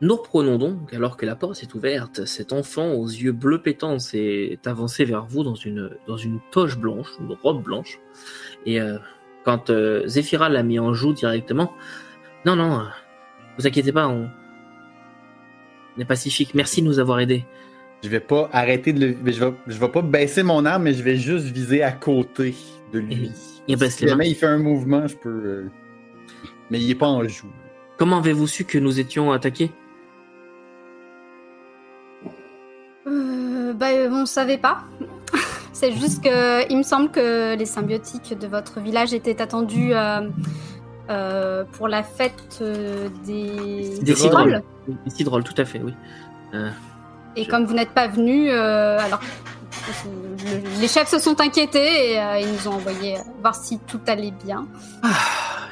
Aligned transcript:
Nous 0.00 0.16
reprenons 0.16 0.58
donc, 0.58 0.92
alors 0.92 1.16
que 1.16 1.24
la 1.24 1.36
porte 1.36 1.62
est 1.62 1.74
ouverte, 1.74 2.24
cet 2.26 2.52
enfant 2.52 2.92
aux 2.92 3.06
yeux 3.06 3.32
bleus 3.32 3.62
pétants 3.62 3.98
s'est 3.98 4.58
avancé 4.66 5.04
vers 5.04 5.24
vous 5.24 5.44
dans 5.44 5.54
une, 5.54 5.90
dans 6.06 6.16
une 6.16 6.40
toche 6.50 6.76
blanche, 6.76 7.08
une 7.20 7.32
robe 7.42 7.62
blanche. 7.62 7.98
Et 8.66 8.80
euh, 8.80 8.98
quand 9.44 9.70
euh, 9.70 10.06
Zéphira 10.06 10.48
l'a 10.48 10.62
mis 10.62 10.78
en 10.78 10.92
joue 10.94 11.12
directement, 11.14 11.72
non, 12.44 12.56
non, 12.56 12.80
euh, 12.80 12.84
vous 13.58 13.66
inquiétez 13.66 13.92
pas, 13.92 14.08
on, 14.08 14.28
on 15.96 16.00
est 16.00 16.04
pacifique. 16.04 16.54
Merci 16.54 16.82
de 16.82 16.86
nous 16.86 16.98
avoir 16.98 17.20
aidés. 17.20 17.44
Je 18.02 18.08
vais 18.10 18.20
pas 18.20 18.50
arrêter 18.52 18.92
de 18.92 19.00
le. 19.06 19.16
Je 19.32 19.44
vais, 19.44 19.54
je 19.66 19.78
vais 19.78 19.88
pas 19.88 20.02
baisser 20.02 20.42
mon 20.42 20.66
arme, 20.66 20.82
mais 20.82 20.92
je 20.92 21.02
vais 21.02 21.16
juste 21.16 21.46
viser 21.46 21.82
à 21.82 21.92
côté 21.92 22.54
de 22.92 22.98
lui. 22.98 23.30
Il 23.68 23.90
Si 23.90 24.06
jamais 24.06 24.28
il 24.28 24.34
fait 24.34 24.44
un 24.46 24.58
mouvement, 24.58 25.06
je 25.06 25.16
peux. 25.16 25.30
euh, 25.30 25.68
Mais 26.70 26.80
il 26.80 26.90
est 26.90 26.94
pas 26.96 27.06
en 27.08 27.26
joue. 27.26 27.50
Comment 27.96 28.18
avez-vous 28.18 28.46
su 28.48 28.64
que 28.64 28.76
nous 28.76 29.00
étions 29.00 29.32
attaqués? 29.32 29.70
Bah, 33.74 33.86
on 34.10 34.26
savait 34.26 34.58
pas. 34.58 34.84
C'est 35.72 35.92
juste 35.92 36.22
que 36.22 36.70
il 36.70 36.78
me 36.78 36.82
semble 36.82 37.10
que 37.10 37.56
les 37.56 37.66
symbiotiques 37.66 38.38
de 38.38 38.46
votre 38.46 38.80
village 38.80 39.12
étaient 39.12 39.42
attendus 39.42 39.92
euh, 39.92 40.28
euh, 41.10 41.64
pour 41.72 41.88
la 41.88 42.02
fête 42.02 42.58
euh, 42.62 43.08
des, 43.26 43.98
Des 44.00 44.14
trolls. 44.14 44.62
C'est 45.08 45.24
drôle, 45.24 45.42
tout 45.42 45.54
à 45.58 45.64
fait, 45.64 45.80
oui. 45.82 45.92
Et 47.36 47.46
comme 47.46 47.64
vous 47.64 47.74
n'êtes 47.74 47.90
pas 47.90 48.06
venu, 48.06 48.50
alors 48.50 49.20
le- 49.98 50.80
les 50.80 50.86
chefs 50.88 51.08
se 51.08 51.18
sont 51.18 51.40
inquiétés 51.40 52.12
et 52.12 52.40
ils 52.40 52.52
nous 52.52 52.68
ont 52.68 52.74
envoyé 52.76 53.16
voir 53.42 53.56
si 53.56 53.80
tout 53.80 54.00
allait 54.06 54.32
bien. 54.44 54.66
Ah, 55.02 55.08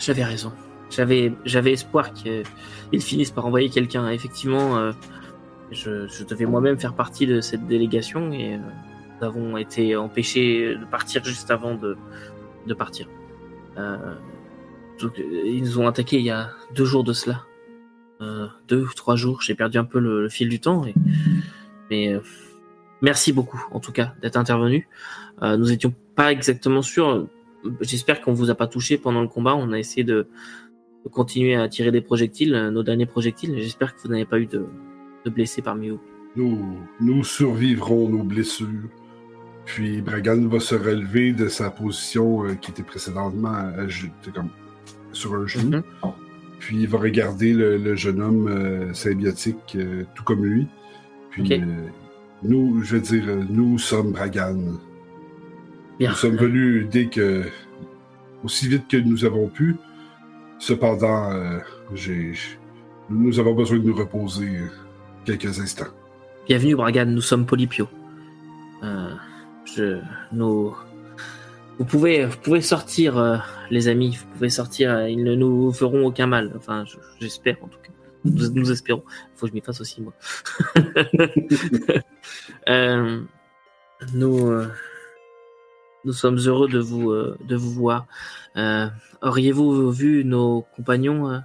j'avais 0.00 0.24
raison. 0.24 0.52
J'avais, 0.90 1.32
j'avais 1.44 1.72
espoir 1.72 2.12
qu'ils 2.12 3.00
finissent 3.00 3.30
par 3.30 3.46
envoyer 3.46 3.70
quelqu'un. 3.70 4.10
Effectivement, 4.10 4.90
je, 5.72 6.24
devais 6.24 6.46
moi-même 6.46 6.78
faire 6.78 6.94
partie 6.94 7.26
de 7.26 7.40
cette 7.40 7.66
délégation 7.66 8.32
et 8.32 8.54
euh, 8.54 8.58
nous 9.20 9.26
avons 9.26 9.56
été 9.56 9.96
empêchés 9.96 10.76
de 10.76 10.84
partir 10.84 11.24
juste 11.24 11.50
avant 11.50 11.74
de, 11.74 11.96
partir. 12.74 13.08
Euh, 13.78 13.96
euh, 15.02 15.08
ils 15.44 15.62
nous 15.62 15.78
ont 15.78 15.86
attaqués 15.86 16.18
il 16.18 16.24
y 16.24 16.30
a 16.30 16.50
deux 16.74 16.84
jours 16.84 17.04
de 17.04 17.12
cela. 17.12 17.44
Deux 18.68 18.84
ou 18.84 18.94
trois 18.94 19.16
jours. 19.16 19.42
J'ai 19.42 19.56
perdu 19.56 19.78
un 19.78 19.84
peu 19.84 19.98
le, 19.98 20.28
fil 20.28 20.48
du 20.48 20.60
temps. 20.60 20.84
Mais 21.90 22.14
merci 23.00 23.32
beaucoup, 23.32 23.60
en 23.72 23.80
tout 23.80 23.90
cas, 23.90 24.14
d'être 24.22 24.36
intervenu. 24.36 24.88
Nous 25.42 25.72
étions 25.72 25.92
pas 26.14 26.30
exactement 26.30 26.82
sûrs. 26.82 27.26
J'espère 27.80 28.20
qu'on 28.20 28.32
vous 28.32 28.48
a 28.48 28.54
pas 28.54 28.68
touché 28.68 28.96
pendant 28.96 29.22
le 29.22 29.26
combat. 29.26 29.56
On 29.56 29.72
a 29.72 29.78
essayé 29.80 30.04
de, 30.04 30.28
continuer 31.10 31.56
à 31.56 31.68
tirer 31.68 31.90
des 31.90 32.00
projectiles, 32.00 32.52
nos 32.72 32.84
derniers 32.84 33.06
projectiles. 33.06 33.58
J'espère 33.58 33.92
que 33.96 34.02
vous 34.02 34.08
n'avez 34.08 34.24
pas 34.24 34.38
eu 34.38 34.46
de, 34.46 34.66
de 35.24 35.30
blessés 35.30 35.62
parmi 35.62 35.90
vous. 35.90 36.00
Nous, 36.36 36.78
nous 37.00 37.24
survivrons 37.24 38.08
nos 38.08 38.22
blessures. 38.22 38.88
Puis 39.64 40.00
Bragan 40.02 40.48
va 40.48 40.58
se 40.60 40.74
relever 40.74 41.32
de 41.32 41.46
sa 41.48 41.70
position 41.70 42.44
euh, 42.44 42.54
qui 42.54 42.70
était 42.72 42.82
précédemment 42.82 43.48
à- 43.48 43.82
à- 43.82 44.30
comme 44.34 44.48
sur 45.12 45.34
un 45.34 45.46
genou. 45.46 45.76
Mhm. 45.78 45.82
Puis 46.58 46.76
il 46.80 46.88
va 46.88 46.98
regarder 46.98 47.52
le, 47.52 47.76
le 47.76 47.94
jeune 47.96 48.20
homme 48.22 48.48
euh, 48.48 48.92
symbiotique 48.94 49.76
euh, 49.76 50.04
tout 50.14 50.24
comme 50.24 50.44
lui. 50.44 50.66
Puis 51.30 51.52
euh, 51.52 51.64
nous, 52.42 52.82
je 52.82 52.96
veux 52.96 53.00
dire, 53.02 53.24
euh, 53.28 53.42
nous 53.48 53.78
sommes 53.78 54.12
Bragan. 54.12 54.56
Bien. 55.98 56.10
Nous 56.10 56.16
sommes 56.16 56.36
venus 56.36 56.88
dès 56.90 57.06
que. 57.06 57.44
aussi 58.42 58.68
vite 58.68 58.88
que 58.88 58.96
nous 58.96 59.24
avons 59.24 59.48
pu. 59.48 59.76
Cependant, 60.58 61.30
euh, 61.32 61.58
j'ai, 61.94 62.32
nous 63.10 63.38
avons 63.38 63.54
besoin 63.54 63.78
de 63.78 63.84
nous 63.84 63.94
reposer 63.94 64.46
euh, 64.58 64.66
quelques 65.24 65.58
instants. 65.60 65.86
Bienvenue, 66.46 66.74
Bragan. 66.76 67.06
Nous 67.06 67.20
sommes 67.20 67.46
Polypio. 67.46 67.88
Euh, 68.82 69.14
je, 69.64 70.00
nous, 70.32 70.74
vous 71.78 71.84
pouvez, 71.84 72.26
vous 72.26 72.36
pouvez 72.38 72.60
sortir, 72.60 73.16
euh, 73.18 73.36
les 73.70 73.88
amis. 73.88 74.16
Vous 74.20 74.26
pouvez 74.34 74.50
sortir. 74.50 74.90
euh, 74.92 75.08
Ils 75.08 75.22
ne 75.22 75.34
nous 75.34 75.72
feront 75.72 76.06
aucun 76.06 76.26
mal. 76.26 76.52
Enfin, 76.56 76.84
je- 76.84 76.96
j'espère 77.20 77.56
en 77.62 77.68
tout 77.68 77.78
cas. 77.78 77.92
Nous, 78.24 78.50
nous 78.50 78.70
espérons. 78.70 79.02
Faut 79.34 79.46
que 79.46 79.50
je 79.50 79.54
m'y 79.54 79.60
fasse 79.60 79.80
aussi 79.80 80.00
moi. 80.00 80.12
Nous, 84.14 84.50
nous 86.04 86.12
sommes 86.12 86.38
heureux 86.38 86.68
de 86.68 86.78
vous, 86.80 87.12
de 87.12 87.56
vous 87.56 87.70
voir. 87.72 88.06
Auriez-vous 89.22 89.90
vu 89.92 90.24
nos 90.24 90.66
compagnons 90.76 91.40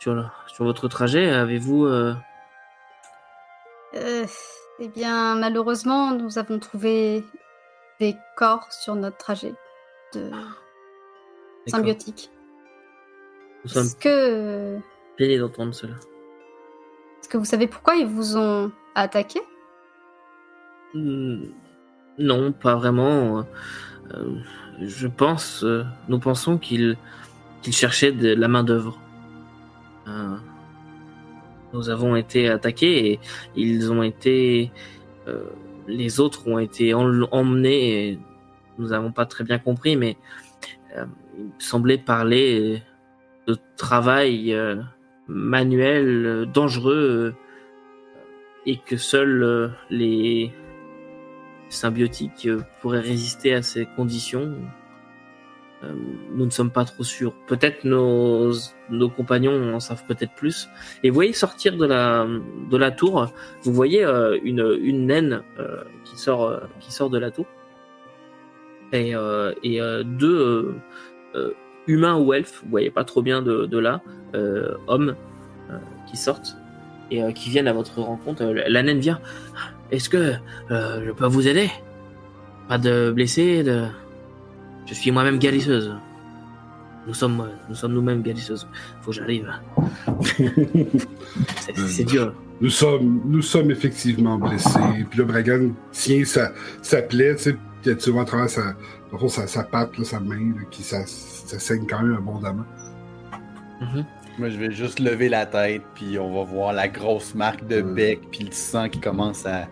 sur, 0.00 0.30
sur 0.46 0.64
votre 0.64 0.86
trajet? 0.88 1.28
Avez-vous 1.30 1.86
euh, 3.96 4.26
eh 4.78 4.88
bien, 4.88 5.36
malheureusement, 5.36 6.12
nous 6.12 6.38
avons 6.38 6.58
trouvé 6.58 7.24
des 8.00 8.14
corps 8.36 8.70
sur 8.72 8.94
notre 8.94 9.16
trajet 9.16 9.54
de 10.14 10.30
symbiotiques. 11.66 12.30
Nous 13.64 13.70
sommes 13.70 13.84
Est-ce 13.84 13.96
que, 13.96 14.78
peinés 15.16 15.38
d'entendre 15.38 15.74
cela. 15.74 15.94
est-ce 17.20 17.28
que 17.28 17.38
vous 17.38 17.44
savez 17.44 17.66
pourquoi 17.66 17.96
ils 17.96 18.06
vous 18.06 18.36
ont 18.36 18.70
attaqué? 18.94 19.40
Hmm, 20.94 21.46
Non, 22.18 22.52
pas 22.52 22.76
vraiment. 22.76 23.44
Euh, 24.14 24.38
je 24.80 25.08
pense, 25.08 25.64
euh, 25.64 25.84
nous 26.08 26.18
pensons 26.20 26.58
qu'ils 26.58 26.96
qu'ils 27.62 27.72
cherchaient 27.74 28.12
de 28.12 28.34
la 28.34 28.46
main 28.48 28.62
d'œuvre. 28.62 29.00
Euh, 30.06 30.36
nous 31.76 31.90
avons 31.90 32.16
été 32.16 32.48
attaqués 32.48 33.12
et 33.12 33.20
ils 33.54 33.92
ont 33.92 34.02
été, 34.02 34.72
euh, 35.28 35.44
les 35.86 36.20
autres 36.20 36.48
ont 36.48 36.58
été 36.58 36.94
en- 36.94 37.22
emmenés. 37.30 38.18
Nous 38.78 38.88
n'avons 38.88 39.12
pas 39.12 39.26
très 39.26 39.44
bien 39.44 39.58
compris, 39.58 39.96
mais 39.96 40.16
euh, 40.96 41.04
il 41.38 41.50
semblait 41.58 41.98
parler 41.98 42.82
de 43.46 43.56
travail 43.76 44.54
euh, 44.54 44.76
manuel 45.28 46.48
dangereux 46.52 47.34
et 48.64 48.78
que 48.78 48.96
seuls 48.96 49.70
les 49.90 50.52
symbiotiques 51.68 52.48
pourraient 52.80 53.00
résister 53.00 53.54
à 53.54 53.62
ces 53.62 53.86
conditions. 53.96 54.54
Euh, 55.86 55.92
nous 56.34 56.44
ne 56.44 56.50
sommes 56.50 56.70
pas 56.70 56.84
trop 56.84 57.04
sûrs. 57.04 57.32
Peut-être 57.46 57.84
nos, 57.84 58.52
nos 58.90 59.08
compagnons 59.08 59.74
en 59.74 59.80
savent 59.80 60.04
peut-être 60.06 60.34
plus. 60.34 60.68
Et 61.02 61.10
vous 61.10 61.14
voyez 61.14 61.32
sortir 61.32 61.76
de 61.76 61.86
la, 61.86 62.26
de 62.70 62.76
la 62.76 62.90
tour, 62.90 63.32
vous 63.62 63.72
voyez 63.72 64.04
euh, 64.04 64.38
une, 64.42 64.76
une 64.82 65.06
naine 65.06 65.42
euh, 65.58 65.84
qui, 66.04 66.18
sort, 66.18 66.60
qui 66.80 66.92
sort 66.92 67.10
de 67.10 67.18
la 67.18 67.30
tour. 67.30 67.46
Et, 68.92 69.14
et 69.64 69.80
deux 70.04 70.74
humains 71.88 72.16
ou 72.16 72.32
elfes, 72.32 72.62
vous 72.62 72.70
voyez 72.70 72.90
pas 72.90 73.02
trop 73.04 73.20
bien 73.20 73.42
de, 73.42 73.66
de 73.66 73.78
là, 73.78 74.00
hommes 74.86 75.16
qui 76.08 76.16
sortent 76.16 76.56
et 77.10 77.20
qui 77.34 77.50
viennent 77.50 77.66
à 77.66 77.72
votre 77.72 78.00
rencontre. 78.00 78.44
La 78.44 78.82
naine 78.84 79.00
vient. 79.00 79.18
Est-ce 79.90 80.08
que 80.08 80.34
je 80.70 81.10
peux 81.10 81.26
vous 81.26 81.48
aider? 81.48 81.68
Pas 82.68 82.78
de 82.78 83.10
blessés 83.10 83.64
de... 83.64 83.86
Je 84.86 84.94
suis 84.94 85.10
moi-même 85.10 85.38
guérisseuse. 85.38 85.94
Nous 87.06 87.14
sommes, 87.14 87.40
euh, 87.40 87.52
nous 87.68 87.74
sommes 87.74 87.92
nous-mêmes 87.92 88.22
guérisseuses. 88.22 88.66
Faut 89.02 89.10
que 89.10 89.16
j'arrive. 89.16 89.48
c'est, 91.60 91.76
c'est 91.76 92.04
dur. 92.04 92.34
Nous 92.60 92.70
sommes, 92.70 93.20
nous 93.24 93.42
sommes 93.42 93.70
effectivement 93.70 94.38
blessés. 94.38 95.06
Puis 95.10 95.18
là, 95.18 95.24
Bragan 95.24 95.70
tient 95.92 96.24
sa, 96.24 96.52
sa 96.82 97.02
plaie, 97.02 97.36
tu 97.36 97.56
sais, 97.84 97.96
tu 97.96 98.10
vois 98.10 98.22
à 98.22 98.24
travers 98.24 98.50
sa, 98.50 98.62
dans 98.62 98.72
le 99.12 99.18
fond, 99.18 99.28
sa, 99.28 99.46
sa 99.46 99.62
patte, 99.62 99.96
là, 99.98 100.04
sa 100.04 100.20
main, 100.20 100.52
là, 100.56 100.62
qui 100.70 100.82
ça, 100.82 101.04
ça 101.06 101.58
saigne 101.58 101.86
quand 101.86 102.02
même 102.02 102.14
abondamment. 102.14 102.64
Mhm. 103.80 104.04
Moi, 104.38 104.50
je 104.50 104.58
vais 104.58 104.70
juste 104.70 105.00
lever 105.00 105.28
la 105.28 105.46
tête, 105.46 105.82
puis 105.94 106.18
on 106.18 106.34
va 106.34 106.44
voir 106.44 106.72
la 106.72 106.88
grosse 106.88 107.34
marque 107.34 107.66
de 107.66 107.76
Ouais. 107.76 107.92
bec, 107.94 108.20
puis 108.30 108.44
le 108.44 108.52
sang 108.52 108.88
qui 108.88 109.00
commence 109.00 109.46
à, 109.46 109.68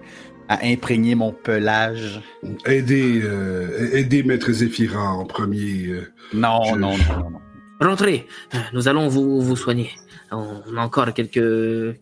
à 0.49 0.64
imprégner 0.64 1.14
mon 1.14 1.32
pelage. 1.32 2.20
Aider, 2.67 3.20
euh, 3.23 3.91
aider 3.96 4.23
Maître 4.23 4.52
Zéphira 4.52 5.12
en 5.12 5.25
premier. 5.25 5.87
euh. 5.88 6.12
Non, 6.35 6.62
Je- 6.64 6.75
non, 6.76 6.91
non, 6.96 7.19
non, 7.19 7.31
non. 7.31 7.41
Rentrez. 7.81 8.26
Nous 8.73 8.87
allons 8.88 9.08
vous, 9.08 9.41
vous 9.41 9.56
soigner. 9.56 9.91
On 10.31 10.76
a 10.76 10.81
encore 10.82 11.12
quelques. 11.14 11.99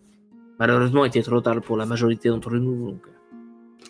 Malheureusement, 0.58 1.04
il 1.04 1.08
était 1.08 1.22
trop 1.22 1.40
tard 1.40 1.60
pour 1.60 1.76
la 1.76 1.86
majorité 1.86 2.28
d'entre 2.28 2.50
nous. 2.56 2.90
donc, 2.90 3.00
euh, 3.06 3.88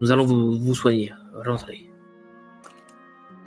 Nous 0.00 0.10
allons 0.12 0.24
vous, 0.24 0.58
vous 0.58 0.74
soigner. 0.74 1.12
Rentrez. 1.44 1.89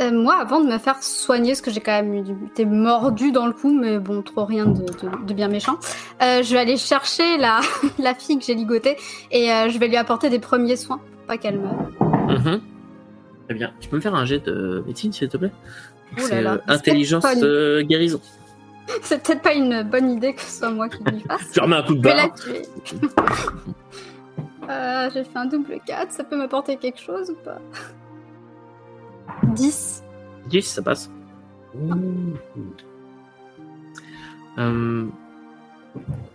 Euh, 0.02 0.12
Moi, 0.12 0.36
avant 0.36 0.60
de 0.60 0.66
me 0.72 0.78
faire 0.80 1.02
soigner, 1.04 1.52
parce 1.52 1.62
que 1.62 1.70
j'ai 1.72 1.80
quand 1.80 1.92
même 2.02 2.26
été 2.48 2.66
mordu 2.66 3.32
dans 3.32 3.46
le 3.46 3.54
cou, 3.54 3.72
mais 3.72 4.00
bon, 4.00 4.22
trop 4.24 4.44
rien 4.46 4.66
de, 4.66 4.82
de- 4.82 5.26
de 5.28 5.34
bien 5.34 5.48
méchant, 5.48 5.78
euh, 6.22 6.42
je 6.42 6.52
vais 6.54 6.60
aller 6.60 6.78
chercher 6.78 7.38
la, 7.38 7.60
la 8.00 8.16
fille 8.16 8.40
que 8.40 8.44
j'ai 8.46 8.56
ligotée 8.56 8.98
et 9.32 9.52
euh, 9.52 9.70
je 9.70 9.78
vais 9.78 9.88
lui 9.88 9.98
apporter 9.98 10.30
des 10.32 10.40
premiers 10.40 10.78
soins 10.78 10.98
pour 10.98 11.28
pas 11.28 11.38
qu'elle 11.38 11.60
meure. 11.60 11.90
Mhm. 12.28 12.62
Très 13.48 13.56
bien. 13.56 13.72
Tu 13.82 13.88
peux 13.90 13.98
me 13.98 14.02
faire 14.02 14.16
un 14.16 14.26
jet 14.26 14.40
de 14.40 14.84
médecine, 14.88 15.14
s'il 15.14 15.30
te 15.30 15.38
plaît? 15.38 15.52
Ouh 16.14 16.22
là 16.22 16.26
C'est 16.28 16.42
là, 16.42 16.58
intelligence 16.68 17.26
euh, 17.44 17.84
guérison. 17.84 18.20
C'est 19.04 19.22
peut-être 19.24 19.42
pas 19.44 19.54
une 19.54 19.84
bonne 19.84 20.10
idée 20.12 20.34
que 20.34 20.42
ce 20.42 20.60
soit 20.60 20.70
moi 20.72 20.90
qui 20.90 21.04
lui 21.04 21.20
fasse. 21.22 21.42
Je 21.54 21.60
remets 21.62 21.76
un 21.78 21.84
coup 21.84 21.94
de 21.96 22.00
Je 22.04 22.10
vais 22.10 22.16
la 22.16 22.28
barre. 22.28 22.36
tuer. 22.36 22.62
Euh, 24.70 25.10
J'ai 25.14 25.26
fait 25.26 25.36
un 25.38 25.46
double 25.46 25.78
4, 25.86 26.12
ça 26.14 26.24
peut 26.24 26.38
m'apporter 26.38 26.78
quelque 26.78 27.00
chose 27.00 27.30
ou 27.32 27.36
pas? 27.44 27.60
10. 29.54 30.04
10, 30.50 30.62
ça 30.62 30.82
passe. 30.82 31.12
Euh, 34.58 35.06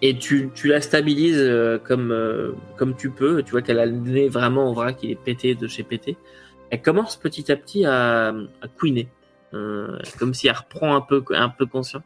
et 0.02 0.16
tu, 0.18 0.50
tu 0.54 0.68
la 0.68 0.80
stabilises 0.80 1.38
euh, 1.38 1.78
comme, 1.78 2.10
euh, 2.12 2.52
comme 2.76 2.96
tu 2.96 3.10
peux. 3.10 3.42
Tu 3.42 3.52
vois 3.52 3.62
qu'elle 3.62 3.78
a 3.78 3.86
le 3.86 3.92
nez 3.92 4.28
vraiment 4.28 4.70
en 4.70 4.72
vrac, 4.72 5.02
il 5.02 5.10
est 5.10 5.22
pété 5.22 5.54
de 5.54 5.66
chez 5.66 5.82
pété. 5.82 6.16
Elle 6.70 6.82
commence 6.82 7.16
petit 7.16 7.50
à 7.50 7.56
petit 7.56 7.84
à, 7.84 8.28
à 8.28 8.68
couiner. 8.78 9.08
Euh, 9.54 9.98
comme 10.18 10.34
si 10.34 10.46
elle 10.48 10.56
reprend 10.56 10.94
un 10.94 11.00
peu, 11.00 11.24
un 11.30 11.48
peu 11.48 11.66
conscience. 11.66 12.02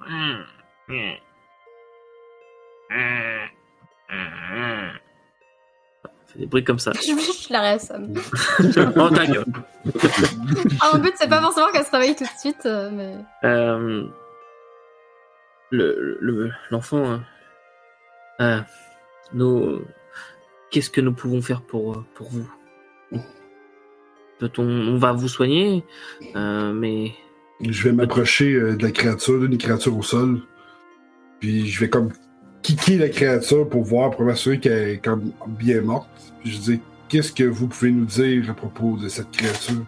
Des 6.37 6.47
bruits 6.47 6.65
comme 6.65 6.79
ça. 6.79 6.93
Je, 6.95 7.01
je 7.03 7.53
la 7.53 7.61
réassomme. 7.61 8.15
oh 8.97 9.11
ta 9.11 9.27
gueule. 9.27 9.45
Ah, 10.81 10.91
mon 10.95 10.99
but, 11.01 11.13
c'est 11.17 11.29
pas 11.29 11.41
forcément 11.43 11.71
qu'elle 11.73 11.85
se 11.85 11.91
réveille 11.91 12.17
tout 12.17 12.25
de 12.25 12.39
suite, 12.41 12.65
euh, 12.67 12.91
mais. 12.91 13.17
Euh, 13.45 14.05
le 15.71 16.19
le- 16.21 16.51
l'enfant. 16.71 17.05
euh, 17.05 17.19
euh, 18.41 18.61
nous, 19.35 19.83
qu'est-ce 20.71 20.91
que 20.91 21.01
nous 21.01 21.13
pouvons 21.13 21.43
faire 21.43 21.61
pour 21.63 22.03
pour 22.15 22.29
vous? 22.31 22.49
Peut-on, 24.39 24.65
on 24.65 24.99
va 24.99 25.13
vous 25.13 25.29
soigner, 25.29 25.85
euh, 26.35 26.73
mais 26.73 27.13
Je 27.61 27.85
vais 27.85 27.93
m'approcher 27.93 28.53
de 28.55 28.83
la 28.83 28.91
créature, 28.91 29.39
d'une 29.41 29.57
créature 29.59 29.97
au 29.97 30.03
sol. 30.03 30.41
Puis 31.41 31.69
je 31.69 31.79
vais 31.81 31.89
comme 31.91 32.11
kicker 32.63 32.99
la 32.99 33.09
créature 33.09 33.69
pour 33.69 33.83
voir, 33.83 34.11
pour 34.11 34.25
m'assurer 34.25 34.59
qu'elle 34.61 34.89
est 34.89 35.05
comme 35.05 35.33
bien 35.47 35.81
morte. 35.81 36.09
Puis 36.41 36.53
je 36.53 36.59
dis, 36.59 36.81
qu'est-ce 37.09 37.33
que 37.33 37.45
vous 37.45 37.67
pouvez 37.69 37.91
nous 37.91 38.07
dire 38.07 38.51
à 38.51 38.55
propos 38.55 38.97
de 38.97 39.09
cette 39.09 39.31
créature? 39.31 39.85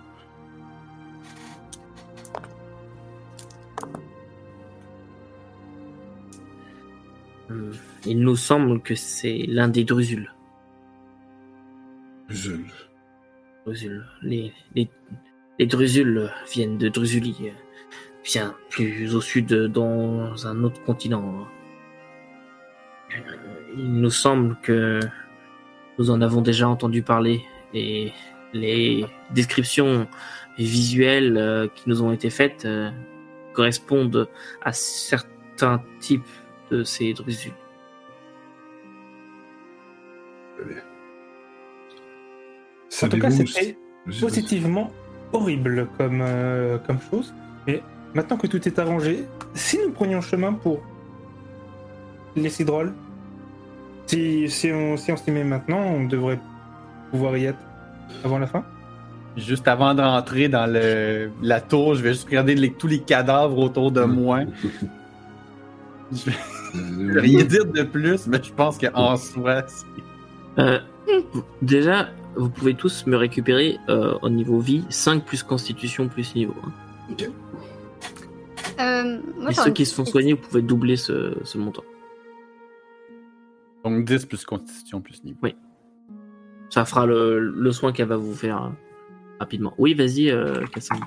il 8.06 8.20
nous 8.20 8.36
semble 8.36 8.80
que 8.80 8.94
c'est 8.94 9.44
l'un 9.48 9.68
des 9.68 9.84
drusules. 9.84 10.30
Zul. 12.30 12.64
Drusules. 13.64 14.04
Les, 14.22 14.52
les, 14.74 14.90
les 15.58 15.66
drusules 15.66 16.30
viennent 16.52 16.78
de 16.78 16.88
Drusulie, 16.88 17.36
euh, 17.42 17.50
bien 18.24 18.54
plus 18.70 19.14
au 19.14 19.20
sud, 19.20 19.52
euh, 19.52 19.68
dans 19.68 20.46
un 20.46 20.64
autre 20.64 20.82
continent. 20.84 21.46
Euh, 23.16 23.20
Il 23.76 24.00
nous 24.00 24.10
semble 24.10 24.56
que 24.62 25.00
nous 25.98 26.10
en 26.10 26.20
avons 26.20 26.42
déjà 26.42 26.68
entendu 26.68 27.02
parler 27.02 27.44
et 27.72 28.12
les 28.52 29.04
descriptions 29.32 30.06
visuelles 30.58 31.36
euh, 31.36 31.66
qui 31.74 31.88
nous 31.88 32.02
ont 32.02 32.12
été 32.12 32.30
faites 32.30 32.64
euh, 32.64 32.90
correspondent 33.52 34.28
à 34.62 34.72
certains 34.72 35.82
types 36.00 36.22
de 36.70 36.84
ces 36.84 37.12
drusules. 37.12 37.52
En 43.02 43.08
tout 43.08 43.18
cas, 43.18 43.30
c'était 43.30 43.76
positivement 44.20 44.92
horrible 45.32 45.88
comme, 45.98 46.20
euh, 46.22 46.78
comme 46.78 46.98
chose. 47.10 47.34
Mais 47.66 47.82
maintenant 48.14 48.36
que 48.36 48.46
tout 48.46 48.66
est 48.68 48.78
arrangé, 48.78 49.24
si 49.54 49.78
nous 49.78 49.90
prenions 49.90 50.20
chemin 50.20 50.52
pour 50.52 50.80
les 52.36 52.50
cidrolles, 52.50 52.94
si, 54.06 54.48
si 54.50 54.70
on 54.72 54.96
si 54.96 55.12
on 55.12 55.16
s'y 55.16 55.30
met 55.30 55.44
maintenant, 55.44 55.78
on 55.80 56.04
devrait 56.04 56.38
pouvoir 57.10 57.36
y 57.36 57.46
être 57.46 57.58
avant 58.24 58.38
la 58.38 58.46
fin. 58.46 58.64
Juste 59.36 59.66
avant 59.66 59.94
de 59.94 60.00
rentrer 60.02 60.48
dans 60.48 60.66
le, 60.70 61.30
la 61.42 61.60
tour, 61.60 61.94
je 61.96 62.02
vais 62.02 62.12
juste 62.12 62.26
regarder 62.28 62.54
les- 62.54 62.72
tous 62.72 62.86
les 62.86 63.00
cadavres 63.00 63.58
autour 63.58 63.90
de 63.90 64.02
moi. 64.02 64.40
Je 66.12 66.30
vais 67.12 67.20
rien 67.20 67.44
dire 67.44 67.64
de 67.66 67.82
plus, 67.82 68.26
mais 68.26 68.40
je 68.42 68.52
pense 68.52 68.78
qu'en 68.78 69.16
soi, 69.16 69.62
c'est- 69.66 69.86
Euh, 70.58 70.78
déjà, 71.62 72.08
vous 72.36 72.48
pouvez 72.50 72.74
tous 72.74 73.06
me 73.06 73.16
récupérer 73.16 73.78
euh, 73.88 74.14
au 74.22 74.28
niveau 74.28 74.58
vie 74.58 74.84
5 74.88 75.24
plus 75.24 75.42
constitution 75.42 76.08
plus 76.08 76.34
niveau. 76.34 76.54
hein. 76.64 77.14
Euh, 78.80 79.18
moi, 79.40 79.50
Et 79.50 79.54
ceux 79.54 79.68
une 79.68 79.72
qui 79.74 79.86
se 79.86 79.94
font 79.94 80.04
soigner, 80.04 80.32
vous 80.34 80.40
pouvez 80.40 80.62
doubler 80.62 80.96
ce, 80.96 81.36
ce 81.44 81.58
montant. 81.58 81.84
Donc 83.84 84.04
10 84.04 84.26
plus 84.26 84.44
constitution 84.44 85.00
plus 85.00 85.22
niveau. 85.24 85.46
Ça 86.70 86.84
fera 86.84 87.06
le, 87.06 87.38
le 87.38 87.72
soin 87.72 87.92
qu'elle 87.92 88.08
va 88.08 88.16
vous 88.16 88.34
faire 88.34 88.62
euh, 88.64 88.68
rapidement. 89.38 89.74
Oui, 89.78 89.94
vas-y, 89.94 90.30
euh, 90.30 90.64
Cassandre. 90.72 91.06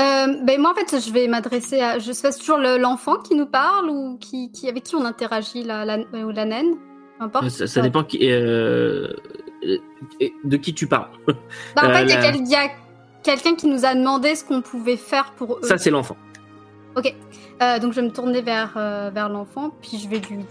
Euh, 0.00 0.26
ben 0.44 0.58
moi 0.60 0.70
en 0.72 0.74
fait 0.74 0.98
je 1.06 1.12
vais 1.12 1.28
m'adresser 1.28 1.80
à 1.80 1.98
je 1.98 2.10
sais 2.12 2.22
pas, 2.22 2.32
c'est 2.32 2.40
toujours 2.40 2.56
le- 2.58 2.78
l'enfant 2.78 3.18
qui 3.18 3.34
nous 3.34 3.46
parle 3.46 3.90
ou 3.90 4.16
qui, 4.18 4.50
qui 4.50 4.68
avec 4.68 4.84
qui 4.84 4.96
on 4.96 5.04
interagit 5.04 5.62
la, 5.62 5.84
la, 5.84 5.98
ou 5.98 6.30
la 6.30 6.44
naine 6.46 6.76
peu 7.18 7.24
importe 7.26 7.44
Euh, 7.44 7.48
Ça, 7.50 7.66
ça 7.66 7.82
dépend 7.82 8.02
qui, 8.02 8.18
euh, 8.32 9.12
euh, 9.64 9.76
de 10.44 10.56
qui 10.56 10.72
tu 10.72 10.86
parles. 10.86 11.10
Bah, 11.76 11.82
en 11.82 11.88
Euh, 11.90 11.92
fait 11.94 12.02
il 12.04 12.08
y 12.08 12.12
a, 12.14 12.16
la- 12.20 12.22
quel- 12.32 12.40
il 12.40 12.48
y 12.48 12.54
a 12.56 12.68
quelqu'un 13.22 13.54
qui 13.54 13.66
nous 13.66 13.84
a 13.84 13.94
demandé 13.94 14.34
ce 14.34 14.44
qu'on 14.44 14.62
pouvait 14.62 14.96
faire 14.96 15.32
pour 15.32 15.58
eux 15.58 15.62
Ça, 15.62 15.76
c'est 15.76 15.90
l'enfant. 15.90 16.16
Ok. 16.96 17.14
Euh, 17.62 17.78
donc 17.78 17.92
je 17.92 18.00
vais 18.00 18.06
me 18.06 18.12
tourner 18.12 18.42
vers 18.42 18.74
euh, 18.76 19.10
vers 19.12 19.28
l'enfant 19.28 19.70
puis 19.80 19.98
je 19.98 20.08
vais 20.08 20.18
lui 20.18 20.44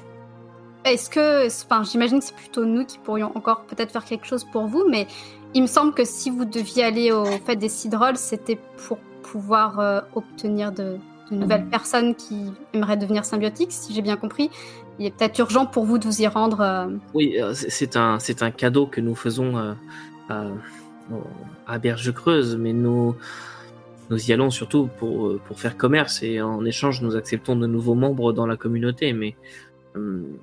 est-ce 0.85 1.09
que 1.09 1.47
enfin 1.47 1.83
j'imagine 1.83 2.19
que 2.19 2.25
c'est 2.25 2.35
plutôt 2.35 2.65
nous 2.65 2.85
qui 2.85 2.97
pourrions 2.99 3.31
encore 3.35 3.63
peut-être 3.65 3.91
faire 3.91 4.05
quelque 4.05 4.25
chose 4.25 4.45
pour 4.45 4.67
vous 4.67 4.85
mais 4.89 5.07
il 5.53 5.61
me 5.61 5.67
semble 5.67 5.93
que 5.93 6.05
si 6.05 6.29
vous 6.29 6.45
deviez 6.45 6.83
aller 6.83 7.11
au 7.11 7.25
fait 7.25 7.55
des 7.55 7.69
cidrolles 7.69 8.17
c'était 8.17 8.59
pour 8.87 8.97
pouvoir 9.23 9.79
euh, 9.79 10.01
obtenir 10.15 10.71
de, 10.71 10.97
nouvelles 11.31 11.67
personnes 11.67 12.13
qui 12.13 12.51
aimeraient 12.73 12.97
devenir 12.97 13.23
symbiotiques 13.23 13.71
si 13.71 13.93
j'ai 13.93 14.01
bien 14.01 14.17
compris. 14.17 14.49
Il 14.99 15.05
est 15.05 15.11
peut-être 15.11 15.39
urgent 15.39 15.65
pour 15.65 15.85
vous 15.85 15.97
de 15.97 16.03
vous 16.03 16.21
y 16.21 16.27
rendre 16.27 16.91
Oui, 17.13 17.37
c'est- 17.53 17.95
un, 17.95 18.17
un 18.41 18.51
cadeau 18.51 18.85
que 18.85 18.99
nous 18.99 19.15
faisons 19.15 19.75
à 21.67 21.79
Berge 21.79 22.11
Creuse, 22.11 22.57
mais 22.57 22.73
nous, 22.73 23.15
nous 24.11 24.29
y 24.29 24.33
allons 24.33 24.51
surtout 24.51 24.87
pour, 24.99 25.27
euh, 25.29 25.41
pour 25.45 25.59
faire 25.59 25.75
commerce 25.77 26.21
et 26.21 26.39
en 26.41 26.63
échange, 26.65 27.01
nous 27.01 27.15
acceptons 27.15 27.55
de 27.55 27.65
nouveaux 27.65 27.95
membres 27.95 28.31
dans 28.33 28.45
la 28.45 28.57
communauté. 28.57 29.13
Mais 29.13 29.35
hum, 29.95 30.37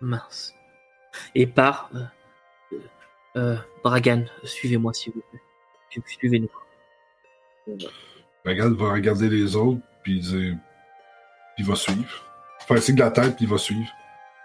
mince. 0.00 0.54
Et 1.34 1.46
par 1.46 1.90
euh, 1.94 2.76
euh, 3.36 3.56
Bragan, 3.82 4.24
suivez-moi 4.44 4.92
s'il 4.92 5.12
vous 5.14 5.22
plaît. 5.30 5.40
Su- 5.90 6.02
Suivez-nous. 6.06 6.50
Regarde 8.44 8.74
va 8.74 8.92
regarder 8.92 9.28
les 9.28 9.56
autres, 9.56 9.80
puis. 10.04 10.22
Il 11.58 11.66
va 11.66 11.74
suivre. 11.74 12.24
Un 12.70 12.76
signe 12.76 12.94
de 12.94 13.00
la 13.00 13.10
tête, 13.10 13.34
puis 13.36 13.44
il 13.44 13.50
va 13.50 13.58
suivre. 13.58 13.90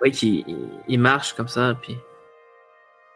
Oui, 0.01 0.11
qui 0.11 0.43
il, 0.47 0.67
il 0.87 0.99
marche 0.99 1.33
comme 1.33 1.47
ça, 1.47 1.77
puis 1.81 1.95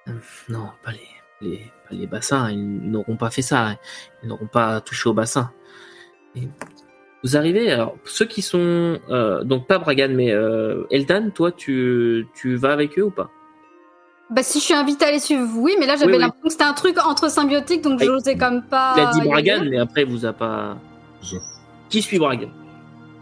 Euh, 0.07 0.13
non, 0.47 0.69
pas 0.83 0.91
les, 0.91 1.07
les, 1.41 2.07
bassins. 2.07 2.51
Ils 2.51 2.91
n'auront 2.91 3.17
pas 3.17 3.29
fait 3.29 3.41
ça. 3.41 3.75
Ils 4.23 4.29
n'auront 4.29 4.47
pas 4.47 4.81
touché 4.81 5.09
au 5.09 5.13
bassin. 5.13 5.51
Et 6.35 6.47
vous 7.23 7.35
arrivez. 7.37 7.71
Alors 7.71 7.95
ceux 8.05 8.25
qui 8.25 8.41
sont 8.41 8.99
euh, 9.09 9.43
donc 9.43 9.67
pas 9.67 9.77
Bragan, 9.79 10.09
mais 10.11 10.31
euh, 10.31 10.85
Eldan, 10.91 11.31
toi, 11.31 11.51
tu, 11.51 12.27
tu 12.33 12.55
vas 12.55 12.71
avec 12.71 12.97
eux 12.97 13.03
ou 13.03 13.11
pas? 13.11 13.29
Bah 14.29 14.43
si 14.43 14.59
je 14.59 14.65
suis 14.65 14.73
invitée 14.75 15.05
à 15.05 15.11
les 15.11 15.17
suivre 15.19 15.47
oui 15.55 15.75
mais 15.79 15.87
là 15.87 15.95
j'avais 15.95 16.11
Oui, 16.11 16.17
oui. 16.17 16.19
l'impression 16.19 16.43
que 16.45 16.51
c'était 16.51 16.63
un 16.63 16.73
truc 16.73 17.03
entre 17.03 17.31
symbiotiques 17.31 17.81
donc 17.81 17.97
Ah, 17.99 18.05
j'osais 18.05 18.37
comme 18.37 18.61
pas 18.61 18.93
Il 18.95 19.01
a 19.01 19.11
dit. 19.11 19.21
Bragan, 19.27 19.65
mais 19.67 19.79
après 19.79 20.03
il 20.03 20.07
vous 20.07 20.23
a 20.23 20.33
pas. 20.33 20.77
Ça. 21.23 21.37
Qui 21.89 22.03
suit 22.03 22.19
Bragan? 22.19 22.49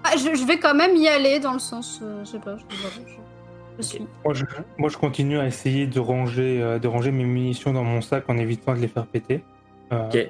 Ah, 0.04 0.18
je, 0.18 0.36
je 0.38 0.46
vais 0.46 0.60
quand 0.60 0.76
même 0.76 0.98
y 0.98 1.08
aller 1.08 1.40
dans 1.40 1.54
le 1.54 1.60
sens 1.60 2.02
euh, 2.04 2.26
je 2.26 2.32
sais 2.32 2.40
pas 2.40 2.58
je, 2.58 2.64
Moi 4.24 4.34
je, 4.34 4.46
moi, 4.78 4.90
je 4.90 4.98
continue 4.98 5.38
à 5.40 5.46
essayer 5.46 5.88
de 5.88 6.00
ranger, 6.00 6.62
euh, 6.62 6.80
de 6.80 6.88
ranger 6.88 7.12
mes 7.12 7.26
munitions 7.26 7.74
dans 7.74 7.84
mon 7.84 8.02
sac 8.02 8.26
en 8.28 8.38
évitant 8.38 8.74
de 8.74 8.80
les 8.80 8.88
faire 8.88 9.06
péter. 9.06 9.44
Euh, 9.92 10.08
Ok. 10.08 10.30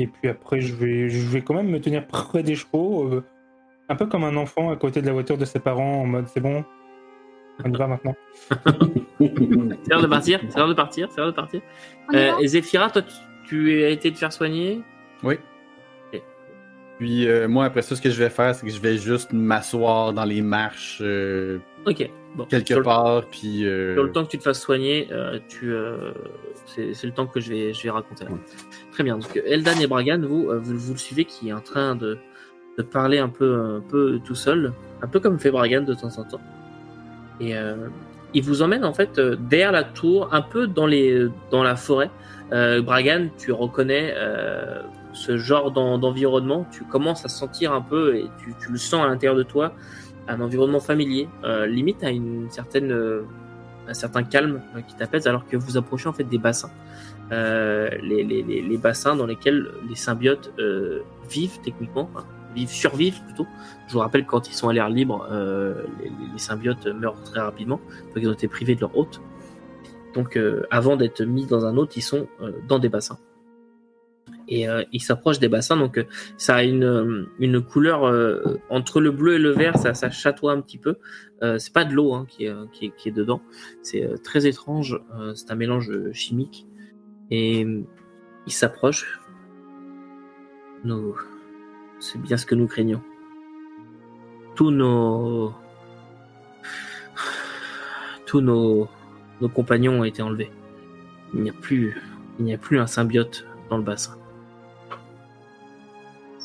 Et 0.00 0.06
puis 0.06 0.28
après, 0.28 0.60
je 0.60 0.74
vais, 0.74 1.08
je 1.08 1.26
vais 1.26 1.42
quand 1.42 1.54
même 1.54 1.68
me 1.68 1.80
tenir 1.80 2.06
près 2.06 2.44
des 2.44 2.54
chevaux, 2.54 3.04
euh, 3.08 3.24
un 3.88 3.96
peu 3.96 4.06
comme 4.06 4.22
un 4.22 4.36
enfant 4.36 4.70
à 4.70 4.76
côté 4.76 5.00
de 5.00 5.06
la 5.06 5.12
voiture 5.12 5.36
de 5.36 5.44
ses 5.44 5.58
parents, 5.58 6.02
en 6.02 6.06
mode 6.06 6.26
c'est 6.28 6.40
bon, 6.40 6.64
on 7.64 7.72
y 7.72 7.76
va 7.76 7.86
maintenant. 7.88 8.14
C'est 9.18 9.90
l'heure 9.90 10.02
de 10.02 10.06
partir. 10.06 10.40
C'est 10.48 10.58
l'heure 10.58 10.68
de 10.68 10.74
partir. 10.74 11.08
C'est 11.10 11.16
l'heure 11.16 11.26
de 11.30 11.34
partir. 11.34 11.60
Euh, 12.14 12.38
et 12.38 12.46
Zéphira, 12.46 12.88
toi, 12.90 13.02
tu, 13.02 13.12
tu 13.48 13.82
as 13.82 13.88
été 13.88 14.12
te 14.12 14.18
faire 14.18 14.32
soigner? 14.32 14.80
Oui. 15.24 15.34
Puis 16.98 17.28
euh, 17.28 17.46
moi, 17.48 17.64
après 17.66 17.82
ça, 17.82 17.94
ce 17.96 18.02
que 18.02 18.10
je 18.10 18.18
vais 18.18 18.28
faire, 18.30 18.54
c'est 18.54 18.66
que 18.66 18.72
je 18.72 18.80
vais 18.80 18.96
juste 18.98 19.32
m'asseoir 19.32 20.12
dans 20.12 20.24
les 20.24 20.42
marches 20.42 20.98
euh, 21.00 21.58
Ok. 21.86 22.10
Bon. 22.34 22.44
quelque 22.44 22.66
Sur 22.66 22.78
le- 22.78 22.82
part, 22.84 23.24
puis... 23.30 23.66
euh, 23.66 23.94
Sur 23.94 24.02
le 24.04 24.12
temps 24.12 24.24
que 24.24 24.30
tu 24.30 24.38
te 24.38 24.42
fasses 24.42 24.60
soigner, 24.60 25.08
euh, 25.12 25.38
tu, 25.48 25.72
c'est 26.66 27.04
le 27.06 27.12
temps 27.12 27.26
que 27.26 27.40
je 27.40 27.50
vais, 27.50 27.72
je 27.72 27.82
vais 27.84 27.90
raconter. 27.90 28.24
Ouais. 28.24 28.38
Très 28.92 29.02
bien. 29.04 29.16
Donc 29.16 29.40
Eldan 29.46 29.78
et 29.80 29.86
Bragan, 29.86 30.20
vous, 30.20 30.48
vous, 30.60 30.76
vous 30.78 30.92
le 30.92 30.98
suivez 30.98 31.24
qui 31.24 31.48
est 31.48 31.52
en 31.52 31.60
train 31.60 31.94
de, 31.96 32.18
de 32.76 32.82
parler 32.82 33.18
un 33.18 33.28
peu, 33.28 33.76
un 33.76 33.80
peu 33.80 34.20
tout 34.24 34.34
seul, 34.34 34.72
un 35.02 35.06
peu 35.06 35.20
comme 35.20 35.38
fait 35.38 35.50
Bragan 35.50 35.82
de 35.82 35.94
temps 35.94 36.18
en 36.18 36.24
temps. 36.24 36.40
Et 37.40 37.54
il 38.34 38.42
vous 38.42 38.62
emmène 38.62 38.84
en 38.84 38.92
fait 38.92 39.18
derrière 39.20 39.72
la 39.72 39.84
tour, 39.84 40.28
un 40.32 40.42
peu 40.42 40.66
dans 40.66 40.86
les, 40.86 41.26
dans 41.50 41.62
la 41.62 41.76
forêt. 41.76 42.10
Bragan, 42.50 43.28
tu 43.38 43.52
reconnais 43.52 44.14
ce 45.18 45.36
genre 45.36 45.70
d'en- 45.70 45.98
d'environnement. 45.98 46.66
Tu 46.70 46.84
commences 46.84 47.24
à 47.24 47.28
sentir 47.28 47.72
un 47.72 47.80
peu 47.82 48.16
et 48.16 48.30
tu, 48.38 48.70
le 48.70 48.78
sens 48.78 49.04
à 49.04 49.08
l'intérieur 49.08 49.36
de 49.36 49.42
toi, 49.42 49.72
un 50.28 50.40
environnement 50.40 50.80
familier, 50.80 51.28
euh, 51.44 51.66
limite 51.66 52.04
à 52.04 52.10
une 52.10 52.50
certaine 52.50 52.92
euh, 52.92 53.22
un 53.88 53.94
certain 53.94 54.22
calme 54.22 54.60
euh, 54.76 54.82
qui 54.82 54.94
t'apaise 54.94 55.26
alors 55.26 55.46
que 55.46 55.56
vous 55.56 55.76
approchez 55.76 56.08
en 56.08 56.12
fait 56.12 56.24
des 56.24 56.38
bassins. 56.38 56.70
Les, 57.30 58.78
bassins 58.80 59.16
dans 59.16 59.26
lesquels 59.26 59.68
les 59.88 59.96
symbiotes 59.96 60.52
vivent 61.28 61.58
techniquement, 61.62 62.08
vivent, 62.54 62.70
survivent 62.70 63.22
plutôt. 63.24 63.46
Je 63.86 63.92
vous 63.92 63.98
rappelle 63.98 64.24
quand 64.24 64.48
ils 64.48 64.54
sont 64.54 64.68
à 64.68 64.72
l'air 64.72 64.88
libre, 64.88 65.26
les, 65.30 66.10
les 66.32 66.38
symbiotes 66.38 66.86
meurent 66.86 67.22
très 67.22 67.40
rapidement, 67.40 67.80
donc 68.06 68.16
ils 68.16 68.28
ont 68.28 68.32
été 68.32 68.48
privés 68.48 68.76
de 68.76 68.80
leur 68.80 68.96
hôte. 68.96 69.20
Donc 70.14 70.38
avant 70.70 70.96
d'être 70.96 71.22
mis 71.22 71.44
dans 71.44 71.66
un 71.66 71.76
hôte, 71.76 71.98
ils 71.98 72.02
sont 72.02 72.28
dans 72.66 72.78
des 72.78 72.88
bassins. 72.88 73.18
Et 74.48 74.68
euh, 74.68 74.82
ils 74.92 75.02
s'approchent 75.02 75.38
des 75.38 75.48
bassins, 75.48 75.76
donc 75.76 75.98
euh, 75.98 76.04
ça 76.36 76.56
a 76.56 76.62
une, 76.62 76.84
euh, 76.84 77.26
une 77.38 77.60
couleur 77.60 78.02
entre 78.70 79.00
le 79.00 79.10
bleu 79.10 79.34
et 79.34 79.38
le 79.38 79.50
vert, 79.50 79.76
ça, 79.76 79.94
ça 79.94 80.10
chatoie 80.10 80.52
un 80.52 80.60
petit 80.60 80.78
peu. 80.78 80.96
C'est 81.40 81.72
pas 81.72 81.84
de 81.84 81.94
l'eau 81.94 82.14
hein, 82.14 82.26
qui, 82.28 82.48
qui, 82.72 82.90
qui 82.96 83.08
est 83.08 83.12
dedans. 83.12 83.40
C'est 83.82 84.22
très 84.24 84.46
étrange. 84.46 85.00
C'est 85.36 85.50
un 85.52 85.54
mélange 85.54 85.92
chimique. 86.12 86.66
Et 87.30 87.60
il 87.60 88.52
s'approche. 88.52 89.20
Nous... 90.84 91.14
C'est 92.00 92.20
bien 92.20 92.36
ce 92.36 92.46
que 92.46 92.54
nous 92.54 92.66
craignons. 92.66 93.02
Tous 94.56 94.70
nos... 94.70 95.52
Tous 98.26 98.40
nos... 98.40 98.88
Nos 99.40 99.48
compagnons 99.48 100.00
ont 100.00 100.04
été 100.04 100.22
enlevés. 100.22 100.50
Il 101.34 101.42
n'y 101.42 101.50
a 101.50 101.52
plus... 101.52 101.96
Il 102.38 102.44
n'y 102.44 102.54
a 102.54 102.58
plus 102.58 102.78
un 102.78 102.86
symbiote 102.86 103.47
dans 103.70 103.76
le 103.78 103.82
bassin. 103.84 104.16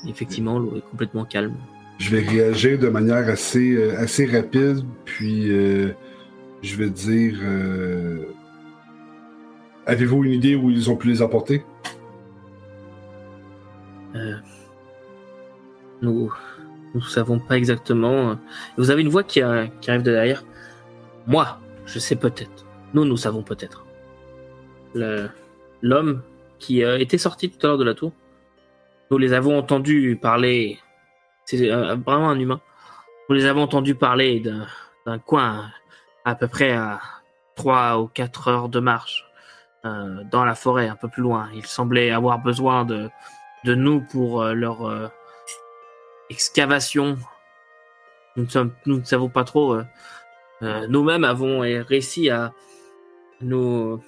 Effectivement, 0.08 0.60
l'eau 0.60 0.76
est 0.78 0.90
complètement 0.92 1.26
calme. 1.26 1.56
Je 2.00 2.10
vais 2.16 2.22
réagir 2.28 2.78
de 2.80 2.90
manière 2.90 3.30
assez, 3.30 3.76
euh, 3.76 3.98
assez 4.00 4.26
rapide, 4.26 4.84
puis 5.06 5.50
euh, 5.52 5.92
je 6.62 6.76
vais 6.76 6.90
dire 6.90 7.38
euh, 7.44 8.26
Avez-vous 9.86 10.24
une 10.26 10.32
idée 10.34 10.56
où 10.56 10.70
ils 10.70 10.90
ont 10.90 10.96
pu 10.96 11.08
les 11.10 11.22
apporter? 11.22 11.64
Nous 16.02 16.32
nous 16.94 17.02
savons 17.02 17.40
pas 17.40 17.58
exactement. 17.58 18.38
Vous 18.78 18.92
avez 18.92 19.02
une 19.02 19.10
voix 19.10 19.24
qui, 19.24 19.42
a- 19.42 19.68
qui 19.82 19.90
arrive 19.90 20.04
de 20.04 20.12
derrière. 20.12 20.44
Moi, 21.26 21.60
je 21.88 21.98
sais 21.98 22.16
peut-être. 22.16 22.66
Nous, 22.94 23.04
nous 23.06 23.18
savons 23.18 23.42
peut-être. 23.42 23.86
L'homme 25.82 26.22
qui 26.64 26.84
euh, 26.84 26.98
était 27.00 27.18
sorti 27.18 27.50
tout 27.50 27.66
à 27.66 27.70
l'heure 27.70 27.78
de 27.78 27.84
la 27.84 27.94
tour. 27.94 28.12
Nous 29.12 29.18
les 29.18 29.34
avons 29.34 29.58
entendus 29.58 30.18
parler. 30.22 30.80
C'est 31.46 31.70
euh, 31.70 31.96
vraiment 31.96 32.30
un 32.30 32.40
humain. 32.40 32.62
Nous 33.30 33.36
les 33.36 33.46
avons 33.46 33.64
entendus 33.64 33.96
parler 33.96 34.40
d'un 35.06 35.20
coin 35.20 35.70
à 36.26 36.36
peu 36.36 36.48
près 36.48 36.72
à 36.72 37.00
3 37.56 38.00
ou 38.00 38.08
4 38.08 38.48
heures 38.48 38.70
de 38.70 38.80
marche 38.80 39.26
euh, 39.86 40.24
dans 40.32 40.46
la 40.46 40.56
forêt, 40.56 40.88
un 40.88 40.96
peu 40.96 41.10
plus 41.10 41.22
loin. 41.22 41.50
Ils 41.54 41.66
semblaient 41.66 42.12
avoir 42.12 42.40
besoin 42.40 42.86
de, 42.86 43.10
de 43.66 43.76
nous 43.76 44.02
pour 44.12 44.42
euh, 44.42 44.54
leur 44.54 45.12
excavation. 46.30 47.18
Nous 48.36 48.46
ne, 48.46 48.50
sommes- 48.50 48.74
nous 48.86 49.00
ne 49.00 49.04
savons 49.04 49.30
pas 49.30 49.44
trop. 49.44 49.78
Nous-mêmes 50.88 51.26
avons 51.26 51.60
réussi 51.60 52.30
à 52.30 52.54
nous, 53.42 54.02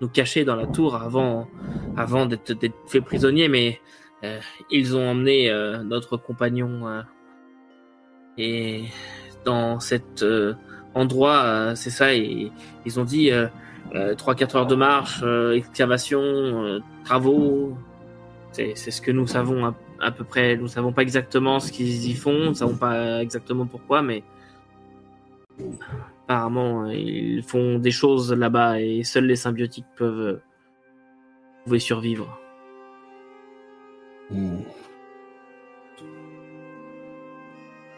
nous 0.00 0.08
cacher 0.08 0.44
dans 0.44 0.56
la 0.56 0.66
tour 0.66 0.96
avant, 0.96 1.48
avant 1.96 2.26
d'être 2.26 2.54
faits 2.86 3.04
prisonniers, 3.04 3.48
mais 3.48 3.80
euh, 4.24 4.40
ils 4.70 4.96
ont 4.96 5.10
emmené 5.10 5.50
euh, 5.50 5.82
notre 5.82 6.16
compagnon 6.16 6.88
euh, 6.88 7.02
et 8.38 8.84
dans 9.44 9.80
cet 9.80 10.24
endroit, 10.94 11.74
c'est 11.76 11.90
ça, 11.90 12.14
et 12.14 12.50
ils 12.84 13.00
ont 13.00 13.04
dit 13.04 13.30
euh, 13.30 13.46
3-4 13.94 14.56
heures 14.56 14.66
de 14.66 14.74
marche, 14.74 15.22
excavation, 15.54 16.82
travaux. 17.04 17.76
C'est 18.52 18.74
ce 18.74 19.00
que 19.00 19.12
nous 19.12 19.26
savons 19.26 19.64
à, 19.66 19.74
à 20.00 20.10
peu 20.10 20.24
près. 20.24 20.56
Nous 20.56 20.68
savons 20.68 20.92
pas 20.92 21.02
exactement 21.02 21.60
ce 21.60 21.70
qu'ils 21.70 22.10
y 22.10 22.14
font, 22.14 22.46
nous 22.46 22.54
savons 22.54 22.76
pas 22.76 23.22
exactement 23.22 23.66
pourquoi, 23.66 24.02
mais 24.02 24.24
apparemment 26.26 26.86
euh, 26.86 26.94
ils 26.94 27.42
font 27.42 27.78
des 27.78 27.92
choses 27.92 28.32
là-bas 28.32 28.80
et 28.80 29.04
seuls 29.04 29.26
les 29.26 29.36
symbiotiques 29.36 29.86
peuvent 29.96 30.40
euh, 31.68 31.78
survivre. 31.78 32.40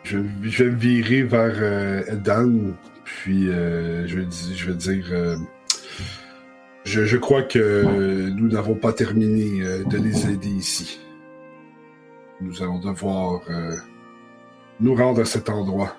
Je, 0.02 0.18
vais 0.18 0.70
me 0.70 0.76
virer 0.76 1.22
vers 1.22 1.56
euh, 1.56 2.02
Eldan, 2.06 2.74
puis 3.04 3.48
euh, 3.48 4.06
je, 4.06 4.20
vais, 4.20 4.26
je 4.54 4.72
dire 4.72 5.38
je, 6.84 7.04
je 7.04 7.16
crois 7.16 7.42
que 7.42 8.28
nous 8.30 8.48
n'avons 8.48 8.74
pas 8.74 8.92
terminé 8.92 9.60
de 9.84 9.98
les 9.98 10.30
aider 10.30 10.48
ici. 10.48 11.00
Nous 12.40 12.62
allons 12.62 12.78
devoir 12.78 13.40
nous 14.80 14.94
rendre 14.94 15.22
à 15.22 15.24
cet 15.24 15.48
endroit. 15.48 15.96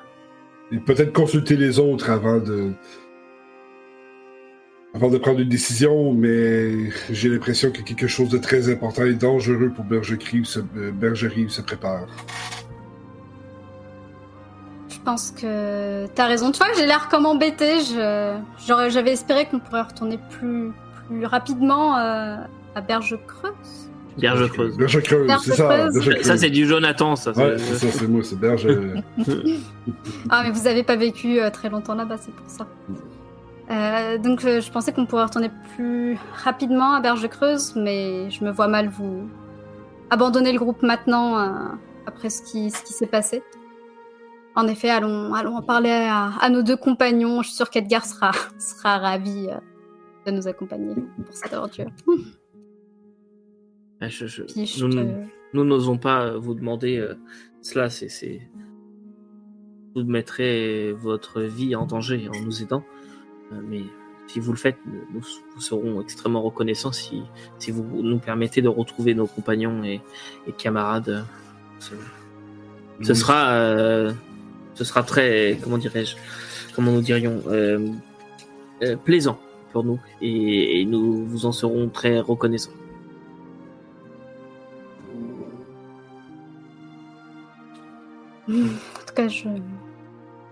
Peut-être 0.86 1.14
consulter 1.14 1.56
les 1.56 1.80
autres 1.80 2.10
avant 2.10 2.38
de. 2.40 2.74
Avant 4.94 5.10
de 5.10 5.18
prendre 5.20 5.40
une 5.40 5.50
décision, 5.50 6.14
mais 6.14 6.90
j'ai 7.12 7.30
l'impression 7.30 7.72
que 7.72 7.82
quelque 7.82 8.08
chose 8.08 8.30
de 8.30 8.40
très 8.40 8.72
important 8.72 9.04
et 9.06 9.14
dangereux 9.14 9.72
pour 9.76 9.86
Bergerive 9.86 10.46
se, 10.46 10.60
euh, 10.78 10.92
se 11.48 11.62
prépare. 11.62 12.08
Je 14.90 14.98
pense 15.06 15.32
que 15.32 16.08
t'as 16.08 16.26
raison. 16.26 16.52
Tu 16.52 16.58
vois 16.58 16.68
j'ai 16.76 16.88
l'air 16.88 17.08
comme 17.10 17.26
j'aurais- 18.68 18.90
J'avais 18.90 19.12
espéré 19.12 19.46
qu'on 19.48 19.60
pourrait 19.60 19.84
retourner 19.84 20.20
plus, 20.32 20.72
plus 21.08 21.26
rapidement 21.26 21.98
euh, 21.98 22.38
à 22.76 22.82
Berge 22.82 23.18
Creuse. 23.28 23.89
Berge 24.20 24.50
creuse. 24.52 24.78
Berge 24.78 25.02
Creuse, 25.04 25.32
c'est 25.44 25.56
ça. 25.56 25.90
Ça 26.24 26.38
c'est 26.38 26.50
du 26.50 26.66
Jonathan, 26.68 27.16
ça. 27.16 27.32
Ouais, 27.32 27.58
c'est- 27.58 27.76
ça, 27.76 27.88
c'est 27.92 28.08
moi, 28.08 28.22
c'est 28.24 28.40
Berge. 28.40 28.66
euh, 28.68 28.96
Ah, 30.30 30.44
mais 30.44 30.52
vous 30.52 30.68
avez 30.68 30.84
pas 30.84 30.96
vécu 30.96 31.40
euh, 31.40 31.50
très 31.50 31.70
longtemps 31.70 31.96
là-bas, 31.96 32.18
c'est 32.18 32.34
pour 32.34 32.50
ça. 32.50 32.68
Euh, 33.72 34.18
donc 34.18 34.40
je, 34.40 34.62
je 34.62 34.72
pensais 34.72 34.92
qu'on 34.92 35.06
pourrait 35.06 35.26
retourner 35.26 35.52
plus 35.76 36.18
rapidement 36.44 36.94
à 36.96 37.02
Berge 37.02 37.28
Creuse, 37.30 37.74
mais 37.76 38.30
je 38.32 38.44
me 38.44 38.52
vois 38.52 38.68
mal 38.68 38.90
vous 38.90 39.30
abandonner 40.10 40.52
le 40.52 40.58
groupe 40.58 40.82
maintenant 40.82 41.38
euh, 41.38 41.50
après 42.08 42.30
ce 42.32 42.42
qui, 42.42 42.72
ce 42.72 42.84
qui 42.84 42.94
s'est 42.94 43.06
passé. 43.08 43.44
En 44.56 44.68
effet, 44.68 44.90
allons, 44.90 45.34
allons 45.36 45.56
en 45.56 45.62
parler 45.62 45.92
à, 45.92 46.32
à 46.42 46.50
nos 46.50 46.64
deux 46.64 46.76
compagnons. 46.76 47.44
Je 47.44 47.48
suis 47.50 47.56
sûre 47.58 47.70
qu'Edgar 47.70 48.04
sera, 48.06 48.32
sera 48.60 48.98
ravi 48.98 49.48
euh, 49.50 49.56
de 50.26 50.32
nous 50.36 50.48
accompagner 50.48 50.96
pour 50.96 51.26
cette 51.34 51.54
aventure. 51.54 51.86
Ouais, 54.02 54.10
je- 54.10 54.28
je- 54.28 54.44
Puis 54.44 54.66
je 54.66 54.86
nous- 54.86 54.94
te- 54.94 55.28
nous 55.54 55.64
n'osons 55.66 55.98
pas 55.98 56.26
euh, 56.26 56.38
vous 56.38 56.54
demander 56.54 56.98
euh, 56.98 57.16
cela. 57.62 57.90
C'est, 57.90 58.40
vous 59.96 60.04
mettrez 60.04 60.94
votre 60.94 61.42
vie 61.42 61.76
en 61.76 61.86
danger 61.86 62.30
en 62.30 62.40
nous 62.46 62.62
aidant. 62.62 62.84
Euh, 63.52 63.60
mais 63.68 63.82
si 64.28 64.40
vous 64.40 64.52
le 64.52 64.58
faites, 64.58 64.78
nous, 64.86 65.22
nous 65.56 65.62
serons 65.62 66.02
extrêmement 66.02 66.42
reconnaissants 66.42 66.92
si, 66.92 67.24
si 67.58 67.72
vous 67.72 67.84
nous 67.84 68.20
permettez 68.20 68.62
de 68.62 68.68
retrouver 68.70 69.16
nos 69.16 69.26
compagnons 69.28 69.84
et, 69.84 70.02
et 70.48 70.52
camarades. 70.52 71.26
Ce, 71.80 71.94
ce 73.02 73.14
sera, 73.14 73.50
euh, 73.54 74.14
ce 74.76 74.84
sera 74.84 75.04
très, 75.04 75.58
comment 75.64 75.78
dirais-je, 75.78 76.16
comment 76.76 76.92
nous 76.92 77.02
dirions, 77.02 77.42
euh, 77.48 77.90
euh, 78.84 78.96
plaisant 78.96 79.40
pour 79.74 79.84
nous 79.84 80.00
et, 80.22 80.82
et 80.82 80.86
nous 80.86 81.26
vous 81.26 81.46
en 81.46 81.52
serons 81.52 81.90
très 81.90 82.20
reconnaissants. 82.20 82.72
En 88.50 89.06
tout 89.06 89.14
cas, 89.16 89.28
je, 89.28 89.48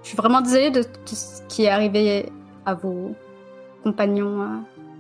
suis 0.04 0.18
vraiment 0.18 0.42
désolée 0.42 0.70
de 0.70 0.84
tout 0.84 1.16
ce 1.16 1.42
qui 1.48 1.64
est 1.64 1.70
arrivé 1.70 2.32
à 2.66 2.76
vos 2.76 3.16
compagnons 3.84 4.42
euh, 4.42 4.58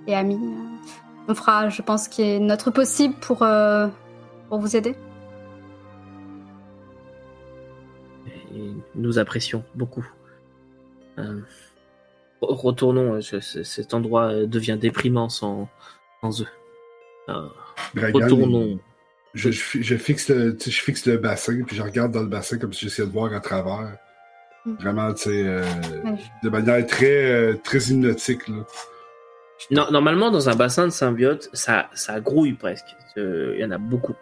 et 0.08 0.16
amis. 0.16 0.40
Euh, 0.42 0.92
on 1.28 1.36
fera, 1.36 1.70
je 1.70 1.82
pense, 1.82 2.08
qui 2.08 2.24
est 2.24 2.40
notre 2.40 2.72
possible 2.72 3.14
pour, 3.16 3.44
euh, 3.44 3.88
pour 4.50 4.60
vous 4.60 4.76
aider. 4.76 4.96
Nous 8.96 9.20
apprécions 9.20 9.64
beaucoup. 9.76 10.08
Retournons, 12.42 13.20
cet 13.22 13.94
endroit 13.94 14.46
devient 14.46 14.78
déprimant 14.80 15.30
sans 15.30 15.70
eux. 16.24 16.48
Retournons 17.96 18.80
je, 19.38 19.52
je 19.52 19.62
fi- 19.62 19.84
je 19.84 19.96
fixe 19.96 20.30
le, 20.30 20.58
je 20.60 20.70
fixe 20.82 21.06
le 21.06 21.18
bassin, 21.18 21.62
puis 21.66 21.76
je 21.76 21.82
regarde 21.82 22.12
dans 22.12 22.22
le 22.22 22.28
bassin 22.28 22.58
comme 22.58 22.74
si 22.74 22.86
j'essayais 22.86 23.08
de 23.08 23.14
voir 23.14 23.34
à 23.34 23.40
travers. 23.40 23.98
Mm. 24.66 24.74
Vraiment, 24.82 25.14
tu 25.14 25.24
sais, 25.24 25.44
euh, 25.48 25.64
de 26.44 26.50
manière 26.50 26.86
très, 26.86 27.32
euh, 27.32 27.54
très 27.64 27.80
hypnotique. 27.90 28.48
Là. 28.48 28.66
Non, 29.72 29.86
normalement, 29.92 30.30
dans 30.32 30.50
un 30.50 30.56
bassin 30.56 30.86
de 30.86 30.92
symbiote, 30.92 31.50
ça, 31.54 31.90
ça 31.94 32.20
grouille 32.20 32.54
presque. 32.54 32.86
Euh, 33.18 33.54
Il 33.56 33.62
y 33.62 33.66
en 33.66 33.72
a 33.72 33.78
beaucoup. 33.78 34.16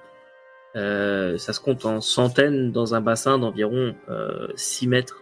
Euh, 0.75 1.38
ça 1.38 1.53
se 1.53 1.60
compte 1.62 1.86
en 1.86 2.01
centaines 2.01 2.72
dans 2.72 2.95
un 2.95 3.01
bassin 3.01 3.38
d'environ 3.39 3.95
euh, 4.10 4.48
6 4.55 4.88
mètres. 4.88 5.22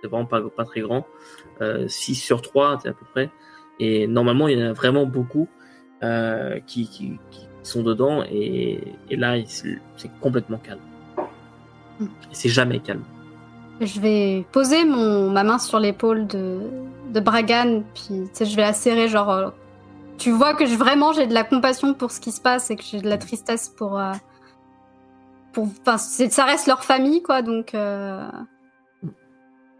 C'est 0.00 0.08
vraiment 0.08 0.26
pas, 0.26 0.42
pas 0.42 0.64
très 0.64 0.80
grand. 0.82 1.06
Euh, 1.62 1.88
6 1.88 2.14
sur 2.14 2.42
3, 2.42 2.80
c'est 2.82 2.90
à 2.90 2.92
peu 2.92 3.06
près. 3.12 3.30
Et 3.80 4.06
normalement, 4.06 4.48
il 4.48 4.58
y 4.58 4.62
en 4.62 4.66
a 4.68 4.72
vraiment 4.72 5.06
beaucoup 5.06 5.48
euh, 6.02 6.60
qui, 6.66 6.88
qui, 6.88 7.18
qui 7.30 7.45
sont 7.66 7.82
dedans. 7.82 8.22
Et, 8.30 8.80
et 9.10 9.16
là, 9.16 9.34
c'est 9.46 9.78
complètement 10.20 10.58
calme. 10.58 10.80
Hmm. 11.98 12.04
Et 12.30 12.34
c'est 12.34 12.48
jamais 12.48 12.80
calme. 12.80 13.04
Je 13.80 14.00
vais 14.00 14.46
poser 14.52 14.84
mon, 14.84 15.30
ma 15.30 15.44
main 15.44 15.58
sur 15.58 15.78
l'épaule 15.78 16.26
de, 16.26 16.60
de 17.12 17.20
Bragan, 17.20 17.82
puis 17.94 18.24
je 18.38 18.56
vais 18.56 18.62
la 18.62 18.72
serrer, 18.72 19.08
genre. 19.08 19.30
euh, 19.30 19.50
tu 20.18 20.30
vois 20.30 20.54
que 20.54 20.64
je, 20.64 20.74
vraiment 20.76 21.12
j'ai 21.12 21.26
de 21.26 21.34
la 21.34 21.44
compassion 21.44 21.92
pour 21.92 22.10
ce 22.10 22.20
qui 22.20 22.32
se 22.32 22.40
passe 22.40 22.70
et 22.70 22.76
que 22.76 22.82
j'ai 22.82 23.00
de 23.02 23.08
la 23.08 23.18
tristesse 23.18 23.68
pour. 23.68 23.98
euh, 24.00 24.12
pour 25.52 25.68
ça 25.98 26.44
reste 26.44 26.66
leur 26.66 26.84
famille, 26.84 27.22
quoi, 27.22 27.42
donc. 27.42 27.74
euh, 27.74 28.26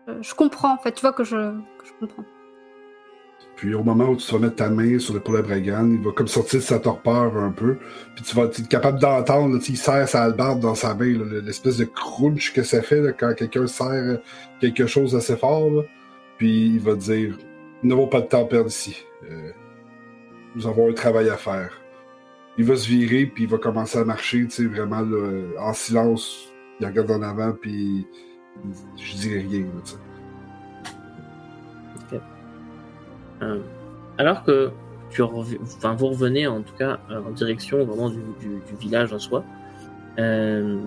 je- 0.07 0.23
je 0.23 0.35
comprends, 0.35 0.75
en 0.75 0.79
fait, 0.79 0.93
tu 0.93 1.01
vois 1.01 1.13
que 1.13 1.25
je, 1.25 1.37
que 1.79 1.87
je 1.87 1.93
comprends. 1.99 2.25
Puis 3.57 3.75
au 3.75 3.83
moment 3.83 4.11
où 4.11 4.17
tu 4.17 4.31
vas 4.33 4.39
mettre 4.39 4.57
ta 4.57 4.69
main 4.69 4.99
sur 4.99 5.15
l'épaule 5.15 5.39
à 5.39 5.43
Bragan, 5.43 5.91
il 5.91 6.03
va 6.03 6.13
comme 6.13 6.29
sortir 6.29 6.61
de 6.61 6.65
sa 6.65 6.79
torpeur 6.79 7.37
un 7.39 7.51
peu. 7.51 7.79
Puis 8.15 8.25
tu 8.25 8.37
vas 8.37 8.45
être 8.45 8.69
capable 8.69 8.99
d'entendre, 8.99 9.59
il 9.67 9.77
serre 9.79 10.07
sa 10.07 10.25
hallebarde 10.25 10.61
dans 10.61 10.75
sa 10.75 10.95
main, 10.95 11.19
l'espèce 11.43 11.79
de 11.79 11.87
crunch 11.87 12.53
que 12.53 12.63
ça 12.63 12.83
fait 12.83 13.01
là, 13.01 13.13
quand 13.13 13.33
quelqu'un 13.35 13.67
serre 13.67 14.21
quelque 14.61 14.87
chose 14.87 15.17
assez 15.17 15.37
fort. 15.37 15.71
là. 15.71 15.83
Puis 16.37 16.67
il 16.67 16.81
va 16.81 16.95
dire 16.95 17.39
Nous 17.83 17.89
n'avons 17.89 18.09
pas 18.09 18.21
de 18.21 18.27
temps 18.27 18.43
à 18.43 18.49
perdre 18.49 18.69
ici. 18.69 19.05
Euh, 19.25 19.51
nous 20.55 20.67
avons 20.67 20.91
un 20.91 20.95
travail 20.95 21.31
à 21.31 21.37
faire. 21.37 21.71
Il 22.59 22.65
va 22.65 22.77
se 22.77 22.89
virer, 22.89 23.27
puis 23.27 23.45
il 23.45 23.51
va 23.51 23.59
commencer 23.59 23.99
à 23.99 24.05
marcher, 24.05 24.45
tu 24.45 24.51
sais, 24.51 24.65
vraiment 24.65 25.01
là, 25.01 25.43
en 25.61 25.73
silence. 25.73 26.53
Il 26.81 26.87
regarde 26.87 27.11
en 27.11 27.23
avant, 27.23 27.53
puis 27.53 28.07
je 28.97 29.17
dis 29.17 29.35
rien. 29.35 29.61
là, 29.61 29.99
Euh, 33.43 33.59
alors 34.19 34.45
que 34.45 34.71
tu 35.11 35.23
enfin, 35.23 35.95
vous 35.95 36.09
revenez 36.09 36.47
en 36.47 36.63
tout 36.63 36.75
cas 36.75 36.99
euh, 37.11 37.21
en 37.27 37.31
direction 37.31 37.85
vraiment 37.85 38.09
du, 38.11 38.19
du- 38.41 38.61
du 38.67 38.77
village 38.81 39.13
en 39.13 39.19
soi, 39.19 39.45
euh, 40.19 40.79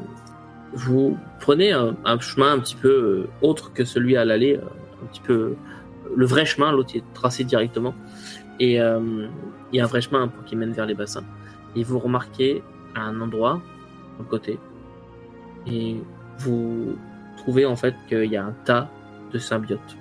vous 0.74 1.18
prenez 1.40 1.72
un, 1.72 1.96
un 2.06 2.20
chemin 2.20 2.54
un 2.54 2.60
petit 2.60 2.76
peu 2.76 2.90
euh, 2.90 3.30
autre 3.48 3.72
que 3.74 3.86
celui 3.86 4.18
à 4.18 4.26
l'aller, 4.26 4.58
euh, 4.58 5.04
un 5.04 5.06
petit 5.08 5.22
peu 5.22 5.56
le 6.16 6.26
vrai 6.26 6.46
chemin, 6.46 6.72
l'autre 6.72 6.96
est 6.96 7.04
tracé 7.14 7.44
directement, 7.44 7.94
et 8.60 8.74
il 8.78 9.30
y 9.74 9.80
a 9.80 9.84
un 9.84 9.88
vrai 9.88 10.02
chemin 10.02 10.32
qui 10.48 10.56
mène 10.56 10.72
vers 10.74 10.88
les 10.88 10.96
bassins. 10.96 11.24
Et 11.76 11.84
vous 11.84 12.00
remarquez 12.00 12.64
à 12.96 13.02
un 13.04 13.22
endroit, 13.22 13.62
de 14.20 14.24
côté, 14.24 14.58
et 15.68 15.98
vous 16.40 16.96
trouvez 17.38 17.66
en 17.68 17.76
fait 17.76 17.94
qu'il 18.08 18.26
y 18.26 18.38
a 18.38 18.44
un 18.44 18.56
tas 18.66 18.90
de 19.32 19.38
symbiotes 19.38 19.98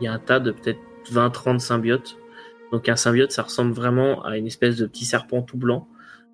Il 0.00 0.04
y 0.04 0.06
a 0.06 0.12
un 0.12 0.18
tas 0.18 0.40
de 0.40 0.50
peut-être 0.50 0.80
20-30 1.10 1.58
symbiotes. 1.58 2.16
Donc 2.72 2.88
un 2.88 2.96
symbiote, 2.96 3.30
ça 3.30 3.42
ressemble 3.42 3.72
vraiment 3.72 4.24
à 4.24 4.36
une 4.36 4.46
espèce 4.46 4.76
de 4.76 4.86
petit 4.86 5.04
serpent 5.04 5.42
tout 5.42 5.56
blanc. 5.56 5.88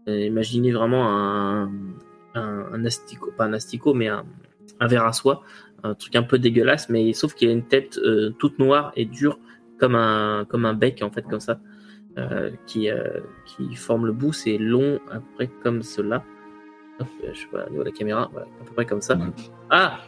Euh, 0.09 0.27
imaginez 0.27 0.73
vraiment 0.73 1.09
un, 1.09 1.71
un, 2.35 2.67
un 2.73 2.85
asticot, 2.85 3.33
pas 3.37 3.45
un 3.45 3.53
asticot, 3.53 3.93
mais 3.95 4.09
un, 4.09 4.25
un 4.81 4.87
ver 4.87 5.05
à 5.05 5.13
soie, 5.13 5.43
un 5.83 5.95
truc 5.95 6.17
un 6.17 6.23
peu 6.23 6.39
dégueulasse, 6.39 6.89
mais 6.89 7.13
sauf 7.13 7.35
qu'il 7.35 7.49
a 7.49 7.53
une 7.53 7.67
tête 7.67 7.99
euh, 7.99 8.31
toute 8.39 8.59
noire 8.59 8.93
et 8.97 9.05
dure 9.05 9.39
comme 9.79 9.95
un 9.95 10.45
comme 10.49 10.67
un 10.67 10.75
bec 10.75 11.03
en 11.03 11.11
fait 11.11 11.23
comme 11.23 11.41
ça, 11.41 11.61
euh, 12.19 12.51
qui 12.67 12.91
euh, 12.91 13.21
qui 13.47 13.75
forme 13.77 14.07
le 14.07 14.13
bout. 14.13 14.33
C'est 14.33 14.59
long 14.59 15.01
à 15.11 15.17
peu 15.17 15.27
près 15.37 15.51
comme 15.63 15.83
cela. 15.83 16.25
Hop, 16.99 17.09
je 17.33 17.39
sais 17.39 17.47
pas 17.47 17.67
au 17.67 17.71
niveau 17.71 17.83
de 17.83 17.89
la 17.89 17.95
caméra, 17.95 18.29
voilà, 18.33 18.47
à 18.61 18.65
peu 18.65 18.73
près 18.75 18.87
comme 18.87 19.01
ça. 19.01 19.19
Ah, 19.71 20.01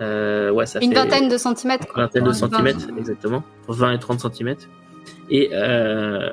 ouais, 0.00 0.66
ça 0.66 0.80
Une 0.80 0.92
fait 0.92 0.98
vingtaine 0.98 1.28
de 1.28 1.36
centimètres, 1.36 1.86
quoi. 1.86 2.04
vingtaine 2.04 2.24
de 2.24 2.32
centimètres, 2.32 2.88
exactement. 2.98 3.42
Entre 3.62 3.78
20 3.78 3.92
et 3.92 3.98
30 3.98 4.20
centimètres. 4.20 4.68
Et 5.30 5.50
euh, 5.52 6.30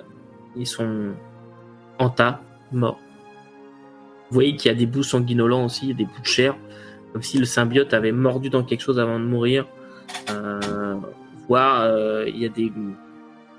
ils 0.56 0.68
sont 0.68 1.12
en 1.98 2.10
tas, 2.10 2.42
morts. 2.72 3.00
Vous 4.30 4.36
voyez 4.36 4.56
qu'il 4.56 4.72
y 4.72 4.74
a 4.74 4.78
des 4.78 4.86
bouts 4.86 5.04
sanguinolents 5.04 5.66
aussi, 5.66 5.94
des 5.94 6.06
bouts 6.06 6.22
de 6.22 6.26
chair, 6.26 6.56
comme 7.14 7.24
si 7.24 7.40
le 7.40 7.46
symbiote 7.46 7.94
avait 7.94 8.12
mordu 8.12 8.50
dans 8.50 8.64
quelque 8.64 8.82
chose 8.82 9.00
avant 9.00 9.20
de 9.20 9.26
mourir. 9.26 9.66
Euh, 10.30 10.96
voire 11.48 11.82
euh, 11.82 12.26
il 12.28 12.38
y 12.38 12.46
a 12.46 12.50
des, 12.50 12.72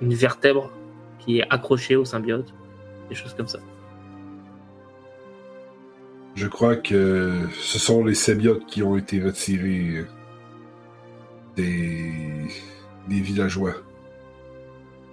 une 0.00 0.14
vertèbre 0.14 0.70
qui 1.18 1.38
est 1.38 1.46
accrochée 1.50 1.96
au 1.96 2.04
symbiote, 2.04 2.54
des 3.08 3.14
choses 3.14 3.34
comme 3.34 3.48
ça. 3.48 3.58
Je 6.40 6.46
crois 6.46 6.76
que 6.76 7.46
ce 7.60 7.78
sont 7.78 8.02
les 8.02 8.14
symbiotes 8.14 8.64
qui 8.64 8.82
ont 8.82 8.96
été 8.96 9.22
retirés 9.22 10.06
des, 11.54 12.48
des 13.08 13.20
villageois. 13.20 13.74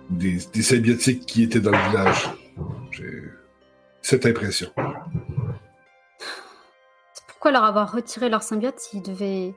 Des, 0.10 0.38
des 0.54 0.62
symbiotiques 0.62 1.26
qui 1.26 1.44
étaient 1.44 1.60
dans 1.60 1.72
le 1.72 1.90
village. 1.90 2.30
J'ai 2.92 3.24
cette 4.02 4.26
impression. 4.26 4.72
Pourquoi 7.28 7.52
leur 7.52 7.66
avoir 7.66 7.92
retiré 7.92 8.30
leur 8.30 8.42
symbiote 8.42 8.80
s'ils 8.80 9.02
devaient. 9.02 9.54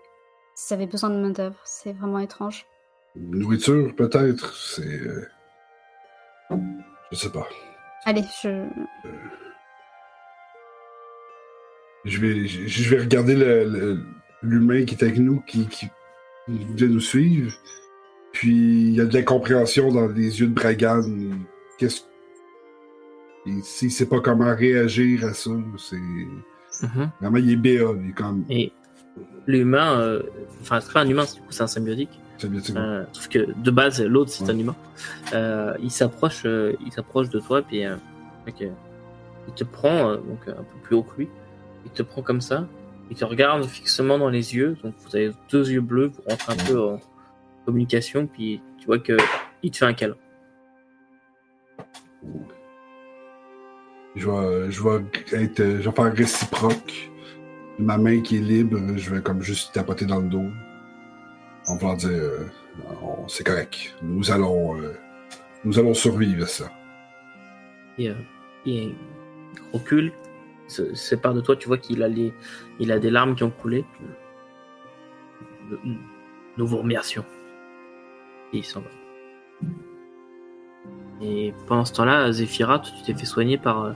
s'ils 0.57 0.75
avaient 0.75 0.89
besoin 0.89 1.11
de 1.11 1.21
main-d'œuvre? 1.21 1.61
C'est 1.65 1.93
vraiment 1.93 2.19
étrange. 2.19 2.67
Nourriture, 3.15 3.95
peut-être? 3.95 4.57
C'est. 4.57 5.03
euh, 5.03 5.31
Je 7.13 7.17
sais 7.17 7.31
pas. 7.31 7.47
Allez, 8.07 8.25
je. 8.43 8.67
Je 12.05 12.19
vais, 12.21 12.47
je 12.47 12.67
je 12.67 12.89
vais 12.95 13.01
regarder 13.03 13.35
l'humain 14.43 14.85
qui 14.85 14.95
est 14.95 15.03
avec 15.03 15.19
nous, 15.19 15.41
qui, 15.47 15.67
qui 15.67 15.89
vient 16.49 16.89
nous 16.89 17.01
suivre. 17.01 17.53
Puis 18.33 18.53
il 18.89 18.95
y 18.95 19.01
a 19.01 19.05
de 19.05 19.13
l'incompréhension 19.15 19.93
dans 19.93 20.07
les 20.09 20.41
yeux 20.41 20.47
de 20.47 20.55
Bragan. 20.55 21.03
Qu'est-ce 21.79 22.03
il, 23.47 23.59
il 23.83 23.91
sait 23.91 24.07
pas 24.07 24.21
comment 24.21 24.55
réagir 24.55 25.25
à 25.25 25.35
ça. 25.35 25.51
C'est 25.79 25.97
vraiment 27.21 27.37
il 27.39 27.51
est 27.53 27.57
BA, 27.57 27.71
il 28.03 28.11
est 28.11 28.15
comme 28.15 28.45
Et 28.51 28.73
l'humain, 29.47 29.99
euh, 30.01 30.23
enfin 30.63 30.81
c'est 30.81 30.93
pas 30.93 31.01
un 31.01 31.09
humain, 31.09 31.25
du 31.25 31.41
coup 31.41 31.47
c'est 31.51 31.63
un 31.63 31.67
symbiotique. 31.67 32.11
symbiotique. 32.39 32.77
Euh, 32.77 33.05
sauf 33.13 33.29
que 33.29 33.47
de 33.53 33.71
base, 33.71 34.03
l'autre 34.03 34.31
c'est 34.31 34.45
Ouais. 34.45 34.51
un 34.53 34.59
humain. 34.59 34.77
Euh, 35.35 35.75
il 35.83 35.91
s'approche, 35.91 36.43
euh, 36.47 36.73
il 36.87 36.93
s'approche 36.93 37.29
de 37.31 37.41
toi, 37.41 37.63
puis 37.63 37.83
il 38.47 39.55
te 39.55 39.65
prend 39.65 40.13
donc 40.15 40.47
un 40.47 40.53
peu 40.63 40.79
plus 40.83 40.97
haut 40.97 41.03
que 41.03 41.19
lui. 41.19 41.29
Il 41.85 41.91
te 41.93 42.03
prend 42.03 42.23
comme 42.23 42.41
ça. 42.41 42.67
Il 43.11 43.17
te 43.17 43.25
regarde 43.25 43.65
fixement 43.67 44.19
dans 44.19 44.29
les 44.29 44.55
yeux. 44.55 44.77
Donc 44.83 44.95
vous 44.99 45.17
avez 45.17 45.33
deux 45.51 45.71
yeux 45.71 45.81
bleus. 45.81 46.13
Vous 46.15 46.23
rentrez 46.29 46.53
un 46.53 46.67
peu 46.67 46.81
en 46.81 47.01
communication, 47.67 48.27
puis 48.27 48.61
tu 48.79 48.87
vois 48.87 48.99
que 48.99 49.17
il 49.63 49.71
te 49.71 49.79
fait 49.79 49.85
un 49.85 49.93
câlin. 49.93 50.17
Je 54.17 54.29
vais, 54.29 54.71
je 54.71 54.83
vais 54.83 55.45
être, 55.45 55.59
je 55.59 55.89
vais 55.89 55.93
faire 55.93 56.13
réciproque. 56.13 57.11
Ma 57.79 57.97
main 57.97 58.21
qui 58.21 58.37
est 58.37 58.41
libre, 58.41 58.79
je 58.97 59.15
vais 59.15 59.23
comme 59.23 59.41
juste 59.41 59.73
tapoter 59.73 60.05
dans 60.05 60.21
le 60.21 60.29
dos. 60.29 60.51
On 61.69 61.77
va 61.77 61.95
dire, 61.95 62.11
euh, 62.11 62.47
c'est 63.29 63.45
correct. 63.45 63.95
Nous 64.03 64.31
allons, 64.31 64.81
euh, 64.81 64.95
nous 65.65 65.79
allons 65.79 65.95
survivre 65.95 66.45
à 66.45 66.47
ça. 66.47 66.71
Euh, 67.99 68.15
il 68.67 68.95
recule, 69.73 70.13
se 70.71 70.95
sépare 70.95 71.35
de 71.35 71.41
toi. 71.41 71.57
Tu 71.57 71.69
vois 71.69 71.79
qu'il 71.79 72.03
a 72.03 72.09
les, 72.09 72.33
il 72.79 72.93
a 72.93 72.99
des 72.99 73.11
larmes 73.11 73.35
qui 73.35 73.43
ont 73.45 73.51
coulé. 73.51 73.85
Nous- 75.85 76.67
vous 76.67 76.79
remercions. 76.79 77.25
Et 78.53 78.59
il 78.59 78.65
s'en 78.65 78.81
va. 78.81 78.89
Et 81.23 81.55
pendant 81.67 81.85
ce 81.85 81.93
temps-là, 81.95 82.33
Zephyra, 82.33 82.79
toi, 82.79 82.93
tu 82.97 83.03
t'es 83.03 83.19
fait 83.19 83.27
soigner 83.27 83.59
par 83.59 83.85
euh, 83.85 83.93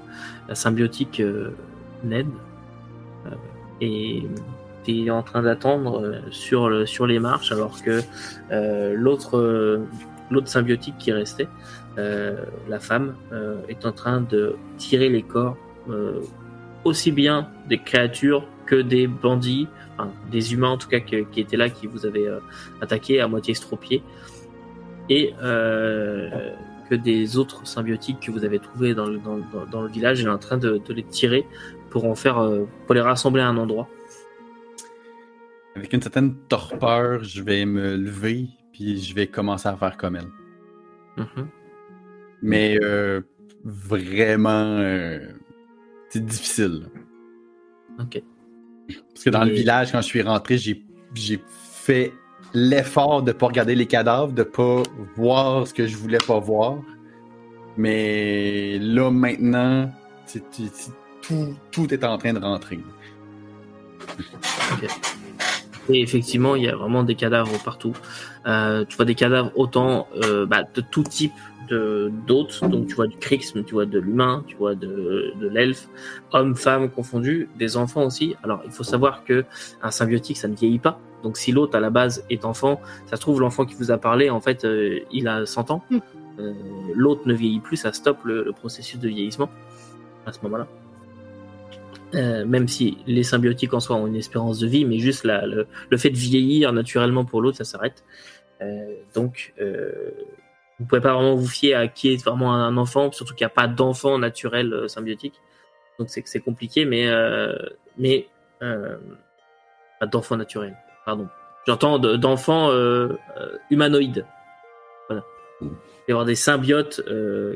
la 0.48 0.54
symbiotique 0.54 1.20
euh, 1.20 1.50
Ned. 2.04 2.26
Euh, 3.26 3.30
et 3.80 4.26
tu 4.84 5.04
es 5.04 5.10
en 5.10 5.22
train 5.22 5.42
d'attendre 5.42 6.20
sur, 6.30 6.68
le, 6.68 6.86
sur 6.86 7.06
les 7.06 7.18
marches 7.18 7.52
alors 7.52 7.82
que 7.82 8.02
l'autre 8.94 9.80
l'autre 10.30 10.48
symbiotique 10.48 10.96
qui 10.98 11.12
restait, 11.12 11.48
la 11.96 12.80
femme, 12.80 13.14
est 13.68 13.84
en 13.86 13.92
train 13.92 14.20
de 14.20 14.56
tirer 14.76 15.08
les 15.08 15.22
corps 15.22 15.56
aussi 16.84 17.12
bien 17.12 17.48
des 17.68 17.78
créatures 17.78 18.46
que 18.66 18.76
des 18.76 19.06
bandits, 19.06 19.68
enfin, 19.98 20.10
des 20.30 20.54
humains 20.54 20.70
en 20.70 20.78
tout 20.78 20.88
cas 20.88 21.00
qui 21.00 21.16
étaient 21.40 21.56
là, 21.56 21.68
qui 21.68 21.86
vous 21.86 22.06
avaient 22.06 22.28
euh, 22.28 22.40
attaqué 22.80 23.20
à 23.20 23.28
moitié 23.28 23.52
estropié, 23.52 24.02
et 25.10 25.34
euh, 25.42 26.30
que 26.88 26.94
des 26.94 27.36
autres 27.36 27.66
symbiotiques 27.66 28.20
que 28.20 28.30
vous 28.30 28.44
avez 28.44 28.58
trouvés 28.58 28.94
dans 28.94 29.06
le, 29.06 29.18
dans, 29.18 29.38
dans- 29.38 29.66
dans 29.70 29.82
le 29.82 29.88
village. 29.88 30.20
Il 30.20 30.26
est 30.26 30.30
en 30.30 30.38
train 30.38 30.56
de, 30.58 30.78
de 30.86 30.94
les 30.94 31.02
tirer 31.02 31.46
pour 31.90 32.04
en 32.06 32.14
faire, 32.14 32.38
euh, 32.38 32.64
pour 32.86 32.94
les 32.94 33.00
rassembler 33.00 33.42
à 33.42 33.48
un 33.48 33.56
endroit. 33.56 33.88
Avec 35.76 35.92
une 35.92 36.00
certaine 36.02 36.34
torpeur, 36.48 37.22
je 37.24 37.42
vais 37.42 37.64
me 37.66 37.96
lever, 37.96 38.46
puis 38.72 38.98
je 39.02 39.14
vais 39.14 39.26
commencer 39.26 39.68
à 39.68 39.76
faire 39.76 39.96
comme 39.96 40.16
elle. 40.16 41.24
Mhm. 41.24 41.48
Mais 42.42 42.78
vraiment, 43.64 44.78
c'est 46.14 46.24
difficile. 46.24 46.86
Ok. 47.98 48.22
Parce 49.12 49.24
que 49.24 49.30
dans 49.30 49.42
le 49.44 49.50
village, 49.52 49.90
quand 49.90 50.00
je 50.00 50.06
suis 50.06 50.22
rentré, 50.22 50.58
j'ai 50.58 50.84
j'ai 51.12 51.40
fait 51.48 52.12
l'effort 52.52 53.22
de 53.24 53.32
pas 53.32 53.46
regarder 53.46 53.74
les 53.74 53.86
cadavres, 53.86 54.32
de 54.32 54.44
pas 54.44 54.82
voir 55.16 55.66
ce 55.66 55.74
que 55.74 55.88
je 55.88 55.96
voulais 55.96 56.18
pas 56.24 56.38
voir. 56.38 56.78
Mais 57.76 58.78
là, 58.78 59.10
maintenant, 59.10 59.90
c'est- 60.26 60.44
c'est- 60.52 60.72
c'est- 60.72 60.92
tout, 61.20 61.56
tout 61.72 61.92
est 61.92 62.04
en 62.04 62.16
train 62.16 62.32
de 62.32 62.38
rentrer. 62.38 62.78
Et 65.88 66.00
effectivement, 66.00 66.56
il 66.56 66.64
y 66.64 66.68
a 66.68 66.76
vraiment 66.76 67.02
des 67.02 67.14
cadavres 67.14 67.62
partout. 67.62 67.94
Euh, 68.46 68.84
tu 68.88 68.96
vois 68.96 69.04
des 69.04 69.14
cadavres 69.14 69.52
autant 69.54 70.08
euh, 70.22 70.46
bah, 70.46 70.62
de 70.74 70.80
tout 70.80 71.02
type 71.02 71.34
de 71.68 72.12
d'autres. 72.26 72.66
Donc 72.68 72.86
tu 72.88 72.94
vois 72.94 73.06
du 73.06 73.16
Krixm, 73.16 73.64
tu 73.64 73.74
vois 73.74 73.86
de 73.86 73.98
l'humain, 73.98 74.44
tu 74.46 74.56
vois 74.56 74.74
de, 74.74 75.32
de 75.40 75.48
l'elfe, 75.48 75.88
hommes, 76.32 76.56
femmes 76.56 76.90
confondus, 76.90 77.48
des 77.58 77.76
enfants 77.76 78.04
aussi. 78.04 78.34
Alors 78.42 78.62
il 78.64 78.70
faut 78.70 78.84
savoir 78.84 79.24
que 79.24 79.44
un 79.82 79.90
symbiotique, 79.90 80.36
ça 80.36 80.48
ne 80.48 80.56
vieillit 80.56 80.78
pas. 80.78 80.98
Donc 81.22 81.36
si 81.36 81.52
l'autre 81.52 81.76
à 81.76 81.80
la 81.80 81.90
base 81.90 82.24
est 82.30 82.44
enfant, 82.44 82.80
ça 83.06 83.16
se 83.16 83.20
trouve 83.20 83.40
l'enfant 83.40 83.64
qui 83.64 83.74
vous 83.74 83.90
a 83.90 83.98
parlé, 83.98 84.30
en 84.30 84.40
fait, 84.40 84.64
euh, 84.64 85.00
il 85.10 85.26
a 85.28 85.46
100 85.46 85.70
ans. 85.70 85.82
Mm. 85.90 85.98
Euh, 86.40 86.52
l'autre 86.94 87.22
ne 87.26 87.34
vieillit 87.34 87.60
plus, 87.60 87.76
ça 87.76 87.92
stoppe 87.92 88.24
le, 88.24 88.44
le 88.44 88.52
processus 88.52 88.98
de 88.98 89.08
vieillissement 89.08 89.48
à 90.26 90.32
ce 90.32 90.38
moment-là. 90.42 90.66
Euh, 92.14 92.44
même 92.44 92.68
si 92.68 92.98
les 93.06 93.22
symbiotiques 93.24 93.74
en 93.74 93.80
soi 93.80 93.96
ont 93.96 94.06
une 94.06 94.14
espérance 94.16 94.58
de 94.60 94.66
vie, 94.68 94.84
mais 94.84 94.98
juste 94.98 95.24
la, 95.24 95.46
le, 95.46 95.66
le 95.90 95.96
fait 95.96 96.10
de 96.10 96.16
vieillir 96.16 96.72
naturellement 96.72 97.24
pour 97.24 97.40
l'autre, 97.42 97.56
ça 97.56 97.64
s'arrête. 97.64 98.04
Euh, 98.62 98.94
donc, 99.14 99.52
euh, 99.60 100.12
vous 100.78 100.86
pouvez 100.86 101.00
pas 101.00 101.14
vraiment 101.14 101.34
vous 101.34 101.46
fier 101.48 101.74
à 101.74 101.88
qui 101.88 102.12
est 102.12 102.24
vraiment 102.24 102.54
un 102.54 102.76
enfant, 102.76 103.10
surtout 103.10 103.34
qu'il 103.34 103.44
n'y 103.44 103.50
a 103.50 103.54
pas 103.54 103.66
d'enfant 103.66 104.18
naturel 104.18 104.72
euh, 104.72 104.86
symbiotique. 104.88 105.34
Donc 105.98 106.08
c'est 106.08 106.22
c'est 106.26 106.40
compliqué, 106.40 106.84
mais 106.84 107.08
euh, 107.08 107.56
mais 107.98 108.28
euh, 108.62 108.96
pas 109.98 110.06
d'enfant 110.06 110.36
naturel. 110.36 110.76
Pardon. 111.04 111.28
J'entends 111.66 111.98
de- 111.98 112.16
d'enfants 112.16 112.70
humanoïdes. 113.70 114.26
Voilà. 115.08 115.24
Il 115.62 115.68
peut 115.68 115.74
y 116.08 116.12
avoir 116.12 116.26
des 116.26 116.34
symbiotes 116.34 117.02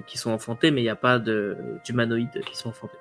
qui 0.07 0.17
sont 0.19 0.31
enfantés, 0.31 0.71
mais 0.71 0.81
il 0.81 0.85
n'y 0.85 0.91
a 0.91 0.97
pas 0.97 1.19
de- 1.19 1.57
d'humanoïdes 1.85 2.41
qui 2.47 2.57
sont 2.57 2.71
enfantés. 2.71 2.97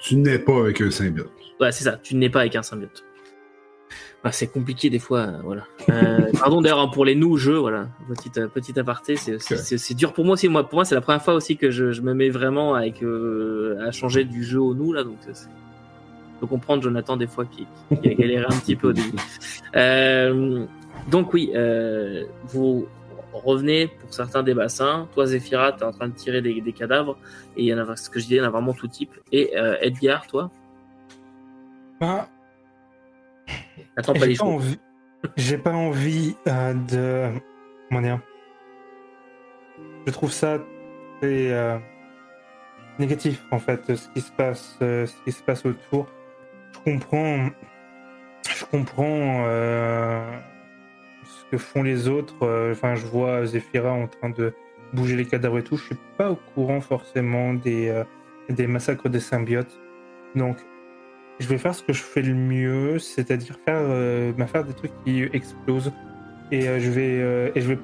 Tu 0.00 0.16
n'es 0.16 0.38
pas 0.38 0.58
avec 0.60 0.80
un 0.80 0.90
symbiote. 0.90 1.30
Ouais, 1.60 1.72
c'est 1.72 1.84
ça. 1.84 1.98
Tu 2.02 2.16
n'es 2.16 2.30
pas 2.30 2.40
avec 2.40 2.56
un 2.56 2.62
symbiote. 2.62 3.04
Bah, 4.24 4.32
c'est 4.32 4.48
compliqué 4.48 4.90
des 4.90 4.98
fois, 4.98 5.20
euh, 5.20 5.40
voilà. 5.44 5.64
Euh, 5.90 6.32
pardon 6.38 6.60
d'ailleurs 6.60 6.80
hein, 6.80 6.88
pour 6.88 7.04
les 7.04 7.14
nous 7.14 7.36
jeux, 7.36 7.58
voilà. 7.58 7.88
Petite 8.08 8.38
euh, 8.38 8.48
petite 8.48 8.76
aparté, 8.76 9.14
c'est 9.16 9.94
dur 9.94 10.12
pour 10.12 10.24
moi 10.24 10.34
aussi. 10.34 10.48
Moi, 10.48 10.68
pour 10.68 10.78
moi, 10.78 10.84
c'est 10.84 10.96
la 10.96 11.00
première 11.00 11.22
fois 11.22 11.34
aussi 11.34 11.56
que 11.56 11.70
je, 11.70 11.92
je 11.92 12.02
me 12.02 12.14
mets 12.14 12.28
vraiment 12.28 12.74
avec 12.74 13.02
euh, 13.02 13.78
à 13.86 13.92
changer 13.92 14.24
du 14.24 14.42
jeu 14.42 14.60
au 14.60 14.74
nous 14.74 14.92
là, 14.92 15.04
donc 15.04 15.18
peux 16.40 16.46
comprendre 16.46 16.82
Jonathan 16.82 17.16
des 17.16 17.26
fois 17.26 17.44
qui, 17.46 17.66
qui 18.00 18.10
a 18.10 18.14
galéré 18.14 18.44
un 18.44 18.58
petit 18.58 18.76
peu 18.76 18.88
au 18.88 18.92
début. 18.92 19.18
Donc 21.08 21.32
oui, 21.32 21.52
vous 22.44 22.86
revenez 23.40 23.88
pour 23.88 24.12
certains 24.12 24.42
des 24.42 24.54
bassins. 24.54 25.08
Toi, 25.14 25.26
Zephyra, 25.26 25.72
t'es 25.72 25.84
en 25.84 25.92
train 25.92 26.08
de 26.08 26.14
tirer 26.14 26.40
des, 26.42 26.60
des 26.60 26.72
cadavres 26.72 27.16
et 27.56 27.62
il 27.62 27.66
y 27.66 27.74
en 27.74 27.78
a 27.78 27.96
ce 27.96 28.10
que 28.10 28.18
je 28.20 28.24
disais, 28.24 28.36
il 28.36 28.38
y 28.38 28.42
en 28.42 28.46
a 28.46 28.50
vraiment 28.50 28.72
tout 28.74 28.88
type. 28.88 29.12
Et 29.32 29.56
euh, 29.56 29.76
Edgar, 29.80 30.26
toi, 30.26 30.50
Bah, 32.00 32.28
attends 33.96 34.12
pas 34.14 34.26
les 34.26 34.36
pas 34.36 34.44
choses. 34.44 34.54
envie, 34.54 34.78
j'ai 35.36 35.58
pas 35.58 35.72
envie 35.72 36.36
euh, 36.46 36.74
de. 36.74 37.40
Comment 37.88 38.02
dire? 38.02 38.20
Je 40.06 40.12
trouve 40.12 40.32
ça 40.32 40.58
très 41.20 41.52
euh, 41.52 41.78
négatif 42.98 43.44
en 43.50 43.58
fait, 43.58 43.94
ce 43.94 44.08
qui 44.10 44.20
se 44.20 44.32
passe, 44.32 44.76
ce 44.80 45.24
qui 45.24 45.32
se 45.32 45.42
passe 45.42 45.64
autour. 45.66 46.06
Je 46.72 46.92
comprends, 46.92 47.48
je 48.48 48.64
comprends 48.66 49.44
ce 51.28 51.44
que 51.50 51.58
font 51.58 51.82
les 51.82 52.08
autres. 52.08 52.42
euh, 52.42 52.72
Enfin, 52.72 52.94
je 52.94 53.06
vois 53.06 53.44
Zephyra 53.46 53.92
en 53.92 54.06
train 54.08 54.30
de 54.30 54.54
bouger 54.94 55.16
les 55.16 55.26
cadavres 55.26 55.58
et 55.58 55.62
tout. 55.62 55.76
Je 55.76 55.84
suis 55.84 55.98
pas 56.16 56.30
au 56.30 56.38
courant 56.54 56.80
forcément 56.80 57.52
des 57.54 57.88
euh, 57.88 58.04
des 58.48 58.66
massacres 58.66 59.08
des 59.10 59.20
symbiotes. 59.20 59.78
Donc, 60.34 60.56
je 61.38 61.46
vais 61.48 61.58
faire 61.58 61.74
ce 61.74 61.82
que 61.82 61.92
je 61.92 62.02
fais 62.02 62.22
le 62.22 62.34
mieux, 62.34 62.98
c'est-à-dire 62.98 63.56
faire, 63.66 63.82
euh, 63.82 64.32
bah, 64.32 64.62
des 64.62 64.72
trucs 64.72 64.92
qui 65.04 65.22
explosent. 65.32 65.92
Et 66.50 66.66
euh, 66.66 66.78
je 66.80 66.90
vais, 66.90 67.52
et 67.54 67.60
je 67.60 67.68
vais, 67.68 67.78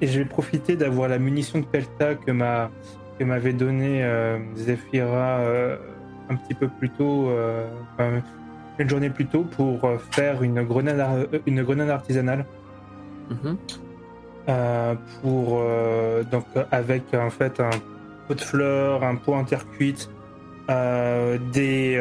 je 0.00 0.18
vais 0.20 0.24
profiter 0.24 0.76
d'avoir 0.76 1.08
la 1.08 1.18
munition 1.18 1.58
de 1.58 1.66
Pelta 1.66 2.14
que 2.14 2.30
m'a, 2.30 2.70
que 3.18 3.24
m'avait 3.24 3.52
donné 3.52 4.08
Zephyra 4.54 5.40
un 6.28 6.36
petit 6.36 6.54
peu 6.54 6.68
plus 6.68 6.90
tôt, 6.90 7.30
une 8.78 8.88
journée 8.88 9.10
plus 9.10 9.26
tôt, 9.26 9.42
pour 9.42 9.90
faire 10.12 10.42
une 10.42 10.62
grenade, 10.62 11.28
une 11.46 11.62
grenade 11.64 11.90
artisanale. 11.90 12.46
Mhm. 13.30 13.56
Euh, 14.48 14.94
pour 15.20 15.58
euh, 15.60 16.22
donc 16.24 16.44
avec 16.70 17.02
en 17.14 17.30
fait 17.30 17.58
un 17.60 17.70
pot 18.28 18.34
de 18.34 18.40
fleurs, 18.40 19.02
un 19.02 19.16
pot 19.16 19.34
intercuite, 19.34 20.08
euh, 20.70 21.38
des 21.52 21.96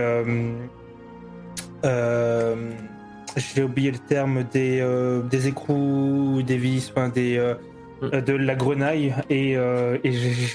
j'ai 3.38 3.63
oublié 3.63 3.91
le 3.91 3.97
terme 3.97 4.43
des 4.43 4.79
euh, 4.81 5.21
des 5.23 5.47
écrous, 5.47 6.41
des 6.43 6.57
vis, 6.57 6.91
enfin 6.91 7.09
des 7.09 7.38
euh, 7.38 7.55
Mm. 8.01 8.09
euh, 8.13 8.21
de 8.21 8.33
la 8.33 8.55
grenaille 8.55 9.15
et 9.29 9.57
euh, 9.57 9.97
et 10.03 10.09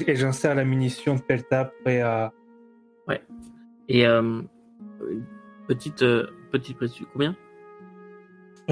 et 0.06 0.16
j'insère 0.16 0.54
la 0.54 0.64
munition 0.64 1.14
de 1.14 1.20
Pelta 1.20 1.72
prêt 1.82 2.00
à 2.00 2.32
Et 3.88 4.06
euh, 4.06 4.42
petite 5.66 6.04
petite 6.52 6.76
précision, 6.76 7.06
combien? 7.12 7.34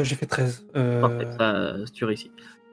J'ai 0.05 0.15
fait 0.15 0.27
13. 0.27 0.67
Euh, 0.77 1.01
Parfait, 1.01 1.29
ça, 1.39 1.55
euh, 1.55 1.85
tu 1.93 2.05
réussis. 2.05 2.31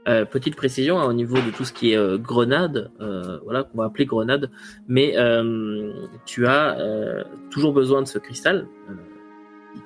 Euh, 0.07 0.23
petite 0.23 0.55
précision 0.55 0.99
hein, 0.99 1.05
au 1.05 1.13
niveau 1.13 1.35
de 1.37 1.49
tout 1.49 1.65
ce 1.65 1.73
qui 1.73 1.93
est 1.93 1.97
euh, 1.97 2.17
grenade, 2.19 2.91
euh, 3.01 3.39
voilà 3.43 3.63
qu'on 3.63 3.79
va 3.79 3.85
appeler 3.85 4.05
grenade, 4.05 4.51
mais 4.87 5.15
tu 6.25 6.45
as 6.45 6.77
toujours 7.49 7.73
besoin 7.73 8.01
de 8.03 8.07
ce 8.07 8.19
cristal 8.19 8.67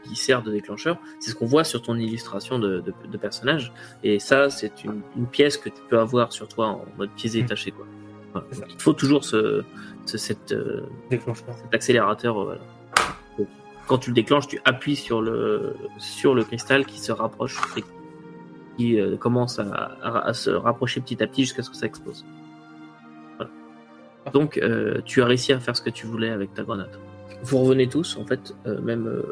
qui 0.03 0.15
sert 0.15 0.43
de 0.43 0.51
déclencheur. 0.51 0.99
C'est 1.19 1.31
ce 1.31 1.35
qu'on 1.35 1.45
voit 1.45 1.63
sur 1.63 1.81
ton 1.81 1.95
illustration 1.95 2.59
de, 2.59 2.81
de, 2.81 2.93
de 3.09 3.17
personnage, 3.17 3.71
et 4.03 4.19
ça 4.19 4.49
c'est 4.49 4.83
une, 4.83 5.01
une 5.15 5.25
pièce 5.25 5.55
que 5.57 5.69
tu 5.69 5.81
peux 5.89 5.97
avoir 5.99 6.33
sur 6.33 6.47
toi 6.49 6.67
en 6.67 6.85
mode 6.97 7.09
pièce 7.15 7.35
Mm. 7.35 7.39
détachée 7.41 7.71
quoi. 7.71 7.85
Voilà. 8.33 8.47
Il 8.69 8.79
faut 8.81 8.93
toujours 8.93 9.23
ce, 9.23 9.63
ce 10.05 10.17
cette, 10.17 10.53
déclencheur. 11.09 11.45
cet 11.63 11.73
accélérateur. 11.73 12.43
voilà. 12.43 12.59
Quand 13.89 13.97
tu 13.97 14.11
le 14.11 14.13
déclenches, 14.13 14.47
tu 14.47 14.61
appuies 14.65 14.95
sur 14.95 15.19
le, 15.19 15.75
sur 15.97 16.35
le 16.35 16.43
cristal 16.43 16.85
qui 16.85 16.99
se 16.99 17.11
rapproche 17.11 17.59
qui 18.77 18.99
euh, 18.99 19.17
commence 19.17 19.57
à, 19.57 20.31
se 20.31 20.51
rapprocher 20.51 21.01
petit 21.01 21.23
à 21.23 21.27
petit 21.27 21.41
jusqu'à 21.41 21.63
ce 21.63 21.71
que 21.71 21.75
ça 21.75 21.87
explose. 21.87 22.23
Donc, 24.31 24.59
euh, 24.59 25.01
tu 25.05 25.23
as 25.23 25.25
réussi 25.25 25.53
à 25.53 25.59
faire 25.59 25.75
ce 25.75 25.81
que 25.81 25.89
tu 25.89 26.05
voulais 26.05 26.29
avec 26.29 26.53
ta 26.53 26.61
grenade. 26.61 26.99
Vous 27.41 27.57
revenez 27.57 27.89
tous, 27.89 28.15
en 28.17 28.27
fait, 28.27 28.55
euh, 28.67 28.79
même 28.79 29.23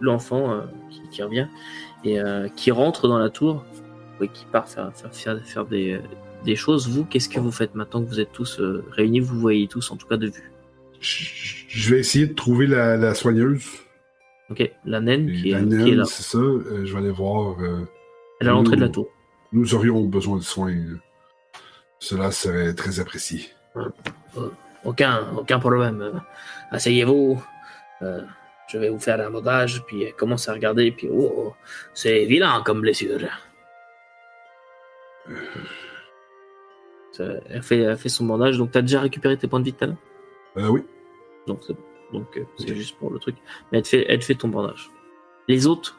l'enfant 0.00 0.62
qui, 1.12 1.22
revient 1.22 1.46
et 2.04 2.18
qui 2.56 2.72
rentre 2.72 3.06
dans 3.06 3.18
la 3.18 3.30
tour 3.30 3.64
et 4.20 4.26
qui 4.26 4.46
part 4.46 4.68
faire, 4.68 4.90
faire, 4.96 5.44
faire, 5.44 5.64
des, 5.64 6.00
des 6.44 6.56
choses. 6.56 6.88
Vous, 6.88 7.04
qu'est-ce 7.04 7.28
que 7.28 7.38
vous 7.38 7.52
faites 7.52 7.76
maintenant 7.76 8.02
que 8.02 8.08
vous 8.08 8.18
êtes 8.18 8.32
tous 8.32 8.60
réunis? 8.90 9.20
Vous 9.20 9.38
voyez 9.38 9.68
tous, 9.68 9.92
en 9.92 9.96
tout 9.96 10.08
cas 10.08 10.16
de 10.16 10.26
vue. 10.26 10.55
Je 11.00 11.94
vais 11.94 12.00
essayer 12.00 12.26
de 12.26 12.34
trouver 12.34 12.66
la, 12.66 12.96
la 12.96 13.14
soigneuse. 13.14 13.66
Ok, 14.50 14.70
la 14.84 15.00
naine 15.00 15.26
qui 15.32 15.50
la 15.50 15.58
est, 15.58 15.66
qui 15.66 15.74
est 15.74 15.76
naine, 15.84 15.94
là. 15.96 16.04
c'est 16.04 16.22
ça. 16.22 16.38
Euh, 16.38 16.84
je 16.84 16.92
vais 16.92 16.98
aller 16.98 17.10
voir. 17.10 17.60
euh, 17.60 17.84
Elle 18.40 18.46
est 18.46 18.50
à 18.50 18.52
l'entrée 18.52 18.76
de 18.76 18.82
la 18.82 18.88
tour. 18.88 19.08
nous 19.52 19.74
aurions 19.74 20.02
besoin 20.04 20.36
de 20.36 20.42
soins. 20.42 20.74
Cela 21.98 22.30
serait 22.30 22.74
très 22.74 23.00
apprécié. 23.00 23.48
Aucun, 24.84 25.26
aucun 25.36 25.58
problème. 25.58 26.00
Euh, 26.00 26.12
Asseyez-vous. 26.70 27.42
Euh, 28.02 28.22
je 28.68 28.78
vais 28.78 28.88
vous 28.90 28.98
faire 29.00 29.20
un 29.26 29.30
bandage, 29.30 29.82
puis 29.86 30.04
commence 30.16 30.48
à 30.48 30.52
regarder, 30.52 30.90
puis 30.90 31.08
oh, 31.10 31.32
oh, 31.36 31.54
c'est 31.94 32.24
vilain 32.24 32.62
comme 32.64 32.80
blessure. 32.80 33.20
Elle 37.18 37.62
fait, 37.62 37.78
elle 37.80 37.96
fait 37.96 38.08
son 38.10 38.26
bandage, 38.26 38.58
donc 38.58 38.72
t'as 38.72 38.82
déjà 38.82 39.00
récupéré 39.00 39.36
tes 39.36 39.48
points 39.48 39.60
de 39.60 39.64
vie 39.64 39.72
tout 39.72 39.84
à 39.84 39.86
l'heure? 39.86 39.96
Euh, 40.58 40.68
oui. 40.68 40.82
Donc 41.46 41.60
c'est 41.66 41.72
bon. 41.74 41.80
Donc, 42.12 42.36
euh, 42.36 42.44
c'est 42.56 42.70
Ok. 42.70 42.76
juste 42.76 42.96
pour 42.98 43.10
le 43.10 43.18
truc. 43.18 43.34
Mais 43.72 43.78
elle 43.78 43.84
te, 43.84 43.88
fait, 43.88 44.06
elle 44.08 44.20
te 44.20 44.24
fait 44.24 44.36
ton 44.36 44.46
bandage. 44.48 44.90
Les 45.48 45.66
autres? 45.66 45.98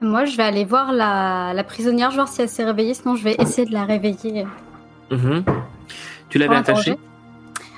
Moi, 0.00 0.24
je 0.24 0.36
vais 0.36 0.42
aller 0.44 0.64
voir 0.64 0.92
la, 0.92 1.52
la 1.54 1.64
prisonnière, 1.64 2.10
voir 2.12 2.28
si 2.28 2.42
elle 2.42 2.48
s'est 2.48 2.64
réveillée. 2.64 2.94
Sinon, 2.94 3.16
je 3.16 3.24
vais 3.24 3.34
essayer 3.38 3.66
de 3.66 3.72
la 3.72 3.84
réveiller. 3.84 4.44
Mhm. 5.10 5.44
Tu 6.28 6.38
l'avais 6.38 6.48
Pour 6.48 6.58
attaché 6.58 6.90
l'interroger. 6.90 6.98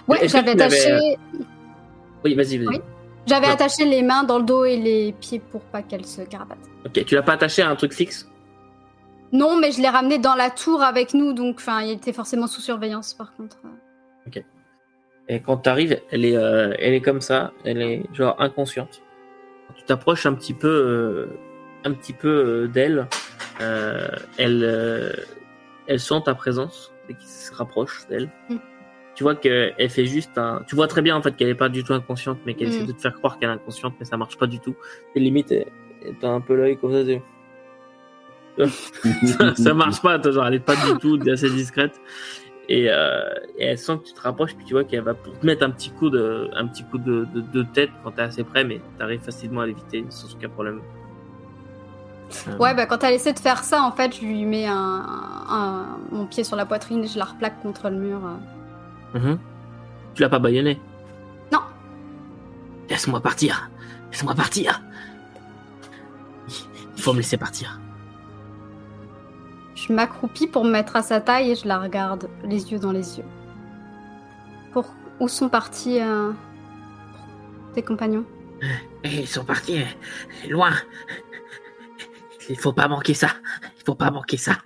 Ouais, 0.08 0.16
Est-ce 0.24 0.32
que 0.34 0.38
j'avais 0.38 0.50
attaché, 0.52 1.16
Oui, 2.24 2.34
vas-y, 2.34 2.58
vas-y. 2.58 2.68
Oui. 2.68 2.80
j'avais 3.26 3.46
attaché 3.46 3.86
les 3.86 4.02
mains 4.02 4.24
dans 4.24 4.38
le 4.38 4.44
dos 4.44 4.64
et 4.66 4.76
les 4.76 5.12
pieds 5.18 5.38
pour 5.38 5.62
pas 5.62 5.82
qu'elle 5.82 6.04
se 6.04 6.20
carapate. 6.22 6.58
Ok, 6.84 7.02
tu 7.06 7.14
l'as 7.14 7.22
pas 7.22 7.32
attaché 7.32 7.62
à 7.62 7.70
un 7.70 7.76
truc 7.76 7.92
fixe? 7.94 8.30
Non, 9.32 9.58
mais 9.58 9.72
je 9.72 9.80
l'ai 9.80 9.88
ramené 9.88 10.18
dans 10.18 10.34
la 10.34 10.50
tour 10.50 10.82
avec 10.82 11.14
nous, 11.14 11.32
donc 11.32 11.56
enfin, 11.58 11.80
il 11.82 11.92
était 11.92 12.12
forcément 12.12 12.46
sous 12.46 12.60
surveillance 12.60 13.14
par 13.14 13.34
contre. 13.34 13.56
Et 15.28 15.40
quand 15.40 15.56
t'arrives, 15.58 16.00
elle 16.10 16.24
est, 16.24 16.36
euh, 16.36 16.74
elle 16.78 16.92
est 16.94 17.00
comme 17.00 17.20
ça, 17.20 17.52
elle 17.64 17.80
est 17.80 18.02
genre 18.12 18.36
inconsciente. 18.40 19.02
Quand 19.68 19.74
tu 19.74 19.84
t'approches 19.84 20.26
un 20.26 20.34
petit 20.34 20.52
peu, 20.54 20.68
euh, 20.68 21.26
un 21.84 21.92
petit 21.92 22.12
peu 22.12 22.28
euh, 22.28 22.66
d'elle, 22.68 23.06
euh, 23.60 24.08
elle, 24.36 24.62
euh, 24.64 25.12
elle 25.86 26.00
sent 26.00 26.20
ta 26.26 26.34
présence 26.34 26.92
et 27.08 27.14
qui 27.14 27.26
se 27.26 27.54
rapproche 27.54 28.06
d'elle. 28.08 28.28
Mm. 28.50 28.56
Tu 29.14 29.22
vois 29.22 29.34
qu'elle 29.36 29.74
fait 29.90 30.06
juste 30.06 30.36
un. 30.38 30.62
Tu 30.66 30.74
vois 30.74 30.88
très 30.88 31.00
bien 31.00 31.14
en 31.16 31.22
fait 31.22 31.36
qu'elle 31.36 31.48
est 31.48 31.54
pas 31.54 31.68
du 31.68 31.84
tout 31.84 31.94
inconsciente, 31.94 32.38
mais 32.44 32.54
qu'elle 32.54 32.68
Mm. 32.68 32.72
essaie 32.72 32.84
de 32.86 32.92
te 32.92 33.00
faire 33.00 33.14
croire 33.14 33.38
qu'elle 33.38 33.48
est 33.48 33.52
inconsciente, 33.52 33.94
mais 33.98 34.04
ça 34.04 34.16
marche 34.16 34.36
pas 34.36 34.46
du 34.46 34.58
tout. 34.60 34.74
Et 35.14 35.20
limite, 35.20 35.54
t'as 36.20 36.28
un 36.28 36.40
peu 36.40 36.54
l'œil 36.56 36.76
comme 36.76 36.92
ça. 36.92 37.04
c'est- 37.04 37.22
ça, 39.26 39.54
ça 39.56 39.74
marche 39.74 40.00
pas, 40.00 40.20
genre 40.30 40.46
elle 40.46 40.54
est 40.54 40.60
pas 40.60 40.76
du 40.76 40.98
tout 41.00 41.18
assez 41.28 41.50
discrète. 41.50 42.00
Et, 42.68 42.86
euh, 42.88 43.20
et 43.58 43.66
elle 43.66 43.78
sent 43.78 43.98
que 43.98 44.04
tu 44.08 44.14
te 44.14 44.20
rapproches, 44.22 44.54
puis 44.56 44.64
tu 44.64 44.72
vois 44.72 44.84
qu'elle 44.84 45.02
va 45.02 45.12
pour 45.14 45.38
te 45.38 45.44
mettre 45.44 45.64
un 45.66 45.70
petit 45.70 45.90
coup 45.90 46.08
de, 46.08 46.48
un 46.54 46.66
petit 46.66 46.82
coup 46.84 46.96
de, 46.98 47.26
de, 47.34 47.40
de 47.42 47.62
tête 47.62 47.90
quand 48.02 48.12
t'es 48.12 48.22
assez 48.22 48.42
près, 48.42 48.64
mais 48.64 48.80
t'arrives 48.98 49.20
facilement 49.20 49.60
à 49.60 49.66
l'éviter 49.66 50.04
sans 50.08 50.32
aucun 50.34 50.48
problème. 50.48 50.80
Euh, 52.48 52.56
Ouais, 52.58 52.74
bah 52.74 52.86
quand 52.86 53.04
elle 53.04 53.12
essaie 53.14 53.34
de 53.34 53.38
faire 53.38 53.62
ça, 53.64 53.82
en 53.82 53.92
fait, 53.92 54.16
je 54.16 54.22
lui 54.22 54.46
mets 54.46 54.66
un, 54.66 54.74
un- 54.76 55.98
mon 56.10 56.26
pied 56.26 56.42
sur 56.42 56.56
la 56.56 56.64
poitrine 56.64 57.04
et 57.04 57.06
je 57.06 57.18
la 57.18 57.26
replaque 57.26 57.60
contre 57.62 57.90
le 57.90 57.96
mur. 57.96 58.20
euh. 59.14 59.18
mhm. 59.18 59.38
Tu 60.14 60.22
l'as 60.22 60.30
pas 60.30 60.38
baïonné 60.38 60.80
Non. 61.52 61.60
Laisse-moi 62.88 63.20
partir. 63.20 63.68
Laisse-moi 64.10 64.34
partir. 64.34 64.80
Il 66.96 67.02
faut 67.02 67.12
me 67.12 67.18
laisser 67.18 67.36
partir. 67.36 67.78
Je 69.86 69.92
m'accroupis 69.92 70.46
pour 70.46 70.64
me 70.64 70.70
mettre 70.70 70.96
à 70.96 71.02
sa 71.02 71.20
taille 71.20 71.50
et 71.50 71.54
je 71.54 71.68
la 71.68 71.78
regarde 71.78 72.30
les 72.42 72.72
yeux 72.72 72.78
dans 72.78 72.92
les 72.92 73.18
yeux. 73.18 73.24
Pour 74.72 74.94
où 75.20 75.28
sont 75.28 75.50
partis 75.50 76.00
euh, 76.00 76.32
tes 77.74 77.82
compagnons? 77.82 78.24
Ils 79.04 79.28
sont 79.28 79.44
partis 79.44 79.84
loin. 80.48 80.72
Il 82.48 82.58
faut 82.58 82.72
pas 82.72 82.88
manquer 82.88 83.12
ça. 83.12 83.28
Il 83.76 83.84
faut 83.84 83.94
pas 83.94 84.10
manquer 84.10 84.38
ça. 84.38 84.56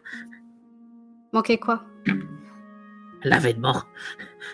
Manquait 1.32 1.58
quoi? 1.58 1.84
L'avènement. 3.24 3.82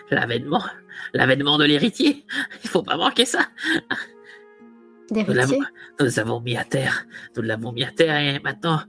L'avènement. 0.09 0.63
L'avènement 1.13 1.59
de 1.59 1.65
l'héritier. 1.65 2.25
Il 2.63 2.69
faut 2.69 2.81
pas 2.81 2.97
manquer 2.97 3.25
ça. 3.25 3.45
Nous 5.11 5.23
L'héritier 5.27 5.59
nous 5.99 6.19
avons 6.19 6.41
mis 6.41 6.57
à 6.57 6.63
terre. 6.63 7.05
Nous 7.35 7.43
l'avons 7.43 7.71
mis 7.71 7.83
à 7.83 7.91
terre 7.91 8.17
et 8.17 8.39
maintenant, 8.39 8.81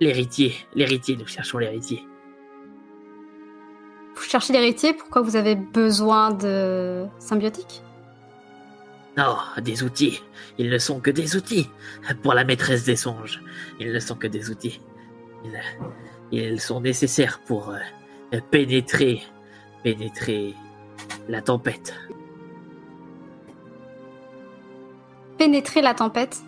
l'héritier. 0.00 0.54
L'héritier, 0.74 1.16
nous 1.16 1.26
cherchons 1.26 1.58
l'héritier. 1.58 2.06
Vous 4.14 4.22
cherchez 4.22 4.52
l'héritier 4.52 4.92
Pourquoi 4.94 5.22
vous 5.22 5.36
avez 5.36 5.54
besoin 5.54 6.30
de 6.30 7.06
symbiotiques? 7.18 7.82
Non, 9.16 9.36
des 9.62 9.82
outils. 9.82 10.22
Ils 10.58 10.70
ne 10.70 10.78
sont 10.78 11.00
que 11.00 11.10
des 11.10 11.36
outils. 11.36 11.68
Pour 12.22 12.34
la 12.34 12.44
maîtresse 12.44 12.84
des 12.84 12.96
songes. 12.96 13.42
Ils 13.78 13.92
ne 13.92 13.98
sont 13.98 14.16
que 14.16 14.26
des 14.26 14.50
outils. 14.50 14.80
Ils, 15.44 15.60
ils 16.32 16.60
sont 16.60 16.80
nécessaires 16.80 17.40
pour 17.40 17.70
euh, 17.70 18.40
pénétrer, 18.50 19.22
pénétrer 19.82 20.54
la 21.28 21.42
tempête. 21.42 21.94
Pénétrer 25.38 25.82
la 25.82 25.94
tempête 25.94 26.42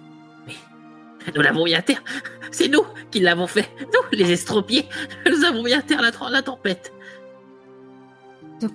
Nous 1.34 1.42
l'avons 1.42 1.64
mis 1.64 1.74
à 1.74 1.82
terre. 1.82 2.02
C'est 2.50 2.68
nous 2.68 2.84
qui 3.10 3.20
l'avons 3.20 3.46
fait. 3.46 3.68
Nous, 3.80 4.18
les 4.18 4.32
estropiés. 4.32 4.88
Nous 5.26 5.44
avons 5.44 5.62
mis 5.62 5.72
à 5.72 5.82
terre 5.82 6.02
la, 6.02 6.10
la 6.30 6.42
tempête. 6.42 6.92
De 8.60 8.68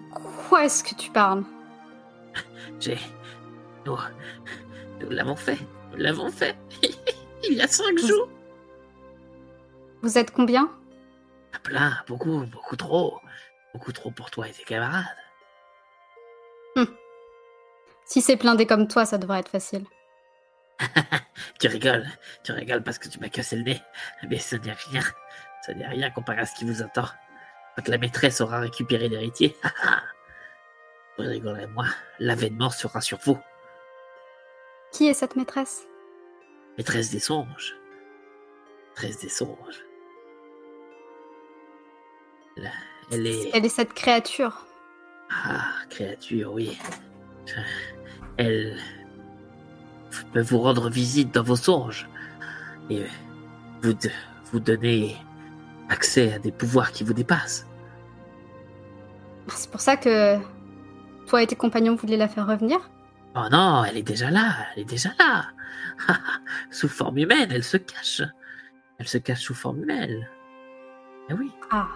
quoi 0.47 0.65
est-ce 0.65 0.83
que 0.83 0.95
tu 0.95 1.11
parles? 1.11 1.43
J'ai. 2.79 2.97
Nous. 3.85 3.97
Nous 5.01 5.09
l'avons 5.09 5.35
fait. 5.35 5.57
Nous 5.91 5.97
l'avons 5.97 6.29
fait. 6.29 6.55
Il 7.43 7.53
y 7.53 7.61
a 7.61 7.67
cinq 7.67 7.97
jours. 7.99 8.29
Vous 10.01 10.17
êtes 10.17 10.31
combien? 10.31 10.71
Plein, 11.63 11.93
beaucoup, 12.07 12.45
beaucoup 12.45 12.75
trop. 12.75 13.19
Beaucoup 13.73 13.91
trop 13.91 14.11
pour 14.11 14.31
toi 14.31 14.47
et 14.47 14.51
tes 14.51 14.63
camarades. 14.63 15.05
Si 18.07 18.21
c'est 18.21 18.37
blindé 18.37 18.65
comme 18.65 18.87
toi, 18.87 19.05
ça 19.05 19.17
devrait 19.17 19.41
être 19.41 19.49
facile. 19.49 19.83
Tu 21.59 21.67
rigoles. 21.67 22.05
Tu 22.43 22.51
rigoles 22.51 22.83
parce 22.83 22.99
que 22.99 23.07
tu 23.07 23.19
m'as 23.19 23.29
cassé 23.29 23.55
le 23.55 23.63
nez. 23.63 23.81
Mais 24.29 24.37
ce 24.37 24.55
n'est 24.55 24.73
rien. 24.73 25.01
Ce 25.65 25.71
n'est 25.71 25.87
rien 25.87 26.11
comparé 26.11 26.41
à 26.41 26.45
ce 26.45 26.55
qui 26.55 26.65
vous 26.65 26.83
attend. 26.83 27.07
Quand 27.75 27.87
la 27.87 27.97
maîtresse 27.97 28.41
aura 28.41 28.59
récupéré 28.59 29.09
l'héritier. 29.09 29.55
Vous 31.17 31.23
rigolerez 31.23 31.67
moi. 31.67 31.85
L'avènement 32.19 32.69
sera 32.69 33.01
sur 33.01 33.17
vous. 33.19 33.39
Qui 34.91 35.07
est 35.07 35.13
cette 35.13 35.35
maîtresse? 35.35 35.83
Maîtresse 36.77 37.09
des 37.09 37.19
songes. 37.19 37.75
Maîtresse 38.89 39.19
des 39.19 39.29
songes. 39.29 39.83
Là, 42.55 42.69
elle 43.11 43.25
est. 43.25 43.49
Elle 43.53 43.65
est 43.65 43.69
cette 43.69 43.93
créature. 43.93 44.65
Ah, 45.31 45.73
créature, 45.89 46.53
oui. 46.53 46.77
Elle 48.37 48.77
peut 50.25 50.41
vous 50.41 50.59
rendre 50.59 50.89
visite 50.89 51.33
dans 51.33 51.43
vos 51.43 51.55
songes 51.55 52.07
et 52.89 53.03
vous, 53.81 53.93
vous 54.51 54.59
donner 54.59 55.15
accès 55.89 56.33
à 56.33 56.39
des 56.39 56.51
pouvoirs 56.51 56.91
qui 56.91 57.03
vous 57.03 57.13
dépassent. 57.13 57.67
C'est 59.47 59.71
pour 59.71 59.81
ça 59.81 59.95
que 59.95 60.37
toi 61.27 61.41
et 61.41 61.47
tes 61.47 61.55
compagnons 61.55 61.95
voulaient 61.95 62.17
la 62.17 62.27
faire 62.27 62.47
revenir 62.47 62.89
Oh 63.35 63.47
non, 63.51 63.83
elle 63.83 63.97
est 63.97 64.03
déjà 64.03 64.31
là, 64.31 64.55
elle 64.75 64.81
est 64.81 64.85
déjà 64.85 65.09
là. 65.19 65.45
sous 66.71 66.89
forme 66.89 67.19
humaine, 67.19 67.49
elle 67.51 67.63
se 67.63 67.77
cache. 67.77 68.21
Elle 68.97 69.07
se 69.07 69.17
cache 69.17 69.41
sous 69.41 69.53
forme 69.53 69.83
humaine. 69.83 70.27
Eh 71.29 71.33
oui. 71.33 71.51
Ah. 71.69 71.87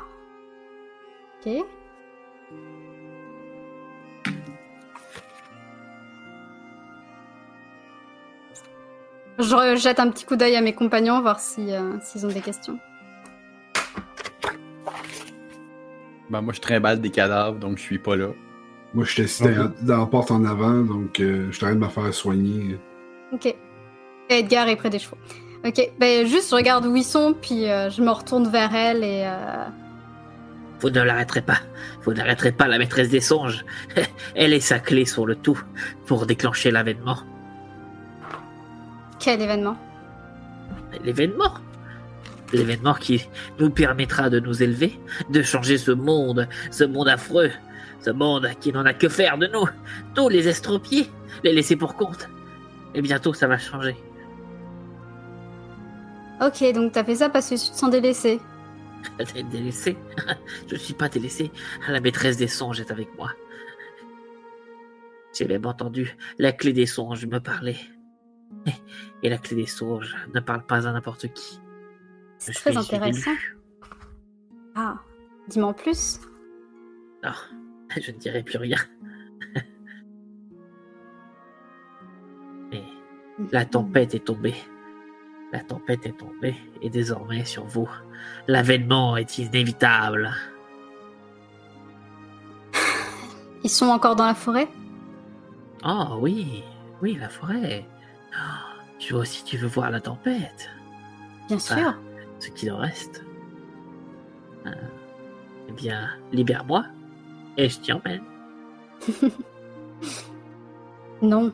Ok. 1.40 1.66
Je 9.42 9.76
jette 9.78 10.00
un 10.00 10.10
petit 10.10 10.26
coup 10.26 10.36
d'œil 10.36 10.56
à 10.56 10.62
mes 10.62 10.74
compagnons, 10.74 11.22
voir 11.22 11.40
si, 11.40 11.74
euh, 11.74 12.00
s'ils 12.02 12.26
ont 12.26 12.30
des 12.30 12.42
questions. 12.42 12.78
Ben, 16.30 16.42
moi, 16.42 16.54
je 16.54 16.62
trimballe 16.62 17.02
des 17.02 17.10
cadavres, 17.10 17.58
donc 17.60 17.78
je 17.78 17.84
suis 17.84 18.00
pas 18.00 18.16
là. 18.16 18.28
Moi, 18.94 19.06
j'étais 19.06 19.24
assis 19.24 19.44
dans, 19.44 19.72
dans 19.82 19.98
la 20.00 20.06
porte 20.06 20.32
en 20.32 20.44
avant, 20.46 20.82
donc 20.82 21.20
euh, 21.20 21.48
je 21.52 21.56
suis 21.58 21.66
en 21.66 21.68
train 21.70 21.76
de 21.76 21.80
me 21.82 21.88
faire 21.90 22.14
soigner. 22.14 22.78
Ok. 23.34 23.46
Et 23.48 23.58
Edgar 24.30 24.68
est 24.70 24.76
près 24.76 24.90
des 24.90 25.00
chevaux. 25.00 25.18
Ok, 25.66 25.92
ben 26.00 26.26
juste 26.26 26.50
je 26.50 26.56
regarde 26.56 26.86
où 26.88 26.96
ils 26.96 27.04
sont, 27.04 27.36
puis 27.40 27.70
euh, 27.70 27.90
je 27.92 28.02
me 28.02 28.10
retourne 28.10 28.48
vers 28.50 28.74
elle 28.74 29.04
et... 29.04 29.24
euh, 29.26 29.66
Vous 30.80 30.90
ne 30.90 31.02
l'arrêterez 31.04 31.42
pas. 31.44 31.60
Vous 32.04 32.14
n'arrêterez 32.14 32.52
pas 32.52 32.68
la 32.68 32.80
maîtresse 32.80 33.10
des 33.10 33.20
songes. 33.22 33.64
Elle 34.36 34.54
est 34.54 34.60
sa 34.60 34.80
clé 34.80 35.06
sur 35.06 35.28
le 35.28 35.36
tout 35.36 35.62
pour 36.08 36.26
déclencher 36.26 36.72
l'avènement. 36.72 37.18
Quel 39.22 39.40
événement 39.40 39.78
L'événement. 41.04 41.54
L'événement 42.54 42.96
qui 42.96 43.30
nous 43.60 43.70
permettra 43.70 44.32
de 44.32 44.40
nous 44.40 44.64
élever, 44.64 45.00
de 45.30 45.44
changer 45.44 45.78
ce 45.78 45.92
monde, 45.92 46.50
ce 46.72 46.84
monde 46.84 47.08
affreux, 47.08 47.52
ce 48.00 48.10
monde 48.10 48.50
qui 48.60 48.74
n'en 48.74 48.84
a 48.84 48.94
que 48.94 49.08
faire 49.08 49.38
de 49.38 49.46
nous, 49.48 49.68
tous 50.16 50.28
les 50.28 50.48
estropiés, 50.48 51.08
les 51.44 51.54
laisser 51.54 51.76
pour 51.76 51.96
compte. 51.96 52.30
Et 52.96 53.02
bientôt 53.02 53.34
ça 53.34 53.48
va 53.48 53.60
changer. 53.60 53.96
Ok, 56.42 56.74
donc 56.74 56.92
t'as 56.92 57.04
fait 57.04 57.16
ça 57.16 57.30
parce 57.30 57.48
que 57.48 57.56
tu 57.56 57.72
te 57.72 57.78
sens 57.78 57.92
délaissé. 57.92 58.40
Délaissé 59.52 59.98
Je 60.68 60.74
ne 60.74 60.80
suis 60.80 60.96
pas 60.96 61.10
délaissé. 61.10 61.52
La 61.88 62.02
maîtresse 62.02 62.38
des 62.38 62.48
songes 62.48 62.80
est 62.80 62.92
avec 62.92 63.16
moi. 63.18 63.32
J'ai 65.34 65.46
même 65.46 65.66
entendu 65.66 66.18
la 66.40 66.52
clé 66.52 66.74
des 66.74 66.88
songes 66.88 67.26
me 67.28 67.40
parler. 67.40 67.78
Et 69.24 69.30
la 69.30 69.38
clé 69.38 69.56
des 69.56 69.66
songes 69.68 70.16
ne 70.34 70.40
parle 70.40 70.66
pas 70.66 70.88
à 70.88 70.92
n'importe 70.92 71.32
qui. 71.34 71.60
C'est 72.38 72.54
très 72.54 72.76
intéressant. 72.76 73.32
Ah, 74.76 74.96
dis-moi 75.48 75.70
en 75.70 75.74
plus. 75.74 76.20
Non, 77.24 77.34
je 78.02 78.12
ne 78.12 78.18
dirai 78.18 78.44
plus 78.44 78.58
rien. 78.58 78.78
La 83.52 83.66
tempête 83.66 84.14
est 84.14 84.26
tombée. 84.26 84.56
La 85.52 85.62
tempête 85.62 86.06
est 86.06 86.18
tombée 86.18 86.56
et 86.82 86.90
désormais 86.90 87.44
sur 87.44 87.66
vous, 87.66 87.90
l'avènement 88.48 89.18
est 89.18 89.40
inévitable. 89.40 90.32
Ils 93.64 93.70
sont 93.70 93.88
encore 93.88 94.16
dans 94.16 94.28
la 94.28 94.36
forêt? 94.36 94.68
Oh 95.84 96.18
oui, 96.20 96.64
oui, 97.02 97.18
la 97.20 97.30
forêt. 97.30 97.86
Oh, 98.34 98.82
tu 99.00 99.14
aussi, 99.14 99.44
tu 99.44 99.58
veux 99.58 99.68
voir 99.68 99.90
la 99.92 100.00
tempête 100.02 100.70
Bien 101.48 101.60
sûr. 101.60 101.96
Ce 102.40 102.50
qu'il 102.50 102.72
en 102.72 102.78
reste. 102.78 103.24
Euh, 104.66 104.72
eh 105.70 105.72
bien, 105.74 106.10
libère-moi 106.32 106.86
et 107.58 107.68
je 107.70 107.80
t'y 107.80 107.92
emmène. 107.94 108.22
Non. 111.22 111.52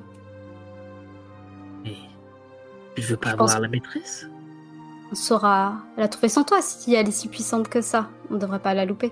Mais 1.84 1.96
tu 2.96 3.02
veux 3.02 3.18
pas 3.18 3.32
Je 3.32 3.36
pense- 3.36 3.50
voir 3.52 3.62
la 3.62 3.68
maîtresse? 3.68 4.28
On 5.12 5.16
saura 5.16 5.80
la 5.98 6.08
trouver 6.08 6.30
sans 6.30 6.44
toi 6.46 6.62
si 6.62 6.94
elle 6.94 7.08
est 7.10 7.12
si 7.12 7.28
puissante 7.28 7.68
que 7.70 7.82
ça. 7.82 8.10
On 8.30 8.36
devrait 8.38 8.60
pas 8.62 8.74
la 8.74 8.86
louper. 8.86 9.12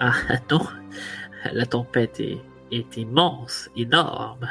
Ah 0.00 0.12
non, 0.50 0.66
la 1.52 1.66
tempête 1.66 2.18
est, 2.20 2.40
est 2.70 2.96
immense, 2.96 3.68
énorme. 3.76 4.48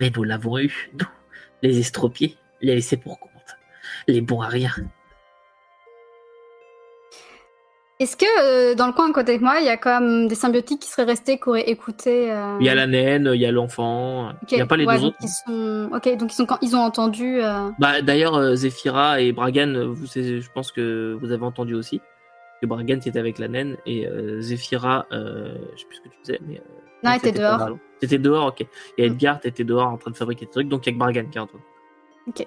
Mais 0.00 0.10
nous 0.14 0.24
l'avons 0.24 0.58
eu, 0.58 0.90
nous, 0.98 1.06
les 1.62 1.78
estropiés, 1.78 2.36
les 2.60 2.74
laissés 2.74 2.96
pour 2.96 3.18
compte, 3.20 3.30
les 4.08 4.20
bons 4.20 4.40
à 4.40 4.48
rien. 4.48 4.70
Est-ce 8.00 8.16
que 8.16 8.24
euh, 8.42 8.74
dans 8.74 8.88
le 8.88 8.92
coin 8.92 9.08
à 9.10 9.12
côté 9.12 9.38
de 9.38 9.44
moi, 9.44 9.60
il 9.60 9.66
y 9.66 9.68
a 9.68 9.76
quand 9.76 10.00
même 10.00 10.26
des 10.26 10.34
symbiotiques 10.34 10.80
qui 10.80 10.88
seraient 10.88 11.04
restés, 11.04 11.38
qui 11.38 11.48
auraient 11.48 11.70
écouté 11.70 12.32
euh, 12.32 12.56
Il 12.58 12.66
y 12.66 12.68
a 12.68 12.74
la 12.74 12.88
naine, 12.88 13.30
il 13.32 13.40
y 13.40 13.46
a 13.46 13.52
l'enfant, 13.52 14.32
il 14.50 14.56
n'y 14.56 14.60
a 14.60 14.66
pas 14.66 14.76
les 14.76 14.86
ouais, 14.86 14.96
deux 14.96 15.02
donc 15.02 15.08
autres. 15.10 15.18
Ils 15.22 15.28
sont... 15.28 15.90
Ok, 15.94 16.16
donc 16.16 16.32
ils, 16.32 16.34
sont... 16.34 16.46
quand- 16.46 16.58
ils 16.62 16.74
ont 16.74 16.80
entendu. 16.80 17.40
euh, 17.40 17.70
Bah, 17.78 18.02
D'ailleurs, 18.02 18.34
euh, 18.34 18.56
Zephyra 18.56 19.20
et 19.20 19.30
Bragan, 19.30 19.92
vous, 19.92 20.06
je 20.06 20.50
pense 20.52 20.72
que 20.72 21.16
vous 21.20 21.30
avez 21.30 21.44
entendu 21.44 21.74
aussi. 21.74 22.00
Que 22.60 22.66
Bragan 22.66 22.96
était 22.96 23.16
avec 23.18 23.38
la 23.38 23.46
naine 23.46 23.76
et 23.86 24.06
euh, 24.08 24.40
Zephyra, 24.40 25.06
euh, 25.12 25.54
je 25.76 25.80
sais 25.80 25.86
plus 25.86 25.96
ce 25.98 26.00
que 26.02 26.08
tu 26.08 26.18
faisais, 26.22 26.40
mais. 26.48 26.60
Non, 27.02 27.10
elle 27.10 27.16
était 27.18 27.26
c'était 27.28 27.40
pas 27.40 27.56
dehors. 27.66 27.78
T'étais 28.00 28.18
dehors, 28.18 28.46
ok. 28.48 28.66
Et. 28.98 29.04
Edgar, 29.06 29.40
t'étais 29.40 29.64
dehors 29.64 29.88
en 29.88 29.96
train 29.96 30.10
de 30.10 30.16
fabriquer 30.16 30.46
des 30.46 30.50
trucs, 30.52 30.68
donc 30.68 30.86
il 30.86 30.90
y 30.90 30.92
a 30.92 30.94
que 30.94 30.98
Bragan 30.98 31.24
qui 31.30 31.38
a 31.38 31.42
entendu. 31.44 31.62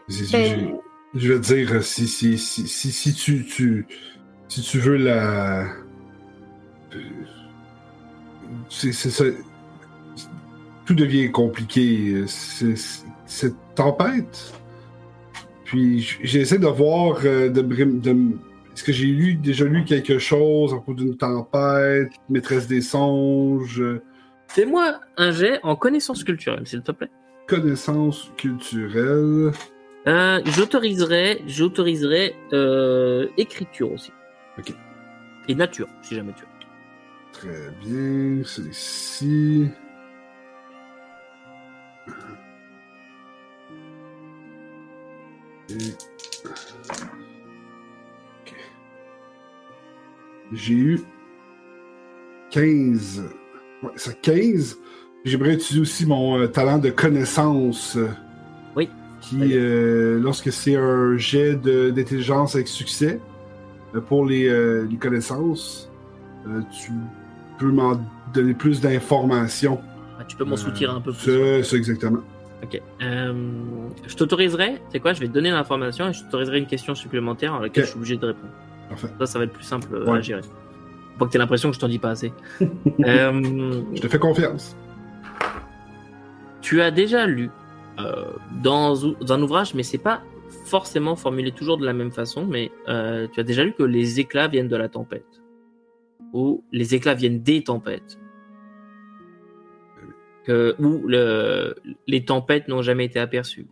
C'est- 0.07 0.31
Ben- 0.31 0.77
Je 1.13 1.19
je 1.19 1.33
vais 1.33 1.39
te 1.39 1.53
dire, 1.53 1.83
si, 1.83 2.07
si, 2.07 2.37
si, 2.37 2.67
si, 2.67 2.91
si 2.91 3.13
tu, 3.13 3.45
tu, 3.45 3.85
si 4.49 4.61
tu 4.61 4.79
veux 4.79 4.97
la. 4.97 5.65
C'est 8.69 8.91
c'est 8.91 9.09
ça. 9.09 9.25
Tout 10.85 10.93
devient 10.93 11.31
compliqué. 11.31 12.23
Cette 12.27 13.55
tempête. 13.75 14.53
Puis 15.63 16.17
j'essaie 16.23 16.59
de 16.59 16.67
voir. 16.67 17.17
euh, 17.25 17.49
De, 17.49 17.61
de, 17.61 18.11
est-ce 18.73 18.83
que 18.83 18.91
j'ai 18.91 19.07
lu, 19.07 19.35
déjà 19.35 19.65
lu 19.65 19.83
quelque 19.85 20.19
chose 20.19 20.73
à 20.73 20.75
propos 20.75 20.93
d'une 20.93 21.15
tempête, 21.17 22.11
maîtresse 22.29 22.67
des 22.67 22.81
songes, 22.81 23.79
euh, 23.81 24.01
Fais-moi 24.47 24.99
un 25.17 25.31
jet 25.31 25.60
en 25.63 25.75
connaissance 25.75 26.23
culturelle, 26.23 26.65
s'il 26.67 26.81
te 26.81 26.91
plaît. 26.91 27.10
connaissances 27.47 28.31
culturelles. 28.38 29.51
Euh, 30.08 30.39
j'autoriserai, 30.45 31.41
j'autoriserai 31.47 32.36
euh, 32.53 33.27
écriture 33.38 33.91
aussi. 33.91 34.12
Ok. 34.58 34.71
Et 35.47 35.55
nature, 35.55 35.88
si 36.01 36.15
jamais 36.15 36.34
tu 36.34 36.41
veux. 36.41 36.47
Très 37.34 37.71
bien, 37.84 38.41
c'est 38.45 38.62
ici. 38.63 39.67
Et- 45.69 45.93
Ok. 48.41 48.55
J'ai 50.53 50.73
eu 50.73 50.99
15. 52.51 53.23
C'est 53.95 54.21
15. 54.21 54.78
J'aimerais 55.24 55.54
utiliser 55.56 55.82
aussi 55.82 56.06
mon 56.06 56.39
euh, 56.39 56.48
talent 56.48 56.78
de 56.78 56.89
connaissance. 56.89 57.98
Oui. 58.76 58.89
Qui, 59.21 59.39
euh, 59.58 60.19
lorsque 60.19 60.52
c'est 60.52 60.76
un 60.76 61.17
jet 61.17 61.56
d'intelligence 61.56 62.56
avec 62.56 62.67
succès, 62.67 63.19
euh, 63.95 64.02
pour 64.02 64.26
les, 64.26 64.50
les 64.88 64.98
connaissances, 64.98 65.89
tu 66.71 66.91
peux 67.58 67.71
m'en 67.71 68.00
donner 68.34 68.54
plus 68.54 68.82
d'informations. 68.82 69.80
Ah, 70.19 70.24
tu 70.26 70.36
peux 70.36 70.43
m'en 70.45 70.58
soutirer 70.58 70.91
un 70.93 71.02
peu 71.02 71.12
plus. 71.12 71.63
C'est 71.63 71.76
exactement. 71.76 72.19
Ok. 72.63 72.82
Euh, 73.02 73.34
je 74.08 74.15
t'autoriserai, 74.15 74.82
c'est 74.91 75.00
quoi 75.00 75.13
Je 75.13 75.19
vais 75.21 75.28
te 75.28 75.34
donner 75.34 75.52
l'information 75.52 76.08
et 76.10 76.13
je 76.13 76.21
t'autoriserai 76.24 76.60
une 76.60 76.67
question 76.67 76.95
supplémentaire 76.95 77.54
à 77.56 77.62
laquelle 77.62 77.84
je 77.84 77.89
suis 77.89 77.98
obligé 77.98 78.17
de 78.17 78.28
répondre. 78.28 78.54
Parfait. 78.89 79.08
Ça, 79.19 79.26
ça 79.26 79.39
va 79.39 79.45
être 79.45 79.54
plus 79.54 79.63
simple 79.63 79.88
Ouais. 79.95 80.17
à 80.17 80.21
gérer. 80.21 80.41
Pas 81.17 81.25
que 81.25 81.32
tu 81.32 81.38
l'impression 81.38 81.69
que 81.69 81.75
je 81.75 81.80
t'en 81.80 81.88
dis 81.88 81.99
pas 81.99 82.12
assez. 82.12 82.34
Euh, 83.06 83.82
Je 83.93 84.01
te 84.01 84.08
fais 84.08 84.19
confiance. 84.19 84.75
tu 86.62 86.82
as 86.82 86.91
déjà 86.91 87.25
lu 87.25 87.49
euh, 87.99 88.34
dans, 88.63 88.95
dans 89.21 89.34
un 89.34 89.41
ouvrage, 89.41 89.73
mais 89.75 89.84
c'est 89.84 89.97
pas 89.99 90.21
forcément 90.65 91.15
formulé 91.15 91.51
toujours 91.51 91.78
de 91.78 91.86
la 91.86 91.93
même 91.93 92.12
façon, 92.12 92.45
mais 92.45 92.71
euh, 92.88 93.28
tu 93.32 93.39
as 93.39 93.43
déjà 93.43 93.63
lu 93.63 93.73
que 93.73 93.84
les 93.84 94.19
éclats 94.19 94.47
viennent 94.47 94.67
de 94.67 94.75
la 94.75 94.89
tempête. 94.89 95.41
Ou 96.34 96.63
les 96.71 96.95
éclats 96.95 97.13
viennent 97.13 97.41
des 97.43 97.63
tempêtes. 97.63 98.17
Que, 100.45 100.75
ou 100.80 101.08
le, 101.08 101.75
les 102.08 102.23
tempêtes 102.25 102.67
n'ont 102.67 102.82
jamais 102.82 103.06
été 103.06 103.19
aperçues. 103.19 103.67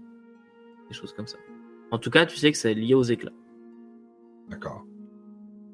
Des 0.89 0.95
choses 0.95 1.13
comme 1.13 1.27
ça. 1.27 1.38
En 1.91 1.97
tout 1.99 2.10
cas, 2.10 2.25
tu 2.25 2.38
sais 2.38 2.51
que 2.51 2.58
c'est 2.58 2.73
lié 2.73 2.93
aux 2.95 3.03
éclats. 3.03 3.32
D'accord. 4.49 4.86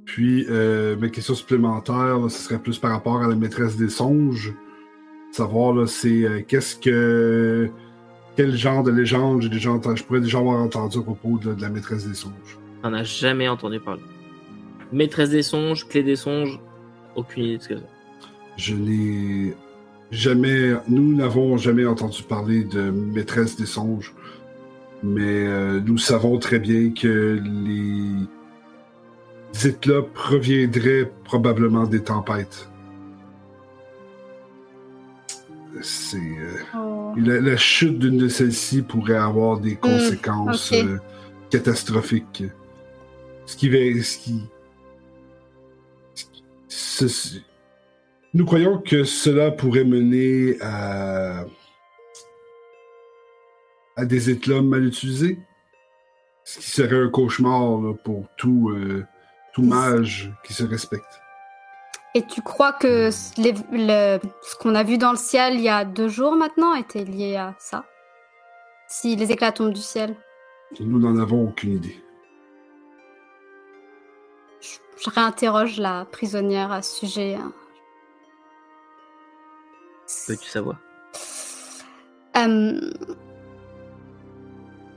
Puis, 0.10 0.48
euh, 0.50 0.96
mes 0.98 1.12
questions 1.12 1.36
supplémentaires, 1.36 2.18
là, 2.18 2.30
ce 2.30 2.42
serait 2.42 2.58
plus 2.58 2.80
par 2.80 2.90
rapport 2.90 3.22
à 3.22 3.28
la 3.28 3.36
maîtresse 3.36 3.78
des 3.78 3.90
songes. 3.90 4.56
Savoir, 5.32 5.72
là, 5.72 5.86
c'est 5.86 6.24
euh, 6.24 6.42
qu'est-ce 6.48 6.76
que. 6.76 7.70
Quel 8.36 8.56
genre 8.56 8.82
de 8.82 8.90
légende 8.90 9.44
j'ai 9.44 9.50
déjà 9.50 9.70
entendu, 9.70 9.98
je 9.98 10.04
pourrais 10.04 10.22
déjà 10.22 10.40
avoir 10.40 10.62
entendu 10.62 10.98
à 10.98 11.02
propos 11.02 11.38
de, 11.38 11.54
de 11.54 11.62
la 11.62 11.70
maîtresse 11.70 12.08
des 12.08 12.16
songes. 12.16 12.58
On 12.84 12.90
n'a 12.90 13.04
jamais 13.04 13.48
entendu 13.48 13.80
parler. 13.80 14.02
Maîtresse 14.92 15.30
des 15.30 15.44
songes, 15.44 15.88
clé 15.88 16.02
des 16.02 16.16
songes, 16.16 16.60
aucune 17.16 17.44
idée 17.44 17.58
de 17.58 17.64
ce 17.64 17.70
que 17.70 17.76
c'est. 17.76 18.24
Je 18.58 18.74
n'ai 18.74 19.54
jamais. 20.10 20.74
Nous 20.88 21.16
n'avons 21.16 21.58
jamais 21.58 21.86
entendu 21.86 22.24
parler 22.24 22.64
de 22.64 22.90
maîtresse 22.90 23.58
des 23.58 23.68
songes. 23.68 24.16
Mais 25.04 25.46
euh, 25.46 25.80
nous 25.86 26.00
savons 26.00 26.40
très 26.40 26.58
bien 26.58 26.92
que 27.00 27.40
les 27.44 28.28
éclats 29.66 30.02
proviendraient 30.14 31.12
probablement 31.24 31.86
des 31.86 32.04
tempêtes. 32.04 32.70
C'est. 35.82 36.18
euh, 36.18 36.58
oh. 36.76 37.14
la, 37.18 37.40
la 37.40 37.58
chute 37.58 38.00
d'une 38.00 38.18
de 38.18 38.28
celles-ci 38.28 38.82
pourrait 38.82 39.16
avoir 39.18 39.60
des 39.60 39.76
conséquences 39.76 40.72
ok. 40.72 40.78
euh, 40.80 40.98
catastrophiques. 41.50 42.44
Ce 43.46 43.56
qui 43.56 43.70
va. 43.70 43.78
Ce 44.02 44.18
qui. 44.18 44.42
ce 46.16 46.26
qui- 46.26 46.44
ce- 46.68 47.40
nous 48.34 48.46
croyons 48.46 48.80
que 48.80 49.04
cela 49.04 49.52
pourrait 49.52 49.84
mener 49.86 50.58
à. 50.62 51.46
à 53.96 54.06
des 54.06 54.30
éclats 54.32 54.62
mal 54.62 54.86
utilisés. 54.86 55.40
Ce 56.44 56.60
qui 56.60 56.70
serait 56.72 57.00
un 57.00 57.10
cauchemar 57.10 57.80
là, 57.82 57.94
pour 58.04 58.26
tout, 58.38 58.72
euh, 58.72 59.06
tout 59.60 59.66
mage 59.68 60.32
qui 60.44 60.54
se 60.54 60.64
respecte. 60.64 61.22
Et 62.16 62.24
tu 62.26 62.42
crois 62.42 62.74
que 62.74 63.10
les- 63.38 63.54
le- 63.72 64.20
ce 64.42 64.56
qu'on 64.58 64.74
a 64.76 64.84
vu 64.84 64.98
dans 64.98 65.12
le 65.12 65.18
ciel 65.18 65.56
il 65.56 65.62
y 65.62 65.70
a 65.70 65.86
deux 65.86 66.08
jours 66.10 66.36
maintenant 66.36 66.74
était 66.76 67.04
lié 67.04 67.36
à 67.36 67.56
ça? 67.60 67.86
Si 68.88 69.16
les 69.16 69.32
éclats 69.32 69.52
tombent 69.52 69.74
du 69.74 69.82
ciel 69.82 70.16
Nous 70.80 70.98
n'en 71.00 71.20
avons 71.22 71.44
aucune 71.48 71.74
idée. 71.74 72.04
je, 74.62 74.78
je 75.04 75.10
réinterroge 75.12 75.78
la 75.78 76.06
prisonnière 76.12 76.72
à 76.72 76.82
ce 76.82 77.06
sujet. 77.06 77.36
hein. 77.36 77.54
Peux-tu 80.28 80.50
savoir? 80.50 80.78
Euh, 82.38 82.80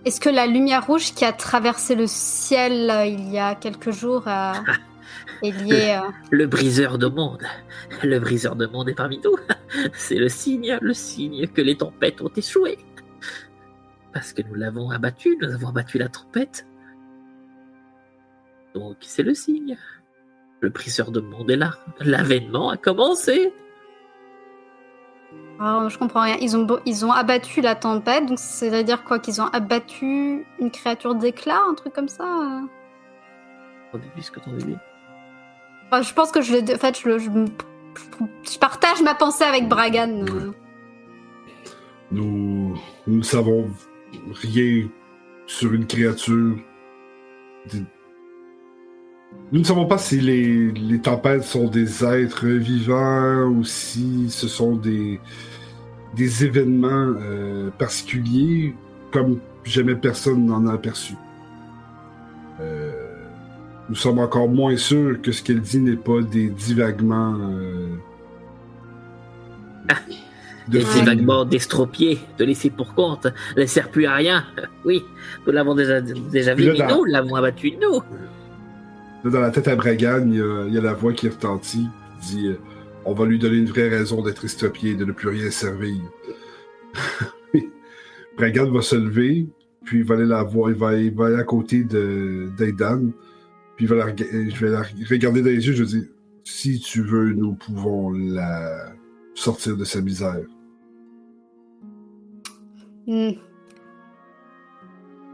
Est-ce 0.04 0.20
que 0.20 0.28
la 0.28 0.46
lumière 0.46 0.86
rouge 0.86 1.14
qui 1.14 1.24
a 1.24 1.32
traversé 1.32 1.94
le 1.94 2.06
ciel 2.08 2.90
euh, 2.90 3.06
il 3.06 3.30
y 3.30 3.38
a 3.38 3.54
quelques 3.54 3.92
jours 3.92 4.26
euh, 4.26 4.52
est 5.44 5.52
liée 5.52 6.00
euh, 6.02 6.10
Le 6.30 6.46
briseur 6.46 6.98
de 6.98 7.06
monde. 7.06 7.42
Le 8.02 8.18
briseur 8.18 8.56
de 8.56 8.66
monde 8.66 8.88
est 8.88 8.94
parmi 8.94 9.20
nous. 9.24 9.36
C'est 9.92 10.16
le 10.16 10.28
signe, 10.28 10.76
le 10.80 10.92
signe 10.92 11.46
que 11.46 11.60
les 11.60 11.76
tempêtes 11.76 12.20
ont 12.20 12.32
échoué. 12.36 12.78
Parce 14.12 14.32
que 14.32 14.42
nous 14.42 14.54
l'avons 14.54 14.90
abattu, 14.90 15.38
nous 15.40 15.52
avons 15.52 15.68
abattu 15.68 15.98
la 15.98 16.08
tempête. 16.08 16.66
Donc 18.74 18.96
c'est 19.00 19.22
le 19.22 19.34
signe. 19.34 19.78
Le 20.60 20.68
briseur 20.68 21.10
de 21.10 21.20
monde 21.20 21.50
est 21.50 21.56
là. 21.56 21.78
L'avènement 22.00 22.70
a 22.70 22.76
commencé. 22.76 23.52
Ah, 25.60 25.86
je 25.88 25.96
comprends 25.98 26.22
rien. 26.22 26.36
Ils 26.40 26.56
ont, 26.56 26.66
ils 26.86 27.04
ont 27.06 27.12
abattu 27.12 27.60
la 27.60 27.74
tempête, 27.76 28.26
donc 28.26 28.38
c'est-à-dire 28.38 29.04
quoi 29.04 29.18
Qu'ils 29.20 29.40
ont 29.40 29.46
abattu 29.46 30.44
une 30.58 30.70
créature 30.72 31.14
d'éclat, 31.14 31.60
un 31.70 31.74
truc 31.74 31.92
comme 31.92 32.08
ça? 32.08 32.24
Au 33.92 33.98
début, 33.98 34.22
ce 34.22 34.30
que 34.30 34.40
t'en 34.40 34.52
dis. 34.52 34.76
Enfin, 35.86 36.02
Je 36.02 36.12
pense 36.14 36.32
que 36.32 36.40
je, 36.42 36.54
le- 36.56 36.74
en 36.74 36.78
fait, 36.78 36.98
je, 36.98 37.18
je, 37.18 37.30
je 38.50 38.58
partage 38.58 39.02
ma 39.02 39.14
pensée 39.14 39.44
avec 39.44 39.68
Bragan. 39.68 40.24
Nous, 42.10 42.74
nous 43.06 43.16
ne 43.18 43.22
savons 43.22 43.70
rien 44.32 44.88
sur 45.46 45.72
une 45.74 45.86
créature. 45.86 46.56
Nous 49.52 49.60
ne 49.60 49.64
savons 49.64 49.84
pas 49.86 49.98
si 49.98 50.20
les, 50.20 50.70
les 50.72 50.98
tempêtes 50.98 51.44
sont 51.44 51.66
des 51.68 52.04
êtres 52.04 52.46
vivants 52.46 53.44
ou 53.48 53.64
si 53.64 54.30
ce 54.30 54.48
sont 54.48 54.76
des, 54.76 55.20
des 56.16 56.44
événements 56.44 57.14
euh, 57.20 57.70
particuliers, 57.78 58.74
comme 59.12 59.38
jamais 59.64 59.94
personne 59.94 60.46
n'en 60.46 60.66
a 60.66 60.72
aperçu. 60.74 61.14
Euh, 62.60 62.92
nous 63.90 63.94
sommes 63.94 64.20
encore 64.20 64.48
moins 64.48 64.76
sûrs 64.78 65.20
que 65.20 65.32
ce 65.32 65.42
qu'elle 65.42 65.60
dit 65.60 65.80
n'est 65.80 65.96
pas 65.96 66.22
des 66.22 66.48
divaguements. 66.48 67.36
euh, 67.38 67.88
de 70.68 70.78
Des 70.78 70.80
folie. 70.84 71.04
vaguement 71.04 71.44
d'estropiés, 71.44 72.20
de 72.38 72.44
laisser 72.44 72.70
pour 72.70 72.94
compte, 72.94 73.26
ne 73.56 73.66
sert 73.66 73.90
plus 73.90 74.06
à 74.06 74.14
rien. 74.14 74.44
Oui, 74.84 75.02
nous 75.44 75.52
l'avons 75.52 75.74
déjà, 75.74 76.00
déjà 76.00 76.54
vu, 76.54 76.68
Puis 76.70 76.78
là, 76.78 76.86
mais 76.86 76.92
dans- 76.92 76.98
nous 77.00 77.04
l'avons 77.04 77.34
abattu, 77.34 77.72
nous. 77.82 78.00
Là, 79.24 79.30
dans 79.30 79.40
la 79.40 79.50
tête 79.50 79.68
à 79.68 79.76
Bragan, 79.76 80.26
il 80.28 80.72
y 80.74 80.78
a, 80.78 80.80
la 80.80 80.94
voix 80.94 81.12
qui 81.12 81.28
retentit, 81.28 81.88
qui 82.20 82.36
dit 82.36 82.48
euh, 82.48 82.58
On 83.04 83.14
va 83.14 83.24
lui 83.24 83.38
donner 83.38 83.58
une 83.58 83.66
vraie 83.66 83.88
raison 83.88 84.22
d'être 84.22 84.44
estropié 84.44 84.92
et 84.92 84.94
de 84.94 85.04
ne 85.04 85.12
plus 85.12 85.28
rien 85.28 85.50
servir. 85.50 86.00
Bragan 88.36 88.70
va 88.70 88.82
se 88.82 88.96
lever, 88.96 89.46
puis 89.84 89.98
il 89.98 90.04
va 90.04 90.16
aller 90.16 90.26
la 90.26 90.42
voir, 90.42 90.70
il 90.70 90.76
va, 90.76 90.96
il 90.96 91.14
va 91.14 91.38
à 91.38 91.44
côté 91.44 91.84
d'Aidan, 91.84 93.10
puis 93.76 93.84
il 93.84 93.88
va 93.88 93.96
la, 93.96 94.16
je 94.16 94.64
vais 94.64 94.70
la 94.70 94.82
regarder 95.08 95.42
dans 95.42 95.50
les 95.50 95.66
yeux, 95.66 95.74
je 95.74 95.84
dire 95.84 96.04
Si 96.44 96.80
tu 96.80 97.02
veux, 97.02 97.32
nous 97.32 97.54
pouvons 97.54 98.10
la 98.10 98.92
sortir 99.34 99.76
de 99.76 99.84
sa 99.84 100.00
misère. 100.00 100.46
Hmm. 103.06 103.32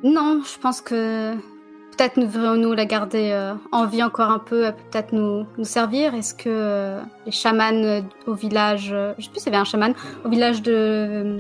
Non, 0.03 0.43
je 0.45 0.59
pense 0.61 0.81
que 0.81 1.35
peut-être 1.99 2.17
nous 2.17 2.27
devrions-nous 2.27 2.73
la 2.75 2.85
garder 2.85 3.31
euh, 3.33 3.55
en 3.73 3.87
vie 3.87 4.03
encore 4.03 4.31
un 4.31 4.39
peu, 4.39 4.65
elle 4.65 4.75
peut 4.75 4.83
peut-être 4.91 5.13
nous, 5.13 5.47
nous 5.59 5.65
servir. 5.65 6.15
Est-ce 6.15 6.33
que 6.35 6.45
euh, 6.49 7.01
les 7.27 7.33
chamans 7.33 7.73
euh, 7.85 8.01
au 8.27 8.35
village, 8.35 8.91
euh, 8.93 9.13
je 9.19 9.25
sais 9.25 9.31
plus 9.31 9.41
s'il 9.41 9.53
y 9.53 9.55
avait 9.57 9.61
un 9.61 9.65
chaman, 9.65 9.95
au 10.25 10.29
village 10.29 10.63
de 10.63 10.73
euh, 10.75 11.39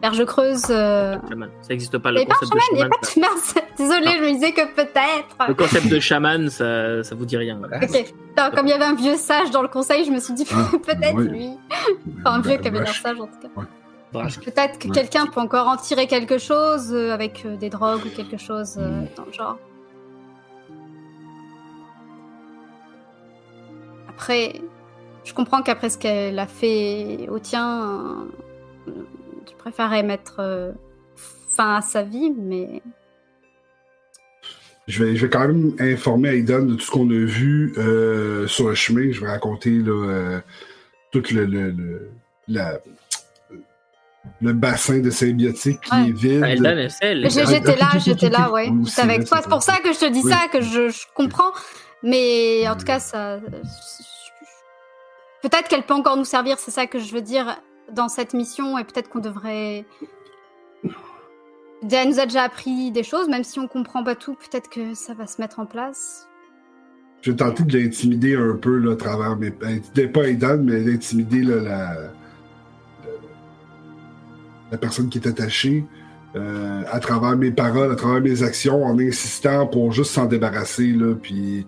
Berge 0.00 0.24
Creuse, 0.24 0.64
euh, 0.70 1.16
Chaman. 1.28 1.48
Ça 1.62 1.68
n'existe 1.70 1.98
pas 1.98 2.10
il 2.10 2.14
le 2.14 2.20
n'y 2.20 2.26
a 2.26 2.28
pas 2.28 2.34
de 2.40 2.48
chaman, 2.48 2.62
il 2.72 2.76
n'y 2.76 2.82
a 2.82 2.84
chaman. 2.84 2.98
pas 3.00 3.06
de 3.14 3.20
merde. 3.20 3.68
Désolée, 3.78 4.18
je 4.18 4.24
me 4.24 4.32
disais 4.34 4.52
que 4.52 4.74
peut-être. 4.74 5.48
Le 5.48 5.54
concept 5.54 5.88
de 5.88 6.00
chaman, 6.00 6.48
ça, 6.50 7.02
ça 7.02 7.14
vous 7.14 7.26
dit 7.26 7.36
rien. 7.36 7.56
Non, 8.36 8.50
comme 8.54 8.66
il 8.66 8.70
y 8.70 8.72
avait 8.72 8.84
un 8.84 8.94
vieux 8.94 9.16
sage 9.16 9.50
dans 9.50 9.62
le 9.62 9.68
conseil, 9.68 10.04
je 10.04 10.10
me 10.10 10.20
suis 10.20 10.34
dit 10.34 10.46
Ah, 10.52 10.70
peut-être 10.86 11.16
oui. 11.16 11.28
lui. 11.28 11.50
Enfin, 12.20 12.36
un 12.36 12.40
vieux 12.40 12.56
qui 12.56 12.68
avait 12.68 12.78
l'air 12.78 12.86
Vache. 12.86 13.02
sage 13.02 13.20
en 13.20 13.26
tout 13.26 13.38
cas. 13.42 13.48
Peut-être 14.22 14.78
que 14.78 14.88
Ouais. 14.88 14.94
quelqu'un 14.94 15.26
peut 15.26 15.40
encore 15.40 15.66
en 15.68 15.76
tirer 15.76 16.06
quelque 16.06 16.38
chose 16.38 16.92
euh, 16.92 17.12
avec 17.12 17.44
euh, 17.44 17.56
des 17.56 17.68
drogues 17.70 18.04
ou 18.06 18.10
quelque 18.10 18.36
chose 18.38 18.76
euh, 18.78 19.02
Mm. 19.02 19.06
dans 19.16 19.24
le 19.24 19.32
genre. 19.32 19.58
Après, 24.08 24.60
je 25.24 25.34
comprends 25.34 25.62
qu'après 25.62 25.90
ce 25.90 25.98
qu'elle 25.98 26.38
a 26.38 26.46
fait 26.46 27.28
au 27.28 27.38
tien, 27.38 28.24
euh, 28.86 28.92
tu 29.46 29.54
préférais 29.56 30.02
mettre 30.02 30.36
euh, 30.38 30.72
fin 31.16 31.76
à 31.76 31.80
sa 31.80 32.02
vie, 32.02 32.32
mais 32.36 32.82
Je 34.86 35.02
vais, 35.02 35.16
je 35.16 35.24
vais 35.24 35.30
quand 35.30 35.46
même 35.48 35.72
informer 35.80 36.28
Aidan 36.36 36.62
de 36.62 36.74
tout 36.74 36.80
ce 36.80 36.90
qu'on 36.90 37.08
a 37.10 37.14
vu 37.24 37.72
euh, 37.78 38.46
sur 38.46 38.68
le 38.68 38.74
chemin. 38.74 39.10
Je 39.12 39.20
vais 39.20 39.28
raconter 39.30 39.70
là, 39.70 39.92
euh, 39.92 40.40
tout 41.10 41.22
le, 41.32 41.46
le, 41.46 41.70
le, 41.70 42.10
la- 42.48 42.80
le 44.40 44.52
bassin 44.52 44.98
de 44.98 45.10
symbiotique 45.10 45.80
qui 45.80 45.92
Ouais. 45.94 46.08
est 46.08 46.12
vide. 46.12 46.44
J'ai- 46.44 47.40
Ah, 47.40 47.44
J'étais 47.46 47.76
là, 47.76 47.88
j'étais 47.98 48.30
là, 48.30 48.50
ouais. 48.50 48.68
Oui, 48.70 48.78
J'étais 48.84 48.90
c'est 48.90 49.02
avec 49.02 49.24
toi. 49.26 49.38
c'est 49.42 49.48
pour 49.48 49.62
ça 49.62 49.78
que 49.78 49.92
je 49.92 49.98
te 49.98 50.06
dis 50.06 50.22
Oui. 50.24 50.30
ça, 50.32 50.48
que 50.52 50.60
je, 50.60 50.88
je 50.88 51.02
comprends. 51.14 51.52
Mais 52.02 52.66
en 52.68 52.76
tout 52.76 52.84
cas, 52.84 52.98
ça. 53.00 53.38
Peut-être 55.42 55.68
qu'elle 55.68 55.82
peut 55.84 55.94
encore 55.94 56.16
nous 56.16 56.24
servir, 56.24 56.58
c'est 56.58 56.70
ça 56.70 56.86
que 56.86 56.98
je 56.98 57.12
veux 57.14 57.20
dire, 57.22 57.56
dans 57.92 58.08
cette 58.08 58.34
mission. 58.34 58.78
Et 58.78 58.84
peut-être 58.84 59.08
qu'on 59.10 59.18
devrait. 59.20 59.84
Elle 61.90 62.08
nous 62.08 62.18
a 62.20 62.24
déjà 62.24 62.42
appris 62.44 62.90
des 62.90 63.02
choses, 63.02 63.28
même 63.28 63.44
si 63.44 63.58
on 63.58 63.68
comprend 63.68 64.02
pas 64.02 64.14
tout, 64.14 64.34
peut-être 64.34 64.70
que 64.70 64.94
ça 64.94 65.12
va 65.12 65.26
se 65.26 65.40
mettre 65.40 65.60
en 65.60 65.66
place. 65.66 66.26
Je 67.20 67.30
vais 67.30 67.36
tenter 67.36 67.62
de 67.62 67.78
l'intimider 67.78 68.36
un 68.36 68.56
peu 68.56 68.78
là, 68.78 68.92
à 68.92 68.96
travers 68.96 69.36
mes. 69.36 69.48
intimider 69.62 70.08
Pas 70.08 70.28
Aidan, 70.28 70.58
mais 70.62 70.80
d'intimider 70.82 71.42
la, 71.42 71.94
la 74.72 74.78
personne 74.78 75.08
qui 75.08 75.18
est 75.18 75.26
attachée. 75.26 75.84
euh, 76.36 76.82
à 76.90 76.98
travers 76.98 77.36
mes 77.36 77.52
paroles, 77.52 77.92
à 77.92 77.94
travers 77.94 78.20
mes 78.20 78.42
actions, 78.42 78.84
en 78.84 78.98
insistant 78.98 79.68
pour 79.68 79.92
juste 79.92 80.10
s'en 80.10 80.26
débarrasser, 80.26 80.88
là, 80.88 81.14
puis 81.14 81.64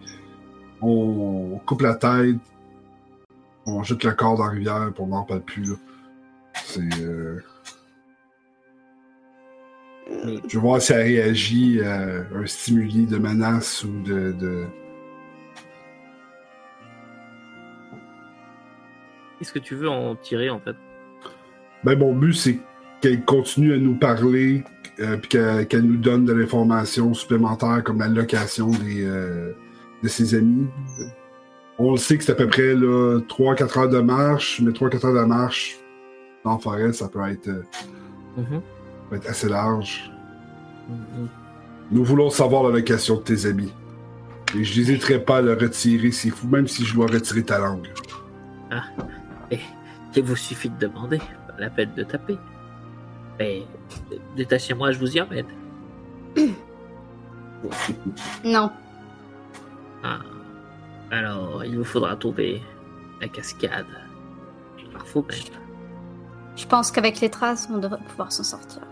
on 0.83 1.61
coupe 1.65 1.83
la 1.83 1.95
tête, 1.95 2.35
on 3.65 3.85
jette 3.85 4.03
le 4.03 4.11
corps 4.11 4.37
dans 4.37 4.47
la 4.47 4.51
rivière, 4.51 4.93
pour 4.93 5.05
on 5.05 5.09
n'en 5.09 5.23
parle 5.23 5.43
plus, 5.43 5.63
là. 5.63 5.75
C'est... 6.65 6.81
euh, 7.01 7.39
Mais- 10.25 10.41
Je 10.49 10.55
vais 10.59 10.61
voir 10.61 10.81
si 10.83 10.93
elle 10.93 11.03
réagit 11.03 11.81
à 11.83 12.01
un 12.35 12.47
stimuli 12.47 13.07
de 13.07 13.19
menace 13.19 13.85
ou 13.85 14.03
de... 14.03 14.33
de... 14.33 14.65
Qu'est-ce 19.39 19.53
que 19.53 19.59
tu 19.59 19.75
veux 19.75 19.89
en 19.89 20.17
tirer, 20.17 20.49
en 20.51 20.59
fait? 20.61 20.77
Ben, 21.85 21.99
mon 21.99 22.15
but, 22.15 22.33
c'est 22.33 22.59
qu'elle 23.07 23.25
continue 23.25 23.73
à 23.73 23.79
nous 23.79 23.95
parler, 23.95 24.65
euh, 24.99 25.17
puis 25.17 25.29
qu'elle 25.29 25.83
nous 25.83 25.97
donne 25.97 26.25
de 26.25 26.33
l'information 26.33 27.15
supplémentaire, 27.15 27.83
comme 27.85 28.01
la 28.01 28.09
location 28.09 28.69
des, 28.71 29.05
euh, 29.05 29.53
de 30.03 30.09
ses 30.09 30.35
amis. 30.35 30.67
On 31.79 31.93
le 31.93 31.99
sait 31.99 32.19
que 32.19 32.25
c'est 32.25 32.33
à 32.33 32.35
peu 32.35 32.49
près 32.49 32.75
3-4 32.75 33.79
heures 33.79 33.89
de 33.89 34.01
marche, 34.01 34.61
mais 34.61 34.73
3-4 34.73 35.05
heures 35.07 35.23
de 35.23 35.29
marche 35.29 35.77
dans 36.45 36.55
la 36.55 36.59
forêt, 36.59 36.93
ça 36.93 37.09
peut 37.09 37.21
être, 37.31 37.47
euh, 37.49 37.63
Mhm. 38.39 38.61
peut 39.11 39.17
être 39.17 39.29
assez 39.29 39.49
large. 39.49 40.11
Mhm. 40.89 41.29
Nous 41.93 42.05
voulons 42.05 42.31
savoir 42.31 42.65
la 42.65 42.71
location 42.79 43.17
de 43.17 43.21
tes 43.23 43.47
amis. 43.47 43.73
Et 44.57 44.65
je 44.65 44.81
n'hésiterai 44.81 45.21
pas 45.21 45.37
à 45.37 45.43
le 45.43 45.53
retirer 45.53 46.11
s'il 46.11 46.33
faut, 46.33 46.49
même 46.49 46.67
si 46.67 46.85
je 46.85 46.95
dois 46.95 47.07
retirer 47.07 47.45
ta 47.45 47.59
langue. 47.61 47.87
Il 50.17 50.23
vous 50.25 50.35
suffit 50.35 50.71
de 50.71 50.79
demander, 50.79 51.19
pas 51.19 51.55
la 51.59 51.71
peine 51.71 51.91
de 51.95 52.03
taper. 52.03 52.39
Mais 53.39 53.65
détachez-moi, 54.37 54.93
je 54.93 54.99
vous 54.99 55.17
y 55.17 55.21
emmène. 55.21 55.47
Non. 58.45 58.71
Ah. 60.05 60.21
Alors, 61.11 61.65
il 61.65 61.79
vous 61.79 61.85
faudra 61.85 62.15
trouver 62.15 62.63
la 63.21 63.29
cascade. 63.29 63.87
Parfois 64.93 65.23
même. 65.29 65.63
Je 66.55 66.67
pense 66.67 66.91
qu'avec 66.91 67.21
les 67.21 67.31
traces, 67.31 67.69
on 67.73 67.79
devrait 67.79 68.03
pouvoir 68.09 68.31
s'en 68.31 68.45
sortir. 68.45 68.83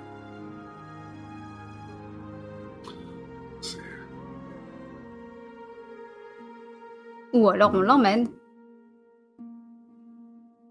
Ou 7.32 7.48
alors 7.48 7.72
on 7.74 7.80
l'emmène. 7.80 8.28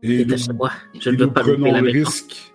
Et 0.01 0.19
nous, 0.19 0.23
Détachez-moi, 0.25 0.71
je 0.99 1.09
et 1.09 1.11
ne 1.11 1.17
veux 1.17 1.25
nous 1.25 1.31
pas 1.31 1.41
louper 1.41 1.53
prenons 1.61 1.73
la 1.73 1.81
le 1.81 1.91
risque. 1.91 2.52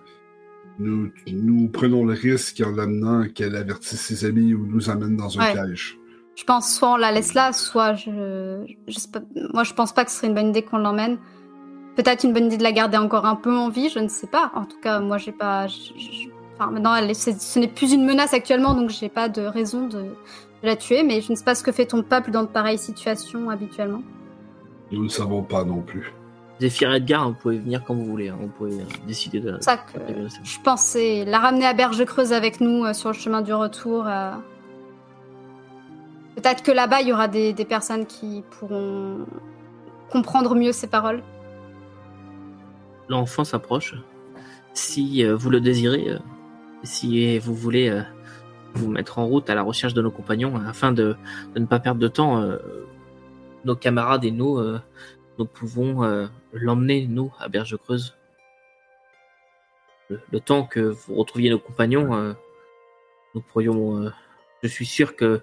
Nous, 0.79 1.11
nous 1.31 1.67
prenons 1.67 2.05
le 2.05 2.13
risque 2.13 2.61
en 2.65 2.71
l'amenant 2.71 3.25
qu'elle 3.33 3.55
avertisse 3.55 3.99
ses 3.99 4.25
amis 4.25 4.53
ou 4.53 4.65
nous 4.65 4.89
amène 4.89 5.17
dans 5.17 5.37
un 5.37 5.43
Ouais. 5.43 5.53
piège. 5.53 5.97
Je 6.35 6.43
pense 6.45 6.73
soit 6.73 6.93
on 6.93 6.95
la 6.97 7.11
laisse 7.11 7.33
là, 7.33 7.51
soit 7.51 7.95
je, 7.95 8.63
je 8.87 8.97
sais 8.97 9.09
pas- 9.11 9.19
moi 9.53 9.63
je 9.65 9.73
pense 9.73 9.91
pas 9.91 10.05
que 10.05 10.11
ce 10.11 10.17
serait 10.17 10.27
une 10.27 10.35
bonne 10.35 10.49
idée 10.49 10.61
qu'on 10.61 10.77
l'emmène. 10.77 11.17
Peut-être 11.97 12.23
une 12.23 12.31
bonne 12.31 12.45
idée 12.45 12.55
de 12.55 12.63
la 12.63 12.71
garder 12.71 12.95
encore 12.95 13.25
un 13.25 13.35
peu 13.35 13.53
en 13.53 13.67
vie, 13.67 13.89
je 13.89 13.99
ne 13.99 14.07
sais 14.07 14.27
pas. 14.27 14.51
En 14.55 14.63
tout 14.63 14.79
cas, 14.81 15.01
moi 15.01 15.17
j'ai 15.17 15.33
pas. 15.33 15.67
je- 15.67 16.29
Enfin, 16.57 16.71
maintenant, 16.71 16.95
elle 16.95 17.13
ce 17.15 17.59
n'est 17.59 17.67
plus 17.69 17.91
une 17.93 18.05
menace 18.05 18.33
actuellement, 18.33 18.73
donc 18.73 18.89
j'ai 18.89 19.07
pas 19.09 19.27
de 19.29 19.41
raison 19.41 19.87
de, 19.87 19.97
de 19.99 20.07
la 20.63 20.75
tuer. 20.77 21.03
Mais 21.03 21.19
je 21.21 21.31
ne 21.31 21.35
sais 21.37 21.43
pas 21.45 21.55
ce 21.55 21.63
que 21.63 21.71
fait 21.73 21.85
ton 21.87 22.03
peuple 22.03 22.31
dans 22.31 22.43
de 22.43 22.47
pareilles 22.47 22.77
situations 22.77 23.49
habituellement. 23.49 24.03
Nous 24.91 25.03
ne 25.03 25.09
savons 25.09 25.41
pas 25.43 25.63
non 25.65 25.81
plus. 25.81 26.11
Zéphyr 26.59 26.91
et 26.93 26.97
Edgar, 26.97 27.27
vous 27.29 27.35
pouvez 27.35 27.57
venir 27.57 27.83
quand 27.85 27.93
vous 27.95 28.05
voulez. 28.05 28.29
hein. 28.29 28.37
Vous 28.41 28.47
pouvez 28.49 28.73
euh, 28.81 28.85
décider 29.07 29.39
de. 29.39 29.57
Ça 29.61 29.77
que 29.77 29.99
je 30.43 30.59
pensais 30.61 31.23
la 31.25 31.39
ramener 31.39 31.65
à 31.65 31.73
Berge 31.73 32.03
Creuse 32.05 32.33
avec 32.33 32.59
nous 32.59 32.83
euh, 32.85 32.93
sur 32.93 33.09
le 33.09 33.15
chemin 33.15 33.41
du 33.41 33.53
retour. 33.53 34.05
euh. 34.07 34.31
Peut-être 36.35 36.63
que 36.63 36.71
là-bas, 36.71 37.01
il 37.01 37.07
y 37.09 37.13
aura 37.13 37.27
des, 37.27 37.53
des 37.53 37.65
personnes 37.65 38.05
qui 38.05 38.43
pourront 38.51 39.25
comprendre 40.09 40.55
mieux 40.55 40.71
ses 40.71 40.87
paroles. 40.87 41.21
l'enfant 43.09 43.43
s'approche. 43.43 43.95
Si 44.73 45.23
vous 45.25 45.49
le 45.49 45.59
désirez, 45.59 46.17
si 46.83 47.37
vous 47.39 47.53
voulez 47.55 48.01
vous 48.75 48.87
mettre 48.87 49.17
en 49.19 49.25
route 49.25 49.49
à 49.49 49.55
la 49.55 49.63
recherche 49.63 49.93
de 49.93 50.01
nos 50.01 50.11
compagnons 50.11 50.55
afin 50.67 50.91
de, 50.91 51.15
de 51.55 51.59
ne 51.59 51.65
pas 51.65 51.79
perdre 51.79 51.99
de 51.99 52.07
temps, 52.07 52.41
nos 53.65 53.75
camarades 53.75 54.23
et 54.23 54.31
nous, 54.31 54.61
nous 55.39 55.45
pouvons 55.45 56.03
euh, 56.03 56.27
l'emmener, 56.53 57.07
nous, 57.07 57.33
à 57.39 57.47
Berge 57.47 57.77
Creuse. 57.77 58.15
Le, 60.09 60.19
le 60.31 60.39
temps 60.39 60.63
que 60.63 60.79
vous 60.79 61.15
retrouviez 61.15 61.49
nos 61.49 61.59
compagnons, 61.59 62.13
euh, 62.15 62.33
nous 63.35 63.41
pourrions. 63.41 64.03
euh, 64.03 64.09
je 64.63 64.67
suis 64.67 64.85
sûr 64.85 65.15
que 65.15 65.41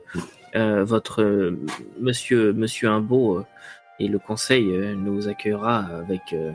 euh, 0.55 0.85
votre 0.85 1.23
euh, 1.23 1.59
monsieur, 2.01 2.53
monsieur 2.53 2.89
Imbeau 2.91 3.39
euh, 3.39 3.45
et 3.99 4.09
le 4.09 4.19
conseil 4.19 4.71
euh, 4.75 4.95
nous 4.95 5.29
accueillera 5.29 5.79
avec 5.87 6.33
euh, 6.33 6.53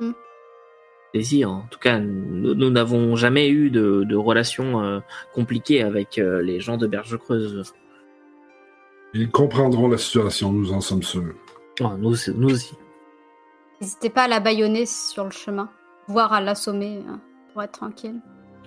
Hmm. 0.00 0.12
plaisir. 1.12 1.50
En 1.50 1.66
tout 1.70 1.78
cas, 1.78 1.98
nous 1.98 2.70
n'avons 2.70 3.16
jamais 3.16 3.50
eu 3.50 3.68
de, 3.70 4.04
de 4.04 4.16
relation 4.16 4.82
euh, 4.82 5.00
compliquée 5.34 5.82
avec 5.82 6.16
euh, 6.18 6.40
les 6.40 6.58
gens 6.58 6.78
de 6.78 6.86
Berge 6.86 7.18
Creuse. 7.18 7.74
Ils 9.12 9.30
comprendront 9.30 9.88
la 9.88 9.98
situation, 9.98 10.52
nous 10.52 10.72
en 10.72 10.80
sommes 10.80 11.02
sûrs. 11.02 11.34
Oh, 11.80 11.90
nous, 11.98 12.14
nous 12.34 12.50
aussi. 12.50 12.74
N'hésitez 13.80 14.10
pas 14.10 14.24
à 14.24 14.28
la 14.28 14.40
baïonner 14.40 14.84
sur 14.84 15.24
le 15.24 15.30
chemin, 15.30 15.70
voire 16.06 16.32
à 16.32 16.40
l'assommer 16.40 17.02
hein, 17.08 17.20
pour 17.52 17.62
être 17.62 17.72
tranquille. 17.72 18.20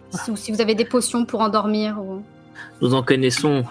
Si, 0.10 0.32
ou 0.32 0.36
si 0.36 0.52
vous 0.52 0.62
avez 0.62 0.76
des 0.76 0.86
potions 0.86 1.26
pour 1.26 1.42
endormir. 1.42 2.00
Ou... 2.00 2.24
Nous 2.82 2.94
en 2.94 3.04
connaissons 3.04 3.64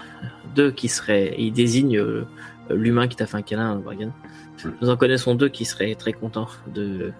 deux 0.55 0.71
qui 0.71 0.89
seraient. 0.89 1.35
Il 1.39 1.53
désigne 1.53 1.99
euh, 1.99 2.27
l'humain 2.71 3.09
qui 3.09 3.17
t'a 3.17 3.27
fait 3.27 3.37
un 3.37 3.43
câlin, 3.43 3.77
Bragan. 3.77 4.13
Nous 4.81 4.91
en 4.91 4.97
connaissons 4.97 5.35
deux 5.35 5.49
qui 5.49 5.65
seraient 5.65 5.95
très 5.95 6.13
contents 6.13 6.49
de 6.73 7.13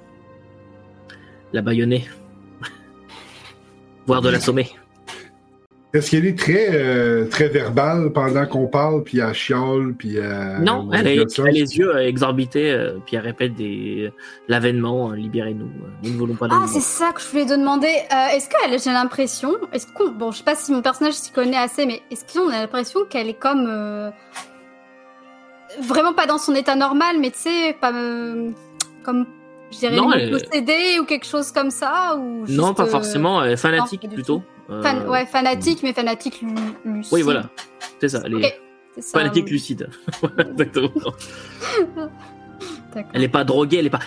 la 1.53 1.63
baïonner. 1.63 2.09
Voire 4.07 4.23
de 4.23 4.29
l'assommer. 4.29 4.71
Est-ce 5.95 6.11
qu'elle 6.11 6.25
est 6.25 6.39
très, 6.39 6.69
euh, 6.73 7.27
très 7.27 7.49
verbale 7.49 8.13
pendant 8.15 8.47
qu'on 8.47 8.67
parle, 8.67 9.03
puis 9.03 9.19
elle 9.19 9.35
chiale, 9.35 9.93
puis 9.99 10.17
elle... 10.17 10.63
non, 10.65 10.89
elle 10.91 11.07
a 11.07 11.11
les 11.51 11.77
yeux 11.77 11.95
euh, 11.95 12.07
exorbités, 12.07 12.73
euh, 12.73 12.97
puis 13.05 13.17
elle 13.17 13.23
répète 13.23 13.55
des 13.55 14.11
l'avènement, 14.49 15.11
euh, 15.11 15.17
libérez-nous. 15.17 15.67
euh, 15.67 15.91
Nous 16.03 16.13
ne 16.13 16.17
voulons 16.17 16.35
pas 16.35 16.49
de 16.49 16.55
Ah, 16.55 16.65
c'est 16.67 16.81
ça 16.81 17.13
que 17.13 17.21
je 17.21 17.27
voulais 17.29 17.45
te 17.45 17.53
demander. 17.53 17.89
Euh, 17.89 18.35
est-ce 18.35 18.49
qu'elle, 18.49 18.81
j'ai 18.81 18.91
l'impression, 18.91 19.53
est-ce 19.75 19.87
qu'on, 19.93 20.13
bon, 20.13 20.31
je 20.31 20.39
sais 20.39 20.45
pas 20.45 20.55
si 20.55 20.73
mon 20.73 20.81
personnage 20.81 21.13
s'y 21.13 21.31
connaît 21.31 21.59
assez, 21.59 21.85
mais 21.85 22.01
est-ce 22.11 22.25
qu'on 22.33 22.49
a 22.49 22.61
l'impression 22.63 23.01
qu'elle 23.05 23.29
est 23.29 23.39
comme 23.39 23.67
euh, 23.69 24.11
vraiment 25.83 26.15
pas 26.15 26.25
dans 26.25 26.39
son 26.39 26.55
état 26.55 26.75
normal, 26.75 27.17
mais 27.21 27.33
tu 27.33 27.41
sais, 27.41 27.77
pas 27.79 27.93
euh, 27.93 28.51
comme, 29.03 29.27
je 29.73 29.79
dirais, 29.79 29.97
Non, 29.97 30.13
elle- 30.13 30.31
possédée 30.31 30.99
ou 31.01 31.05
quelque 31.05 31.27
chose 31.27 31.51
comme 31.53 31.71
ça, 31.71 32.17
ou 32.17 32.47
juste, 32.47 32.59
Non, 32.59 32.75
pas 32.75 32.85
euh, 32.85 32.87
forcément, 32.87 33.41
euh, 33.41 33.57
fanatique 33.57 34.03
pas 34.03 34.09
plutôt. 34.09 34.43
fan- 34.83 35.09
ouais, 35.09 35.27
fanatique, 35.27 35.83
mais 35.83 35.93
fanatique 35.93 36.41
lu- 36.43 36.55
lucide. 36.85 37.13
Oui, 37.13 37.23
voilà, 37.23 37.45
c'est 38.01 38.09
ça. 38.09 38.21
Elle 38.25 38.35
est 38.35 38.37
Ok, 38.47 38.61
c'est 38.97 39.03
ça. 39.03 39.19
fanatique 39.19 39.51
lucide. 39.51 39.89
Exactement. 40.39 40.91
Elle 43.15 43.23
est 43.25 43.29
pas 43.29 43.43
droguée, 43.45 43.79
elle 43.79 43.87
est 43.87 43.91
pas. 43.91 44.01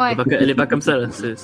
Elle 0.00 0.12
est 0.12 0.16
pas, 0.16 0.24
elle 0.28 0.50
est 0.50 0.54
pas 0.56 0.66
comme 0.66 0.82
ça 0.82 0.96
là. 0.98 1.06
c'est- 1.10 1.36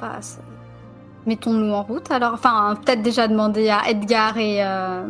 Bah, 0.00 0.18
ça- 0.20 0.40
Mettons-nous 1.28 1.72
en 1.72 1.82
route 1.82 2.10
alors. 2.10 2.32
Enfin, 2.34 2.74
peut-être 2.84 3.02
déjà 3.02 3.28
demander 3.28 3.68
à 3.68 3.88
Edgar 3.88 4.36
et, 4.38 4.64
euh, 4.64 5.04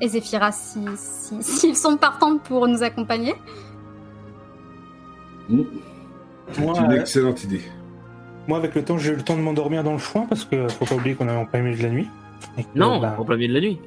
et 0.00 0.08
Zephyra 0.08 0.52
si, 0.52 0.78
si- 0.96 1.36
s'ils 1.42 1.76
sont 1.76 1.96
partants 1.96 2.38
pour 2.38 2.66
nous 2.68 2.82
accompagner. 2.82 3.34
Moi, 5.48 5.64
C'est 6.52 6.62
une 6.62 6.92
euh, 6.92 7.00
excellente 7.00 7.44
idée. 7.44 7.60
moi, 8.48 8.58
avec 8.58 8.74
le 8.74 8.84
temps, 8.84 8.98
j'ai 8.98 9.12
eu 9.12 9.16
le 9.16 9.22
temps 9.22 9.36
de 9.36 9.40
m'endormir 9.42 9.82
dans 9.82 9.92
le 9.92 9.98
foin 9.98 10.26
parce 10.28 10.44
que 10.44 10.68
faut 10.68 10.84
pas 10.84 10.94
oublier 10.94 11.14
qu'on 11.16 11.28
est 11.28 11.36
en 11.36 11.44
plein 11.46 11.60
milieu 11.62 11.76
de 11.76 11.82
la 11.82 11.90
nuit. 11.90 12.08
Et 12.56 12.62
que, 12.64 12.68
Non, 12.76 13.00
bah, 13.00 13.16
en 13.18 13.24
plein 13.24 13.36
milieu 13.36 13.48
de 13.48 13.54
la 13.54 13.60
nuit. 13.60 13.80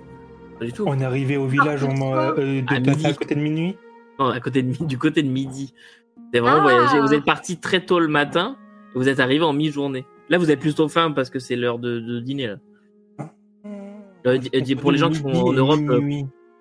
Pas 0.59 0.65
du 0.65 0.73
tout. 0.73 0.83
on 0.87 0.99
est 0.99 1.05
arrivé 1.05 1.37
au 1.37 1.45
village 1.47 1.85
Ah, 1.87 1.91
en, 1.91 2.15
euh, 2.15 2.33
de, 2.61 2.73
À 2.73 2.79
de- 2.79 2.89
midi. 2.89 3.05
à 3.05 3.13
côté 3.13 3.35
de 3.35 3.39
minuit. 3.41 3.77
Non, 4.19 4.27
à 4.29 4.39
côté 4.39 4.61
de, 4.63 4.67
mi- 4.69 4.87
du 4.87 4.97
côté 4.97 5.21
de 5.23 5.29
midi. 5.29 5.73
C'est 6.33 6.39
vraiment 6.39 6.57
Ah. 6.59 6.61
voyagé. 6.63 6.99
Vous 6.99 7.13
êtes 7.13 7.23
parti 7.23 7.57
très 7.57 7.85
tôt 7.85 7.99
le 7.99 8.07
matin 8.07 8.57
et 8.93 8.97
vous 8.97 9.07
êtes 9.07 9.19
arrivé 9.19 9.43
en 9.45 9.53
mi-journée. 9.53 10.05
Là, 10.29 10.37
vous 10.37 10.51
êtes 10.51 10.59
plutôt 10.59 10.87
faim 10.89 11.11
parce 11.11 11.29
que 11.29 11.39
c'est 11.39 11.55
l'heure 11.55 11.79
de, 11.79 11.99
de 11.99 12.19
dîner. 12.19 12.47
Là. 12.47 12.55
Euh, 14.25 14.37
euh, 14.53 14.75
pour 14.75 14.91
les 14.91 14.97
gens 14.97 15.09
qui 15.09 15.19
sont 15.19 15.29
en 15.29 15.53
Europe, 15.53 15.79
euh. 15.89 15.99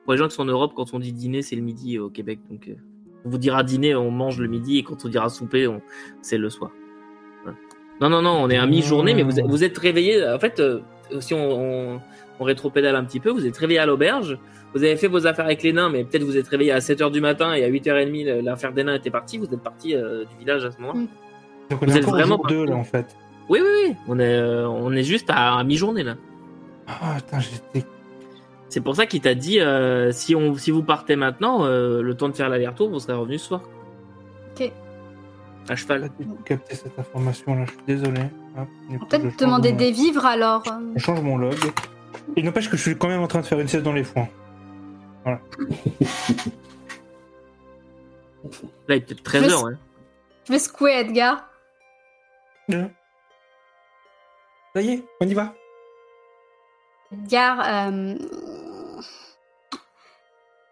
Pour 0.05 0.13
les 0.13 0.19
gens 0.19 0.29
qui 0.29 0.35
sont 0.35 0.43
en 0.43 0.47
Europe, 0.47 0.73
quand 0.77 0.95
on 0.95 0.99
dit 1.01 1.13
dîner, 1.13 1.43
c'est 1.43 1.57
le 1.57 1.63
midi 1.63 1.99
au 1.99 2.09
Québec. 2.11 2.39
Donc, 2.51 2.69
euh, 2.69 2.75
on 3.25 3.29
vous 3.29 3.39
dira 3.39 3.65
dîner, 3.65 3.95
on 3.97 4.11
mange 4.13 4.39
le 4.41 4.47
midi, 4.47 4.79
et 4.79 4.83
quand 4.85 5.05
on 5.05 5.09
dira 5.09 5.29
souper, 5.29 5.67
on... 5.67 5.81
c'est 6.23 6.39
le 6.39 6.49
soir. 6.49 6.71
Voilà. 7.43 7.59
Non, 8.01 8.09
non, 8.09 8.23
non, 8.23 8.41
on 8.45 8.51
est 8.51 8.57
à 8.57 8.67
mi-journée, 8.67 9.15
mais 9.15 9.23
vous 9.25 9.41
êtes, 9.41 9.47
vous 9.47 9.65
êtes 9.65 9.77
réveillé. 9.79 10.25
En 10.29 10.39
fait, 10.39 10.61
euh, 10.61 10.81
si 11.19 11.35
on, 11.35 11.39
on, 11.95 12.01
on 12.39 12.45
rétropédale 12.45 12.95
un 12.95 13.05
petit 13.05 13.19
peu, 13.19 13.31
vous 13.31 13.47
êtes 13.47 13.57
réveillé 13.57 13.81
à 13.81 13.87
l'auberge. 13.87 14.39
Vous 14.75 14.85
avez 14.85 14.97
fait 14.97 15.09
vos 15.09 15.27
affaires 15.27 15.47
avec 15.47 15.63
les 15.65 15.73
nains, 15.73 15.89
mais 15.89 16.05
peut-être 16.05 16.23
vous 16.23 16.37
êtes 16.37 16.47
réveillé 16.49 16.71
à 16.71 16.79
7h 16.79 17.11
du 17.11 17.21
matin 17.21 17.53
et 17.55 17.65
à 17.65 17.71
8h30, 17.71 18.25
le- 18.27 18.41
l'affaire 18.43 18.73
des 18.73 18.85
nains 18.85 18.95
était 18.95 19.11
partie. 19.11 19.39
Vous 19.39 19.47
êtes 19.47 19.63
parti 19.63 19.95
euh, 19.97 20.25
du 20.25 20.37
village 20.39 20.65
à 20.65 20.71
ce 20.71 20.79
moment-là. 20.83 21.01
Donc 21.71 21.83
on 21.83 21.87
vous 21.87 21.97
est 21.97 21.99
êtes 22.01 22.05
vraiment 22.05 22.39
au 22.39 22.49
jour 22.49 22.67
2 22.67 22.67
parti. 22.67 22.71
là 22.71 22.77
en 22.77 22.85
fait. 22.85 23.17
Oui, 23.49 23.61
oui, 23.63 23.69
oui. 23.89 23.97
On 24.09 24.19
est, 24.19 24.37
euh, 24.37 24.69
on 24.69 24.93
est 24.93 25.03
juste 25.05 25.31
à, 25.31 25.57
à 25.57 25.65
mi-journée 25.65 26.03
là. 26.03 26.15
Ah 26.89 27.15
putain, 27.17 27.41
j'étais. 27.41 27.87
C'est 28.69 28.81
pour 28.81 28.97
ça 28.97 29.07
qu'il 29.07 29.21
t'a 29.21 29.35
dit 29.35 29.61
euh, 29.61 30.11
si, 30.13 30.35
on, 30.35 30.57
si 30.57 30.71
vous 30.71 30.83
partez 30.83 31.15
maintenant, 31.17 31.65
euh, 31.65 32.03
le 32.03 32.17
temps 32.17 32.29
de 32.29 32.35
faire 32.35 32.49
l'aller-retour, 32.49 32.91
vous 32.91 32.99
serez 33.01 33.15
revenu 33.15 33.39
ce 33.39 33.47
soir. 33.47 33.61
Ok. 34.55 34.73
À 35.69 35.75
J'ai 35.75 35.77
cheval. 35.83 36.01
pas 36.03 36.09
du 36.19 36.27
tout 36.29 36.37
capté 36.45 36.75
cette 36.77 36.99
information 36.99 37.55
là, 37.55 37.65
je 37.67 37.71
suis 37.73 37.81
désolé. 37.87 38.21
Je 38.91 38.99
Peut-être 38.99 39.39
demander 39.39 39.73
mon- 39.73 39.79
des 39.79 39.91
vivres 39.93 40.25
alors. 40.27 40.63
Je 40.95 41.01
change 41.03 41.21
mon 41.23 41.37
log. 41.39 41.55
Il 42.37 42.45
n'empêche 42.45 42.69
que 42.71 42.77
je 42.77 42.83
suis 42.83 42.97
quand 42.97 43.09
même 43.09 43.21
en 43.21 43.27
train 43.29 43.41
de 43.41 43.47
faire 43.47 43.61
une 43.61 43.69
sieste 43.69 43.85
dans 43.85 43.93
les 43.93 44.05
foins. 44.05 44.29
Là, 45.25 45.39
il 48.89 48.95
est 48.95 49.01
peut-être 49.01 49.23
13h. 49.23 49.65
Ouais. 49.65 49.73
Je 50.47 50.53
vais 50.53 50.59
secouer 50.59 50.93
Edgar. 50.93 51.49
Ça 54.77 54.83
y 54.83 54.91
est, 54.91 55.05
on 55.23 55.27
y 55.27 55.33
va. 55.33 55.55
Edgar, 57.11 57.61
euh, 57.67 58.15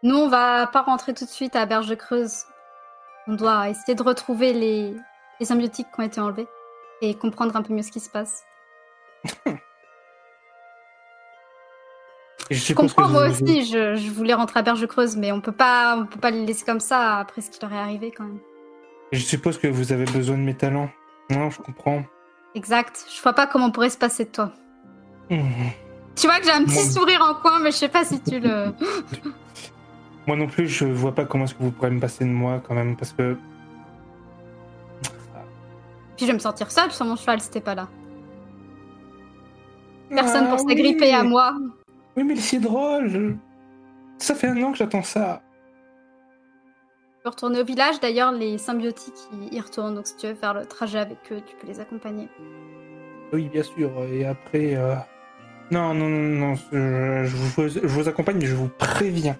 nous 0.02 0.14
on 0.14 0.28
va 0.28 0.66
pas 0.66 0.82
rentrer 0.82 1.14
tout 1.14 1.24
de 1.24 1.30
suite 1.30 1.56
à 1.56 1.64
Berge 1.64 1.96
Creuse. 1.96 2.42
On 3.28 3.32
doit 3.32 3.70
essayer 3.70 3.94
de 3.94 4.02
retrouver 4.02 4.52
les, 4.52 4.94
les 5.40 5.46
symbiotiques 5.46 5.86
qui 5.94 6.00
ont 6.00 6.04
été 6.04 6.20
enlevés 6.20 6.46
et 7.00 7.14
comprendre 7.14 7.56
un 7.56 7.62
peu 7.62 7.72
mieux 7.72 7.80
ce 7.80 7.90
qui 7.90 8.00
se 8.00 8.10
passe. 8.10 8.44
Je 12.50 12.74
comprends 12.74 13.08
moi 13.08 13.26
vous- 13.30 13.42
aussi, 13.42 13.64
je, 13.64 13.94
je 13.94 14.10
voulais 14.10 14.34
rentrer 14.34 14.60
à 14.60 14.62
Berge 14.62 14.86
Creuse, 14.86 15.16
mais 15.16 15.32
on 15.32 15.40
peut 15.40 15.50
pas, 15.50 15.96
on 15.96 16.04
peut 16.04 16.20
pas 16.20 16.30
les 16.30 16.44
laisser 16.44 16.66
comme 16.66 16.78
ça 16.78 17.20
après 17.20 17.40
ce 17.40 17.50
qui 17.50 17.58
leur 17.62 17.72
est 17.72 17.78
arrivé 17.78 18.10
quand 18.10 18.24
même. 18.24 18.40
Je 19.12 19.20
suppose 19.20 19.56
que 19.56 19.66
vous 19.66 19.92
avez 19.94 20.04
besoin 20.04 20.36
de 20.36 20.42
mes 20.42 20.54
talents. 20.54 20.90
Non, 21.30 21.48
je 21.48 21.62
comprends. 21.62 22.04
Exact. 22.54 23.06
Je 23.14 23.20
vois 23.22 23.32
pas 23.32 23.46
comment 23.46 23.66
on 23.66 23.70
pourrait 23.70 23.90
se 23.90 23.98
passer 23.98 24.24
de 24.24 24.30
toi. 24.30 24.52
Mhm. 25.30 25.70
Tu 26.16 26.26
vois 26.26 26.38
que 26.38 26.44
j'ai 26.44 26.52
un 26.52 26.64
petit 26.64 26.84
sourire 26.90 27.22
en 27.22 27.34
coin, 27.34 27.58
mais 27.60 27.72
je 27.72 27.76
sais 27.76 27.88
pas 27.88 28.04
si 28.04 28.20
tu 28.20 28.38
le. 28.38 28.72
Moi 30.26 30.36
non 30.36 30.46
plus, 30.46 30.68
je 30.68 30.84
vois 30.84 31.14
pas 31.14 31.24
comment 31.24 31.44
est-ce 31.44 31.54
que 31.54 31.62
vous 31.62 31.70
pourrez 31.72 31.90
me 31.90 32.00
passer 32.00 32.24
de 32.24 32.30
moi 32.30 32.62
quand 32.66 32.74
même, 32.74 32.96
parce 32.96 33.12
que 33.12 33.36
Puis 36.16 36.20
je 36.20 36.26
vais 36.26 36.32
me 36.32 36.38
sentir 36.38 36.70
seule 36.70 36.92
sur 36.92 37.04
mon 37.04 37.16
cheval 37.16 37.40
si 37.40 37.50
t'es 37.50 37.60
pas 37.60 37.74
là. 37.74 37.88
Personne 40.08 40.44
Ah 40.46 40.50
pour 40.56 40.60
s'agripper 40.60 41.06
oui. 41.06 41.10
à 41.12 41.24
moi. 41.24 41.54
Oui, 42.16 42.22
mais 42.24 42.36
c'est 42.36 42.60
drôle. 42.60 43.36
Ça 44.18 44.34
fait 44.34 44.46
un 44.48 44.62
an 44.62 44.70
que 44.72 44.78
j'attends 44.78 45.02
ça. 45.02 45.42
Peux 47.24 47.30
retourner 47.30 47.58
au 47.62 47.64
village, 47.64 48.00
d'ailleurs, 48.00 48.32
les 48.32 48.58
symbiotiques 48.58 49.14
ils 49.32 49.54
y 49.54 49.58
retournent, 49.58 49.94
donc 49.94 50.06
si 50.06 50.14
tu 50.14 50.26
veux 50.26 50.34
faire 50.34 50.52
le 50.52 50.66
trajet 50.66 50.98
avec 50.98 51.16
eux, 51.32 51.40
tu 51.46 51.56
peux 51.56 51.66
les 51.66 51.80
accompagner. 51.80 52.28
Oui, 53.32 53.48
bien 53.48 53.62
sûr. 53.62 53.90
Et 54.12 54.26
après, 54.26 54.76
euh, 54.76 54.94
non, 55.70 55.94
non, 55.94 56.06
non, 56.10 56.48
non. 56.48 56.54
Je, 56.54 57.24
je 57.24 57.34
vous, 57.34 57.68
je 57.68 57.78
vous 57.86 58.08
accompagne, 58.10 58.36
mais 58.38 58.44
je 58.44 58.54
vous 58.54 58.68
préviens. 58.68 59.38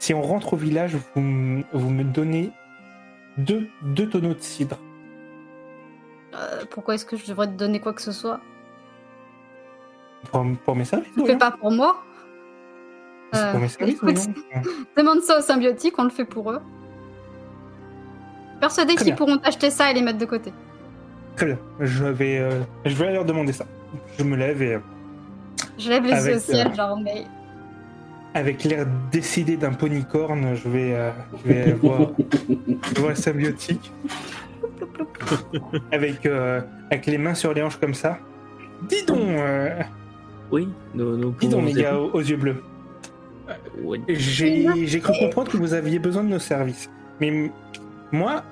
Si 0.00 0.12
on 0.12 0.22
rentre 0.22 0.54
au 0.54 0.56
village, 0.56 0.96
vous, 0.96 1.20
m- 1.20 1.64
vous 1.72 1.88
me 1.88 2.02
donnez 2.02 2.50
deux, 3.38 3.68
deux 3.82 4.08
tonneaux 4.08 4.34
de 4.34 4.40
cidre. 4.40 4.76
Euh, 6.34 6.64
pourquoi 6.68 6.96
est-ce 6.96 7.06
que 7.06 7.16
je 7.16 7.26
devrais 7.26 7.46
te 7.46 7.52
donner 7.52 7.78
quoi 7.78 7.92
que 7.92 8.02
ce 8.02 8.10
soit? 8.10 8.40
Pour, 10.32 10.44
pour 10.64 10.74
mes 10.74 10.84
services, 10.84 11.12
Tu 11.16 11.24
fais 11.24 11.38
pas 11.38 11.52
pour 11.52 11.70
moi 11.70 12.02
C'est 13.32 13.50
pour 13.52 13.58
Euh, 13.60 13.62
mes 13.62 13.68
services, 13.68 13.94
écoute, 13.94 14.18
voyons. 14.18 14.74
Demande 14.96 15.20
ça 15.20 15.38
aux 15.38 15.42
symbiotiques, 15.42 15.94
on 15.96 16.02
le 16.04 16.10
fait 16.10 16.24
pour 16.24 16.50
eux. 16.50 16.60
Persuadé 18.60 18.94
qu'ils 18.94 19.14
pourront 19.14 19.38
acheter 19.44 19.70
ça 19.70 19.90
et 19.90 19.94
les 19.94 20.02
mettre 20.02 20.18
de 20.18 20.24
côté. 20.24 20.52
Très 21.36 21.46
bien. 21.46 21.58
Je 21.80 22.04
vais, 22.04 22.38
euh, 22.38 22.60
je 22.84 22.94
vais 22.94 23.12
leur 23.12 23.24
demander 23.24 23.52
ça. 23.52 23.66
Je 24.18 24.24
me 24.24 24.36
lève 24.36 24.62
et. 24.62 24.74
euh, 24.74 24.78
Je 25.78 25.88
lève 25.90 26.04
les 26.04 26.26
yeux 26.26 26.36
au 26.36 26.38
ciel, 26.40 26.68
euh, 26.68 26.74
genre, 26.74 26.98
mais 26.98 27.24
avec 28.34 28.64
l'air 28.64 28.86
décidé 29.12 29.56
d'un 29.56 29.72
ponycorn, 29.72 30.54
je 30.54 30.68
vais, 30.68 30.94
euh, 30.94 31.10
je 31.44 31.52
vais 31.52 31.72
voir, 31.82 32.10
je 32.48 33.00
vois 33.00 33.14
symbiotique. 33.14 33.92
avec, 35.92 36.26
euh, 36.26 36.60
avec 36.90 37.06
les 37.06 37.18
mains 37.18 37.34
sur 37.34 37.52
les 37.54 37.62
hanches 37.62 37.76
comme 37.78 37.94
ça. 37.94 38.18
Dis 38.88 39.04
donc, 39.06 39.18
euh, 39.20 39.80
Oui, 40.50 40.68
nous, 40.94 41.16
nous 41.16 41.30
dis 41.32 41.48
donc 41.48 41.66
les 41.66 41.72
gars 41.82 41.96
aux, 41.98 42.10
aux 42.12 42.20
yeux 42.20 42.36
bleus. 42.36 42.62
Oui. 43.82 44.00
J'ai 44.08 44.86
j'ai 44.86 45.00
cru 45.00 45.12
comprendre 45.18 45.50
que 45.50 45.56
vous 45.58 45.74
aviez 45.74 45.98
besoin 45.98 46.22
de 46.24 46.28
nos 46.28 46.38
services. 46.38 46.90
Mais 47.20 47.50
moi, 48.12 48.44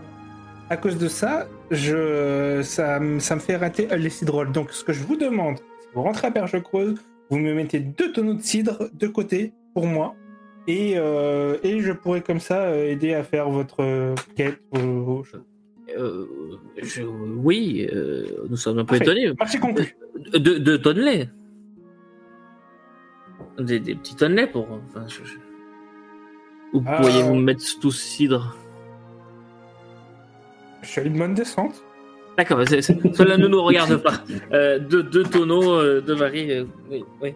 à 0.71 0.77
cause 0.77 0.99
de 0.99 1.09
ça, 1.09 1.47
je, 1.71 2.61
ça, 2.63 3.01
ça 3.19 3.35
me 3.35 3.41
fait 3.41 3.57
rater 3.57 3.89
les 3.97 4.11
cidrolles. 4.11 4.53
Donc, 4.53 4.73
ce 4.73 4.85
que 4.85 4.93
je 4.93 5.03
vous 5.05 5.17
demande, 5.17 5.59
si 5.59 5.89
vous 5.95 6.03
rentrez 6.03 6.29
à 6.29 6.31
Perche 6.31 6.59
Creuse, 6.63 6.95
vous 7.31 7.39
me 7.39 7.55
mettez 7.55 7.81
deux 7.81 8.13
tonneaux 8.13 8.35
de 8.35 8.43
cidre 8.43 8.89
de 8.93 9.07
côté 9.07 9.53
pour 9.75 9.87
moi. 9.87 10.15
Et, 10.69 10.95
euh, 10.97 11.57
et 11.65 11.81
je 11.81 11.93
pourrais 11.93 12.21
comme 12.21 12.39
ça 12.41 12.63
euh, 12.67 12.91
aider 12.91 13.15
à 13.15 13.25
faire 13.25 13.51
votre 13.51 14.15
quête. 14.37 14.61
Euh, 14.77 16.25
je- 16.81 17.03
oui, 17.03 17.89
euh, 17.93 18.25
nous 18.49 18.57
sommes 18.57 18.79
un 18.79 18.85
peu 18.85 18.97
Parfait. 18.99 19.05
étonnés. 19.05 19.33
Marché 19.39 19.59
conclu. 19.59 19.97
De, 20.33 20.39
de 20.59 20.77
tonnes-lait. 20.77 21.29
Des, 23.59 23.81
des 23.81 23.95
petits 23.97 24.15
tonnes-lait 24.15 24.47
pour. 24.47 24.69
Enfin, 24.71 25.05
je- 25.09 25.25
je- 25.25 25.39
Où 26.75 26.83
Ah. 26.87 26.99
pourriez-vous 26.99 27.35
me 27.35 27.43
mettre 27.43 27.63
tout 27.81 27.91
cidre? 27.91 28.57
Je 30.83 30.89
suis 30.89 31.01
à 31.01 31.05
une 31.05 31.19
bonne 31.19 31.35
descente. 31.35 31.83
D'accord, 32.37 32.61
c'est- 32.67 32.83
cela 32.83 33.37
ne 33.37 33.47
nous 33.47 33.63
regarde 33.63 33.97
pas. 34.03 34.25
Euh, 34.53 34.79
deux, 34.79 35.03
deux 35.03 35.23
tonneaux 35.25 35.75
euh, 35.75 36.01
de 36.01 36.15
Marie, 36.15 36.51
euh, 36.53 36.65
oui, 36.91 37.05
oui. 37.21 37.35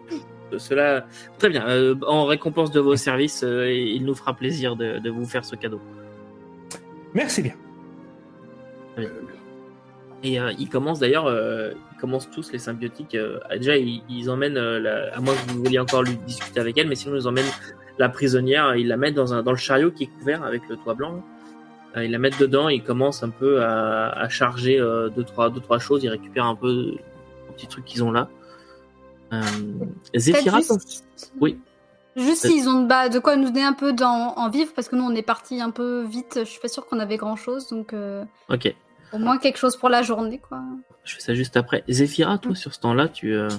Euh, 0.53 0.57
Cela, 0.59 1.05
très 1.37 1.49
bien. 1.49 1.67
Euh, 1.67 1.93
en 2.07 2.25
récompense 2.25 2.71
de 2.71 2.79
vos 2.79 2.95
services, 2.95 3.43
il 3.45 4.03
nous 4.05 4.15
fera 4.15 4.33
plaisir 4.33 4.75
de, 4.75 4.97
de 4.99 5.09
vous 5.09 5.25
faire 5.25 5.43
ce 5.45 5.55
cadeau. 5.55 5.79
Merci 7.13 7.41
bien. 7.43 7.53
Et 10.23 10.39
ils 10.57 10.69
commencent 10.69 10.99
d'ailleurs, 10.99 11.29
ils 11.31 11.99
commencent 12.01 12.29
tous 12.31 12.51
les 12.51 12.57
symbiotiques. 12.59 13.15
déjà, 13.55 13.77
ils, 13.77 14.01
ils 14.09 14.29
emmènent, 14.29 14.57
la- 14.77 15.15
à 15.15 15.19
moins 15.19 15.33
que 15.35 15.51
vous 15.51 15.63
vouliez 15.63 15.79
encore 15.79 16.01
lui 16.03 16.15
discuter 16.25 16.59
avec 16.59 16.77
elle, 16.77 16.87
mais 16.87 16.95
sinon 16.95 17.15
ils 17.17 17.27
emmènent 17.27 17.45
la 17.99 18.09
prisonnière, 18.09 18.75
ils 18.75 18.87
la 18.87 18.97
mettent 18.97 19.13
dans 19.15 19.33
un 19.33 19.43
dans 19.43 19.51
le 19.51 19.57
chariot 19.57 19.91
qui 19.91 20.03
est 20.05 20.09
couvert 20.19 20.43
avec 20.43 20.61
le 20.69 20.77
toit 20.77 20.93
blanc. 20.95 21.23
Ils 22.03 22.11
la 22.11 22.19
mettent 22.19 22.39
dedans, 22.39 22.69
ils 22.69 22.83
commencent 22.83 23.23
un 23.23 23.29
peu 23.29 23.63
à, 23.63 24.09
à 24.09 24.29
charger 24.29 24.79
euh, 24.79 25.09
deux 25.09 25.23
trois 25.23 25.49
deux 25.49 25.61
trois 25.61 25.79
choses. 25.79 26.03
Ils 26.03 26.09
récupèrent 26.09 26.45
un 26.45 26.55
peu 26.55 26.97
les 27.47 27.53
petits 27.53 27.67
trucs 27.67 27.85
qu'ils 27.85 28.03
ont 28.03 28.11
là. 28.11 28.29
Euh, 29.33 29.41
juste, 30.13 30.73
oui. 31.41 31.59
juste 32.15 32.47
s'ils 32.47 32.69
ont 32.69 32.83
bah, 32.83 33.09
de 33.09 33.19
quoi 33.19 33.35
nous 33.35 33.49
donner 33.49 33.63
un 33.63 33.73
peu 33.73 33.93
en 34.01 34.49
vivre, 34.49 34.71
parce 34.73 34.87
que 34.87 34.95
nous 34.95 35.03
on 35.03 35.13
est 35.13 35.21
parti 35.21 35.59
un 35.59 35.71
peu 35.71 36.03
vite, 36.03 36.39
je 36.39 36.49
suis 36.49 36.61
pas 36.61 36.69
sûre 36.69 36.85
qu'on 36.85 36.99
avait 36.99 37.17
grand 37.17 37.35
chose, 37.35 37.67
donc 37.67 37.91
euh, 37.91 38.23
ok. 38.49 38.73
au 39.11 39.17
moins 39.17 39.37
quelque 39.37 39.57
chose 39.57 39.75
pour 39.75 39.89
la 39.89 40.01
journée 40.01 40.39
quoi. 40.39 40.61
Je 41.03 41.15
fais 41.15 41.21
ça 41.21 41.33
juste 41.33 41.57
après. 41.57 41.83
Zéphira, 41.89 42.37
toi, 42.37 42.55
sur 42.55 42.73
ce 42.73 42.79
temps-là, 42.79 43.09
tu 43.09 43.33
euh, 43.33 43.49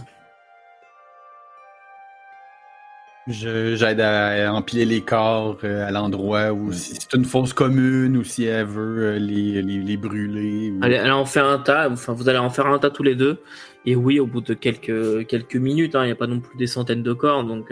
J'aide 3.29 4.01
à 4.01 4.53
empiler 4.55 4.87
les 4.87 5.03
corps 5.03 5.59
euh, 5.63 5.87
à 5.87 5.91
l'endroit 5.91 6.53
où 6.53 6.73
si 6.73 6.95
c'est 6.95 7.13
une 7.15 7.27
fosse 7.27 7.53
commune 7.53 8.17
ou 8.17 8.25
si 8.25 8.45
elle 8.45 8.65
veut 8.65 9.03
euh, 9.03 9.19
les, 9.19 9.61
les, 9.61 9.79
les 9.81 9.97
brûler. 9.99 10.71
ou- 10.71 10.81
Elle, 10.83 10.95
elle 10.95 11.13
en 11.13 11.27
fait 11.27 11.41
un 11.41 11.59
tas, 11.59 11.91
enfin 11.91 12.15
vous 12.15 12.29
allez 12.31 12.39
en 12.39 12.49
faire 12.49 12.67
un 12.67 12.79
tas 12.79 12.89
tous 12.91 13.03
les 13.03 13.15
deux. 13.15 13.39
Et 13.85 13.97
oui, 13.97 14.19
au 14.19 14.27
bout 14.27 14.41
de 14.41 14.55
quelques, 14.55 15.27
quelques 15.27 15.57
minutes, 15.57 15.95
hein, 15.95 16.03
il 16.05 16.07
n'y 16.07 16.13
a 16.13 16.17
pas 16.17 16.27
non 16.27 16.41
plus 16.41 16.57
des 16.57 16.67
centaines 16.67 17.03
de 17.03 17.13
corps, 17.13 17.45
donc 17.45 17.71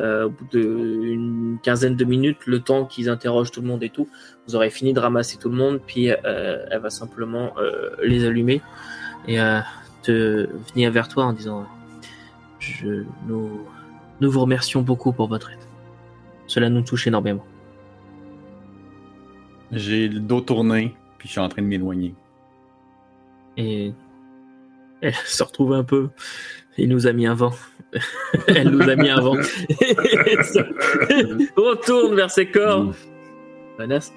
euh, 0.00 0.24
au 0.26 0.30
bout 0.30 0.46
d'une 0.52 1.58
quinzaine 1.62 1.96
de 1.96 2.04
minutes, 2.04 2.46
le 2.46 2.60
temps 2.60 2.84
qu'ils 2.86 3.08
interrogent 3.08 3.50
tout 3.52 3.60
le 3.62 3.66
monde 3.68 3.82
et 3.82 3.90
tout, 3.90 4.08
vous 4.46 4.54
aurez 4.56 4.70
fini 4.70 4.92
de 4.92 5.00
ramasser 5.00 5.38
tout 5.38 5.48
le 5.50 5.56
monde, 5.56 5.80
puis 5.86 6.10
euh, 6.10 6.64
elle 6.70 6.80
va 6.80 6.90
simplement 6.90 7.52
euh, 7.58 7.90
les 8.02 8.24
allumer 8.26 8.62
et 9.28 9.38
te 10.02 10.48
venir 10.72 10.90
vers 10.90 11.08
toi 11.08 11.24
en 11.24 11.32
disant 11.32 11.66
je, 12.58 13.04
nous, 13.28 13.60
nous 14.20 14.30
vous 14.30 14.40
remercions 14.40 14.82
beaucoup 14.82 15.12
pour 15.12 15.28
votre 15.28 15.50
aide. 15.50 15.58
Cela 16.46 16.68
nous 16.68 16.82
touche 16.82 17.06
énormément. 17.06 17.44
J'ai 19.72 20.08
le 20.08 20.20
dos 20.20 20.40
tourné, 20.40 20.94
puis 21.18 21.28
je 21.28 21.32
suis 21.32 21.40
en 21.40 21.48
train 21.48 21.62
de 21.62 21.66
m'éloigner. 21.66 22.14
Et 23.56 23.92
elle 25.00 25.14
se 25.26 25.42
retrouve 25.42 25.72
un 25.72 25.84
peu. 25.84 26.10
Il 26.76 26.88
nous 26.88 27.06
a 27.06 27.12
mis 27.12 27.26
un 27.26 27.34
vent. 27.34 27.52
elle 28.48 28.70
nous 28.70 28.88
a 28.88 28.96
mis 28.96 29.10
un 29.10 29.20
vent. 29.20 29.34
Retourne 31.56 32.16
vers 32.16 32.30
ses 32.30 32.50
corps. 32.50 32.92
Menace. 33.78 34.12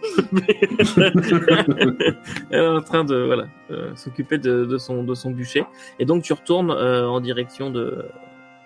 elle 2.52 2.62
est 2.62 2.68
en 2.68 2.82
train 2.82 3.04
de 3.04 3.16
voilà 3.16 3.48
euh, 3.72 3.96
s'occuper 3.96 4.38
de, 4.38 4.66
de 4.66 4.78
son 4.78 5.04
de 5.04 5.16
son 5.16 5.32
bûcher. 5.32 5.64
Et 5.98 6.06
donc 6.06 6.22
tu 6.24 6.34
retournes 6.34 6.70
euh, 6.72 7.08
en 7.08 7.20
direction 7.20 7.72
de 7.72 8.06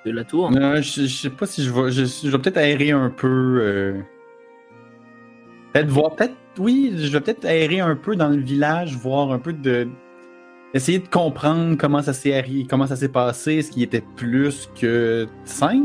de 0.05 0.11
la 0.11 0.23
tour. 0.23 0.51
Non, 0.51 0.75
je, 0.77 1.03
je 1.03 1.07
sais 1.07 1.29
pas 1.29 1.45
si 1.45 1.63
je 1.63 1.71
vais. 1.71 1.91
Je, 1.91 2.29
vais 2.29 2.37
peut-être 2.37 2.57
aérer 2.57 2.91
un 2.91 3.09
peu. 3.09 3.59
euh, 3.61 3.99
Peut-être 5.73 5.89
voir. 5.89 6.15
Peut-être. 6.15 6.33
Oui, 6.57 6.93
je 6.97 7.11
vais 7.11 7.21
peut-être 7.21 7.45
aérer 7.45 7.79
un 7.79 7.95
peu 7.95 8.15
dans 8.15 8.29
le 8.29 8.41
village, 8.41 8.95
voir 8.95 9.31
un 9.31 9.39
peu 9.39 9.53
de. 9.53 9.87
Essayer 10.73 10.99
de 10.99 11.07
comprendre 11.07 11.75
comment 11.77 12.01
ça 12.01 12.13
s'est 12.13 12.45
comment 12.69 12.87
ça 12.87 12.95
s'est 12.95 13.09
passé. 13.09 13.55
Est-ce 13.55 13.71
qu'il 13.71 13.83
était 13.83 14.03
plus 14.15 14.69
que 14.79 15.27
5 15.45 15.81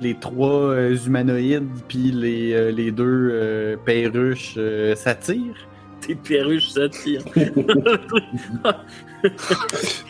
Les 0.00 0.14
trois 0.14 0.70
euh, 0.70 0.96
humanoïdes, 1.06 1.68
puis 1.88 2.12
les, 2.12 2.52
euh, 2.52 2.70
les 2.70 2.92
deux 2.92 3.76
perruches 3.84 4.58
satyres. 4.94 5.66
Tes 6.00 6.14
perruches 6.14 6.70
ça 6.70 6.88
tire. 6.88 7.22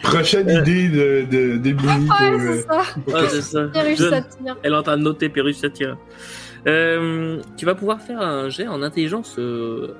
Prochaine 0.02 0.48
idée 0.48 0.88
de, 0.88 1.56
de, 1.56 1.58
pour. 1.58 1.86
Ouais, 1.86 2.32
euh, 2.32 2.56
c'est 2.56 2.62
ça. 2.62 2.82
Ah, 3.14 3.22
c'est 3.28 3.42
ça. 3.42 3.62
Perruche 3.72 3.98
Je- 3.98 4.08
satire. 4.08 4.56
Elle 4.62 4.72
est 4.72 4.76
en 4.76 4.82
train 4.82 4.96
de 4.96 5.02
noter 5.02 5.28
Perruche 5.28 5.56
Satira. 5.56 5.96
Euh, 6.66 7.40
tu 7.56 7.64
vas 7.66 7.74
pouvoir 7.74 8.00
faire 8.02 8.20
un 8.20 8.48
jet 8.50 8.68
en 8.68 8.82
intelligence 8.82 9.36
euh, 9.38 9.94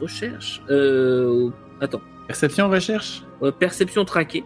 recherche. 0.00 0.62
Euh, 0.70 1.50
attends. 1.80 2.00
Perception 2.28 2.68
recherche? 2.70 3.22
Euh, 3.42 3.50
perception 3.50 4.04
traquée. 4.04 4.44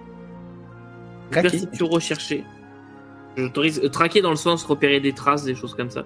Traquée. 1.30 1.50
Perception 1.50 1.86
recherchée. 1.86 2.44
Je 3.36 3.44
t'autorise. 3.44 3.80
euh, 3.84 3.88
traquer 3.88 4.22
dans 4.22 4.30
le 4.30 4.36
sens 4.36 4.64
repérer 4.64 5.00
des 5.00 5.12
traces, 5.12 5.44
des 5.44 5.54
choses 5.54 5.74
comme 5.74 5.90
ça. 5.90 6.04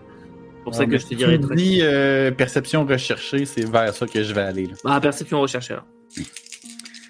C'est 0.65 0.71
pour 0.71 0.75
ça 0.75 0.81
Ouais, 0.85 0.89
que 0.89 0.99
je 0.99 1.07
te 1.07 1.15
dirais 1.15 1.39
tu 1.39 1.55
dis 1.57 1.81
euh, 1.83 2.31
perception 2.31 2.87
recherchée, 2.87 3.45
c'est 3.45 3.71
vers 3.71 3.93
ça 3.95 4.07
que 4.07 4.23
je 4.23 4.33
vais 4.33 4.41
aller. 4.41 4.67
Là. 4.67 4.73
Ah, 4.87 4.99
perception 5.01 5.39
recherchée. 5.41 5.75
alors. 5.75 5.87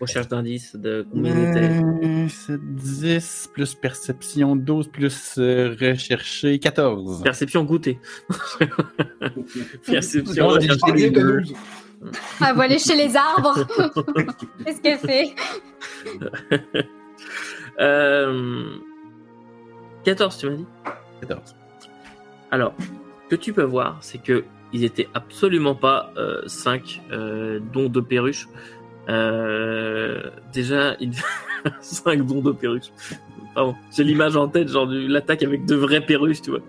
Recherche 0.00 0.26
d'indices 0.26 0.74
de 0.74 1.07
communauté. 1.09 1.61
Euh, 1.61 2.26
c'est 2.28 2.61
10 2.61 3.50
plus 3.52 3.74
perception 3.76 4.57
12 4.57 4.88
plus 4.88 5.34
euh, 5.38 5.76
recherché 5.80 6.59
14. 6.59 7.22
Perception 7.22 7.62
goûtée. 7.62 8.00
perception 9.86 10.48
recherchée. 10.48 10.80
Ah, 10.82 10.92
bien, 10.92 11.12
t'as 11.12 11.22
12. 11.22 11.55
Ah, 12.40 12.48
elle 12.50 12.57
va 12.57 12.62
aller 12.64 12.78
chez 12.80 12.96
les 12.96 13.16
arbres. 13.16 13.64
Qu'est-ce 14.64 14.80
qu'elle 14.80 14.98
fait? 14.98 15.34
Euh, 17.80 18.76
14, 20.05 20.38
tu 20.38 20.48
m'as 20.48 20.55
dit? 20.55 20.66
14. 21.22 21.57
Alors, 22.52 22.72
que 23.37 23.43
tu 23.43 23.53
peux 23.53 23.62
voir, 23.64 23.99
c'est 24.01 24.18
que 24.22 24.45
ils 24.72 24.85
étaient 24.85 25.09
absolument 25.14 25.74
pas 25.74 26.12
5 26.47 27.01
dons 27.72 27.89
de 27.89 28.01
perruches. 28.01 28.49
Euh, 29.09 30.30
déjà, 30.53 30.97
5 31.80 32.22
dons 32.26 32.41
de 32.41 32.53
perruches. 32.53 32.91
Pardon, 33.55 33.76
j'ai 33.97 34.03
l'image 34.03 34.37
en 34.37 34.49
tête, 34.49 34.68
genre 34.68 34.89
de 34.89 35.07
l'attaque 35.07 35.43
avec 35.45 35.64
de 35.64 35.76
vraies 35.76 36.01
perruches, 36.01 36.43
tu 36.43 36.51
vois. 36.51 36.61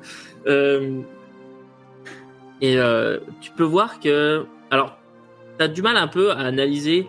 Euh, 0.45 1.01
et 2.61 2.77
euh, 2.77 3.17
tu 3.41 3.51
peux 3.51 3.63
voir 3.63 3.99
que, 3.99 4.45
alors, 4.69 4.97
t'as 5.57 5.67
du 5.67 5.81
mal 5.81 5.97
un 5.97 6.07
peu 6.07 6.31
à 6.31 6.39
analyser 6.39 7.07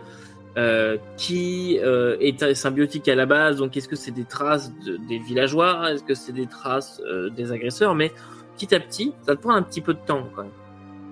euh, 0.56 0.96
qui 1.18 1.78
euh, 1.82 2.16
est 2.20 2.54
symbiotique 2.54 3.06
à 3.08 3.14
la 3.14 3.26
base. 3.26 3.58
Donc, 3.58 3.76
est-ce 3.76 3.88
que 3.88 3.96
c'est 3.96 4.10
des 4.12 4.24
traces 4.24 4.72
de- 4.86 4.96
des 5.08 5.18
villageois? 5.18 5.92
Est-ce 5.92 6.02
que 6.02 6.14
c'est 6.14 6.32
des 6.32 6.46
traces 6.46 7.02
euh, 7.06 7.28
des 7.28 7.52
agresseurs? 7.52 7.94
Mais 7.94 8.12
petit 8.56 8.74
à 8.74 8.80
petit, 8.80 9.14
ça 9.22 9.36
te 9.36 9.40
prend 9.40 9.54
un 9.54 9.62
petit 9.62 9.80
peu 9.80 9.94
de 9.94 10.00
temps. 10.00 10.26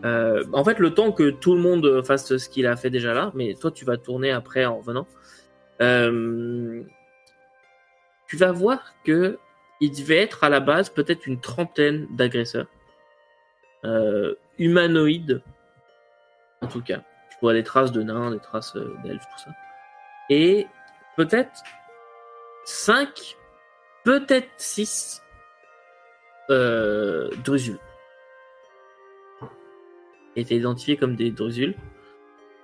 Euh, 0.04 0.44
en 0.52 0.64
fait, 0.64 0.78
le 0.78 0.94
temps 0.94 1.12
que 1.12 1.30
tout 1.30 1.54
le 1.54 1.60
monde 1.60 2.02
fasse 2.04 2.36
ce 2.36 2.48
qu'il 2.48 2.66
a 2.66 2.76
fait 2.76 2.90
déjà 2.90 3.14
là, 3.14 3.30
mais 3.34 3.54
toi, 3.54 3.70
tu 3.70 3.84
vas 3.84 3.96
tourner 3.96 4.30
après 4.30 4.64
en 4.64 4.78
revenant. 4.78 5.06
Euh, 5.80 6.82
tu 8.26 8.36
vas 8.36 8.52
voir 8.52 8.94
que 9.04 9.38
il 9.80 9.90
devait 9.90 10.18
être 10.18 10.44
à 10.44 10.48
la 10.48 10.60
base 10.60 10.88
peut-être 10.88 11.26
une 11.26 11.40
trentaine 11.40 12.06
d'agresseurs 12.10 12.68
euh, 13.84 14.34
humanoïdes, 14.58 15.42
en 16.62 16.68
tout 16.68 16.80
cas. 16.80 17.02
Tu 17.30 17.36
vois 17.42 17.52
des 17.52 17.64
traces 17.64 17.92
de 17.92 18.02
nains, 18.02 18.30
des 18.30 18.38
traces 18.38 18.76
d'elfes, 19.02 19.26
tout 19.36 19.44
ça. 19.44 19.50
Et 20.30 20.66
peut-être 21.16 21.62
5, 22.64 23.36
peut-être 24.04 24.48
6 24.56 25.23
euh, 26.50 27.28
drusules. 27.44 27.78
qui 30.34 30.40
a 30.40 30.42
été 30.42 30.56
identifié 30.56 30.96
comme 30.96 31.14
des 31.16 31.30
drusules. 31.30 31.74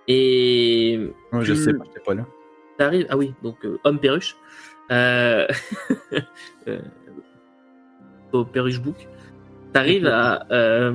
Et 0.08 0.98
Moi, 1.30 1.42
je 1.44 1.52
Tu- 1.54 1.58
sais 1.60 1.72
pas, 1.72 1.84
j'étais 1.86 2.00
pas 2.00 2.14
là. 2.14 2.26
t'arrives, 2.78 3.06
ah 3.10 3.16
oui, 3.16 3.32
donc 3.44 3.64
euh, 3.64 3.78
homme 3.84 3.98
perruche, 4.00 4.34
euh... 4.90 5.46
euh, 6.66 6.80
au 8.32 8.44
perruche 8.44 8.80
book, 8.80 9.06
t'arrives 9.72 10.06
à, 10.06 10.46
à 10.50 10.90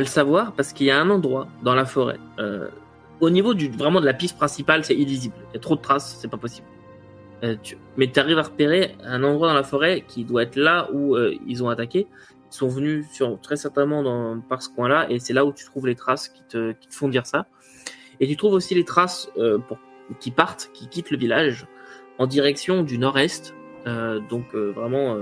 le 0.00 0.06
savoir 0.06 0.52
parce 0.54 0.72
qu'il 0.72 0.86
y 0.86 0.90
a 0.90 0.98
un 1.00 1.10
endroit 1.10 1.46
dans 1.62 1.74
la 1.74 1.84
forêt. 1.84 2.18
au 3.20 3.30
niveau 3.30 3.52
du 3.54 3.68
vraiment 3.70 4.00
de 4.00 4.06
la 4.06 4.14
piste 4.14 4.36
principale, 4.38 4.84
c'est 4.84 4.94
illisible. 4.96 5.34
Il 5.50 5.54
y 5.54 5.56
a 5.58 5.60
trop 5.60 5.76
de 5.76 5.80
traces, 5.82 6.16
c'est 6.20 6.28
pas 6.30 6.36
possible. 6.38 6.66
Euh, 7.44 7.54
tu- 7.62 7.76
Mais 7.96 8.10
tu 8.10 8.18
arrives 8.18 8.38
à 8.38 8.42
repérer 8.42 8.94
un 9.04 9.22
endroit 9.22 9.48
dans 9.48 9.54
la 9.54 9.62
forêt 9.62 10.04
qui 10.08 10.24
doit 10.24 10.42
être 10.42 10.56
là 10.56 10.88
où 10.92 11.16
euh, 11.16 11.34
ils 11.46 11.62
ont 11.62 11.68
attaqué. 11.68 12.06
Ils 12.50 12.54
sont 12.56 12.68
venus 12.68 13.06
sur, 13.12 13.38
très 13.40 13.56
certainement 13.56 14.02
dans, 14.02 14.40
par 14.40 14.62
ce 14.62 14.70
coin-là, 14.70 15.06
et 15.10 15.18
c'est 15.18 15.32
là 15.34 15.44
où 15.44 15.52
tu 15.52 15.64
trouves 15.66 15.86
les 15.86 15.94
traces 15.96 16.28
qui 16.28 16.42
te, 16.44 16.72
qui 16.72 16.88
te 16.88 16.94
font 16.94 17.08
dire 17.08 17.26
ça. 17.26 17.46
Et 18.20 18.26
tu 18.26 18.36
trouves 18.36 18.54
aussi 18.54 18.74
les 18.74 18.84
traces 18.84 19.30
euh, 19.36 19.58
pour, 19.58 19.78
qui 20.20 20.30
partent, 20.30 20.70
qui 20.72 20.88
quittent 20.88 21.10
le 21.10 21.18
village 21.18 21.66
en 22.18 22.26
direction 22.26 22.82
du 22.82 22.96
nord-est, 22.98 23.54
euh, 23.86 24.20
donc 24.30 24.54
euh, 24.54 24.72
vraiment 24.74 25.18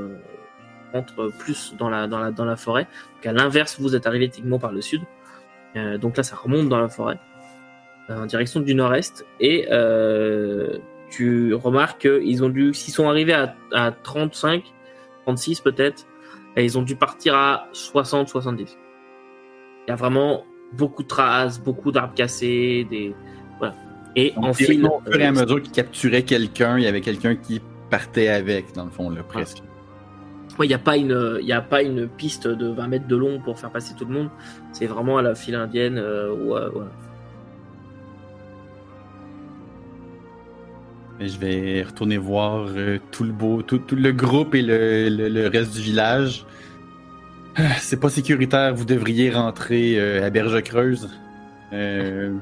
entre 0.93 1.33
plus 1.41 1.75
dans 1.77 1.91
la, 1.91 2.07
dans 2.07 2.21
la, 2.21 2.31
dans 2.31 2.45
la 2.45 2.55
forêt. 2.55 2.87
Donc 3.17 3.27
à 3.27 3.33
l'inverse, 3.33 3.81
vous 3.81 3.97
êtes 3.97 4.07
arrivé 4.07 4.29
techniquement 4.29 4.61
par 4.61 4.71
le 4.71 4.81
sud. 4.81 5.03
Donc 6.01 6.17
là, 6.17 6.23
ça 6.23 6.37
remonte 6.37 6.69
dans 6.69 6.79
la 6.79 6.89
forêt, 6.89 7.19
en 8.09 8.27
direction 8.27 8.61
du 8.61 8.77
nord-est. 8.77 9.27
Et 9.41 9.67
tu 11.15 11.55
remarques 11.55 12.03
qu'ils 12.09 12.43
ont 12.45 12.49
dû, 12.49 12.75
s'ils 12.75 12.93
sont 12.93 13.09
arrivés 13.09 13.35
à, 13.35 13.55
à 13.73 13.93
35, 13.93 14.65
36 15.25 15.61
peut-être, 15.61 16.07
et 16.57 16.65
ils 16.65 16.79
ont 16.79 16.83
dû 16.83 16.97
partir 16.97 17.35
à 17.35 17.69
60, 17.73 18.29
70. 18.29 18.77
Il 19.87 19.91
y 19.91 19.93
a 19.93 19.97
vraiment 19.97 20.45
beaucoup 20.73 21.03
de 21.03 21.09
traces, 21.09 21.61
beaucoup 21.63 21.93
d'arbres 21.93 22.15
cassés, 22.15 22.87
des 22.91 23.15
voilà. 23.59 23.75
Et 24.17 24.33
en 24.37 24.43
Donc, 24.49 24.57
fil, 24.57 24.85
au 24.85 25.01
fur 25.11 25.21
et 25.21 25.25
à 25.25 25.29
euh, 25.29 25.33
mesure 25.33 25.63
qu'il 25.63 25.73
capturait 25.73 26.23
quelqu'un, 26.23 26.79
il 26.79 26.85
y 26.85 26.87
avait 26.87 27.01
quelqu'un 27.01 27.37
qui 27.37 27.61
partait 27.91 28.29
avec, 28.29 28.75
dans 28.75 28.85
le 28.85 28.91
fond, 28.91 29.15
presque. 29.29 29.59
Ouais, 30.59 30.67
il 30.67 30.69
n'y 30.69 30.75
a 30.75 30.79
pas 30.79 30.97
une, 30.97 31.39
il 31.41 31.47
y 31.47 31.53
a 31.53 31.61
pas 31.61 31.83
une 31.83 32.09
piste 32.09 32.47
de 32.47 32.69
20 32.69 32.87
mètres 32.89 33.09
de 33.09 33.17
long 33.17 33.41
pour 33.41 33.59
faire 33.59 33.71
passer 33.71 33.95
tout 33.97 34.05
le 34.05 34.13
monde. 34.15 34.31
C'est 34.73 34.87
vraiment 34.87 35.19
à 35.19 35.23
la 35.23 35.35
file 35.35 35.57
indienne. 35.57 35.99
euh, 35.99 36.33
où, 36.33 36.57
euh, 36.57 36.71
je 41.29 41.39
vais 41.39 41.83
retourner 41.83 42.17
voir 42.19 42.67
euh, 42.77 42.99
tout 43.11 43.25
le 43.25 43.33
beau, 43.33 43.63
tout, 43.63 43.79
tout 43.79 43.97
le 43.97 44.13
groupe 44.13 44.55
et 44.55 44.63
le, 44.63 45.09
le- 45.09 45.29
le 45.29 45.49
reste 45.49 45.75
du 45.75 45.81
village. 45.83 46.45
Ah, 47.57 47.75
C'est 47.79 47.99
pas 48.01 48.09
sécuritaire, 48.11 48.75
vous 48.75 48.85
devriez 48.85 49.31
rentrer 49.31 49.99
euh, 49.99 50.27
à 50.27 50.31
Berge 50.31 50.63
Creuse. 50.63 51.09
Euh, 51.73 52.35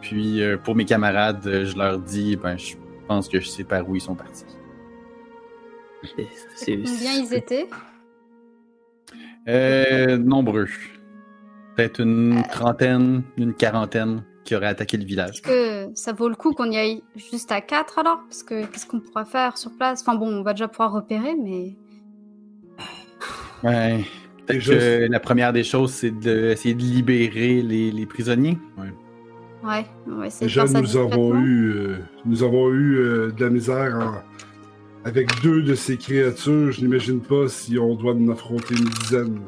puis 0.00 0.40
pour 0.64 0.74
mes 0.76 0.84
camarades, 0.84 1.42
je 1.44 1.76
leur 1.76 1.98
dis, 1.98 2.36
ben 2.36 2.56
je 2.56 2.74
pense 3.06 3.28
que 3.28 3.40
je 3.40 3.48
sais 3.48 3.64
par 3.64 3.88
où 3.88 3.96
ils 3.96 4.00
sont 4.00 4.14
partis. 4.14 4.44
Combien 6.64 7.12
ils 7.20 7.34
étaient? 7.34 7.68
Euh, 9.48 10.16
nombreux. 10.18 10.68
Peut-être 11.74 12.00
une 12.00 12.42
trentaine, 12.50 13.22
une 13.36 13.54
quarantaine 13.54 14.22
qui 14.48 14.54
auraient 14.56 14.66
attaqué 14.66 14.96
le 14.96 15.04
village. 15.04 15.36
Est-ce 15.36 15.42
que 15.42 15.90
ça 15.94 16.14
vaut 16.14 16.30
le 16.30 16.34
coup 16.34 16.52
qu'on 16.54 16.70
y 16.70 16.76
aille 16.78 17.02
juste 17.16 17.52
à 17.52 17.60
4 17.60 17.98
alors? 17.98 18.20
Parce 18.28 18.42
que 18.42 18.64
qu'est-ce 18.64 18.86
qu'on 18.86 18.98
pourra 19.00 19.26
faire 19.26 19.58
sur 19.58 19.70
place? 19.76 20.00
Enfin 20.00 20.16
bon, 20.16 20.26
on 20.28 20.42
va 20.42 20.54
déjà 20.54 20.68
pouvoir 20.68 20.90
repérer, 20.92 21.34
mais. 21.36 21.76
Ouais. 23.62 24.04
Peut-être 24.46 24.64
que 24.64 25.06
la 25.10 25.20
première 25.20 25.52
des 25.52 25.64
choses, 25.64 25.92
c'est 25.92 26.10
d'essayer 26.10 26.74
de 26.74 26.80
libérer 26.80 27.60
les, 27.60 27.90
les 27.92 28.06
prisonniers. 28.06 28.56
Ouais, 29.62 29.84
on 30.06 30.14
va 30.16 30.28
essayer 30.28 30.46
Déjà, 30.46 30.62
de 30.62 30.68
faire 30.68 30.76
ça 30.76 30.80
nous 30.82 30.96
avons 30.96 31.34
eu, 31.42 31.70
euh, 31.74 31.96
nous 32.24 32.42
avons 32.42 32.70
eu 32.72 32.96
euh, 32.96 33.30
de 33.32 33.44
la 33.44 33.50
misère 33.50 33.98
en- 33.98 35.06
avec 35.06 35.28
deux 35.42 35.62
de 35.62 35.74
ces 35.74 35.98
créatures. 35.98 36.72
Je 36.72 36.80
n'imagine 36.80 37.20
pas 37.20 37.48
si 37.48 37.78
on 37.78 37.94
doit 37.96 38.14
en 38.14 38.28
affronter 38.30 38.74
une 38.76 38.88
dizaine. 38.88 39.40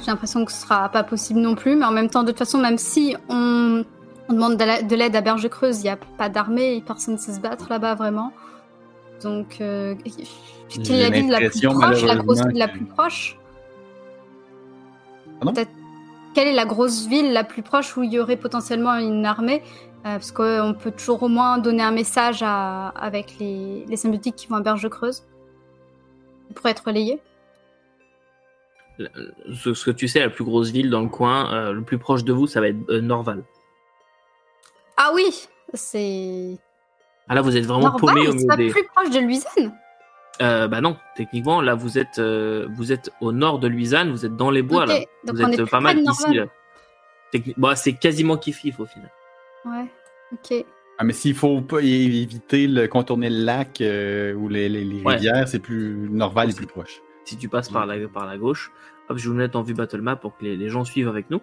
J'ai 0.00 0.06
l'impression 0.10 0.44
que 0.44 0.52
ce 0.52 0.62
sera 0.62 0.88
pas 0.88 1.04
possible 1.04 1.40
non 1.40 1.54
plus, 1.54 1.76
mais 1.76 1.84
en 1.84 1.92
même 1.92 2.10
temps, 2.10 2.22
de 2.22 2.28
toute 2.30 2.38
façon, 2.38 2.58
même 2.58 2.76
si 2.78 3.16
on, 3.28 3.84
on 4.28 4.32
demande 4.32 4.56
de 4.56 4.64
la- 4.64 4.82
de 4.82 4.96
l'aide 4.96 5.14
à 5.14 5.20
Berge 5.20 5.48
Creuse, 5.48 5.78
il 5.80 5.84
n'y 5.84 5.88
a 5.90 5.96
pas 5.96 6.28
d'armée, 6.28 6.82
personne 6.84 7.14
ne 7.14 7.18
sait 7.18 7.32
se 7.34 7.40
battre 7.40 7.66
là-bas 7.70 7.94
vraiment. 7.94 8.32
Donc, 9.22 9.58
euh, 9.60 9.94
quelle 10.68 10.92
est 10.92 11.00
la 11.02 11.10
ville 11.10 11.30
la 11.30 11.38
plus 11.50 11.60
proche, 11.80 12.02
la 12.08 12.16
grosse 12.16 12.38
ville 12.48 12.58
la 12.58 12.68
plus 12.68 12.84
proche 12.84 13.38
Pardon? 15.40 15.52
Quelle 16.34 16.48
est 16.48 16.52
la 16.54 16.66
grosse 16.66 17.06
ville 17.06 17.32
la 17.32 17.44
plus 17.44 17.62
proche 17.62 17.96
où 17.96 18.02
il 18.02 18.12
y 18.12 18.18
aurait 18.20 18.36
potentiellement 18.36 18.94
une 18.96 19.24
armée? 19.24 19.62
Euh, 20.04 20.18
Parce 20.18 20.32
qu'on 20.32 20.74
peut 20.78 20.90
toujours 20.90 21.22
au 21.22 21.28
moins 21.28 21.58
donner 21.58 21.82
un 21.82 21.92
message 21.92 22.42
à- 22.42 22.88
avec 22.88 23.36
les, 23.40 23.84
les 23.88 23.96
symbiotiques 23.96 24.36
qui 24.36 24.46
vont 24.48 24.56
à 24.56 24.60
Berge 24.60 24.88
Creuse 24.88 25.22
pour 26.54 26.66
être 26.66 26.84
relayés. 26.86 27.20
Ce, 29.54 29.74
ce 29.74 29.84
que 29.84 29.90
tu 29.90 30.08
sais, 30.08 30.20
la 30.20 30.30
plus 30.30 30.44
grosse 30.44 30.70
ville 30.70 30.90
dans 30.90 31.00
le 31.02 31.08
coin, 31.08 31.52
euh, 31.54 31.72
le 31.72 31.82
plus 31.82 31.98
proche 31.98 32.24
de 32.24 32.32
vous, 32.32 32.46
ça 32.46 32.60
va 32.60 32.68
être 32.68 32.76
euh, 32.90 33.00
Norval. 33.00 33.44
Ah 34.96 35.10
oui, 35.14 35.24
c'est. 35.74 36.58
Ah 37.28 37.34
là, 37.34 37.40
vous 37.42 37.56
êtes 37.56 37.66
vraiment 37.66 37.90
Norval, 37.90 38.00
paumé 38.14 38.28
au 38.28 38.30
c'est 38.32 38.36
milieu 38.38 38.46
pas 38.48 38.56
des. 38.56 38.68
plus 38.70 38.84
proche 38.94 39.10
de 39.10 39.18
Luisanne. 39.20 39.72
Euh, 40.42 40.68
bah 40.68 40.80
non, 40.82 40.96
techniquement, 41.16 41.60
là, 41.62 41.74
vous 41.74 41.98
êtes, 41.98 42.18
euh, 42.18 42.68
vous 42.76 42.92
êtes 42.92 43.10
au 43.20 43.32
nord 43.32 43.58
de 43.58 43.68
Luisanne, 43.68 44.10
vous 44.10 44.26
êtes 44.26 44.36
dans 44.36 44.50
les 44.50 44.62
bois 44.62 44.82
Ok, 44.82 44.88
là. 44.88 44.98
donc 45.24 45.36
vous 45.36 45.42
êtes 45.42 45.56
plus 45.62 45.66
pas 45.70 45.80
mal 45.80 45.98
ici. 45.98 46.38
Techni- 47.32 47.54
Bon, 47.56 47.74
c'est 47.74 47.94
quasiment 47.94 48.36
kiff 48.36 48.62
au 48.78 48.86
final. 48.86 49.10
Ouais, 49.64 49.86
ok. 50.32 50.64
Ah, 50.98 51.04
mais 51.04 51.12
s'il 51.12 51.34
faut 51.34 51.60
pas 51.62 51.80
éviter 51.80 52.66
le 52.68 52.86
contourner 52.86 53.28
le 53.28 53.44
lac 53.44 53.80
euh, 53.80 54.32
ou 54.34 54.48
les, 54.48 54.68
les- 54.68 54.84
les 54.84 55.02
Ouais. 55.02 55.14
rivières, 55.16 55.48
c'est 55.48 55.58
plus 55.58 56.08
Norval 56.10 56.50
est 56.50 56.56
plus 56.56 56.66
proche. 56.66 57.00
Si 57.26 57.36
tu 57.36 57.48
passes 57.50 57.68
par 57.68 57.84
la, 57.86 57.96
par 58.08 58.24
la 58.26 58.38
gauche. 58.38 58.70
Hop, 59.08 59.18
je 59.18 59.24
vais 59.24 59.28
vous 59.30 59.36
mettre 59.36 59.56
en 59.58 59.62
vue 59.62 59.74
battle 59.74 60.00
map 60.00 60.16
pour 60.16 60.36
que 60.36 60.44
les, 60.44 60.56
les 60.56 60.68
gens 60.68 60.84
suivent 60.84 61.08
avec 61.08 61.30
nous. 61.30 61.40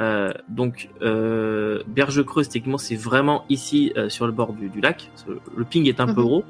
Euh, 0.00 0.32
donc, 0.48 0.88
euh, 1.02 1.82
Berge 1.86 2.24
Creuse, 2.24 2.48
techniquement, 2.48 2.78
c'est 2.78 2.96
vraiment 2.96 3.44
ici, 3.48 3.92
euh, 3.96 4.08
sur 4.08 4.26
le 4.26 4.32
bord 4.32 4.52
du, 4.52 4.68
du 4.68 4.80
lac. 4.80 5.10
Le- 5.56 5.64
ping 5.64 5.86
est 5.88 6.00
un 6.00 6.06
peu 6.06 6.22
gros. 6.22 6.44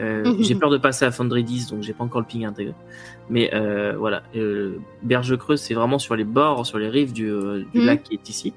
Euh, 0.00 0.24
Mhm. 0.24 0.36
J'ai 0.42 0.54
peur 0.54 0.70
de 0.70 0.78
passer 0.78 1.04
à 1.04 1.10
Foundry 1.10 1.44
10, 1.44 1.68
donc 1.70 1.82
j'ai 1.82 1.92
pas 1.92 2.04
encore 2.04 2.20
le 2.22 2.26
ping 2.26 2.44
intégré. 2.46 2.74
Mais 3.28 3.50
euh, 3.54 3.94
voilà, 3.98 4.22
euh, 4.36 4.76
Berge 5.02 5.36
Creuse, 5.36 5.60
c'est 5.60 5.74
vraiment 5.74 5.98
sur 5.98 6.16
les 6.16 6.24
bords, 6.24 6.66
sur 6.66 6.78
les 6.78 6.88
rives 6.88 7.12
du, 7.12 7.30
euh, 7.30 7.64
du 7.72 7.80
Mhm. 7.80 7.86
lac 7.86 8.02
qui 8.02 8.14
est 8.14 8.28
ici. 8.28 8.54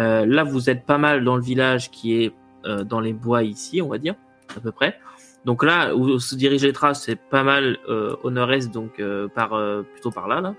Euh, 0.00 0.26
là, 0.26 0.44
vous 0.44 0.68
êtes 0.70 0.84
pas 0.84 0.98
mal 0.98 1.24
dans 1.24 1.36
le 1.36 1.42
village 1.42 1.90
qui 1.90 2.22
est 2.22 2.32
euh, 2.66 2.82
dans 2.84 3.00
les 3.00 3.12
bois 3.12 3.42
ici, 3.44 3.80
on 3.82 3.88
va 3.88 3.98
dire, 3.98 4.14
à 4.56 4.60
peu 4.60 4.72
près. 4.72 4.98
Donc 5.44 5.62
là, 5.62 5.94
où 5.94 6.18
se 6.18 6.34
dirigent 6.34 6.66
les 6.66 6.72
traces, 6.72 7.02
c'est 7.04 7.20
pas 7.20 7.42
mal 7.42 7.78
euh, 7.88 8.16
au 8.22 8.30
nord-est, 8.30 8.72
donc 8.72 8.98
euh, 8.98 9.28
par 9.28 9.52
euh, 9.52 9.82
plutôt 9.82 10.10
par 10.10 10.26
là, 10.28 10.40
là. 10.40 10.54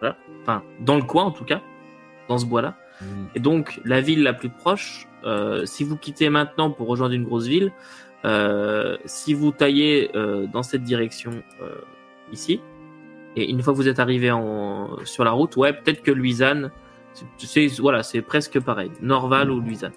Voilà. 0.00 0.16
Enfin, 0.42 0.62
dans 0.80 0.96
le 0.96 1.02
coin 1.02 1.24
en 1.24 1.30
tout 1.30 1.44
cas, 1.44 1.60
dans 2.28 2.38
ce 2.38 2.46
bois-là. 2.46 2.76
Et 3.34 3.40
donc, 3.40 3.80
la 3.84 4.00
ville 4.00 4.22
la 4.22 4.32
plus 4.32 4.48
proche, 4.48 5.06
euh, 5.24 5.64
si 5.66 5.84
vous 5.84 5.96
quittez 5.96 6.30
maintenant 6.30 6.70
pour 6.70 6.88
rejoindre 6.88 7.14
une 7.14 7.24
grosse 7.24 7.46
ville, 7.46 7.70
euh, 8.24 8.96
si 9.04 9.34
vous 9.34 9.52
taillez 9.52 10.10
euh, 10.16 10.46
dans 10.52 10.62
cette 10.64 10.82
direction 10.82 11.30
euh, 11.62 11.76
ici, 12.32 12.60
et 13.36 13.48
une 13.48 13.62
fois 13.62 13.72
que 13.72 13.76
vous 13.78 13.88
êtes 13.88 14.00
arrivé 14.00 14.30
en, 14.32 14.98
sur 15.04 15.22
la 15.22 15.30
route, 15.30 15.54
ouais, 15.56 15.72
peut-être 15.72 16.02
que 16.02 16.10
Luisanne, 16.10 16.72
c'est- 17.36 17.78
voilà, 17.80 18.02
c'est 18.02 18.22
presque 18.22 18.58
pareil, 18.58 18.90
Norval 19.00 19.50
ou 19.50 19.60
Luisanne. 19.60 19.92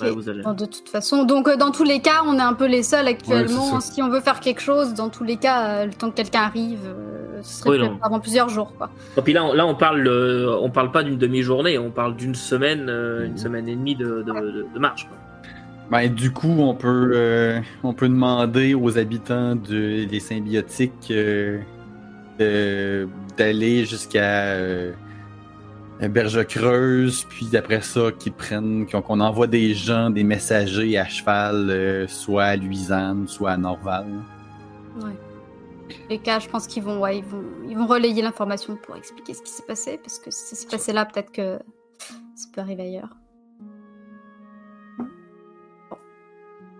Ok. 0.00 0.06
Ouais, 0.08 0.14
vous 0.14 0.28
allez. 0.28 0.42
Bon, 0.42 0.52
de 0.52 0.64
toute 0.66 0.88
façon, 0.88 1.24
donc 1.24 1.48
euh, 1.48 1.56
dans 1.56 1.70
tous 1.70 1.84
les 1.84 2.00
cas, 2.00 2.22
on 2.26 2.38
est 2.38 2.42
un 2.42 2.54
peu 2.54 2.66
les 2.66 2.82
seuls 2.82 3.06
actuellement. 3.08 3.74
Ouais, 3.74 3.80
si 3.80 4.02
on 4.02 4.08
veut 4.08 4.20
faire 4.20 4.40
quelque 4.40 4.60
chose, 4.60 4.94
dans 4.94 5.08
tous 5.08 5.24
les 5.24 5.36
cas, 5.36 5.66
euh, 5.68 5.84
le 5.86 5.92
temps 5.92 6.10
que 6.10 6.16
quelqu'un 6.16 6.42
arrive, 6.42 6.80
euh, 6.86 7.40
ce 7.42 7.60
serait 7.62 7.78
Oui, 7.78 7.90
avant 8.02 8.20
plusieurs 8.20 8.48
jours, 8.48 8.74
quoi. 8.76 8.90
Et 9.16 9.22
puis 9.22 9.32
là, 9.32 9.44
on, 9.44 9.52
là, 9.52 9.66
on 9.66 9.74
parle, 9.74 10.06
euh, 10.06 10.56
on 10.60 10.70
parle 10.70 10.90
pas 10.92 11.02
d'une 11.02 11.16
demi-journée, 11.18 11.78
on 11.78 11.90
parle 11.90 12.16
d'une 12.16 12.34
semaine, 12.34 12.86
euh, 12.88 13.26
une 13.26 13.36
semaine 13.38 13.68
et 13.68 13.76
demie 13.76 13.96
de, 13.96 14.22
de, 14.22 14.32
de- 14.32 14.66
de 14.74 14.78
marche. 14.78 15.06
Quoi. 15.08 15.16
Ben, 15.90 16.12
du 16.14 16.30
coup, 16.32 16.54
on 16.58 16.74
peut, 16.74 17.10
euh, 17.14 17.58
on 17.82 17.92
peut 17.94 18.08
demander 18.08 18.74
aux 18.74 18.96
habitants 18.96 19.56
de- 19.56 20.04
des 20.04 20.20
symbiotiques 20.20 21.08
euh, 21.10 21.58
de- 22.38 23.08
d'aller 23.36 23.84
jusqu'à 23.84 24.22
euh, 24.54 24.92
Berge 26.08 26.46
Creuse, 26.46 27.26
puis 27.28 27.54
après 27.56 27.82
ça, 27.82 28.10
qu'ils 28.12 28.32
prennent, 28.32 28.86
qu'on 28.86 29.20
envoie 29.20 29.46
des 29.46 29.74
gens, 29.74 30.08
des 30.08 30.24
messagers 30.24 30.98
à 30.98 31.06
cheval, 31.06 31.68
euh, 31.70 32.08
soit 32.08 32.44
à 32.44 32.56
Luisanne, 32.56 33.28
soit 33.28 33.50
à 33.50 33.56
Norval. 33.58 34.06
Ouais. 34.96 35.16
Les 36.08 36.18
cas, 36.18 36.38
je 36.38 36.48
pense 36.48 36.66
qu'ils 36.66 36.82
vont, 36.82 37.00
ouais, 37.00 37.18
ils 37.18 37.24
vont, 37.24 37.44
ils 37.68 37.76
vont 37.76 37.86
relayer 37.86 38.22
l'information 38.22 38.76
pour 38.76 38.96
expliquer 38.96 39.34
ce 39.34 39.42
qui 39.42 39.50
s'est 39.50 39.66
passé, 39.66 39.98
parce 39.98 40.18
que 40.18 40.30
si 40.30 40.54
ça 40.54 40.56
s'est 40.56 40.68
passé 40.68 40.92
là, 40.92 41.04
peut-être 41.04 41.32
que 41.32 41.58
ça 42.34 42.48
peut 42.54 42.62
arriver 42.62 42.84
ailleurs. 42.84 43.16
Bon. 44.98 45.06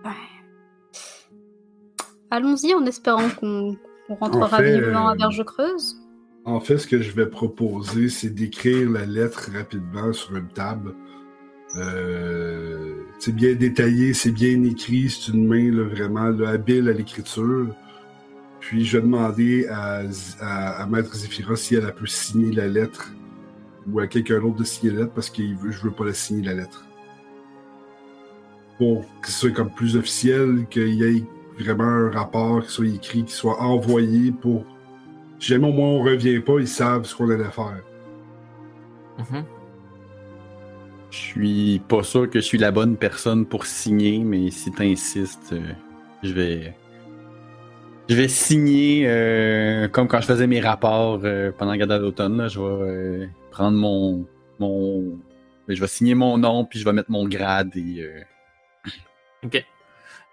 Ouais. 0.03 0.11
Allons-y 2.31 2.73
en 2.73 2.85
espérant 2.85 3.29
qu'on 3.39 3.77
On 4.09 4.15
rentrera 4.15 4.45
En 4.45 4.49
fait, 4.49 4.79
vivement 4.79 5.09
à 5.09 5.13
euh, 5.13 5.17
Berge 5.17 5.43
Creuse. 5.43 6.00
En 6.43 6.59
fait, 6.59 6.79
ce 6.79 6.87
que 6.87 7.01
je 7.01 7.11
vais 7.11 7.27
proposer, 7.27 8.09
c'est 8.09 8.31
d'écrire 8.31 8.89
la 8.89 9.05
lettre 9.05 9.51
rapidement 9.53 10.11
sur 10.11 10.35
une 10.35 10.47
table. 10.47 10.95
Euh, 11.77 13.03
c'est 13.19 13.35
bien 13.35 13.53
détaillé, 13.53 14.13
c'est 14.13 14.31
bien 14.31 14.63
écrit, 14.63 15.09
c'est 15.09 15.31
une 15.31 15.47
main 15.47 15.71
vraiment 15.83 16.33
habile 16.43 16.89
à 16.89 16.93
l'écriture. 16.93 17.67
Puis 18.59 18.85
je 18.85 18.97
vais 18.97 19.03
demander 19.03 19.67
à, 19.67 20.01
à, 20.41 20.85
Maître 20.87 21.15
Zéphira 21.15 21.55
si 21.55 21.75
elle, 21.75 21.85
elle 21.85 21.93
peut 21.93 22.07
signer 22.07 22.51
la 22.51 22.67
lettre 22.67 23.13
ou 23.87 23.99
à 23.99 24.07
quelqu'un 24.07 24.39
d'autre 24.39 24.57
de 24.57 24.63
signer 24.63 24.93
la 24.93 25.01
lettre 25.01 25.13
parce 25.13 25.29
que 25.29 25.43
je 25.43 25.81
veux 25.81 25.91
pas 25.91 26.05
la 26.05 26.13
signer 26.13 26.43
la 26.43 26.55
lettre. 26.55 26.87
Pour 28.79 29.05
que 29.21 29.27
ce 29.27 29.33
soit 29.33 29.51
comme 29.51 29.71
plus 29.71 29.95
officiel, 29.95 30.65
qu'il 30.71 30.95
y 30.95 31.03
ait 31.03 31.23
vraiment 31.59 31.83
un 31.83 32.09
rapport 32.09 32.63
qui 32.63 32.71
soit 32.71 32.87
écrit, 32.87 33.25
qui 33.25 33.33
soit 33.33 33.61
envoyé 33.61 34.31
pour 34.31 34.65
si 35.41 35.47
jamais 35.49 35.67
au 35.67 35.71
moins 35.73 35.89
on 35.89 36.03
revient 36.03 36.39
pas, 36.39 36.59
ils 36.59 36.67
savent 36.67 37.05
ce 37.05 37.15
qu'on 37.15 37.29
allait 37.29 37.43
faire. 37.51 37.81
Mhm. 39.17 39.43
Je 41.11 41.17
suis 41.17 41.81
pas 41.89 42.03
sûr 42.03 42.29
que 42.29 42.39
je 42.39 42.45
suis 42.45 42.57
la 42.57 42.71
bonne 42.71 42.95
personne 42.95 43.45
pour 43.45 43.65
signer, 43.65 44.19
mais 44.19 44.49
si 44.49 44.71
t'insistes, 44.71 45.51
euh, 45.53 45.73
je 46.23 46.31
vais. 46.33 46.73
Je 48.09 48.15
vais 48.15 48.27
signer 48.27 49.03
euh, 49.07 49.87
comme 49.87 50.07
quand 50.07 50.21
je 50.21 50.25
faisais 50.27 50.47
mes 50.47 50.59
rapports 50.59 51.19
euh, 51.23 51.51
pendant 51.57 51.71
la 51.71 51.77
garde 51.77 52.01
d'automne. 52.01 52.37
là. 52.37 52.47
Je 52.47 52.59
vais 52.59 52.65
euh, 52.65 53.27
prendre 53.51 53.77
mon. 53.77 54.25
mon 54.59 55.17
je 55.67 55.79
vais 55.79 55.87
signer 55.87 56.15
mon 56.15 56.37
nom, 56.37 56.65
puis 56.65 56.79
je 56.79 56.85
vais 56.85 56.93
mettre 56.93 57.11
mon 57.11 57.27
grade 57.27 57.75
et. 57.75 58.01
euh, 58.01 58.21
Ok. 59.43 59.65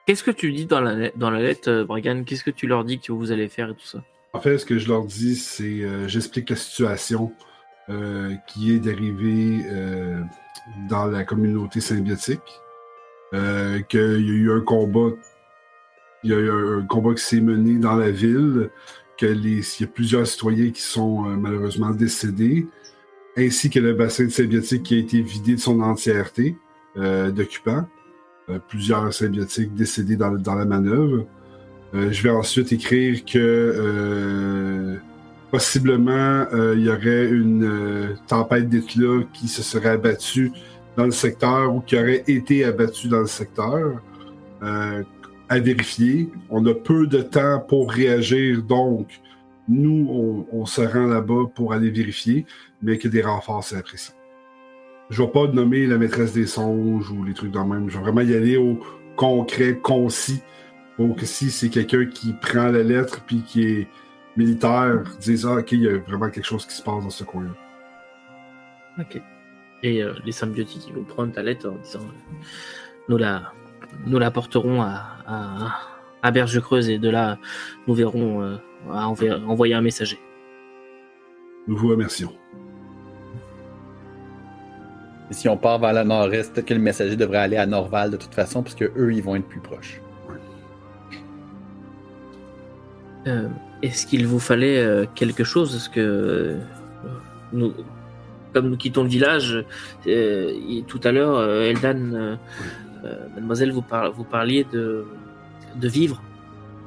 Qu'est-ce 0.07 0.23
que 0.25 0.31
tu 0.31 0.53
dis 0.53 0.67
dans 0.67 0.81
la, 0.81 1.11
dans 1.11 1.31
la 1.31 1.41
lettre, 1.41 1.85
Morgane 1.89 2.25
Qu'est-ce 2.25 2.45
que 2.45 2.51
tu 2.51 2.67
leur 2.67 2.85
dis 2.85 2.99
que 2.99 3.11
vous 3.13 3.31
allez 3.33 3.49
faire 3.49 3.71
et 3.71 3.75
tout 3.75 3.87
ça? 3.87 4.03
En 4.39 4.41
fait, 4.41 4.59
ce 4.59 4.65
que 4.65 4.79
je 4.79 4.87
leur 4.87 5.05
dis, 5.05 5.35
c'est 5.35 5.83
euh, 5.83 6.07
j'explique 6.07 6.51
la 6.51 6.55
situation 6.55 7.33
euh, 7.91 8.37
qui 8.47 8.73
est 8.73 8.79
d'arriver 8.79 9.67
euh, 9.67 10.23
dans 10.89 11.07
la 11.07 11.25
communauté 11.25 11.81
symbiotique, 11.81 12.61
euh, 13.35 13.81
qu'il 13.81 14.01
y 14.01 14.31
a 14.31 14.35
eu 14.35 14.53
un 14.53 14.61
combat, 14.61 15.11
il 16.23 16.31
y 16.31 16.35
a 16.35 16.37
eu 16.37 16.51
un, 16.53 16.87
combat 16.87 17.15
qui 17.15 17.25
s'est 17.25 17.41
mené 17.41 17.81
dans 17.81 17.97
la 17.97 18.13
ville, 18.13 18.71
que 19.17 19.27
les, 19.27 19.59
il 19.59 19.81
y 19.81 19.85
a 19.85 19.89
plusieurs 19.89 20.25
citoyens 20.25 20.71
qui 20.71 20.83
sont 20.83 21.23
malheureusement 21.23 21.91
décédés, 21.91 22.69
ainsi 23.37 23.71
que 23.71 23.81
le 23.81 23.93
bassin 23.93 24.27
de 24.27 24.31
symbiotique 24.31 24.85
qui 24.85 24.95
a 24.95 24.99
été 24.99 25.21
vidé 25.21 25.57
de 25.57 25.61
son 25.61 25.81
entièreté 25.81 26.57
d'occupants. 26.95 27.89
Plusieurs 28.69 29.13
symbiotiques 29.13 29.75
décédés 29.75 30.17
dans 30.17 30.55
la 30.55 30.65
manœuvre. 30.65 31.27
Euh, 31.95 32.13
je 32.13 32.23
vais 32.23 32.31
ensuite 32.31 32.73
écrire 32.73 33.25
que 33.25 33.39
euh, 33.39 34.97
possiblement 35.51 36.47
euh, 36.53 36.75
il 36.77 36.85
y 36.85 36.91
aurait 36.91 37.29
une 37.29 38.17
tempête 38.27 38.69
d'éclat 38.69 39.25
qui 39.33 39.49
se 39.49 39.63
serait 39.63 39.91
abattue 39.91 40.53
dans 40.97 41.07
le 41.07 41.11
secteur 41.11 41.75
ou 41.75 41.81
qui 41.81 41.97
aurait 41.97 42.25
été 42.27 42.65
abattue 42.65 43.09
dans 43.09 43.21
le 43.21 43.27
secteur. 43.27 44.03
À 45.51 45.61
vérifier. 45.61 46.29
On 46.51 46.67
a 46.67 46.75
peu 46.75 47.07
de 47.07 47.23
temps 47.23 47.61
pour 47.67 47.91
réagir, 47.91 48.63
donc 48.63 49.09
nous, 49.67 50.07
on, 50.11 50.47
on 50.53 50.67
se 50.67 50.83
rend 50.83 51.07
là-bas 51.07 51.45
pour 51.55 51.73
aller 51.73 51.89
vérifier, 51.89 52.45
mais 52.83 52.99
que 52.99 53.09
des 53.09 53.23
renforts, 53.23 53.65
c'est 53.65 53.77
apprécié. 53.77 54.15
Je 55.09 55.23
vais 55.23 55.29
pas 55.29 55.47
nommer 55.47 55.87
la 55.87 55.97
maîtresse 55.97 56.35
des 56.35 56.47
songes 56.47 57.11
ou 57.11 57.25
les 57.25 57.33
trucs 57.33 57.53
dans 57.53 57.63
le 57.63 57.71
même. 57.71 57.89
Je 57.89 57.97
vais 57.97 58.03
vraiment 58.03 58.21
y 58.21 58.35
aller 58.35 58.59
au 58.59 58.79
concret, 59.17 59.79
concis, 59.83 60.43
pour 60.99 61.15
que 61.15 61.25
si 61.27 61.51
c'est 61.53 61.69
quelqu'un 61.69 62.07
qui 62.07 62.33
prend 62.33 62.67
la 62.67 62.83
lettre 62.83 63.23
puis 63.25 63.43
qui 63.43 63.63
est 63.63 63.89
militaire, 64.37 65.05
dise 65.21 65.47
ah, 65.47 65.61
ok, 65.61 65.73
il 65.73 65.83
y 65.83 65.89
a 65.89 65.97
vraiment 65.99 66.29
quelque 66.29 66.45
chose 66.45 66.67
qui 66.67 66.75
se 66.75 66.83
passe 66.83 67.05
dans 67.05 67.09
ce 67.11 67.23
coin-là. 67.23 67.53
Ok. 68.99 69.23
Et 69.85 70.03
euh, 70.03 70.13
les 70.25 70.33
symbiotiques, 70.33 70.89
ils 70.89 70.95
vont 70.95 71.05
prendre 71.05 71.33
ta 71.33 71.41
lettre 71.43 71.69
en 71.71 71.77
disant 71.77 72.01
euh, 72.01 72.35
nous 73.09 73.17
la, 73.17 73.53
nous 74.07 74.19
la 74.19 74.33
porterons 74.33 74.83
à, 74.83 75.05
à, 75.25 75.77
à 76.21 76.31
Berge 76.33 76.61
Creuse 76.61 76.91
et 76.91 76.99
de 76.99 77.09
là, 77.09 77.39
nous 77.87 77.95
verrons 77.95 78.43
euh, 78.43 78.57
à 78.91 79.09
enver- 79.09 79.41
envoyer 79.47 79.75
un 79.75 79.83
messager. 79.83 80.19
Nous 81.69 81.77
vous 81.77 81.89
remercions. 81.89 82.33
Et 85.31 85.35
si 85.35 85.49
on 85.49 85.57
part 85.57 85.79
vers 85.79 85.93
le 85.93 86.03
nord-est, 86.03 86.53
peut-être 86.53 86.67
que 86.67 86.75
le 86.75 86.81
messager 86.81 87.15
devrait 87.15 87.39
aller 87.39 87.57
à 87.57 87.67
Norval 87.67 88.11
de 88.11 88.17
toute 88.17 88.35
façon, 88.35 88.65
parce 88.65 88.75
que 88.75 88.91
eux, 88.97 89.13
ils 89.13 89.23
vont 89.23 89.37
être 89.37 89.47
plus 89.47 89.61
proches. 89.61 90.01
Euh, 93.27 93.49
Est-ce 93.83 94.07
qu'il 94.07 94.27
vous 94.27 94.39
fallait 94.39 94.79
euh, 94.79 95.05
quelque 95.15 95.45
chose? 95.45 95.75
Est-ce 95.77 95.91
que 95.91 96.01
euh, 96.01 96.57
nous, 97.53 97.73
comme 98.55 98.71
nous 98.71 98.77
quittons 98.77 99.03
le 99.03 99.09
village, 99.09 99.65
euh, 100.07 100.53
et 100.69 100.83
tout 100.87 101.01
à 101.05 101.13
l'heure, 101.13 101.37
euh, 101.37 101.69
Eldan, 101.71 102.13
euh, 102.15 102.37
euh, 103.05 103.15
mademoiselle, 103.35 103.73
vous, 103.73 103.83
par- 103.83 104.11
vous 104.13 104.25
parliez 104.25 104.65
de, 104.73 105.05
de 105.77 105.89
vivre. 105.89 106.23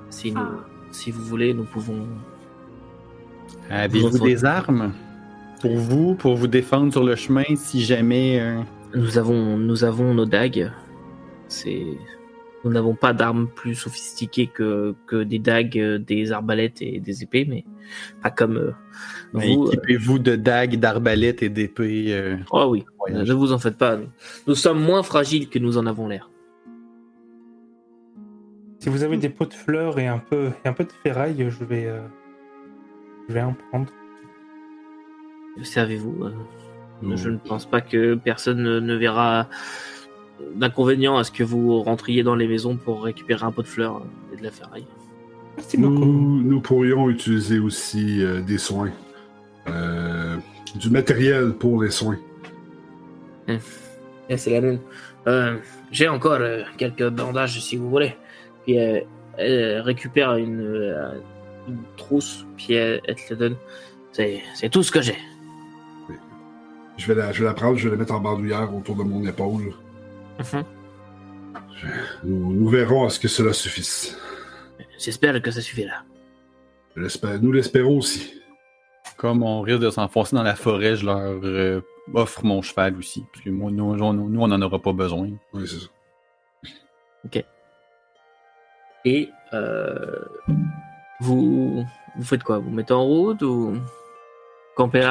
Si, 0.10 0.32
nous- 0.32 0.40
Ah. 0.42 0.66
si 0.92 1.12
vous 1.12 1.24
voulez, 1.24 1.54
nous 1.54 1.64
pouvons. 1.64 2.08
Avez-vous 3.70 4.10
Vous 4.10 4.26
des 4.26 4.44
armes 4.44 4.92
pour 5.62 5.78
vous, 5.78 6.16
pour 6.16 6.36
vous 6.36 6.48
défendre 6.48 6.92
sur 6.92 7.04
le 7.04 7.16
chemin 7.16 7.44
si 7.56 7.82
jamais. 7.84 8.40
euh, 8.42 8.60
Nous 8.96 9.18
avons, 9.18 9.58
nous 9.58 9.84
avons 9.86 10.14
nos 10.14 10.26
dagues. 10.26 10.72
C'est, 11.48 11.86
nous 12.64 12.72
n'avons 12.72 12.93
pas 12.95 13.14
d'armes 13.14 13.47
plus 13.47 13.76
sophistiquées 13.76 14.47
que, 14.47 14.93
que 15.07 15.24
des 15.24 15.39
dagues, 15.39 15.80
euh, 15.80 15.97
des 15.97 16.32
arbalètes 16.32 16.82
et 16.82 16.99
des 16.99 17.24
épées, 17.24 17.45
mais 17.49 17.66
pas 18.22 18.30
comme 18.30 18.57
euh, 18.57 18.72
vous. 19.34 19.64
euh, 19.66 19.68
Équipez-vous 19.68 20.20
de 20.20 20.36
dagues, 20.36 20.76
d'arbalètes 20.78 21.41
et 21.43 21.49
d'épées. 21.49 22.14
euh, 22.14 22.38
Oh 22.51 22.68
oui, 22.70 22.86
voyage. 22.99 23.28
ne 23.28 23.34
vous 23.34 23.51
en 23.51 23.57
faites 23.59 23.78
pas. 23.78 23.97
Nous, 23.97 24.07
nous 24.47 24.55
sommes 24.55 24.82
moins 24.82 25.03
fragiles 25.03 25.49
que 25.49 25.59
nous 25.59 25.78
en 25.78 25.86
avons 25.88 26.07
l'air. 26.07 26.30
Si 28.80 28.89
vous 28.89 29.03
avez 29.03 29.18
des 29.18 29.30
pots 29.30 29.45
de 29.45 29.53
fleurs 29.53 29.99
et 29.99 30.07
un 30.07 30.18
peu, 30.18 30.49
et 30.64 30.68
un 30.68 30.74
peu 30.74 30.84
de 30.86 30.91
ferraille, 31.03 31.45
je 31.49 31.64
vais, 31.64 31.86
euh, 31.88 32.01
je 33.30 33.34
vais 33.34 33.41
en 33.41 33.53
prendre. 33.70 33.91
Servez-vous. 35.64 36.24
euh, 36.24 37.16
Je 37.16 37.30
ne 37.30 37.38
pense 37.38 37.66
pas 37.66 37.82
que 37.82 38.16
personne 38.16 38.62
ne, 38.64 38.80
ne 38.80 38.95
verra 38.95 39.49
d'inconvénient 40.56 41.18
à 41.18 41.24
ce 41.24 41.32
que 41.32 41.44
vous 41.44 41.82
rentriez 41.82 42.24
dans 42.24 42.36
les 42.36 42.48
maisons 42.48 42.78
pour 42.78 43.04
récupérer 43.04 43.46
un 43.46 43.52
pot 43.52 43.62
de 43.62 43.68
fleurs 43.68 44.02
et 44.34 44.38
de 44.38 44.44
la 44.44 44.52
ferraille. 44.52 44.86
Merci 45.58 45.78
beaucoup. 45.78 46.06
Nous, 46.06 46.44
nous 46.44 46.62
pourrions 46.62 47.10
utiliser 47.10 47.60
aussi 47.60 48.24
euh, 48.24 48.42
des 48.42 48.58
soins. 48.58 48.92
Euh, 49.68 50.38
du 50.76 50.89
matériel 50.89 51.54
pour 51.54 51.84
les 51.84 51.92
soins. 51.92 52.18
Eh, 53.48 54.38
c'est 54.38 54.52
la 54.52 54.62
même. 54.62 54.80
Euh, 55.28 55.58
J'ai 55.92 56.08
encore 56.08 56.38
euh, 56.39 56.64
quelques 56.78 57.10
bandages 57.10 57.60
si 57.60 57.76
vous 57.76 57.89
voulez. 57.89 58.16
Puis 58.64 58.80
euh, 58.80 59.02
elle 59.38 59.82
récupère 59.82 60.36
une, 60.36 60.62
euh, 60.62 61.20
une 61.68 61.80
trousse, 61.98 62.46
puis 62.58 62.74
elle, 62.74 63.02
elle 63.06 63.16
te 63.16 63.34
la 63.34 63.36
donne. 63.36 63.56
C'est 64.14 64.42
c'est 64.56 64.70
tout 64.70 64.84
ce 64.84 64.92
que 64.92 65.02
j'ai. 65.02 65.18
Je 66.98 67.08
vais, 67.08 67.16
la, 67.16 67.32
je 67.32 67.39
vais 67.39 67.46
la 67.46 67.54
prendre, 67.54 67.78
je 67.78 67.86
vais 67.86 67.96
la 67.96 67.98
mettre 67.98 68.14
en 68.14 68.20
bandoulière 68.20 68.74
autour 68.76 68.96
de 68.96 69.04
mon 69.04 69.26
épaule. 69.26 69.74
Mhm. 70.40 70.64
Nous, 72.24 72.54
nous 72.54 72.70
verrons 72.70 73.06
à 73.06 73.10
ce 73.10 73.20
que 73.20 73.28
cela 73.28 73.54
suffise. 73.54 74.18
J'espère 75.00 75.42
que 75.42 75.52
ça 75.52 75.62
suffira. 75.62 76.04
Nous 76.96 77.52
l'espérons 77.52 77.98
aussi. 77.98 78.42
Comme 79.18 79.44
on 79.44 79.62
risque 79.62 79.80
de 79.80 79.90
s'enfoncer 79.90 80.36
dans 80.36 80.44
la 80.44 80.56
forêt, 80.56 80.96
je 80.96 81.06
leur 81.06 81.18
euh, 81.44 81.82
offre 82.14 82.44
mon 82.46 82.62
cheval 82.62 82.98
aussi. 82.98 83.24
Parce 83.32 83.44
que 83.46 83.50
moi, 83.50 83.72
nous, 83.72 83.84
on- 83.84 84.14
nous, 84.14 84.42
on 84.42 84.48
n'en 84.48 84.62
aura 84.62 84.80
pas 84.80 84.94
besoin. 84.94 85.30
Oui, 85.54 85.68
c'est 85.68 85.80
ça. 85.80 85.88
Et 89.04 89.30
euh, 89.54 90.26
vous, 91.22 91.84
vous 92.16 92.24
faites 92.24 92.44
quoi? 92.44 92.60
Vous 92.60 92.70
mettez 92.70 92.94
en 92.94 93.04
route 93.04 93.42
ou 93.42 93.76
campez 94.76 95.04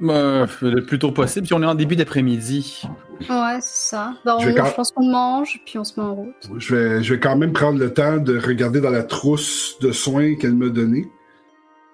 Ben, 0.00 0.46
le 0.60 0.84
plus 0.84 0.98
tôt 0.98 1.12
possible. 1.12 1.46
Si 1.46 1.54
on 1.54 1.62
est 1.62 1.66
en 1.66 1.74
début 1.74 1.96
d'après-midi, 1.96 2.82
Ouais, 3.30 3.58
c'est 3.60 3.90
ça. 3.90 4.14
Bah, 4.24 4.36
Je 4.40 4.46
vais 4.46 4.52
on- 4.52 4.56
quand- 4.56 4.68
je 4.70 4.74
pense 4.74 4.90
qu'on 4.90 5.06
mange, 5.08 5.60
puis 5.64 5.78
on 5.78 5.84
se 5.84 5.98
met 6.00 6.04
en 6.06 6.14
route. 6.16 6.34
Je 6.58 6.74
vais, 6.74 7.02
je 7.02 7.14
vais 7.14 7.20
quand 7.20 7.36
même 7.36 7.52
prendre 7.52 7.78
le 7.78 7.92
temps 7.94 8.16
de 8.16 8.36
regarder 8.38 8.80
dans 8.80 8.90
la 8.90 9.04
trousse 9.04 9.76
de 9.80 9.92
soins 9.92 10.34
qu'elle 10.34 10.54
m'a 10.56 10.68
donnée 10.68 11.08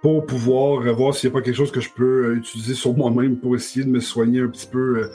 pour 0.00 0.24
pouvoir 0.24 0.82
voir 0.94 1.14
s'il 1.14 1.28
n'y 1.28 1.36
a 1.36 1.38
pas 1.38 1.44
quelque 1.44 1.56
chose 1.56 1.70
que 1.70 1.80
je 1.82 1.90
peux 1.94 2.24
euh, 2.28 2.36
utiliser 2.36 2.72
sur 2.72 2.94
moi-même 2.96 3.36
pour 3.36 3.54
essayer 3.54 3.84
de 3.84 3.90
me 3.90 4.00
soigner 4.00 4.40
un 4.40 4.48
petit 4.48 4.66
peu. 4.66 4.98
euh, 5.02 5.08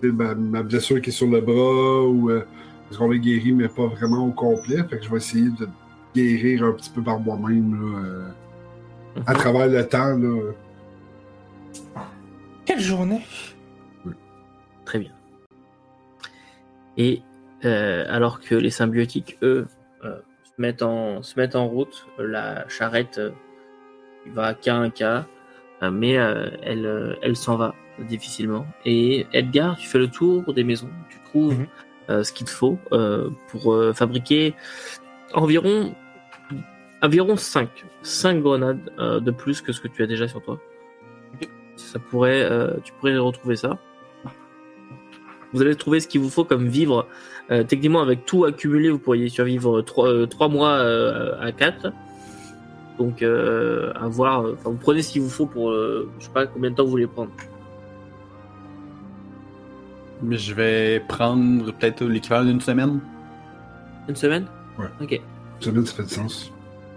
tu 0.00 0.08
sais, 0.08 0.12
ma, 0.12 0.34
ma 0.34 0.64
blessure 0.64 1.00
qui 1.00 1.10
est 1.10 1.12
sur 1.12 1.28
le 1.28 1.40
bras 1.40 2.02
ou 2.08 2.28
euh, 2.28 2.42
parce 2.88 2.98
qu'on 2.98 3.08
l'a 3.08 3.18
guéri, 3.18 3.52
mais 3.52 3.68
pas 3.68 3.86
vraiment 3.86 4.26
au 4.26 4.32
complet. 4.32 4.78
Fait 4.90 4.98
que 4.98 5.04
je 5.04 5.10
vais 5.10 5.18
essayer 5.18 5.48
de 5.60 5.68
guérir 6.12 6.64
un 6.64 6.72
petit 6.72 6.90
peu 6.90 7.02
par 7.02 7.20
moi-même 7.20 7.72
là, 7.72 7.98
euh, 8.00 9.22
à 9.28 9.34
travers 9.34 9.68
le 9.68 9.86
temps. 9.88 10.16
Là. 10.18 10.40
Quelle 12.72 12.80
journée 12.80 13.20
Très 14.86 14.98
bien. 14.98 15.10
Et 16.96 17.20
euh, 17.66 18.06
alors 18.08 18.40
que 18.40 18.54
les 18.54 18.70
symbiotiques, 18.70 19.36
eux, 19.42 19.66
euh, 20.04 20.16
se 20.44 20.52
mettent 20.56 20.82
en, 20.82 21.22
se 21.22 21.38
mettent 21.38 21.54
en 21.54 21.68
route. 21.68 22.06
La 22.18 22.66
charrette 22.68 23.18
euh, 23.18 23.30
va 24.28 24.54
qu'à 24.54 24.74
un 24.76 24.88
cas, 24.88 25.26
mais 25.82 26.12
elle, 26.12 27.18
elle 27.20 27.36
s'en 27.36 27.56
va 27.56 27.74
difficilement. 27.98 28.64
Et 28.86 29.26
Edgar, 29.34 29.76
tu 29.76 29.86
fais 29.86 29.98
le 29.98 30.08
tour 30.08 30.54
des 30.54 30.64
maisons, 30.64 30.88
tu 31.10 31.18
trouves 31.26 31.66
Mhm. 32.08 32.24
ce 32.24 32.32
qu'il 32.32 32.46
te 32.46 32.50
faut 32.52 32.78
pour 33.48 33.76
fabriquer 33.94 34.54
environ 35.34 35.94
environ 37.02 37.36
5 37.36 37.68
5 38.02 38.40
grenades 38.40 38.80
de 38.98 39.30
plus 39.30 39.60
que 39.60 39.72
ce 39.72 39.80
que 39.80 39.88
tu 39.88 40.02
as 40.02 40.06
déjà 40.06 40.26
sur 40.26 40.40
toi. 40.42 40.58
Ça 41.76 41.98
pourrait 41.98 42.42
euh, 42.42 42.74
tu 42.84 42.92
pourrais 42.94 43.16
retrouver 43.18 43.56
ça. 43.56 43.78
Vous 45.52 45.60
allez 45.60 45.74
trouver 45.76 46.00
ce 46.00 46.08
qu'il 46.08 46.20
vous 46.20 46.30
faut 46.30 46.44
comme 46.44 46.66
vivre. 46.68 47.06
Euh, 47.50 47.62
techniquement, 47.62 48.00
avec 48.00 48.24
tout 48.24 48.44
accumulé, 48.44 48.88
vous 48.88 48.98
pourriez 48.98 49.28
survivre 49.28 49.82
3, 49.82 50.48
mois 50.48 50.70
euh, 50.70 51.38
à 51.40 51.52
4. 51.52 51.92
Donc, 52.98 53.22
euh, 53.22 53.92
à 53.94 54.08
voir. 54.08 54.44
Enfin, 54.52 54.70
vous 54.70 54.76
prenez 54.76 55.02
ce 55.02 55.12
qu'il 55.12 55.22
vous 55.22 55.28
faut 55.28 55.46
pour. 55.46 55.70
euh, 55.70 56.08
je 56.18 56.24
sais 56.24 56.30
pas 56.30 56.46
combien 56.46 56.70
de 56.70 56.76
temps 56.76 56.84
vous 56.84 56.90
voulez 56.90 57.06
prendre. 57.06 57.30
Mais 60.22 60.38
je 60.38 60.54
vais 60.54 61.00
prendre 61.08 61.72
peut-être 61.72 62.04
l'équivalent 62.04 62.44
d'une 62.44 62.60
semaine. 62.60 63.00
Une 64.08 64.16
semaine? 64.16 64.46
Ouais. 64.78 64.86
Ok. 65.02 65.20
Semaine, 65.60 65.84
ça 65.84 65.94
fait 65.96 66.02
du 66.04 66.08
sens. 66.14 66.52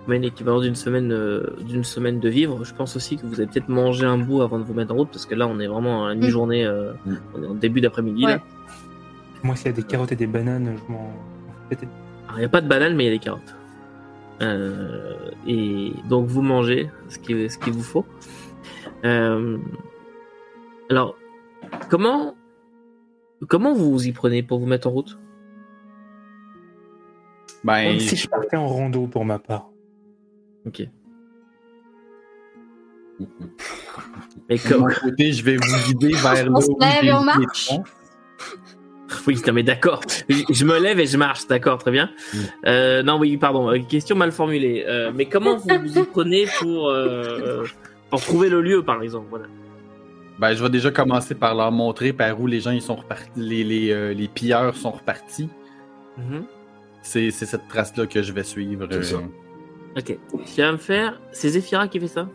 Mais 0.08 0.20
l'équivalent 0.20 0.60
d'une 0.62 0.76
semaine, 0.76 1.12
euh, 1.12 1.56
d'une 1.62 1.84
semaine 1.84 2.20
de 2.20 2.30
vivre. 2.30 2.64
Je 2.64 2.74
pense 2.76 2.96
aussi 2.96 3.18
que 3.18 3.26
vous 3.26 3.40
avez 3.40 3.48
peut-être 3.48 3.70
mangé 3.70 4.06
un 4.06 4.18
bout 4.20 4.42
avant 4.44 4.60
de 4.60 4.64
vous 4.64 4.74
mettre 4.76 4.94
en 4.94 4.98
route, 4.98 5.10
parce 5.12 5.26
que 5.26 5.34
là, 5.34 5.48
on 5.48 5.60
est 5.60 5.68
vraiment 5.68 6.06
à 6.06 6.10
la 6.10 6.16
mi-journée, 6.16 6.64
euh, 6.66 6.94
Mm. 7.06 7.16
on 7.34 7.44
est 7.44 7.48
en 7.48 7.54
début 7.56 7.82
d'après-midi. 7.82 8.26
Ouais. 8.26 8.34
là. 8.34 8.42
Moi, 9.44 9.56
s'il 9.56 9.68
y 9.68 9.70
a 9.70 9.74
des 9.74 9.84
carottes 9.84 10.12
et 10.12 10.16
des 10.16 10.28
bananes, 10.28 10.76
je 10.78 10.92
m'en. 10.92 11.12
Alors, 11.72 12.38
il 12.38 12.40
n'y 12.40 12.46
a 12.46 12.50
pas 12.50 12.62
de 12.62 12.68
banane, 12.68 12.96
mais 12.96 13.04
il 13.06 13.08
y 13.08 13.10
a 13.10 13.14
des 13.14 13.20
carottes. 13.20 13.56
Euh, 14.42 15.14
et 15.48 15.94
donc, 16.10 16.28
vous 16.28 16.42
mangez 16.42 16.90
ce 17.10 17.18
qu'il 17.20 17.50
ce 17.50 17.58
qu'il 17.58 17.74
vous 17.74 17.84
faut. 17.84 18.06
Euh, 19.06 19.58
alors, 20.90 21.16
comment, 21.90 22.36
comment 23.48 23.74
vous 23.74 23.92
vous 23.92 24.08
y 24.08 24.12
prenez 24.12 24.44
pour 24.44 24.60
vous 24.60 24.66
mettre 24.68 24.88
en 24.88 24.92
route? 24.92 25.18
Ben, 27.64 27.92
Comme 27.92 28.00
si 28.00 28.16
je 28.16 28.28
partais 28.30 28.58
en 28.58 28.68
rando 28.68 29.08
pour 29.08 29.26
ma 29.26 29.40
part. 29.40 29.70
Ok. 30.66 30.88
Mais 34.50 34.58
comme... 34.58 34.94
côté, 34.94 35.32
je 35.32 35.44
vais 35.44 35.58
vous 35.58 35.88
guider 35.88 36.14
vers 36.22 36.50
là 36.50 36.52
On 36.54 36.62
se 36.62 36.72
lève 36.80 37.04
et 37.04 37.14
on 37.14 37.24
marche. 37.24 37.72
Oui, 39.28 39.40
non, 39.46 39.54
mais 39.54 39.64
d'accord. 39.64 40.02
Je 40.30 40.44
je 40.50 40.66
me 40.66 40.80
lève 40.80 41.00
et 41.00 41.06
je 41.06 41.18
marche, 41.18 41.48
d'accord, 41.48 41.78
très 41.78 41.92
bien. 41.92 42.10
Mm. 42.34 42.38
Euh, 42.66 43.04
non, 43.04 43.18
oui, 43.18 43.38
pardon, 43.38 43.72
euh, 43.72 43.80
question 43.80 44.16
mal 44.16 44.32
formulée. 44.32 44.84
Euh, 44.88 45.12
mais 45.14 45.26
comment 45.26 45.58
vous 45.58 45.68
vous 45.68 46.00
y 46.00 46.04
prenez 46.04 46.46
pour, 46.60 46.90
euh, 46.90 47.64
pour 48.10 48.22
trouver 48.22 48.50
le 48.50 48.62
lieu, 48.62 48.84
par 48.84 49.02
exemple 49.02 49.28
voilà. 49.30 49.46
Ben, 50.40 50.54
je 50.54 50.62
vais 50.62 50.70
déjà 50.70 50.92
commencer 50.92 51.34
par 51.34 51.56
leur 51.56 51.72
montrer 51.72 52.14
par 52.14 52.40
où 52.40 52.46
les 52.46 52.60
gens 52.60 52.72
ils 52.72 52.82
sont 52.82 52.96
repartis, 52.96 53.30
les, 53.36 53.64
les, 53.64 53.92
euh, 53.92 54.14
les 54.14 54.28
pilleurs 54.28 54.76
sont 54.76 54.92
repartis. 54.92 55.50
C'est 57.02 57.30
c'est 57.30 57.46
cette 57.46 57.68
trace-là 57.68 58.08
que 58.08 58.22
je 58.22 58.34
vais 58.34 58.44
suivre. 58.44 58.88
Euh. 59.96 60.00
Ok. 60.00 60.18
Tu 60.54 60.62
vas 60.62 60.72
me 60.72 60.78
faire... 60.78 61.20
C'est 61.32 61.50
Zephyra 61.50 61.88
qui 61.88 62.00
fait 62.00 62.08
ça 62.08 62.28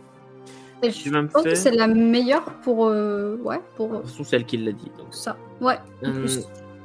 Et 0.83 0.91
je 0.91 1.11
me 1.11 1.27
pense 1.29 1.43
que 1.45 1.51
faire... 1.51 1.59
c'est 1.59 1.71
la 1.73 1.87
meilleure 1.87 2.45
pour. 2.63 2.87
euh, 2.87 3.37
Ouais, 3.43 3.61
pour 3.77 3.89
De 3.91 3.97
toute 3.99 4.07
façon, 4.07 4.25
celle 4.25 4.45
qui 4.47 4.57
l'a 4.57 4.73
dit. 4.73 4.91
donc. 4.99 5.09
ça. 5.13 5.37
Ouais. 5.61 5.77
en 6.05 6.09
Euh, 6.09 6.21
plus. 6.21 6.41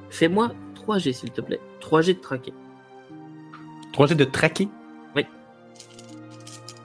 Fais-moi 0.10 0.52
3G, 0.88 1.14
s'il 1.14 1.32
te 1.32 1.42
plaît. 1.42 1.60
3G 1.82 2.08
de 2.16 2.20
traqué. 2.22 2.54
Trois 3.94 4.08
jets 4.08 4.16
de 4.16 4.26
traquer? 4.26 4.68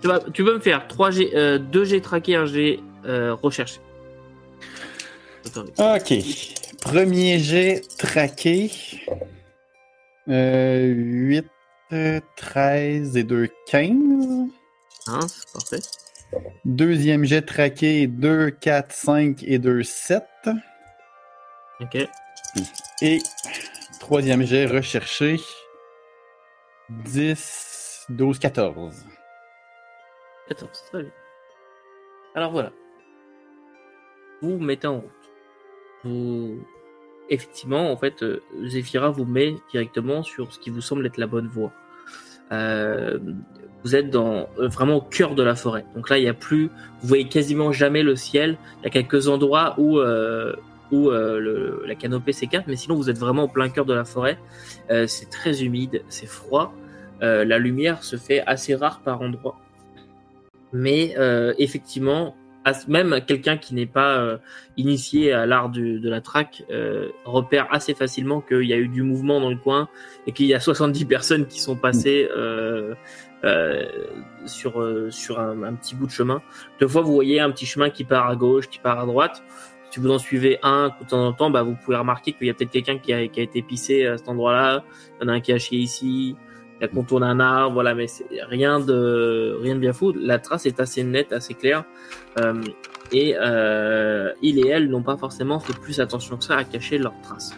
Tu, 0.01 0.09
vas, 0.09 0.19
tu 0.33 0.43
peux 0.45 0.55
me 0.55 0.61
faire 0.61 0.87
3G, 0.89 1.31
euh, 1.35 1.59
2G 1.59 2.01
traqué, 2.01 2.33
1G 2.33 2.81
euh, 3.05 3.35
recherché. 3.35 3.81
Ok. 5.79 6.15
Premier 6.81 7.39
jet 7.39 7.83
traqué. 7.99 8.71
Euh, 10.29 10.87
8, 10.87 11.39
euh, 11.39 11.43
13 12.37 13.17
et 13.17 13.25
2, 13.25 13.49
15. 13.67 14.51
Hein, 15.09 15.21
c'est 15.29 15.53
parfait. 15.53 15.81
Deuxième 16.65 17.25
jet 17.25 17.43
traqué, 17.43 18.07
2, 18.07 18.51
4, 18.51 18.93
5 18.93 19.43
et 19.43 19.59
2, 19.59 19.83
7. 19.83 20.25
Ok. 21.81 21.97
Et 23.03 23.19
troisième 23.99 24.45
jet 24.45 24.67
recherché, 24.67 25.37
10, 26.91 28.07
12, 28.11 28.39
14. 28.39 29.07
14, 30.49 30.85
très 30.91 31.03
bien. 31.03 31.13
Alors 32.35 32.53
voilà. 32.53 32.73
Vous 34.43 34.59
vous 34.59 34.65
mettez 34.65 34.87
en 34.87 35.01
route. 35.01 35.11
Vous... 36.05 36.65
Effectivement, 37.31 37.93
en 37.93 37.97
fait, 37.97 38.25
euh, 38.25 38.43
Zephyra 38.65 39.11
vous 39.11 39.25
met 39.25 39.55
directement 39.71 40.25
sur 40.25 40.53
ce 40.53 40.59
qui 40.59 40.69
vous 40.71 40.81
semble 40.81 41.07
être 41.07 41.17
la 41.17 41.29
bonne 41.29 41.47
voie. 41.47 41.73
Euh, 42.51 43.21
vous 43.85 43.95
êtes 43.95 44.11
dans 44.11 44.49
euh, 44.59 44.67
vraiment 44.67 44.97
au 44.97 45.01
cœur 45.01 45.37
de 45.37 45.45
la 45.45 45.55
forêt. 45.55 45.87
Donc 45.95 46.11
là, 46.11 46.19
il 46.19 46.25
y 46.25 46.29
a 46.29 46.35
plus, 46.35 46.67
vous 47.01 47.09
voyez 47.09 47.29
quasiment 47.29 47.71
jamais 47.71 48.03
le 48.03 48.17
ciel. 48.17 48.59
Il 48.81 48.85
y 48.85 48.87
a 48.89 48.91
quelques 48.91 49.29
endroits 49.29 49.77
où 49.79 50.01
la 50.01 51.95
canopée 51.97 52.33
s'écarte, 52.33 52.67
mais 52.67 52.75
sinon 52.75 52.97
vous 52.97 53.09
êtes 53.09 53.19
vraiment 53.19 53.45
au 53.45 53.49
plein 53.49 53.69
cœur 53.69 53.85
de 53.85 53.95
la 53.95 54.05
forêt. 54.05 54.37
C'est 54.89 55.31
très 55.31 55.63
humide, 55.63 56.03
c'est 56.09 56.27
froid. 56.27 56.75
La 57.21 57.59
lumière 57.59 58.03
se 58.03 58.17
fait 58.17 58.43
assez 58.45 58.75
rare 58.75 59.01
par 59.05 59.23
endroits. 59.23 59.61
Mais 60.73 61.15
effectivement, 61.59 62.35
même 62.89 63.21
quelqu'un 63.27 63.57
qui 63.57 63.75
n'est 63.75 63.87
pas 63.87 64.19
euh, 64.19 64.39
initié 64.77 65.33
à 65.33 65.47
l'art 65.47 65.71
de 65.71 66.09
la 66.09 66.21
traque 66.21 66.63
euh, 66.71 67.09
repère 67.25 67.67
assez 67.71 67.95
facilement 67.95 68.41
qu'il 68.41 68.65
y 68.65 68.73
a 68.73 68.77
eu 68.77 68.89
du 68.89 69.03
mouvement 69.03 69.41
dans 69.41 69.51
le 69.51 69.57
coin 69.57 69.89
et 70.27 70.33
qu'il 70.33 70.47
y 70.47 70.55
a 70.55 70.61
70 70.61 71.05
personnes 71.07 71.47
qui 71.47 71.61
sont 71.61 71.77
passées 71.77 72.29
euh, 72.37 72.95
euh, 73.45 73.87
sur, 74.45 74.83
euh, 74.83 75.11
sur 75.11 75.41
un, 75.41 75.63
un 75.63 75.75
petit 75.75 75.95
bout 75.95 76.07
de 76.07 76.11
chemin. 76.11 76.43
Deux 76.79 76.89
fois, 76.89 77.01
vous 77.01 77.15
voyez 77.15 77.41
un 77.41 77.51
petit 77.51 77.65
chemin 77.65 77.89
qui 77.89 78.05
part 78.05 78.29
à 78.29 78.37
gauche, 78.37 78.69
qui 78.69 78.79
part 78.79 79.01
à 79.01 79.07
droite. 79.07 79.43
Si 79.91 79.99
vous 79.99 80.11
en 80.11 80.19
suivez 80.19 80.59
un 80.63 80.91
de 81.01 81.07
temps 81.07 81.27
en 81.27 81.33
temps, 81.33 81.51
bah, 81.51 81.63
vous 81.63 81.75
pouvez 81.75 81.97
remarquer 81.97 82.33
qu'il 82.33 82.47
y 82.47 82.51
a 82.51 82.55
peut-être 82.55 82.71
quelqu'un 82.71 82.99
qui 82.99 83.13
a, 83.15 83.27
qui 83.29 83.41
a 83.41 83.43
été 83.43 83.63
pissé 83.63 84.07
à 84.07 84.19
cet 84.19 84.29
endroit-là. 84.29 84.85
Il 85.19 85.25
y 85.25 85.27
en 85.27 85.33
a 85.33 85.37
un 85.37 85.41
qui 85.41 85.53
a 85.53 85.59
chié 85.59 85.79
ici. 85.79 86.37
Il 86.81 86.85
a 86.85 86.89
contourné 86.89 87.27
un 87.27 87.41
arbre, 87.41 87.75
voilà, 87.75 87.95
mais 87.95 88.07
rien 88.49 88.81
de 88.81 89.59
rien 89.61 89.75
de 89.75 89.81
bien 89.81 89.93
fou. 89.93 90.13
La 90.13 90.39
trace 90.39 90.65
est 90.65 90.81
assez 90.81 91.05
nette, 91.05 91.33
assez 91.33 91.55
claire, 91.55 91.85
Euh, 92.39 92.63
et 93.13 93.35
euh, 93.41 94.33
il 94.41 94.65
et 94.65 94.69
elle 94.69 94.89
n'ont 94.89 95.03
pas 95.03 95.17
forcément 95.17 95.59
fait 95.59 95.73
plus 95.73 95.99
attention 96.01 96.37
que 96.37 96.45
ça 96.45 96.57
à 96.57 96.65
cacher 96.65 96.97
leurs 96.97 97.21
traces. 97.23 97.55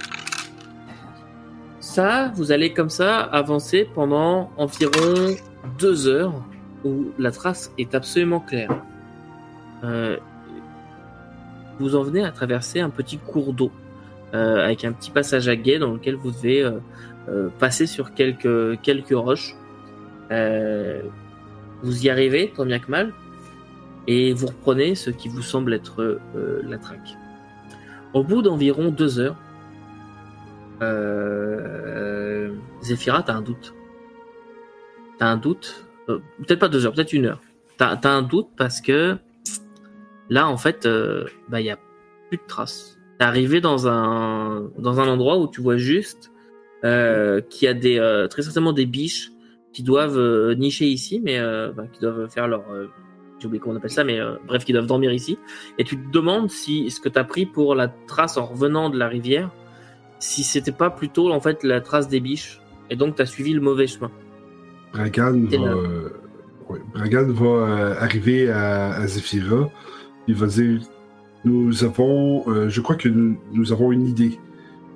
Ça, 1.78 2.32
vous 2.34 2.52
allez 2.52 2.72
comme 2.72 2.88
ça 2.88 3.20
avancer 3.20 3.86
pendant 3.94 4.50
environ 4.56 5.36
deux 5.78 6.08
heures 6.08 6.42
où 6.84 7.12
la 7.18 7.30
trace 7.30 7.70
est 7.76 7.94
absolument 7.94 8.40
claire. 8.40 8.82
Euh, 9.84 10.16
vous 11.78 11.94
en 11.96 12.02
venez 12.02 12.24
à 12.24 12.32
traverser 12.32 12.80
un 12.80 12.90
petit 12.90 13.18
cours 13.18 13.52
d'eau 13.52 13.70
avec 14.32 14.86
un 14.86 14.92
petit 14.92 15.10
passage 15.10 15.46
à 15.48 15.56
guet 15.56 15.78
dans 15.78 15.92
lequel 15.92 16.14
vous 16.14 16.30
devez 16.30 16.66
passer 17.58 17.86
sur 17.86 18.14
quelques, 18.14 18.80
quelques 18.82 19.14
roches. 19.14 19.54
Euh, 20.30 21.02
vous 21.82 22.06
y 22.06 22.10
arrivez, 22.10 22.52
tant 22.54 22.64
bien 22.64 22.78
que 22.78 22.90
mal, 22.90 23.12
et 24.06 24.32
vous 24.32 24.46
reprenez 24.46 24.94
ce 24.94 25.10
qui 25.10 25.28
vous 25.28 25.42
semble 25.42 25.74
être 25.74 26.02
euh, 26.02 26.62
la 26.64 26.78
traque. 26.78 27.16
Au 28.14 28.22
bout 28.22 28.42
d'environ 28.42 28.90
deux 28.90 29.18
heures, 29.18 29.36
euh, 30.80 32.54
t'as 33.06 33.32
un 33.34 33.42
doute. 33.42 33.74
T'as 35.18 35.26
un 35.26 35.36
doute, 35.36 35.86
euh, 36.08 36.18
peut-être 36.38 36.58
pas 36.58 36.68
deux 36.68 36.86
heures, 36.86 36.92
peut-être 36.92 37.12
une 37.12 37.26
heure. 37.26 37.40
T'as 37.78 37.94
as 37.94 38.08
un 38.08 38.22
doute 38.22 38.48
parce 38.56 38.80
que 38.80 39.16
là, 40.28 40.48
en 40.48 40.56
fait, 40.56 40.86
euh, 40.86 41.26
bah, 41.48 41.60
il 41.60 41.66
y 41.66 41.70
a 41.70 41.78
plus 42.28 42.38
de 42.38 42.46
traces. 42.46 42.98
T'es 43.18 43.24
arrivé 43.24 43.60
dans 43.60 43.88
un, 43.88 44.70
dans 44.78 45.00
un 45.00 45.08
endroit 45.08 45.38
où 45.38 45.48
tu 45.48 45.60
vois 45.60 45.76
juste 45.76 46.31
euh, 46.84 47.40
qu'il 47.40 47.66
y 47.66 47.68
a 47.68 47.74
des, 47.74 47.98
euh, 47.98 48.26
très 48.26 48.42
certainement 48.42 48.72
des 48.72 48.86
biches 48.86 49.30
qui 49.72 49.84
doivent 49.84 50.18
euh, 50.18 50.54
nicher 50.54 50.86
ici, 50.86 51.20
mais 51.22 51.40
qui 51.92 52.00
doivent 52.00 52.28
faire 52.28 52.48
leur, 52.48 52.64
j'ai 53.38 53.46
oublié 53.46 53.60
comment 53.60 53.74
on 53.74 53.78
appelle 53.78 53.90
ça, 53.90 54.04
mais 54.04 54.18
bref, 54.46 54.64
qui 54.64 54.72
doivent 54.72 54.86
dormir 54.86 55.12
ici. 55.12 55.38
Et 55.78 55.84
tu 55.84 55.96
te 55.96 56.10
demandes 56.10 56.50
si 56.50 56.90
ce 56.90 57.00
que 57.00 57.08
tu 57.08 57.18
as 57.18 57.24
pris 57.24 57.46
pour 57.46 57.74
la 57.74 57.88
trace 57.88 58.36
en 58.36 58.46
revenant 58.46 58.90
de 58.90 58.98
la 58.98 59.08
rivière, 59.08 59.50
si 60.18 60.42
c'était 60.42 60.72
pas 60.72 60.90
plutôt 60.90 61.32
en 61.32 61.40
fait 61.40 61.62
la 61.64 61.80
trace 61.80 62.08
des 62.08 62.20
biches, 62.20 62.60
et 62.90 62.96
donc 62.96 63.16
tu 63.16 63.22
as 63.22 63.26
suivi 63.26 63.52
le 63.52 63.60
mauvais 63.60 63.86
chemin. 63.86 64.10
Bragan 64.92 65.46
va, 65.46 65.74
ouais, 66.68 66.80
Bragan 66.94 67.32
va 67.32 67.96
arriver 68.00 68.50
à, 68.50 68.92
à 68.94 69.06
Zephyra. 69.06 69.70
Il 70.28 70.34
va 70.34 70.46
dire 70.46 70.80
Nous 71.44 71.84
avons, 71.84 72.68
je 72.68 72.80
crois 72.80 72.96
que 72.96 73.08
nous, 73.08 73.38
nous 73.52 73.72
avons 73.72 73.92
une 73.92 74.06
idée 74.06 74.38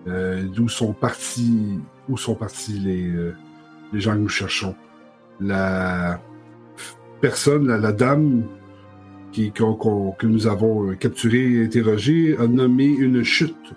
d'où 0.07 0.69
sont 0.69 0.93
partis, 0.93 1.81
où 2.09 2.17
sont 2.17 2.35
partis 2.35 2.79
les, 2.79 3.09
euh, 3.09 3.35
les 3.93 4.01
gens 4.01 4.13
que 4.13 4.19
nous 4.19 4.29
cherchons. 4.29 4.75
la 5.41 6.21
personne, 7.21 7.67
la, 7.67 7.93
dame 7.93 8.47
qui, 9.33 9.53
que 9.53 10.27
nous 10.27 10.47
avons 10.47 10.91
euh, 10.91 10.95
capturée 10.95 11.53
et 11.53 11.65
interrogée 11.65 12.37
a 12.39 12.47
nommé 12.47 12.87
une 12.87 13.23
chute. 13.23 13.75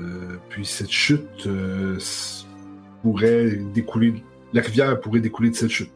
Euh, 0.00 0.36
puis 0.48 0.64
cette 0.64 0.90
chute 0.90 1.46
euh, 1.46 1.98
pourrait 3.02 3.56
découler, 3.74 4.22
la 4.52 4.62
rivière 4.62 5.00
pourrait 5.00 5.20
découler 5.20 5.50
de 5.50 5.56
cette 5.56 5.70
chute. 5.70 5.92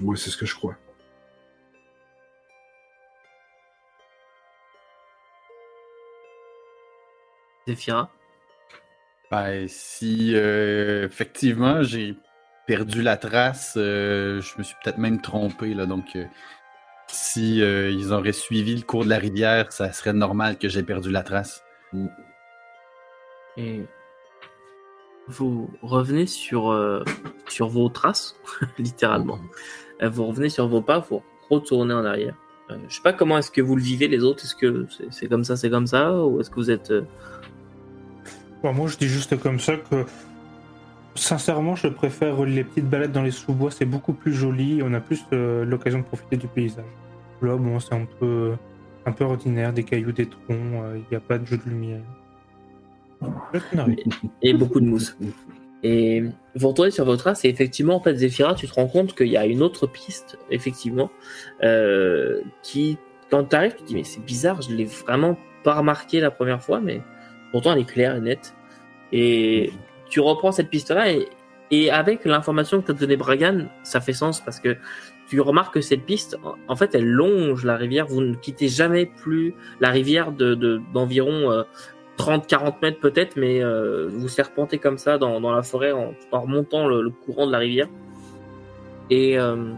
Moi, 0.00 0.16
c'est 0.16 0.30
ce 0.30 0.36
que 0.36 0.46
je 0.46 0.54
crois. 0.54 0.76
Zéphira. 7.70 8.10
Ben, 9.30 9.66
si 9.68 10.32
euh, 10.34 11.06
effectivement 11.06 11.82
j'ai 11.82 12.16
perdu 12.66 13.02
la 13.02 13.16
trace, 13.16 13.74
euh, 13.76 14.40
je 14.40 14.58
me 14.58 14.62
suis 14.62 14.76
peut-être 14.82 14.98
même 14.98 15.20
trompé 15.20 15.74
là. 15.74 15.86
Donc, 15.86 16.16
euh, 16.16 16.24
si 17.08 17.62
euh, 17.62 17.90
ils 17.90 18.12
auraient 18.12 18.32
suivi 18.32 18.76
le 18.76 18.82
cours 18.82 19.04
de 19.04 19.08
la 19.08 19.18
rivière, 19.18 19.72
ça 19.72 19.92
serait 19.92 20.12
normal 20.12 20.58
que 20.58 20.68
j'ai 20.68 20.82
perdu 20.82 21.10
la 21.10 21.22
trace. 21.22 21.64
Et 23.56 23.82
vous 25.28 25.70
revenez 25.82 26.26
sur, 26.26 26.70
euh, 26.70 27.04
sur 27.48 27.68
vos 27.68 27.88
traces, 27.88 28.36
littéralement. 28.78 29.38
Euh, 30.02 30.08
Vous 30.08 30.26
revenez 30.26 30.48
sur 30.48 30.68
vos 30.68 30.82
pas, 30.82 30.98
vous 30.98 31.22
retournez 31.50 31.94
en 31.94 32.04
arrière. 32.04 32.34
Je 32.88 32.94
sais 32.94 33.02
pas 33.02 33.12
comment 33.12 33.36
est-ce 33.38 33.50
que 33.50 33.60
vous 33.60 33.74
le 33.74 33.82
vivez 33.82 34.06
les 34.06 34.22
autres. 34.22 34.44
Est-ce 34.44 34.54
que 34.54 34.86
c'est 34.96 35.12
c'est 35.12 35.28
comme 35.28 35.42
ça, 35.42 35.56
c'est 35.56 35.70
comme 35.70 35.88
ça, 35.88 36.24
ou 36.24 36.40
est-ce 36.40 36.50
que 36.50 36.54
vous 36.54 36.70
êtes 36.70 36.92
Bon, 38.62 38.72
moi, 38.72 38.88
je 38.88 38.96
dis 38.96 39.08
juste 39.08 39.38
comme 39.40 39.58
ça 39.58 39.76
que, 39.76 40.04
sincèrement, 41.14 41.76
je 41.76 41.88
préfère 41.88 42.42
les 42.44 42.64
petites 42.64 42.88
balades 42.88 43.12
dans 43.12 43.22
les 43.22 43.30
sous-bois. 43.30 43.70
C'est 43.70 43.84
beaucoup 43.84 44.12
plus 44.12 44.34
joli 44.34 44.82
on 44.84 44.92
a 44.92 45.00
plus 45.00 45.24
euh, 45.32 45.64
l'occasion 45.64 46.00
de 46.00 46.04
profiter 46.04 46.36
du 46.36 46.46
paysage. 46.46 46.84
Là, 47.42 47.56
bon, 47.56 47.80
c'est 47.80 47.94
un 47.94 48.06
peu, 48.18 48.52
un 49.06 49.12
peu 49.12 49.24
ordinaire, 49.24 49.72
des 49.72 49.84
cailloux, 49.84 50.12
des 50.12 50.26
troncs. 50.26 50.48
Il 50.94 51.04
n'y 51.10 51.16
a 51.16 51.20
pas 51.20 51.38
de 51.38 51.46
jeu 51.46 51.56
de 51.56 51.70
lumière. 51.70 52.02
Et 54.42 54.54
beaucoup 54.54 54.80
de 54.80 54.86
mousse. 54.86 55.16
Et 55.82 56.24
vous 56.54 56.68
retournez 56.68 56.90
sur 56.90 57.04
votre 57.04 57.22
trace 57.22 57.44
et 57.44 57.48
effectivement, 57.48 57.96
en 57.96 58.00
fait, 58.00 58.16
Zephyra, 58.16 58.54
tu 58.54 58.68
te 58.68 58.74
rends 58.74 58.88
compte 58.88 59.14
qu'il 59.14 59.28
y 59.28 59.36
a 59.36 59.46
une 59.46 59.62
autre 59.62 59.86
piste, 59.86 60.38
effectivement, 60.50 61.10
euh, 61.62 62.42
qui, 62.62 62.98
quand 63.30 63.44
tu 63.44 63.56
arrives, 63.56 63.74
tu 63.76 63.82
te 63.82 63.88
dis, 63.88 63.94
mais 63.94 64.04
c'est 64.04 64.22
bizarre, 64.22 64.60
je 64.60 64.74
l'ai 64.74 64.84
vraiment 64.84 65.38
pas 65.64 65.74
remarqué 65.74 66.20
la 66.20 66.30
première 66.30 66.62
fois, 66.62 66.80
mais 66.80 67.00
pourtant 67.52 67.72
elle 67.72 67.80
est 67.80 67.84
claire 67.84 68.16
et 68.16 68.20
nette. 68.20 68.54
Et 69.12 69.72
tu 70.08 70.20
reprends 70.20 70.52
cette 70.52 70.70
piste-là 70.70 71.06
et, 71.70 71.90
avec 71.90 72.24
l'information 72.24 72.80
que 72.80 72.88
t'as 72.88 72.92
donné 72.98 73.16
Bragan, 73.16 73.66
ça 73.84 74.00
fait 74.00 74.12
sens 74.12 74.40
parce 74.40 74.58
que 74.58 74.76
tu 75.28 75.40
remarques 75.40 75.74
que 75.74 75.80
cette 75.80 76.04
piste, 76.04 76.36
en- 76.66 76.74
fait, 76.74 76.94
elle 76.96 77.06
longe 77.06 77.64
la 77.64 77.76
rivière. 77.76 78.06
Vous 78.08 78.20
ne 78.20 78.34
quittez 78.34 78.68
jamais 78.68 79.06
plus 79.06 79.54
la 79.80 79.90
rivière 79.90 80.32
de 80.32 80.54
de- 80.54 80.80
d'environ 80.92 81.52
euh, 81.52 81.62
30-40 82.18 82.74
mètres 82.82 82.98
peut-être, 83.00 83.36
mais 83.36 83.62
euh, 83.62 84.08
vous 84.10 84.28
serpentez 84.28 84.78
comme 84.78 84.98
ça 84.98 85.16
dans, 85.16 85.40
dans 85.40 85.52
la 85.52 85.62
forêt 85.62 85.92
en, 85.92 86.12
remontant 86.32 86.88
le, 86.88 87.08
courant 87.10 87.46
de 87.46 87.52
la 87.52 87.58
rivière. 87.58 87.86
Et 89.10 89.38
euh, 89.38 89.72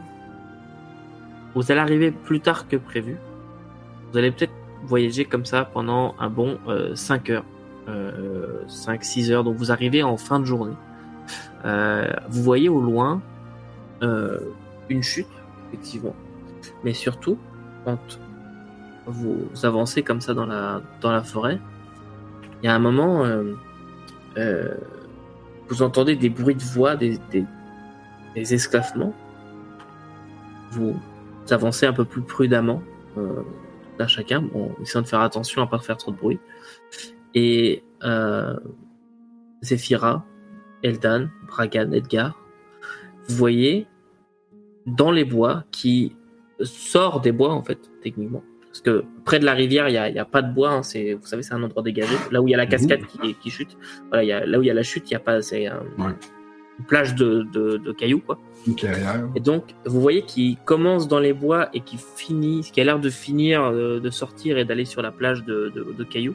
vous 1.55 1.70
allez 1.70 1.81
arriver 1.81 2.11
plus 2.11 2.41
tard 2.41 2.66
que 2.68 2.77
prévu. 2.77 3.16
Vous 4.11 4.18
allez 4.18 4.31
peut-être 4.31 4.53
voyager 4.85 5.25
comme 5.27 5.45
ça 5.45 5.64
pendant 5.66 6.14
un 6.18 6.29
bon 6.31 6.59
5 6.95 7.31
heures, 7.31 7.45
5-6 7.89 9.30
heures. 9.30 9.45
Donc 9.45 9.57
vous 9.57 9.72
arrivez 9.72 10.03
en 10.03 10.16
fin 10.16 10.41
de 10.41 10.45
journée. 10.45 10.74
Euh, 11.64 12.12
vous 12.28 12.43
voyez 12.43 12.68
au 12.68 12.80
loin 12.80 13.20
euh, 14.03 14.41
une 14.89 15.03
chute, 15.03 15.28
effectivement. 15.68 16.14
Mais 16.85 16.93
surtout, 16.93 17.39
quand 17.85 17.99
vous 19.07 19.49
avancez 19.62 20.03
comme 20.03 20.20
ça 20.20 20.35
dans 20.35 20.47
la, 20.47 20.83
dans 21.01 21.12
la 21.12 21.22
forêt, 21.22 21.59
il 22.62 22.66
y 22.66 22.68
a 22.68 22.74
un 22.74 22.78
moment, 22.78 23.24
euh, 23.24 23.55
euh, 24.39 24.74
vous 25.68 25.83
entendez 25.83 26.16
des 26.16 26.30
bruits 26.30 26.55
de 26.55 26.62
voix, 26.62 26.97
des, 26.97 27.18
des, 27.30 27.45
des. 28.35 28.45
Vous 30.70 30.97
avancez 31.51 31.87
un 31.87 31.93
peu 31.93 32.05
plus 32.05 32.22
prudemment, 32.22 32.83
euh, 33.18 33.43
là 33.99 34.07
chacun, 34.07 34.41
bon, 34.41 34.74
essayant 34.80 35.03
de 35.03 35.09
faire 35.09 35.20
attention 35.20 35.62
à 35.62 35.66
pas 35.66 35.78
faire 35.78 35.97
trop 35.97 36.12
de 36.12 36.16
bruit. 36.16 36.41
Et 37.35 37.83
euh, 38.05 38.57
Eldan, 40.83 41.28
Bragan, 41.47 41.93
Edgar, 41.93 42.39
vous 43.28 43.37
voyez 43.37 43.87
dans 44.87 45.11
les 45.12 45.24
bois 45.24 45.64
qui 45.70 46.16
sort 46.61 47.20
des 47.20 47.33
bois 47.33 47.53
en 47.53 47.62
fait 47.62 47.78
techniquement. 48.03 48.43
Parce 48.66 48.80
que 48.80 49.05
près 49.24 49.39
de 49.39 49.45
la 49.45 49.53
rivière 49.53 49.89
il 49.89 49.93
y 49.95 50.18
a, 50.18 50.24
pas 50.24 50.43
de 50.43 50.53
bois 50.53 50.70
hein, 50.70 50.83
c'est 50.83 51.12
vous 51.14 51.26
savez 51.26 51.43
c'est 51.43 51.55
un 51.55 51.62
endroit 51.62 51.83
dégagé. 51.83 52.14
Là 52.30 52.41
où 52.43 52.49
il 52.49 52.53
y 52.53 52.55
a 52.55 52.57
la 52.57 52.66
cascade 52.66 53.03
qui, 53.07 53.35
qui 53.35 53.51
chute 53.51 53.76
voilà 54.09 54.24
il 54.24 54.28
y 54.28 54.33
a, 54.33 54.45
là 54.47 54.59
où 54.59 54.62
il 54.62 54.66
y 54.66 54.70
a 54.70 54.74
la 54.74 54.83
chute 54.83 55.09
il 55.11 55.12
y 55.12 55.16
a 55.16 55.20
pas 55.20 55.41
c'est 55.43 55.66
un- 55.66 55.83
Ouais. 55.99 56.12
une 56.78 56.85
plage 56.87 57.14
de, 57.14 57.47
de, 57.53 57.76
de 57.76 57.93
cailloux 57.93 58.20
quoi. 58.20 58.39
Une 58.66 58.74
carrière. 58.74 59.28
et 59.37 59.41
donc 59.41 59.74
vous 59.85 60.01
voyez 60.01 60.22
qu'il 60.22 60.57
commence 60.59 61.07
dans 61.07 61.18
les 61.20 61.33
bois 61.35 61.68
et 61.74 61.80
qui 61.80 61.97
finit 62.16 62.62
qui 62.62 62.80
a 62.80 62.85
l'air 62.85 62.99
de 62.99 63.11
finir 63.11 63.62
euh, 63.62 64.01
de 64.01 64.11
sortir 64.11 64.57
et 64.59 64.64
d'aller 64.64 64.85
sur 64.87 65.03
la 65.03 65.12
plage 65.12 65.45
de 65.45 66.05
cailloux 66.05 66.35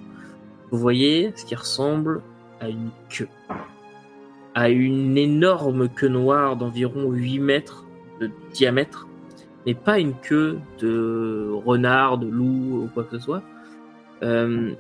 vous 0.72 0.78
voyez 0.78 1.34
ce 1.36 1.46
qui 1.46 1.56
ressemble 1.56 2.22
à 2.60 2.70
une 2.70 2.90
queue 3.10 3.30
à 4.58 4.70
une 4.70 5.20
énorme 5.20 5.88
queue 5.88 6.08
noire 6.08 6.56
d'environ 6.56 7.12
8 7.12 7.38
mètres 7.38 7.86
de 8.20 8.32
diamètre, 8.54 9.08
mais 9.68 9.76
pas 9.76 10.00
une 10.00 10.16
queue 10.16 10.58
de 10.80 11.52
renard, 11.64 12.18
de 12.18 12.28
loup 12.28 12.86
ou 12.86 12.90
quoi 12.92 13.04
que 13.04 13.20
ce 13.20 13.24
soit. 13.24 13.44
Euh, 14.24 14.72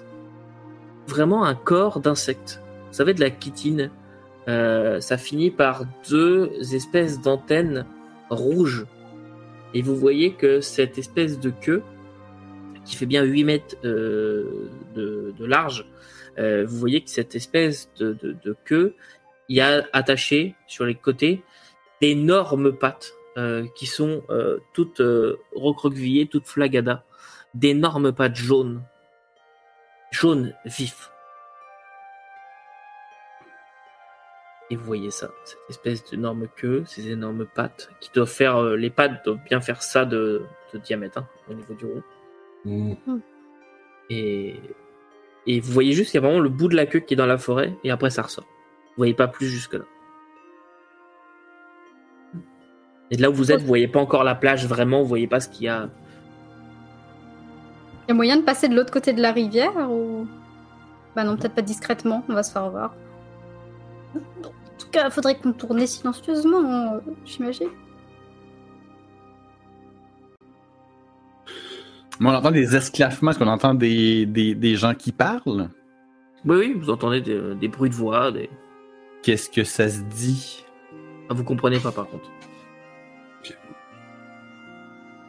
vraiment 1.06 1.46
un 1.46 1.54
corps 1.54 2.00
d'insecte. 2.00 2.60
Vous 2.88 2.94
savez, 2.94 3.14
de 3.14 3.20
la 3.20 3.30
chitine. 3.30 3.92
Euh, 4.48 5.00
ça 5.00 5.16
finit 5.16 5.52
par 5.52 5.84
deux 6.10 6.50
espèces 6.74 7.22
d'antennes 7.22 7.86
rouges. 8.32 8.88
Et 9.76 9.84
vous 9.84 9.96
voyez 9.96 10.34
que 10.34 10.60
cette 10.60 10.98
espèce 10.98 11.40
de 11.40 11.52
queue, 11.52 11.84
qui 12.88 12.96
fait 12.96 13.06
bien 13.06 13.24
8 13.24 13.44
mètres 13.44 13.76
euh, 13.84 14.70
de, 14.96 15.46
large, 15.46 15.86
euh, 16.40 16.66
vous 16.66 16.78
voyez 16.78 17.02
que 17.04 17.10
cette 17.10 17.36
espèce 17.36 17.92
de, 18.00 18.56
queue, 18.66 18.96
il 19.50 19.58
y 19.58 19.62
a 19.62 19.86
attaché 19.94 20.56
sur 20.68 20.86
les 20.86 20.96
côtés 20.96 21.44
d'énormes 22.02 22.74
pattes 22.74 23.14
euh, 23.38 23.66
qui 23.76 23.86
sont 23.86 24.24
toutes 24.74 25.02
recroquevillées, 25.54 26.28
toutes 26.28 26.48
flagadas, 26.48 27.04
d'énormes 27.54 28.14
pattes 28.14 28.36
jaunes, 28.36 28.82
jaunes 30.12 30.54
vifs. 30.66 31.12
Et 34.70 34.76
vous 34.76 34.84
voyez 34.84 35.12
ça, 35.12 35.32
cette 35.46 35.59
espèce 35.70 36.04
d'énorme 36.09 36.47
queue, 36.58 36.84
ces 36.86 37.09
énormes 37.09 37.46
pattes 37.46 37.89
qui 38.01 38.09
doivent 38.14 38.30
faire, 38.30 38.62
les 38.62 38.89
pattes 38.89 39.24
doivent 39.24 39.43
bien 39.46 39.62
faire 39.62 39.82
ça 39.82 40.04
de, 40.04 40.42
de 40.74 40.80
diamètre 40.80 41.20
hein, 41.20 41.28
au 41.50 41.54
niveau 41.54 41.74
du 41.74 41.86
rond. 41.86 42.04
Mm. 42.68 43.20
Et, 44.10 44.60
et 45.48 45.60
vous 45.60 45.72
voyez 45.72 45.94
juste 45.94 46.12
qu'il 46.12 46.22
y 46.22 46.24
a 46.24 46.28
vraiment 46.28 46.42
le 46.42 46.50
bout 46.50 46.68
de 46.68 46.76
la 46.76 46.86
queue 46.86 47.00
qui 47.00 47.14
est 47.14 47.18
dans 47.18 47.26
la 47.26 47.38
forêt 47.38 47.76
et 47.84 47.92
après 47.92 48.10
ça 48.10 48.22
ressort. 48.22 48.46
Vous 48.46 49.02
voyez 49.02 49.14
pas 49.14 49.28
plus 49.28 49.48
jusque 49.48 49.74
là. 49.74 49.86
Et 53.10 53.16
de 53.16 53.22
là 53.22 53.30
où 53.30 53.34
vous 53.34 53.52
êtes, 53.52 53.62
vous 53.62 53.68
voyez 53.68 53.88
pas 53.88 54.00
encore 54.00 54.24
la 54.24 54.36
plage 54.36 54.68
vraiment, 54.68 55.02
vous 55.02 55.08
voyez 55.08 55.28
pas 55.28 55.39
ce 55.39 55.48
qu'il 55.48 55.66
y 55.66 55.70
a. 55.70 55.89
Il 58.06 58.10
y 58.10 58.12
a 58.12 58.14
moyen 58.14 58.38
de 58.38 58.42
passer 58.42 58.68
de 58.68 58.76
l'autre 58.76 58.92
côté 58.92 59.14
de 59.14 59.22
la 59.22 59.32
rivière 59.32 59.89
ou? 59.89 60.28
Bah 61.16 61.24
non, 61.24 61.38
peut-être 61.38 61.56
pas 61.56 61.62
discrètement, 61.62 62.24
on 62.28 62.34
va 62.34 62.44
se 62.44 62.52
faire 62.52 62.70
voir. 62.70 62.96
En 64.16 64.20
tout 64.78 64.89
cas, 64.92 65.06
il 65.06 65.12
faudrait 65.12 65.38
qu'on 65.38 65.54
tourne 65.54 65.86
silencieusement, 65.86 66.94
euh, 66.94 67.00
j'imagine. 67.26 67.70
On 72.20 72.26
entend 72.34 72.52
des 72.52 72.76
esclaffements, 72.76 73.32
est-ce 73.32 73.39
qu'on 73.39 73.48
entend 73.48 73.74
des, 73.74 74.26
des, 74.26 74.56
des 74.56 74.76
gens 74.76 74.94
qui 74.96 75.12
parlent? 75.12 75.70
Oui, 76.46 76.58
oui, 76.58 76.74
vous 76.76 76.89
entendez 76.89 77.22
des, 77.22 77.39
des 77.56 77.68
bruits 77.68 77.89
de 77.89 77.96
voix, 77.96 78.32
des... 78.32 78.50
Qu'est-ce 79.24 79.50
que 79.50 79.64
ça 79.64 79.88
se 79.89 80.02
dit? 80.04 80.64
Ah, 81.30 81.34
vous 81.34 81.44
comprenez 81.44 81.80
pas 81.80 81.92
par 81.92 82.08
contre. 82.08 82.30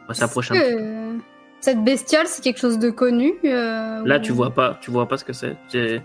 On 0.03 0.07
va 0.07 0.13
s'approcher 0.13 0.55
un 0.55 0.59
petit 0.59 0.75
peu. 0.75 1.23
Cette 1.61 1.83
bestiole, 1.83 2.25
c'est 2.25 2.41
quelque 2.41 2.59
chose 2.59 2.79
de 2.79 2.89
connu 2.89 3.33
euh, 3.43 4.01
Là, 4.05 4.17
ou- 4.17 4.21
tu 4.21 4.31
vois 4.31 4.51
pas, 4.51 4.77
tu 4.81 4.91
vois 4.91 5.07
pas 5.07 5.17
ce 5.17 5.25
que 5.25 5.33
c'est. 5.33 5.57
C'est- 5.67 6.01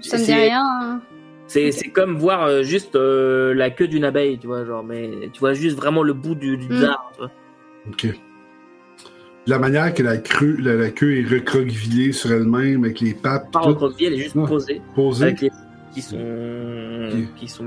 Ça 0.00 0.18
me 0.18 0.24
dit 0.24 0.34
rien. 0.34 0.62
hein. 0.82 1.00
C'est 1.46 1.70
c'est 1.70 1.90
comme 1.90 2.16
voir 2.16 2.42
euh, 2.42 2.62
juste 2.64 2.96
euh, 2.96 3.54
la 3.54 3.70
queue 3.70 3.86
d'une 3.86 4.02
abeille, 4.04 4.36
tu 4.38 4.48
vois, 4.48 4.64
genre, 4.64 4.82
mais 4.82 5.30
tu 5.32 5.38
vois 5.38 5.54
juste 5.54 5.76
vraiment 5.76 6.02
le 6.02 6.12
bout 6.12 6.34
du, 6.34 6.56
du 6.56 6.68
Mm. 6.68 6.80
dard, 6.80 7.10
tu 7.14 7.20
vois. 7.20 7.30
Ok. 7.88 8.06
La 9.46 9.58
manière 9.58 9.94
que 9.94 10.02
la, 10.02 10.16
crue, 10.18 10.56
la, 10.60 10.74
la 10.74 10.90
queue 10.90 11.18
est 11.20 11.24
recroquevillée 11.28 12.12
sur 12.12 12.32
elle-même 12.32 12.84
avec 12.84 13.00
les 13.00 13.14
pattes 13.14 13.50
Pas 13.52 13.60
recroquevillée, 13.60 14.08
elle 14.08 14.14
est 14.14 14.22
juste 14.24 14.34
posée. 14.34 14.82
posées. 14.94 15.24
avec 15.24 15.40
les 15.42 15.50
qui 15.92 16.02
sont 16.02 16.18
qui 17.36 17.48
sont 17.48 17.66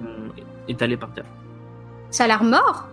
étalés 0.67 0.97
par 0.97 1.11
terre. 1.13 1.25
Ça 2.11 2.25
a 2.25 2.27
l'air 2.27 2.43
mort 2.43 2.87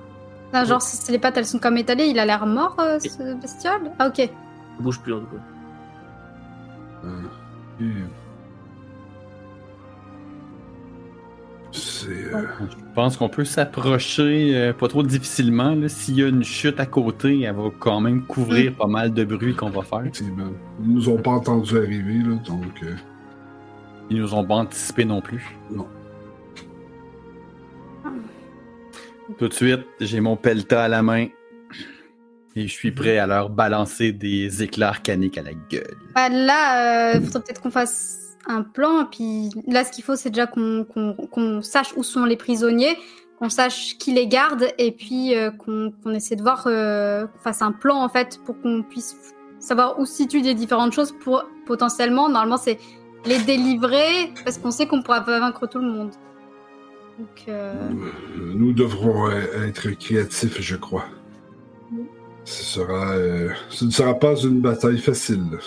Genre, 0.65 0.81
si 0.81 0.97
si 0.97 1.13
les 1.13 1.19
pattes 1.19 1.37
elles 1.37 1.45
sont 1.47 1.59
comme 1.59 1.77
étalées, 1.77 2.07
il 2.07 2.19
a 2.19 2.25
l'air 2.25 2.47
mort, 2.47 2.77
euh, 2.79 2.99
ce 2.99 3.35
bestiole? 3.39 3.91
Ah, 3.99 4.09
ok. 4.09 4.19
Il 4.21 4.31
bouge 4.83 5.01
plus 5.01 5.13
en 5.13 5.21
tout 5.21 5.27
cas. 5.27 5.43
Euh, 7.05 7.83
euh, 12.09 12.43
Je 12.71 12.77
pense 12.95 13.17
qu'on 13.17 13.29
peut 13.29 13.45
s'approcher 13.45 14.53
euh, 14.57 14.73
pas 14.73 14.89
trop 14.89 15.03
difficilement. 15.03 15.77
S'il 15.89 16.17
y 16.19 16.23
a 16.23 16.29
une 16.29 16.45
chute 16.45 16.79
à 16.81 16.87
côté, 16.87 17.41
elle 17.43 17.55
va 17.55 17.71
quand 17.79 18.01
même 18.01 18.23
couvrir 18.27 18.75
pas 18.75 18.87
mal 18.87 19.13
de 19.13 19.25
bruit 19.25 19.55
qu'on 19.55 19.71
va 19.71 19.83
faire. 19.83 20.01
effectivement. 20.01 20.51
Ils 20.83 20.93
nous 20.95 21.09
ont 21.09 21.19
pas 21.19 21.33
entendu 21.33 21.77
arriver, 21.79 22.19
là, 22.19 22.37
donc. 22.47 22.83
euh, 22.83 22.95
Ils 24.11 24.19
nous 24.21 24.35
ont 24.35 24.45
pas 24.45 24.55
anticipé 24.57 25.05
non 25.05 25.21
plus. 25.21 25.45
Non. 25.71 25.87
Tout 29.39 29.49
de 29.49 29.53
suite, 29.55 29.81
j'ai 30.01 30.21
mon 30.21 30.37
pelta 30.37 30.85
à 30.85 30.89
la 30.89 31.03
main. 31.03 31.27
Et 32.59 32.67
je 32.69 32.73
suis 32.73 32.91
prêt 32.91 33.19
à 33.19 33.27
leur 33.27 33.51
balancer 33.51 34.13
des 34.13 34.63
éclats 34.63 34.89
arcaniques 34.89 35.37
à 35.37 35.43
la 35.43 35.53
gueule. 35.53 35.95
Bah, 36.15 36.31
là, 36.31 37.15
il 37.17 37.23
faudrait 37.23 37.41
peut-être 37.43 37.61
qu'on 37.61 37.71
fasse 37.71 38.26
un 38.47 38.63
plan. 38.63 39.05
Puis 39.05 39.51
là, 39.67 39.85
ce 39.85 39.93
qu'il 39.93 40.05
faut, 40.05 40.17
c'est 40.17 40.31
déjà 40.31 40.47
qu'on 40.47 41.63
sache 41.63 41.95
où 41.97 42.03
sont 42.03 42.25
les 42.25 42.37
prisonniers, 42.37 42.97
qu'on 43.39 43.49
sache 43.49 43.99
qui 43.99 44.13
les 44.13 44.27
garde, 44.27 44.69
et 44.79 44.93
puis 44.93 45.35
euh, 45.35 45.51
qu'on 45.51 46.11
essaie 46.13 46.37
de 46.37 46.43
voir, 46.43 46.65
euh, 46.67 47.27
qu'on 47.27 47.39
fasse 47.39 47.63
un 47.63 47.73
plan 47.73 48.03
en 48.03 48.09
fait 48.09 48.41
pour 48.45 48.61
qu'on 48.61 48.83
puisse 48.83 49.17
savoir 49.59 49.99
où 49.99 50.07
se 50.07 50.15
situent 50.15 50.43
les 50.43 50.55
différentes 50.55 50.93
choses 50.93 51.13
pour 51.13 51.45
potentiellement, 51.67 52.29
normalement, 52.29 52.57
c'est 52.57 52.79
les 53.25 53.39
délivrer 53.41 54.33
parce 54.45 54.59
qu'on 54.59 54.71
sait 54.71 54.87
qu'on 54.87 55.03
pourra 55.03 55.23
pas 55.23 55.41
vaincre 55.41 55.67
tout 55.67 55.81
le 55.81 55.91
monde. 55.91 56.13
Donc, 57.19 57.45
euh, 57.49 57.73
Nous 58.55 58.73
devrons 58.73 59.29
euh, 59.29 59.67
être 59.67 59.91
créatifs, 59.93 60.61
je 60.61 60.77
crois. 60.77 61.07
Ce 62.45 62.63
sera. 62.63 63.17
ce 63.71 63.85
ne 63.85 63.91
sera 63.91 64.15
pas 64.15 64.37
une 64.37 64.61
bataille 64.61 64.99
facile. 64.99 65.59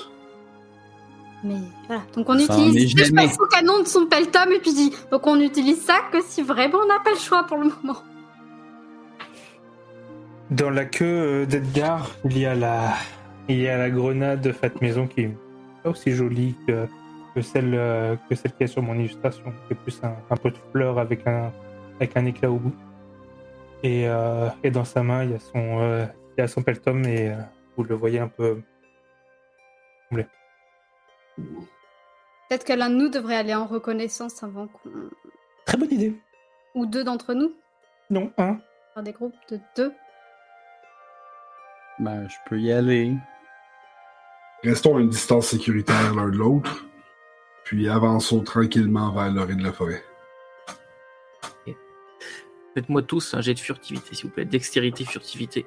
Mais 1.43 1.55
voilà. 1.87 2.01
Donc 2.15 2.29
on 2.29 2.37
Ça 2.37 2.53
utilise 2.57 2.95
jamais. 2.95 3.27
au 3.39 3.45
canon 3.47 3.81
de 3.81 3.87
son 3.87 4.05
peltum 4.05 4.51
et 4.51 4.59
puis 4.59 4.73
dit 4.73 4.93
donc 5.11 5.25
on 5.27 5.39
utilise 5.39 5.81
ça 5.81 5.99
que 6.11 6.21
si 6.21 6.41
vraiment 6.41 6.79
on 6.83 6.87
n'a 6.87 6.99
pas 6.99 7.11
le 7.11 7.17
choix 7.17 7.43
pour 7.43 7.57
le 7.57 7.65
moment. 7.65 7.97
Dans 10.51 10.69
la 10.69 10.85
queue 10.85 11.05
euh, 11.05 11.45
d'Edgar, 11.45 12.09
il 12.25 12.37
y 12.37 12.45
a 12.45 12.55
la, 12.55 12.93
il 13.47 13.59
y 13.59 13.67
a 13.67 13.77
la 13.77 13.89
grenade 13.89 14.51
faite 14.51 14.81
maison 14.81 15.07
qui 15.07 15.21
est 15.21 15.37
pas 15.83 15.91
aussi 15.91 16.11
jolie 16.11 16.55
que, 16.67 16.87
que 17.35 17.41
celle 17.41 17.73
euh, 17.75 18.15
que 18.29 18.35
celle 18.35 18.53
qui 18.53 18.63
est 18.63 18.67
sur 18.67 18.81
mon 18.81 18.95
illustration. 18.95 19.53
C'est 19.67 19.77
plus 19.77 19.99
un, 20.03 20.15
un 20.29 20.35
peu 20.37 20.49
de 20.49 20.57
fleur 20.71 20.97
avec 20.99 21.25
un 21.27 21.51
avec 21.99 22.17
un 22.17 22.25
éclat 22.25 22.49
au 22.51 22.57
bout. 22.57 22.73
Et, 23.83 24.07
euh, 24.07 24.49
et 24.63 24.71
dans 24.71 24.83
sa 24.83 25.03
main, 25.03 25.23
il 25.23 25.31
y 25.31 25.35
a 25.35 25.39
son 25.39 25.79
euh, 25.81 26.05
il 26.37 26.41
y 26.41 26.43
a 26.43 26.47
son 26.47 26.61
peltum 26.63 27.05
et 27.05 27.29
euh, 27.29 27.35
vous 27.77 27.83
le 27.83 27.95
voyez 27.95 28.19
un 28.19 28.27
peu. 28.27 28.61
Peut-être 32.49 32.65
que 32.65 32.73
l'un 32.73 32.89
de 32.89 32.95
nous 32.95 33.09
devrait 33.09 33.35
aller 33.35 33.53
en 33.53 33.65
reconnaissance 33.65 34.41
avant 34.43 34.67
qu'on. 34.67 34.89
Très 35.65 35.77
bonne 35.77 35.91
idée. 35.91 36.19
Ou 36.75 36.85
deux 36.85 37.03
d'entre 37.03 37.33
nous, 37.33 37.53
Non, 38.09 38.31
un. 38.37 38.59
faire 38.93 39.03
des 39.03 39.11
groupes 39.11 39.35
de 39.49 39.59
deux. 39.75 39.91
Ben, 41.99 42.27
je 42.27 42.35
peux 42.47 42.59
y 42.59 42.71
aller. 42.71 43.13
Restons 44.63 44.97
à 44.97 45.01
une 45.01 45.09
distance 45.09 45.47
sécuritaire 45.47 46.15
l'un 46.15 46.27
de 46.29 46.37
l'autre, 46.37 46.85
puis 47.63 47.87
avançons 47.89 48.41
tranquillement 48.43 49.11
vers 49.11 49.31
l'orée 49.31 49.55
de 49.55 49.63
la 49.63 49.71
forêt. 49.71 50.03
Faites-moi 52.75 53.01
tous 53.01 53.33
un 53.33 53.41
jet 53.41 53.53
de 53.55 53.59
furtivité, 53.59 54.15
s'il 54.15 54.27
vous 54.27 54.33
plaît. 54.33 54.45
Dextérité, 54.45 55.03
furtivité. 55.03 55.65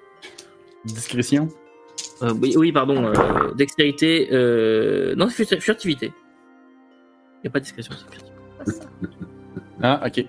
Discrétion. 0.85 1.49
Euh, 2.23 2.35
oui, 2.41 2.55
oui, 2.57 2.73
pardon. 2.73 3.05
euh, 3.07 3.53
dextérité. 3.55 4.29
Euh... 4.33 5.15
Non, 5.17 5.29
c'est 5.29 5.45
furti- 5.45 5.61
furtivité. 5.61 6.13
Il 7.39 7.41
n'y 7.45 7.49
a 7.49 7.51
pas 7.51 7.59
de 7.59 7.65
discrétion, 7.65 7.93
c'est 7.97 8.03
furtivité. 8.15 8.33
Ah, 9.85 10.01
ok. 10.07 10.25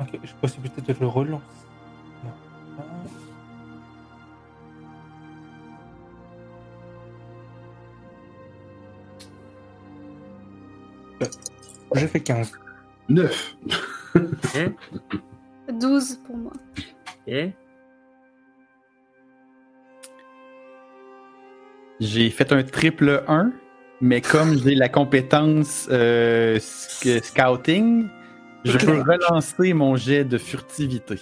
Ok, 0.00 0.20
je 0.22 0.32
peux 0.40 0.48
peut-être 0.68 0.98
de 0.98 1.00
le 1.00 1.06
relancer. 1.06 1.42
Non. 2.24 2.30
Ah. 2.78 2.82
Euh, 11.22 11.26
J'ai 11.94 12.08
fait 12.08 12.20
15. 12.20 12.52
Neuf. 13.08 13.56
12 15.72 16.16
pour 16.26 16.36
moi. 16.36 16.52
Ok. 17.26 17.34
J'ai 22.04 22.30
fait 22.30 22.50
un 22.52 22.62
triple 22.64 23.22
1, 23.28 23.52
mais 24.00 24.20
comme 24.20 24.58
j'ai 24.62 24.74
la 24.74 24.88
compétence 24.88 25.88
euh, 25.90 26.56
sc- 26.58 27.22
scouting, 27.22 28.08
je 28.64 28.76
peux 28.78 29.00
relancer 29.02 29.72
mon 29.72 29.94
jet 29.96 30.24
de 30.24 30.36
furtivité. 30.38 31.14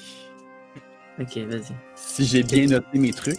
Ok, 1.21 1.37
vas-y. 1.37 1.75
Si 1.95 2.25
j'ai 2.25 2.43
bien 2.43 2.67
noté 2.67 2.99
mes 2.99 3.13
trucs. 3.13 3.37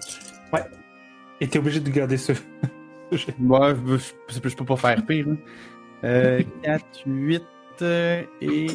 Et 1.39 1.47
t'es 1.47 1.57
obligé 1.57 1.79
de 1.79 1.89
garder 1.89 2.17
ce. 2.17 2.33
Moi, 3.39 3.73
je, 3.73 3.95
je- 4.29 4.49
je 4.49 4.55
peux 4.55 4.65
pas 4.65 4.75
faire 4.75 5.03
pire. 5.03 5.25
hein. 5.29 5.37
Euh, 6.03 6.43
4, 6.63 6.85
8 7.07 7.43
euh, 7.81 8.21
et. 8.41 8.67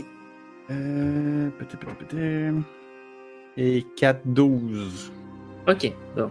Euh, 0.72 1.48
petit, 1.50 1.76
petit, 1.76 2.16
et 3.56 3.86
4, 3.96 4.22
12. 4.24 5.12
Ok, 5.68 5.92
bon. 6.16 6.30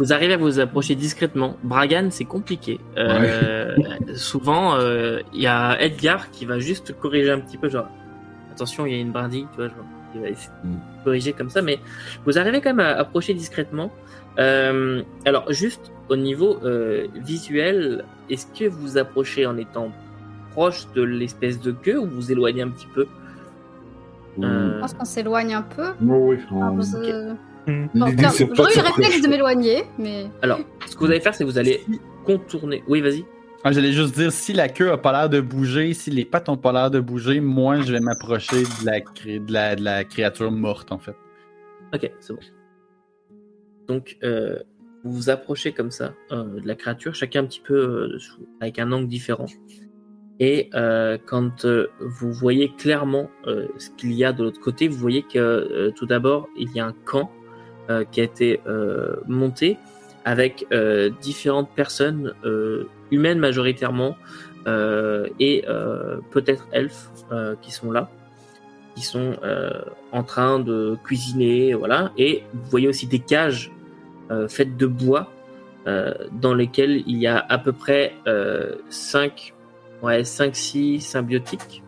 Vous 0.00 0.14
arrivez 0.14 0.32
à 0.32 0.36
vous 0.38 0.58
approcher 0.60 0.94
discrètement. 0.94 1.56
Bragan, 1.62 2.08
c'est 2.10 2.24
compliqué. 2.24 2.80
Euh, 2.96 3.76
souvent, 4.16 4.74
euh, 4.76 5.20
il 5.34 5.42
y 5.42 5.46
a 5.46 5.78
Edgar 5.80 6.30
qui 6.30 6.46
va 6.46 6.58
juste 6.58 6.98
corriger 6.98 7.30
un 7.30 7.38
petit 7.38 7.58
peu, 7.58 7.68
genre, 7.68 7.86
attention, 8.50 8.86
il 8.86 8.94
y 8.94 8.96
a 8.96 9.00
une 9.00 9.12
brindille, 9.12 9.46
tu 9.52 9.56
vois, 9.56 9.68
genre, 9.68 9.84
il 10.14 10.20
va 10.22 10.28
essayer 10.30 10.50
de 10.64 10.68
Mm. 10.70 10.78
corriger 11.04 11.32
comme 11.34 11.50
ça, 11.50 11.60
mais 11.62 11.78
vous 12.24 12.38
arrivez 12.38 12.60
quand 12.62 12.70
même 12.74 12.80
à 12.80 12.92
approcher 12.98 13.34
discrètement. 13.34 13.92
Euh, 14.38 15.02
alors, 15.26 15.52
juste 15.52 15.92
au 16.08 16.16
niveau 16.16 16.58
euh, 16.64 17.06
visuel, 17.16 18.04
est-ce 18.30 18.46
que 18.58 18.68
vous 18.68 18.96
approchez 18.96 19.44
en 19.46 19.56
étant 19.58 19.92
proche 20.52 20.86
de 20.94 21.02
l'espèce 21.02 21.60
de 21.60 21.72
queue 21.72 21.98
ou 21.98 22.06
vous 22.06 22.32
éloignez 22.32 22.62
un 22.62 22.70
petit 22.70 22.88
peu? 22.94 23.06
Euh, 24.42 24.74
Je 24.76 24.80
pense 24.80 24.94
qu'on 24.94 25.04
s'éloigne 25.04 25.52
un 25.54 25.62
peu. 25.62 25.88
Oui, 26.00 26.36
oui. 26.50 26.58
Alors, 26.58 26.72
on- 26.72 27.36
Hmm. 27.66 27.86
bon, 27.94 28.06
J'aurais 28.56 28.72
eu 28.72 28.76
le 28.76 28.82
réflexe 28.82 29.22
de 29.22 29.28
m'éloigner, 29.28 29.82
mais 29.98 30.26
Alors, 30.42 30.60
ce 30.86 30.94
que 30.94 31.00
vous 31.00 31.06
allez 31.10 31.20
faire, 31.20 31.34
c'est 31.34 31.44
que 31.44 31.48
vous 31.50 31.58
allez 31.58 31.80
contourner. 32.24 32.82
Oui, 32.88 33.00
vas-y. 33.00 33.24
Ah, 33.62 33.72
J'allais 33.72 33.92
juste 33.92 34.14
dire, 34.14 34.32
si 34.32 34.52
la 34.54 34.68
queue 34.68 34.90
a 34.90 34.96
pas 34.96 35.12
l'air 35.12 35.28
de 35.28 35.40
bouger, 35.40 35.92
si 35.92 36.10
les 36.10 36.24
pattes 36.24 36.48
ont 36.48 36.56
pas 36.56 36.72
l'air 36.72 36.90
de 36.90 36.98
bouger, 37.00 37.40
moi, 37.40 37.80
je 37.80 37.92
vais 37.92 38.00
m'approcher 38.00 38.62
de 38.62 38.86
la, 38.86 39.00
cré- 39.00 39.38
de, 39.38 39.52
la, 39.52 39.76
de 39.76 39.82
la 39.84 40.04
créature 40.04 40.50
morte, 40.50 40.92
en 40.92 40.98
fait. 40.98 41.14
Ok, 41.94 42.10
c'est 42.20 42.32
bon. 42.32 42.38
Donc, 43.88 44.16
euh, 44.22 44.58
vous 45.04 45.12
vous 45.12 45.30
approchez 45.30 45.72
comme 45.72 45.90
ça 45.90 46.14
euh, 46.32 46.60
de 46.60 46.66
la 46.66 46.74
créature, 46.74 47.14
chacun 47.14 47.40
un 47.40 47.46
petit 47.46 47.60
peu 47.60 47.74
euh, 47.74 48.18
avec 48.60 48.78
un 48.78 48.92
angle 48.92 49.08
différent. 49.08 49.46
Et 50.38 50.70
euh, 50.74 51.18
quand 51.26 51.66
euh, 51.66 51.88
vous 52.00 52.32
voyez 52.32 52.72
clairement 52.78 53.28
euh, 53.46 53.66
ce 53.76 53.90
qu'il 53.90 54.12
y 54.12 54.24
a 54.24 54.32
de 54.32 54.42
l'autre 54.44 54.60
côté, 54.60 54.88
vous 54.88 54.96
voyez 54.96 55.22
que 55.22 55.38
euh, 55.38 55.90
tout 55.94 56.06
d'abord, 56.06 56.48
il 56.56 56.70
y 56.72 56.80
a 56.80 56.86
un 56.86 56.94
camp 57.04 57.30
euh, 57.30 57.39
qui 58.10 58.20
a 58.20 58.24
été 58.24 58.60
euh, 58.66 59.16
monté 59.26 59.76
avec 60.24 60.66
euh, 60.72 61.10
différentes 61.20 61.70
personnes 61.74 62.34
euh, 62.44 62.88
humaines 63.10 63.38
majoritairement 63.38 64.16
euh, 64.66 65.28
et 65.38 65.64
euh, 65.68 66.18
peut-être 66.30 66.66
elfes 66.72 67.08
euh, 67.32 67.54
qui 67.62 67.70
sont 67.70 67.90
là 67.90 68.10
qui 68.94 69.02
sont 69.02 69.36
euh, 69.42 69.70
en 70.12 70.22
train 70.22 70.58
de 70.58 70.96
cuisiner, 71.04 71.74
voilà. 71.74 72.12
Et 72.18 72.42
vous 72.52 72.70
voyez 72.70 72.88
aussi 72.88 73.06
des 73.06 73.20
cages 73.20 73.70
euh, 74.30 74.48
faites 74.48 74.76
de 74.76 74.86
bois 74.86 75.32
euh, 75.86 76.12
dans 76.32 76.54
lesquelles 76.54 77.02
il 77.06 77.16
y 77.16 77.26
a 77.26 77.38
à 77.38 77.58
peu 77.58 77.72
près 77.72 78.14
5, 78.90 79.54
ouais, 80.02 80.24
5, 80.24 80.54
6 80.54 81.00
symbiotiques, 81.00 81.82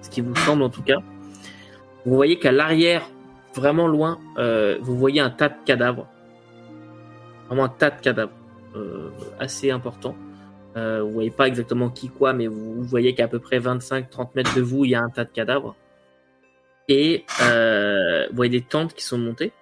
ce 0.00 0.10
qui 0.10 0.20
vous 0.20 0.34
semble 0.36 0.62
en 0.62 0.70
tout 0.70 0.82
cas. 0.82 0.98
Vous 2.06 2.14
voyez 2.14 2.38
qu'à 2.38 2.52
l'arrière, 2.52 3.02
vraiment 3.54 3.86
loin, 3.86 4.18
euh, 4.38 4.78
vous 4.80 4.96
voyez 4.96 5.20
un 5.20 5.30
tas 5.30 5.48
de 5.48 5.56
cadavres. 5.64 6.08
Vraiment 7.46 7.64
un 7.64 7.68
tas 7.68 7.90
de 7.90 8.00
cadavres, 8.00 8.32
euh, 8.76 9.10
assez 9.38 9.70
important. 9.70 10.16
Euh, 10.76 11.02
vous 11.02 11.12
voyez 11.12 11.30
pas 11.30 11.46
exactement 11.46 11.88
qui 11.88 12.08
quoi, 12.08 12.32
mais 12.32 12.46
vous, 12.46 12.82
voyez 12.82 13.14
qu'à 13.14 13.28
peu 13.28 13.38
près 13.38 13.60
25-30 13.60 14.30
mètres 14.34 14.54
de 14.54 14.60
vous, 14.60 14.84
il 14.84 14.90
y 14.90 14.94
a 14.94 15.02
un 15.02 15.10
tas 15.10 15.24
de 15.24 15.30
cadavres. 15.30 15.76
Et 16.88 17.24
euh, 17.42 18.26
vous 18.28 18.36
voyez 18.36 18.50
des 18.50 18.66
tentes 18.66 18.94
qui 18.94 19.04
sont 19.04 19.18
montées, 19.18 19.52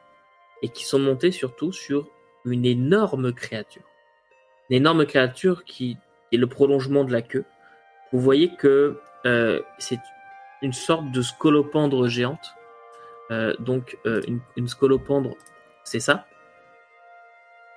et 0.62 0.68
qui 0.68 0.84
sont 0.84 0.98
montées 0.98 1.32
surtout 1.32 1.72
sur 1.72 2.08
une 2.44 2.64
énorme 2.64 3.32
créature. 3.32 3.82
Une 4.70 4.76
énorme 4.76 5.06
créature 5.06 5.64
qui 5.64 5.98
est 6.32 6.36
le 6.36 6.46
prolongement 6.46 7.04
de 7.04 7.12
la 7.12 7.20
queue. 7.20 7.44
Vous 8.12 8.20
voyez 8.20 8.50
que 8.56 8.98
c'est 9.78 10.00
une 10.62 10.72
sorte 10.72 11.10
de 11.12 11.22
scolopendre 11.22 12.08
géante 12.08 12.54
donc 13.58 13.98
euh, 14.06 14.20
une, 14.56 14.68
scolopendre, 14.68 15.36
c'est 15.84 16.00
ça? 16.00 16.26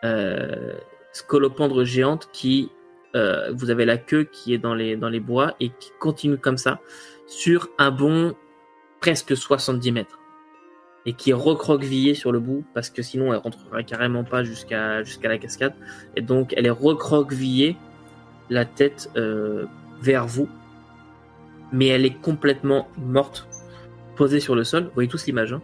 Euh, 0.04 0.74
scolopendre 1.14 1.84
géante 1.86 2.30
qui, 2.32 2.72
euh, 3.16 3.52
vous 3.54 3.70
avez 3.70 3.86
la 3.86 3.98
queue 3.98 4.26
qui 4.26 4.54
est 4.54 4.58
dans 4.58 4.76
les, 4.76 5.20
bois 5.20 5.56
et 5.60 5.70
qui 5.70 5.92
continue 6.00 6.38
comme 6.38 6.58
ça 6.58 6.80
sur 7.28 7.70
un 7.78 7.90
bond 7.90 8.36
presque 9.00 9.36
70 9.36 9.92
mètres 9.92 10.20
et 11.06 11.14
qui 11.14 11.30
est 11.30 11.34
recroquevillée 11.34 12.14
sur 12.16 12.32
le 12.32 12.40
bout 12.40 12.66
parce 12.74 12.90
que 12.90 13.02
sinon 13.02 13.34
elle 13.34 13.40
rentrerait 13.40 13.86
carrément 13.86 14.24
pas 14.24 14.44
jusqu'à 14.44 15.04
jusqu'à 15.04 15.30
la 15.30 15.38
cascade 15.38 15.74
et 16.16 16.22
donc 16.22 16.54
elle 16.58 16.66
est 16.66 16.72
recroquevillée 16.72 17.78
la 18.50 18.66
tête 18.66 19.10
euh, 19.16 19.66
vers 20.02 20.28
vous 20.28 20.50
mais 21.72 21.88
elle 21.88 22.06
est 22.06 22.20
complètement 22.22 22.90
morte 22.98 23.48
posée 24.16 24.40
sur 24.40 24.56
le 24.56 24.64
sol 24.64 24.86
vous 24.86 24.92
voyez 24.94 25.10
tous 25.10 25.26
l'image 25.28 25.54
hein 25.54 25.62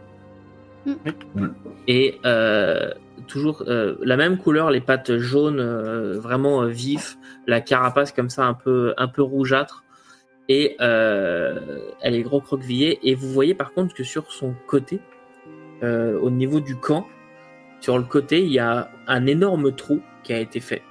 Mm. 0.83 1.49
et 1.87 2.19
euh, 2.25 2.89
toujours 3.27 3.63
euh, 3.67 3.97
la 4.01 4.17
même 4.17 4.39
couleur 4.39 4.71
les 4.71 4.81
pattes 4.81 5.17
jaunes 5.17 5.59
euh, 5.59 6.19
vraiment 6.19 6.63
euh, 6.63 6.69
vifs 6.69 7.19
la 7.45 7.61
carapace 7.61 8.11
comme 8.11 8.31
ça 8.31 8.47
un 8.47 8.55
peu 8.55 8.95
un 8.97 9.07
peu 9.07 9.21
rougeâtre 9.21 9.83
et 10.49 10.75
euh, 10.81 11.81
elle 12.01 12.15
est 12.15 12.23
recroquevillée 12.23 12.97
et 13.03 13.13
vous 13.13 13.29
voyez 13.29 13.53
par 13.53 13.73
contre 13.73 13.93
que 13.93 14.03
sur 14.03 14.31
son 14.31 14.55
côté 14.65 15.01
euh, 15.83 16.19
au 16.19 16.29
niveau 16.29 16.59
du 16.59 16.75
camp, 16.75 17.07
sur 17.79 17.97
le 17.97 18.03
côté, 18.03 18.41
il 18.43 18.51
y 18.51 18.59
a 18.59 18.89
un 19.07 19.25
énorme 19.25 19.75
trou 19.75 20.01
qui 20.23 20.33
a 20.33 20.39
été 20.39 20.59
fait. 20.59 20.83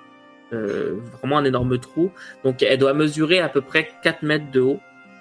Euh, 0.52 0.96
vraiment 1.18 1.38
un 1.38 1.44
énorme 1.44 1.78
trou. 1.78 2.10
Donc 2.42 2.62
elle 2.62 2.78
doit 2.78 2.94
mesurer 2.94 3.38
à 3.38 3.48
peu 3.48 3.60
près 3.60 3.88
4 4.02 4.22
mètres 4.22 4.50
de 4.50 4.60
haut, 4.60 4.80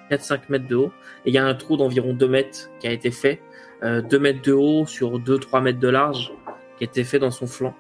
4-5 0.10 0.42
mètres 0.50 0.68
de 0.68 0.76
haut. 0.76 0.92
Et 1.26 1.30
il 1.30 1.34
y 1.34 1.38
a 1.38 1.46
un 1.46 1.54
trou 1.56 1.78
d'environ 1.78 2.14
2 2.14 2.28
mètres 2.28 2.70
qui 2.80 2.88
a 2.88 2.92
été 2.92 3.12
fait, 3.12 3.42
euh, 3.84 4.02
2 4.02 4.20
mètres 4.20 4.42
de 4.42 4.54
haut 4.54 4.86
sur 4.86 5.20
2-3 5.20 5.62
mètres 5.62 5.80
de 5.80 5.88
large, 5.90 6.32
qui 6.78 6.84
a 6.84 6.88
été 6.88 7.04
fait 7.04 7.20
dans 7.20 7.32
son 7.32 7.48
flanc. 7.48 7.76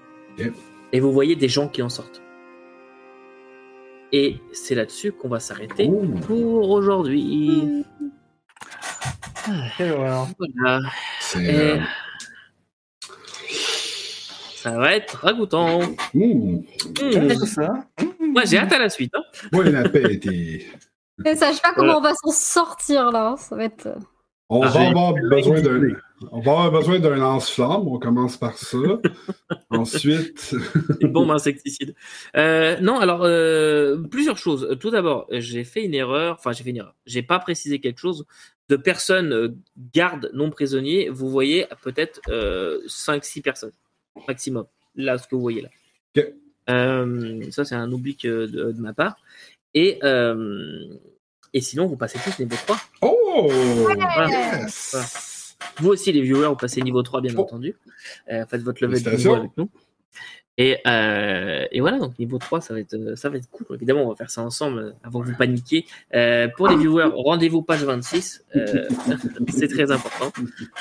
Et 0.91 0.99
vous 0.99 1.11
voyez 1.11 1.35
des 1.35 1.47
gens 1.49 1.67
qui 1.67 1.81
en 1.81 1.89
sortent. 1.89 2.21
Et 4.11 4.37
c'est 4.53 4.73
là-dessus 4.75 5.11
qu'on 5.11 5.29
va 5.29 5.39
s'arrêter 5.39 5.87
Oh. 5.91 6.03
pour 6.25 6.69
aujourd'hui. 6.71 7.83
Voilà. 9.77 10.25
Et 11.39 11.49
euh, 11.49 11.77
ça 14.55 14.71
va 14.71 14.95
être 14.95 15.15
ragoûtant. 15.17 15.79
Mmh. 16.13 16.57
C'est 17.11 17.45
ça 17.45 17.69
Moi, 18.19 18.43
j'ai 18.45 18.57
hâte 18.57 18.73
à 18.73 18.79
la 18.79 18.89
suite. 18.89 19.13
hein. 19.15 19.23
Ouais, 19.57 19.71
la 19.71 19.87
paix 19.87 20.03
était. 20.13 20.65
Je 21.25 21.35
sais 21.35 21.61
pas 21.61 21.73
comment 21.75 21.97
on 21.97 22.01
va 22.01 22.13
s'en 22.13 22.31
sortir 22.31 23.11
là. 23.11 23.35
Ça 23.37 23.55
va 23.55 23.65
être. 23.65 23.87
euh, 23.87 23.95
On 24.49 24.61
Ah, 24.63 24.67
va 24.69 24.79
j'ai- 24.79 24.87
avoir 24.87 25.13
besoin 25.13 25.61
d'un. 25.61 25.81
On 26.31 26.41
va 26.41 26.51
avoir 26.51 26.71
besoin 26.71 26.99
d'un 26.99 27.15
lance-flamme. 27.15 27.87
On 27.87 27.97
commence 27.99 28.35
par 28.37 28.57
ça. 28.57 28.77
Ensuite. 29.69 30.53
Une 30.99 31.11
bombe 31.11 31.31
insecticide. 31.31 31.95
Euh, 32.35 32.77
non, 32.81 32.99
alors, 32.99 33.21
euh, 33.23 33.97
plusieurs 34.09 34.37
choses. 34.37 34.75
Tout 34.79 34.89
d'abord, 34.91 35.27
j'ai 35.31 35.63
fait 35.63 35.83
une 35.85 35.93
erreur. 35.93 36.35
Enfin, 36.39 36.51
j'ai 36.51 36.63
fait 36.63 36.71
une 36.71 36.77
erreur. 36.77 36.95
J'ai 37.05 37.21
pas 37.23 37.39
précisé 37.39 37.79
quelque 37.79 37.99
chose. 37.99 38.25
De 38.69 38.75
personnes 38.75 39.33
euh, 39.33 39.55
gardes 39.93 40.29
non 40.33 40.49
prisonniers, 40.51 41.09
vous 41.09 41.29
voyez 41.29 41.65
peut-être 41.81 42.19
euh, 42.29 42.79
5-6 42.87 43.41
personnes 43.41 43.71
maximum. 44.27 44.65
Là, 44.95 45.17
ce 45.17 45.27
que 45.27 45.35
vous 45.35 45.41
voyez 45.41 45.61
là. 45.61 45.69
Ok. 46.17 46.25
Euh, 46.69 47.41
ça, 47.51 47.65
c'est 47.65 47.73
un 47.75 47.91
oubli 47.91 48.15
que 48.15 48.45
de, 48.45 48.71
de 48.71 48.79
ma 48.81 48.93
part. 48.93 49.15
Et, 49.73 49.99
euh, 50.03 50.87
et 51.53 51.61
sinon, 51.61 51.85
vous 51.87 51.97
passez 51.97 52.19
tous 52.23 52.39
niveau 52.39 52.55
3. 52.65 52.77
Oh! 53.01 53.49
Voilà. 53.83 54.27
Yes! 54.61 55.55
Vous 55.77 55.89
aussi, 55.89 56.11
les 56.11 56.21
viewers, 56.21 56.47
vous 56.47 56.55
passez 56.55 56.81
niveau 56.81 57.03
3, 57.03 57.21
bien 57.21 57.33
Oh. 57.37 57.41
entendu. 57.41 57.75
Euh, 58.31 58.45
faites 58.47 58.61
votre 58.61 58.83
level 58.83 59.01
de 59.03 59.09
niveau 59.11 59.33
avec 59.35 59.51
nous. 59.57 59.69
Et, 60.57 60.77
euh, 60.87 61.65
et 61.71 61.79
voilà, 61.79 61.99
donc 61.99 62.19
niveau 62.19 62.37
3, 62.37 62.59
ça 62.59 62.73
va, 62.73 62.81
être, 62.81 63.15
ça 63.15 63.29
va 63.29 63.37
être 63.37 63.49
cool. 63.49 63.65
Évidemment, 63.77 64.03
on 64.03 64.09
va 64.09 64.15
faire 64.15 64.29
ça 64.29 64.41
ensemble 64.41 64.93
avant 65.03 65.21
que 65.21 65.27
vous 65.27 65.35
paniquiez. 65.37 65.85
Euh, 66.13 66.49
pour 66.57 66.67
les 66.67 66.75
viewers, 66.75 67.09
rendez-vous 67.15 67.61
page 67.61 67.83
26. 67.83 68.43
Euh, 68.57 68.87
c'est 69.49 69.69
très 69.69 69.89
important. 69.91 70.31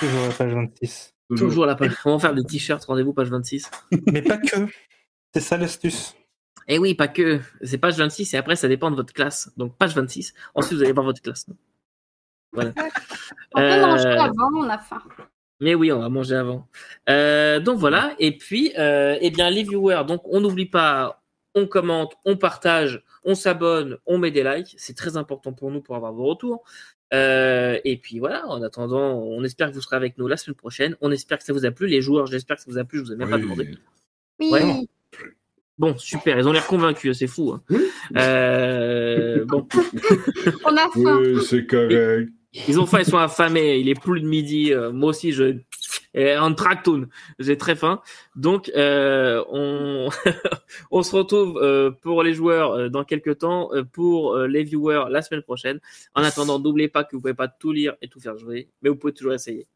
Toujours 0.00 0.26
la 0.26 0.32
page 0.36 0.52
26. 0.52 1.14
Toujours 1.36 1.66
la 1.66 1.74
page. 1.76 1.92
On 2.06 2.12
va 2.16 2.18
faire 2.18 2.34
des 2.34 2.42
t-shirts, 2.42 2.84
rendez-vous 2.86 3.12
page 3.12 3.28
26. 3.30 3.70
Mais 4.10 4.22
pas 4.22 4.38
que. 4.38 4.66
C'est 5.34 5.40
ça 5.40 5.56
l'astuce. 5.56 6.14
Et 6.68 6.78
oui, 6.78 6.94
pas 6.94 7.08
que. 7.08 7.40
C'est 7.62 7.78
page 7.78 7.96
26 7.96 8.34
et 8.34 8.36
après, 8.36 8.54
ça 8.56 8.68
dépend 8.68 8.90
de 8.90 8.96
votre 8.96 9.12
classe. 9.12 9.50
Donc 9.56 9.76
page 9.76 9.94
26. 9.94 10.34
Ensuite, 10.54 10.78
vous 10.78 10.82
allez 10.84 10.92
voir 10.92 11.06
votre 11.06 11.22
classe. 11.22 11.46
Voilà. 12.52 12.72
On 13.54 13.60
peut 13.60 13.64
Euh, 13.64 13.86
manger 13.86 14.08
avant, 14.08 14.50
on 14.54 14.68
a 14.68 14.78
faim. 14.78 15.02
Mais 15.60 15.74
oui, 15.74 15.90
on 15.90 15.98
va 15.98 16.08
manger 16.08 16.36
avant. 16.36 16.68
Euh, 17.08 17.58
donc 17.58 17.78
voilà. 17.78 18.14
Et 18.18 18.36
puis, 18.36 18.72
euh, 18.78 19.16
eh 19.20 19.30
bien, 19.30 19.50
les 19.50 19.64
viewers, 19.64 20.04
donc 20.06 20.20
on 20.24 20.40
n'oublie 20.40 20.66
pas, 20.66 21.22
on 21.54 21.66
commente, 21.66 22.14
on 22.24 22.36
partage, 22.36 23.02
on 23.24 23.34
s'abonne, 23.34 23.96
on 24.06 24.18
met 24.18 24.30
des 24.30 24.44
likes. 24.44 24.74
C'est 24.78 24.96
très 24.96 25.16
important 25.16 25.52
pour 25.52 25.70
nous 25.70 25.80
pour 25.80 25.96
avoir 25.96 26.12
vos 26.12 26.26
retours. 26.26 26.62
Euh, 27.14 27.78
et 27.84 27.96
puis 27.96 28.18
voilà, 28.18 28.46
en 28.48 28.62
attendant, 28.62 29.14
on 29.18 29.42
espère 29.42 29.70
que 29.70 29.74
vous 29.74 29.80
serez 29.80 29.96
avec 29.96 30.18
nous 30.18 30.28
la 30.28 30.36
semaine 30.36 30.54
prochaine. 30.54 30.96
On 31.00 31.10
espère 31.10 31.38
que 31.38 31.44
ça 31.44 31.52
vous 31.54 31.64
a 31.64 31.70
plu. 31.70 31.86
Les 31.88 32.02
joueurs, 32.02 32.26
j'espère 32.26 32.56
que 32.56 32.62
ça 32.62 32.70
vous 32.70 32.78
a 32.78 32.84
plu. 32.84 32.98
Je 32.98 33.04
vous 33.04 33.12
ai 33.12 33.16
même 33.16 33.30
pas 33.30 33.38
demandé. 33.38 33.76
Oui. 34.38 34.50
Ouais. 34.52 34.86
Bon, 35.78 35.96
super. 35.96 36.38
Ils 36.38 36.48
ont 36.48 36.52
l'air 36.52 36.66
convaincus. 36.66 37.18
C'est 37.18 37.26
fou. 37.26 37.52
hein. 37.52 37.62
Euh, 38.16 39.44
bon, 39.46 39.66
On 40.64 40.76
a 40.76 40.88
faim. 40.90 41.20
Oui, 41.22 41.42
c'est 41.44 41.66
correct. 41.66 42.30
ils 42.66 42.80
ont 42.80 42.86
faim, 42.86 43.00
ils 43.00 43.06
sont 43.06 43.18
affamés. 43.18 43.78
Il 43.78 43.88
est 43.88 44.00
plus 44.00 44.20
de 44.20 44.26
midi. 44.26 44.72
Euh, 44.72 44.90
moi 44.92 45.10
aussi, 45.10 45.32
je 45.32 45.56
et 46.14 46.36
en 46.36 46.52
tractoon. 46.54 47.06
J'ai 47.38 47.56
très 47.56 47.76
faim. 47.76 48.00
Donc, 48.34 48.70
euh, 48.74 49.42
on 49.50 50.08
on 50.90 51.02
se 51.02 51.14
retrouve 51.14 51.58
euh, 51.62 51.90
pour 51.90 52.22
les 52.22 52.34
joueurs 52.34 52.72
euh, 52.72 52.88
dans 52.88 53.04
quelques 53.04 53.38
temps, 53.38 53.70
euh, 53.72 53.84
pour 53.84 54.34
euh, 54.34 54.46
les 54.48 54.64
viewers 54.64 55.04
la 55.10 55.22
semaine 55.22 55.42
prochaine. 55.42 55.78
En 56.14 56.22
attendant, 56.22 56.58
n'oubliez 56.58 56.88
pas 56.88 57.04
que 57.04 57.14
vous 57.14 57.20
pouvez 57.20 57.34
pas 57.34 57.48
tout 57.48 57.72
lire 57.72 57.94
et 58.02 58.08
tout 58.08 58.20
faire 58.20 58.36
jouer, 58.36 58.68
mais 58.82 58.90
vous 58.90 58.96
pouvez 58.96 59.12
toujours 59.12 59.32
essayer. 59.34 59.66